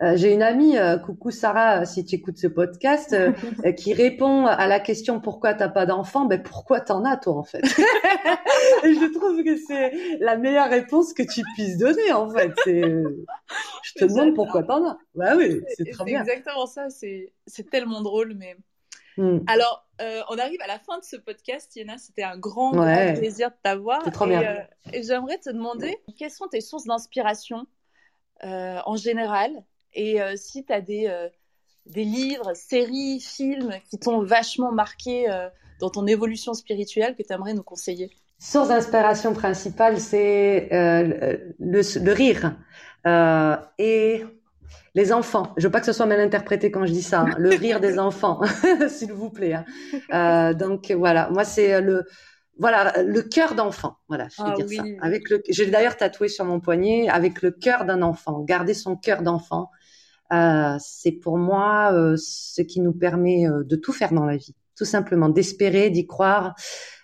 euh, 0.00 0.08
euh, 0.08 0.16
j'ai 0.16 0.32
une 0.32 0.42
amie, 0.42 0.76
euh, 0.78 0.98
coucou 0.98 1.30
Sarah, 1.30 1.84
si 1.84 2.04
tu 2.04 2.16
écoutes 2.16 2.38
ce 2.38 2.46
podcast, 2.46 3.12
euh, 3.12 3.32
qui 3.76 3.92
répond 3.94 4.46
à 4.46 4.66
la 4.66 4.80
question 4.80 5.20
pourquoi 5.20 5.54
t'as 5.54 5.68
pas 5.68 5.86
d'enfant, 5.86 6.24
ben 6.24 6.42
pourquoi 6.42 6.80
t'en 6.80 7.04
as 7.04 7.16
toi 7.16 7.34
en 7.34 7.44
fait? 7.44 7.62
Et 8.84 8.94
je 8.94 9.12
trouve 9.12 9.42
que 9.42 9.56
c'est 9.56 10.18
la 10.20 10.36
meilleure 10.36 10.70
réponse 10.70 11.12
que 11.12 11.22
tu 11.22 11.42
puisses 11.54 11.78
donner 11.78 12.12
en 12.12 12.30
fait. 12.30 12.52
Je 12.66 13.92
te 13.96 14.04
demande 14.04 14.34
pourquoi 14.34 14.62
t'en 14.62 14.86
as. 14.86 14.98
Bah 15.14 15.36
oui, 15.36 15.62
c'est 15.76 15.90
très 15.90 16.04
bien. 16.04 16.20
exactement 16.20 16.66
ça. 16.66 16.90
C'est 16.90 17.32
c'est 17.46 17.68
tellement 17.68 18.02
drôle, 18.02 18.34
mais. 18.36 18.56
Hmm. 19.16 19.40
Alors, 19.48 19.84
on 20.30 20.38
arrive 20.38 20.60
à 20.62 20.68
la 20.68 20.78
fin 20.78 20.98
de 20.98 21.02
ce 21.02 21.16
podcast, 21.16 21.74
Yéna. 21.74 21.98
C'était 21.98 22.22
un 22.22 22.38
grand, 22.38 22.70
grand 22.70 23.14
plaisir 23.14 23.50
de 23.50 23.56
t'avoir. 23.64 24.00
C'est 24.04 24.12
trop 24.12 24.26
bien. 24.26 24.64
et 24.92 25.02
j'aimerais 25.02 25.38
te 25.38 25.50
demander 25.50 25.98
quelles 26.16 26.30
sont 26.30 26.46
tes 26.46 26.60
sources 26.60 26.84
d'inspiration 26.84 27.66
en 28.42 28.94
général? 28.94 29.64
Et 29.98 30.22
euh, 30.22 30.34
si 30.36 30.64
tu 30.64 30.72
as 30.72 30.80
des, 30.80 31.08
euh, 31.08 31.28
des 31.86 32.04
livres, 32.04 32.52
séries, 32.54 33.20
films 33.20 33.74
qui 33.90 33.98
t'ont 33.98 34.22
vachement 34.22 34.70
marqué, 34.70 35.28
euh, 35.28 35.48
dans 35.80 35.90
ton 35.90 36.06
évolution 36.06 36.54
spirituelle 36.54 37.16
que 37.16 37.22
tu 37.22 37.32
aimerais 37.32 37.52
nous 37.52 37.64
conseiller? 37.64 38.10
Source 38.38 38.68
d'inspiration 38.68 39.32
principale, 39.34 39.98
c'est 39.98 40.68
le, 40.70 41.50
le, 41.58 42.12
rire 42.12 42.56
et 43.78 44.24
les 44.94 45.12
enfants. 45.12 45.52
Je 45.56 45.66
veux 45.66 45.72
pas 45.72 45.80
que 45.80 45.86
ce 45.86 45.92
soit 45.92 46.06
mal 46.06 46.20
interprété 46.20 46.70
quand 46.70 46.86
je 46.86 46.92
dis 46.92 47.02
ça. 47.02 47.22
Hein. 47.22 47.34
Le 47.36 47.50
rire 47.50 47.80
des 47.80 47.98
enfants, 47.98 48.40
s'il 48.88 49.12
vous 49.12 49.30
plaît. 49.30 49.56
Hein. 50.12 50.54
Donc 50.54 50.92
voilà, 50.92 51.30
moi 51.30 51.44
c'est 51.44 51.80
le 51.80 52.04
voilà 52.58 53.02
le 53.02 53.22
cœur 53.22 53.54
d'enfant. 53.54 53.96
Voilà, 54.08 54.28
je 54.28 54.42
vais 54.42 54.50
ah 54.52 54.62
dire 54.62 54.82
ça. 54.82 55.06
Avec 55.06 55.30
le, 55.30 55.42
j'ai 55.48 55.66
d'ailleurs 55.66 55.96
tatoué 55.96 56.28
sur 56.28 56.44
mon 56.44 56.60
poignet 56.60 57.08
avec 57.08 57.42
le 57.42 57.50
cœur 57.50 57.84
d'un 57.84 58.02
enfant. 58.02 58.40
Garder 58.40 58.74
son 58.74 58.96
cœur 58.96 59.22
d'enfant, 59.22 59.70
euh, 60.32 60.76
c'est 60.80 61.12
pour 61.12 61.38
moi 61.38 61.92
euh, 61.92 62.16
ce 62.16 62.62
qui 62.62 62.80
nous 62.80 62.92
permet 62.92 63.48
euh, 63.48 63.64
de 63.64 63.76
tout 63.76 63.92
faire 63.92 64.12
dans 64.12 64.24
la 64.24 64.36
vie, 64.36 64.54
tout 64.76 64.84
simplement, 64.84 65.28
d'espérer, 65.28 65.90
d'y 65.90 66.06
croire, 66.06 66.54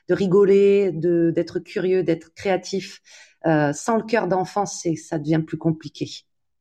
de 0.08 0.14
rigoler, 0.14 0.92
de 0.92 1.30
d'être 1.34 1.58
curieux, 1.58 2.02
d'être 2.02 2.34
créatif. 2.34 3.00
Euh, 3.46 3.72
sans 3.72 3.96
le 3.96 4.04
cœur 4.04 4.26
d'enfant, 4.26 4.66
c'est 4.66 4.96
ça 4.96 5.18
devient 5.18 5.42
plus 5.46 5.58
compliqué, 5.58 6.08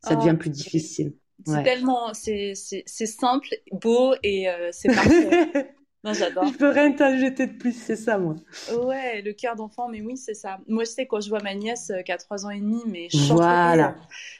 ça 0.03 0.15
devient 0.15 0.33
oh, 0.33 0.37
plus 0.37 0.49
difficile. 0.49 1.13
C'est 1.45 1.63
tellement, 1.63 2.13
c'est 2.13 2.55
simple, 2.55 3.49
beau 3.71 4.13
et 4.23 4.49
euh, 4.49 4.69
c'est 4.71 4.93
parfait. 4.93 5.75
Non, 6.03 6.13
j'adore. 6.13 6.45
Je 6.45 6.57
peux 6.57 6.69
rien 6.69 6.91
t'ajouter 6.91 7.47
de 7.47 7.57
plus, 7.57 7.71
c'est 7.71 7.95
ça, 7.95 8.17
moi. 8.17 8.35
Ouais, 8.77 9.21
le 9.21 9.31
cœur 9.31 9.55
d'enfant, 9.55 9.87
mais 9.87 10.01
oui, 10.01 10.17
c'est 10.17 10.33
ça. 10.33 10.59
Moi, 10.67 10.83
je 10.83 10.89
sais, 10.89 11.05
quand 11.05 11.21
je 11.21 11.29
vois 11.29 11.41
ma 11.41 11.55
nièce 11.55 11.91
euh, 11.91 12.01
qui 12.01 12.11
a 12.11 12.17
3 12.17 12.45
ans 12.45 12.49
et 12.49 12.59
demi, 12.59 12.81
mais 12.87 13.09
chante. 13.09 13.37
Voilà. 13.37 13.95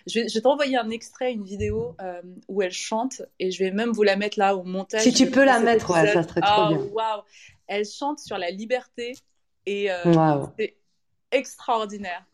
Je 0.06 0.20
vais, 0.20 0.28
je 0.28 0.34
vais 0.34 0.42
t'envoyer 0.42 0.76
un 0.76 0.90
extrait, 0.90 1.32
une 1.32 1.46
vidéo 1.46 1.96
euh, 2.02 2.22
où 2.50 2.62
elle 2.62 2.74
chante, 2.74 3.22
et 3.40 3.52
je 3.52 3.64
vais 3.64 3.72
même 3.72 3.92
vous 3.92 4.04
la 4.04 4.18
mettre 4.18 4.38
là 4.40 4.58
au 4.58 4.64
montage. 4.64 5.04
Si 5.04 5.14
tu 5.14 5.32
peux 5.32 5.46
la 5.46 5.60
mettre, 5.60 5.92
ouais, 5.92 6.12
ça 6.12 6.24
serait 6.24 6.42
trop 6.42 6.64
oh, 6.66 6.68
bien. 6.68 6.78
Waouh 6.92 7.22
Elle 7.68 7.86
chante 7.86 8.20
sur 8.20 8.38
la 8.38 8.52
liberté, 8.52 9.14
et 9.66 9.90
euh, 9.90 10.44
c'est 10.60 10.76
extraordinaire. 11.32 12.26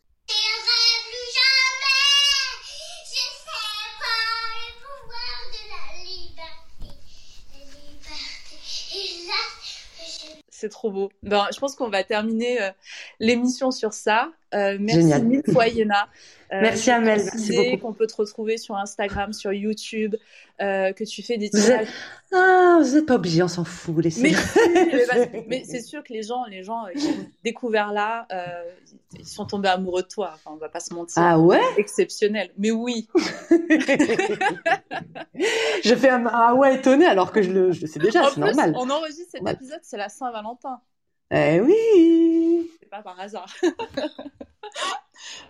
C'est 10.60 10.68
trop 10.68 10.90
beau. 10.90 11.10
Ben, 11.22 11.46
je 11.54 11.58
pense 11.58 11.74
qu'on 11.74 11.88
va 11.88 12.04
terminer 12.04 12.60
euh, 12.60 12.70
l'émission 13.18 13.70
sur 13.70 13.94
ça. 13.94 14.30
Euh, 14.54 14.78
merci 14.80 15.22
mille 15.22 15.42
fois, 15.52 15.68
Yéna. 15.68 16.08
Euh, 16.52 16.58
merci 16.62 16.90
Amel, 16.90 17.22
merci 17.22 17.54
beaucoup. 17.54 17.76
Qu'on 17.76 17.92
peut 17.92 18.08
te 18.08 18.16
retrouver 18.16 18.58
sur 18.58 18.74
Instagram, 18.74 19.32
sur 19.32 19.52
YouTube, 19.52 20.16
que 20.58 21.04
tu 21.04 21.22
fais 21.22 21.38
des 21.38 21.48
tirages. 21.48 21.86
Ah, 22.32 22.80
vous 22.82 22.96
n'êtes 22.96 23.06
pas 23.06 23.14
obligé, 23.14 23.40
on 23.44 23.46
s'en 23.46 23.62
fout. 23.62 24.04
Mais, 24.18 24.32
mais 25.46 25.62
c'est 25.64 25.80
sûr 25.80 26.02
que 26.02 26.12
les 26.12 26.24
gens, 26.24 26.46
les 26.46 26.64
gens 26.64 26.86
qui 26.92 27.06
ont 27.06 27.26
découvert 27.44 27.92
là, 27.92 28.26
ils 29.16 29.28
sont 29.28 29.44
tombés 29.44 29.68
amoureux 29.68 30.02
de 30.02 30.08
toi. 30.08 30.32
Enfin, 30.34 30.50
on 30.52 30.56
va 30.56 30.68
pas 30.68 30.80
se 30.80 30.92
mentir. 30.94 31.22
Ah 31.22 31.38
ouais? 31.38 31.60
Exceptionnel. 31.76 32.50
Mais 32.58 32.70
oui. 32.72 33.08
je 35.84 35.94
fais 35.94 36.10
un 36.10 36.26
ah 36.26 36.54
ouais 36.54 36.76
étonné 36.76 37.06
alors 37.06 37.32
que 37.32 37.42
je 37.42 37.50
le, 37.52 37.72
je 37.72 37.86
sais 37.86 37.98
déjà, 37.98 38.28
c'est 38.30 38.40
normal. 38.40 38.74
On 38.76 38.90
enregistre 38.90 39.30
cet 39.32 39.48
épisode, 39.48 39.80
c'est 39.82 39.96
la 39.96 40.08
Saint-Valentin. 40.08 40.80
Eh 41.30 41.60
oui. 41.60 42.70
C'est 42.80 42.90
pas 42.90 43.02
par 43.02 43.18
hasard. 43.20 43.54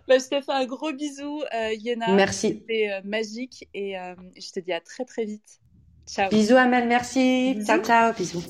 bah, 0.09 0.19
je 0.19 0.29
te 0.29 0.41
fais 0.41 0.53
un 0.53 0.67
gros 0.67 0.93
bisou, 0.93 1.43
euh, 1.55 1.73
Yéna. 1.73 2.15
Merci. 2.15 2.49
C'était 2.49 2.91
euh, 2.91 3.01
magique 3.05 3.69
et 3.73 3.99
euh, 3.99 4.15
je 4.37 4.51
te 4.53 4.61
dis 4.61 4.73
à 4.73 4.81
très 4.81 5.05
très 5.05 5.25
vite. 5.25 5.61
Ciao. 6.07 6.29
Bisous 6.29 6.57
Amel, 6.57 6.89
merci. 6.89 7.57
Ciao 7.65 7.83
ciao, 7.83 8.13
bisous. 8.13 8.45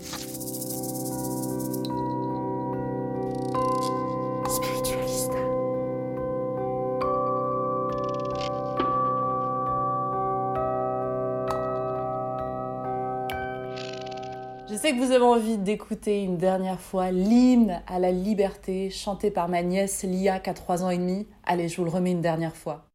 Vous 15.11 15.17
avez 15.17 15.25
envie 15.25 15.59
d'écouter 15.59 16.23
une 16.23 16.37
dernière 16.37 16.81
fois 16.81 17.11
l'hymne 17.11 17.83
à 17.89 17.99
la 17.99 18.13
liberté 18.13 18.91
chanté 18.91 19.33
par 19.33 19.49
ma 19.49 19.61
nièce 19.61 20.05
Lia 20.05 20.39
qui 20.39 20.51
a 20.51 20.55
3 20.55 20.85
ans 20.85 20.91
et 20.91 20.99
demi. 20.99 21.27
Allez, 21.43 21.69
je 21.69 21.79
vous 21.79 21.85
le 21.85 21.91
remets 21.91 22.13
une 22.13 22.21
dernière 22.21 22.55
fois. 22.55 22.90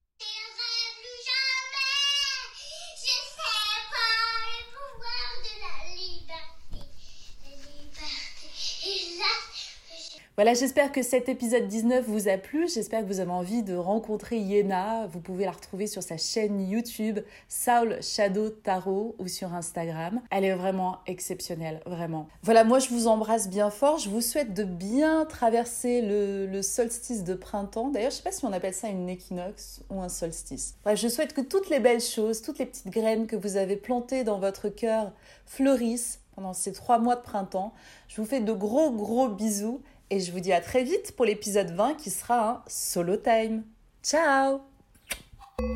Voilà, 10.38 10.54
j'espère 10.54 10.92
que 10.92 11.02
cet 11.02 11.30
épisode 11.30 11.70
19 11.70 12.10
vous 12.10 12.28
a 12.28 12.38
plu. 12.38 12.68
J'espère 12.68 13.04
que 13.04 13.06
vous 13.06 13.22
avez 13.22 13.32
envie 13.32 13.64
de 13.64 13.74
rencontrer 13.74 14.36
Yéna. 14.38 15.08
Vous 15.08 15.22
pouvez 15.22 15.46
la 15.46 15.52
retrouver 15.52 15.88
sur 15.88 16.04
sa 16.04 16.18
chaîne 16.18 16.60
YouTube 16.60 17.20
Saul 17.48 18.04
Shadow 18.04 18.50
Tarot 18.50 19.16
ou 19.18 19.30
sur 19.30 19.54
Instagram. 19.54 20.22
Elle 20.32 20.44
est 20.44 20.54
vraiment 20.54 20.98
exceptionnelle, 21.08 21.80
vraiment. 21.86 22.28
Voilà, 22.44 22.66
moi 22.66 22.80
je 22.80 22.90
vous 22.90 23.08
embrasse 23.08 23.48
bien 23.48 23.70
fort. 23.70 23.98
Je 23.98 24.10
vous 24.10 24.20
souhaite 24.20 24.54
de 24.54 24.66
bien 24.66 25.24
traverser 25.24 26.02
le, 26.02 26.62
solstice 26.62 27.24
de 27.24 27.34
printemps. 27.34 27.88
D'ailleurs, 27.88 28.12
je 28.12 28.18
sais 28.18 28.24
pas 28.24 28.34
si 28.34 28.44
on 28.44 28.52
appelle 28.52 28.74
ça 28.74 28.90
une 28.90 29.08
équinoxe 29.08 29.84
ou 29.90 30.02
un 30.02 30.10
solstice. 30.10 30.76
Bref, 30.84 31.00
je 31.00 31.08
souhaite 31.08 31.32
que 31.32 31.40
toutes 31.40 31.70
les 31.70 31.80
belles 31.80 32.02
choses, 32.02 32.42
toutes 32.42 32.60
les 32.60 32.66
petites 32.66 32.90
graines 32.90 33.28
que 33.28 33.38
vous 33.38 33.56
avez 33.56 33.78
plantées 33.78 34.26
dans 34.26 34.40
votre 34.40 34.68
cœur 34.68 35.14
fleurissent 35.46 36.20
pendant 36.36 36.52
ces 36.52 36.74
trois 36.74 37.00
mois 37.00 37.16
de 37.16 37.22
printemps. 37.22 37.74
Je 38.10 38.22
vous 38.22 38.28
fais 38.28 38.42
de 38.42 38.52
gros 38.52 38.92
gros 38.92 39.30
bisous 39.30 39.82
et 40.10 40.20
je 40.20 40.32
vous 40.32 40.40
dis 40.40 40.54
à 40.54 40.62
très 40.62 40.84
vite 40.84 41.14
pour 41.16 41.26
l'épisode 41.26 41.72
20 41.72 41.96
qui 41.96 42.10
sera 42.10 42.50
un 42.50 42.64
solo 42.68 43.18
time. 43.18 43.64
Ciao 44.04 44.62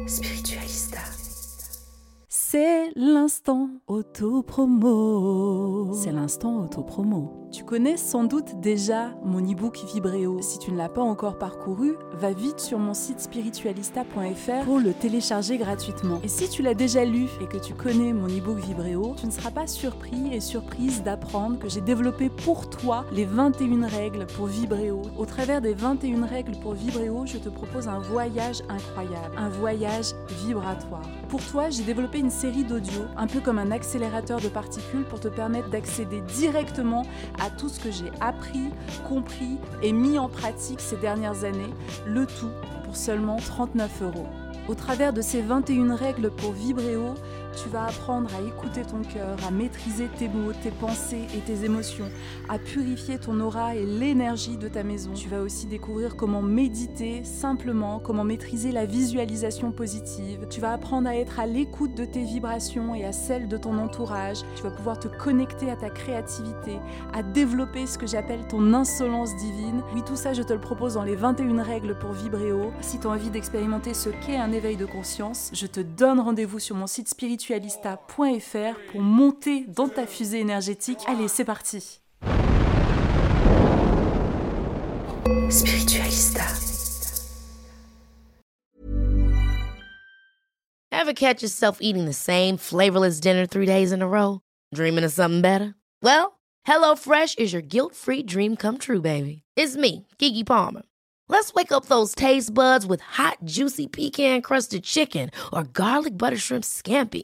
Spiritualista. 0.07 0.99
C'est 2.51 2.89
l'instant 2.95 3.69
auto-promo. 3.85 5.93
C'est 5.93 6.11
l'instant 6.11 6.63
auto-promo. 6.63 7.39
Tu 7.51 7.63
connais 7.63 7.97
sans 7.97 8.25
doute 8.25 8.59
déjà 8.59 9.09
mon 9.23 9.39
e-book 9.39 9.79
Vibréo. 9.91 10.39
Si 10.41 10.59
tu 10.59 10.71
ne 10.71 10.77
l'as 10.77 10.89
pas 10.89 11.01
encore 11.01 11.39
parcouru, 11.39 11.95
va 12.13 12.31
vite 12.31 12.59
sur 12.59 12.77
mon 12.77 12.93
site 12.93 13.19
spiritualista.fr 13.19 14.65
pour 14.65 14.79
le 14.79 14.93
télécharger 14.93 15.57
gratuitement. 15.57 16.19
Et 16.23 16.27
si 16.27 16.47
tu 16.47 16.61
l'as 16.61 16.75
déjà 16.75 17.05
lu 17.05 17.25
et 17.41 17.47
que 17.47 17.57
tu 17.57 17.73
connais 17.73 18.13
mon 18.13 18.27
e-book 18.27 18.59
Vibréo, 18.59 19.15
tu 19.19 19.25
ne 19.25 19.31
seras 19.31 19.49
pas 19.49 19.65
surpris 19.65 20.31
et 20.31 20.39
surprise 20.39 21.01
d'apprendre 21.01 21.57
que 21.57 21.69
j'ai 21.69 21.81
développé 21.81 22.29
pour 22.29 22.69
toi 22.69 23.03
les 23.11 23.25
21 23.25 23.87
règles 23.87 24.27
pour 24.27 24.45
Vibréo. 24.45 25.01
Au 25.17 25.25
travers 25.25 25.59
des 25.59 25.73
21 25.73 26.27
règles 26.27 26.59
pour 26.59 26.73
Vibréo, 26.73 27.25
je 27.25 27.39
te 27.39 27.49
propose 27.49 27.87
un 27.87 27.99
voyage 27.99 28.61
incroyable, 28.69 29.35
un 29.37 29.49
voyage 29.49 30.13
vibratoire. 30.45 31.09
Pour 31.29 31.43
toi, 31.43 31.71
j'ai 31.71 31.83
développé 31.83 32.19
une 32.19 32.29
série 32.39 32.63
d'audio, 32.63 33.01
un 33.17 33.27
peu 33.27 33.41
comme 33.41 33.59
un 33.59 33.69
accélérateur 33.69 34.39
de 34.39 34.47
particules 34.47 35.03
pour 35.03 35.19
te 35.19 35.27
permettre 35.27 35.69
d'accéder 35.69 36.21
directement 36.21 37.05
à 37.37 37.49
tout 37.49 37.67
ce 37.67 37.81
que 37.81 37.91
j'ai 37.91 38.09
appris, 38.21 38.69
compris 39.09 39.57
et 39.81 39.91
mis 39.91 40.17
en 40.17 40.29
pratique 40.29 40.79
ces 40.79 40.95
dernières 40.95 41.43
années, 41.43 41.73
le 42.07 42.25
tout 42.25 42.51
pour 42.85 42.95
seulement 42.95 43.35
39 43.35 44.03
euros. 44.03 44.27
Au 44.69 44.73
travers 44.73 45.11
de 45.11 45.21
ces 45.21 45.41
21 45.41 45.95
règles 45.95 46.31
pour 46.31 46.53
vibrer 46.53 46.95
haut, 46.95 47.15
tu 47.61 47.69
vas 47.69 47.85
apprendre 47.85 48.29
à 48.35 48.41
écouter 48.47 48.83
ton 48.83 49.01
cœur, 49.01 49.37
à 49.45 49.51
maîtriser 49.51 50.07
tes 50.17 50.27
mots, 50.29 50.53
tes 50.53 50.71
pensées 50.71 51.27
et 51.35 51.39
tes 51.39 51.65
émotions, 51.65 52.09
à 52.47 52.57
purifier 52.57 53.17
ton 53.17 53.39
aura 53.39 53.75
et 53.75 53.85
l'énergie 53.85 54.57
de 54.57 54.67
ta 54.67 54.83
maison. 54.83 55.11
Tu 55.13 55.27
vas 55.27 55.41
aussi 55.41 55.65
découvrir 55.65 56.15
comment 56.15 56.41
méditer 56.41 57.23
simplement, 57.23 57.99
comment 57.99 58.23
maîtriser 58.23 58.71
la 58.71 58.85
visualisation 58.85 59.71
positive. 59.71 60.47
Tu 60.49 60.61
vas 60.61 60.73
apprendre 60.73 61.09
à 61.09 61.15
être 61.15 61.39
à 61.39 61.45
l'écoute 61.45 61.95
de 61.95 62.05
tes 62.05 62.23
vibrations 62.23 62.95
et 62.95 63.03
à 63.03 63.11
celles 63.11 63.47
de 63.47 63.57
ton 63.57 63.77
entourage. 63.77 64.37
Tu 64.55 64.63
vas 64.63 64.71
pouvoir 64.71 64.99
te 64.99 65.07
connecter 65.07 65.69
à 65.69 65.75
ta 65.75 65.89
créativité, 65.89 66.79
à 67.13 67.23
développer 67.23 67.87
ce 67.87 67.97
que 67.97 68.07
j'appelle 68.07 68.47
ton 68.47 68.73
insolence 68.73 69.35
divine. 69.35 69.81
Oui, 69.93 70.01
tout 70.05 70.15
ça, 70.15 70.33
je 70.33 70.43
te 70.43 70.53
le 70.53 70.61
propose 70.61 70.93
dans 70.93 71.03
les 71.03 71.15
21 71.15 71.61
règles 71.63 71.97
pour 71.99 72.11
vibrer 72.11 72.51
haut. 72.51 72.71
Si 72.81 72.99
tu 72.99 73.07
as 73.07 73.09
envie 73.09 73.29
d'expérimenter 73.29 73.93
ce 73.93 74.09
qu'est 74.09 74.37
un 74.37 74.51
éveil 74.51 74.77
de 74.77 74.85
conscience, 74.85 75.51
je 75.53 75.67
te 75.67 75.81
donne 75.81 76.19
rendez-vous 76.19 76.59
sur 76.59 76.75
mon 76.75 76.87
site 76.87 77.09
spirituel 77.09 77.48
spiritualista.fr 77.49 78.77
pour 78.91 79.01
monter 79.01 79.65
dans 79.67 79.89
ta 79.89 80.05
fusée 80.05 80.39
énergétique. 80.39 80.99
Allez, 81.07 81.27
c'est 81.27 81.45
parti. 81.45 81.99
Spiritualista. 85.49 86.43
Ever 90.91 91.13
catch 91.13 91.41
yourself 91.41 91.77
eating 91.81 92.05
the 92.05 92.13
same 92.13 92.57
flavorless 92.57 93.19
dinner 93.19 93.47
three 93.47 93.65
days 93.65 93.91
in 93.91 94.01
a 94.01 94.07
row? 94.07 94.41
Dreaming 94.75 95.03
of 95.03 95.11
something 95.11 95.41
better? 95.41 95.73
Well, 96.03 96.39
HelloFresh 96.67 97.39
is 97.39 97.51
your 97.51 97.63
guilt-free 97.63 98.23
dream 98.23 98.57
come 98.57 98.77
true, 98.77 99.01
baby. 99.01 99.43
It's 99.55 99.75
me, 99.75 100.05
Kiki 100.19 100.43
Palmer. 100.43 100.83
Let's 101.29 101.53
wake 101.53 101.71
up 101.71 101.85
those 101.85 102.13
taste 102.15 102.53
buds 102.53 102.85
with 102.85 103.01
hot, 103.01 103.37
juicy 103.45 103.87
pecan 103.87 104.41
crusted 104.41 104.83
chicken 104.83 105.29
or 105.53 105.63
garlic 105.63 106.17
butter 106.17 106.37
shrimp 106.37 106.63
scampi. 106.63 107.23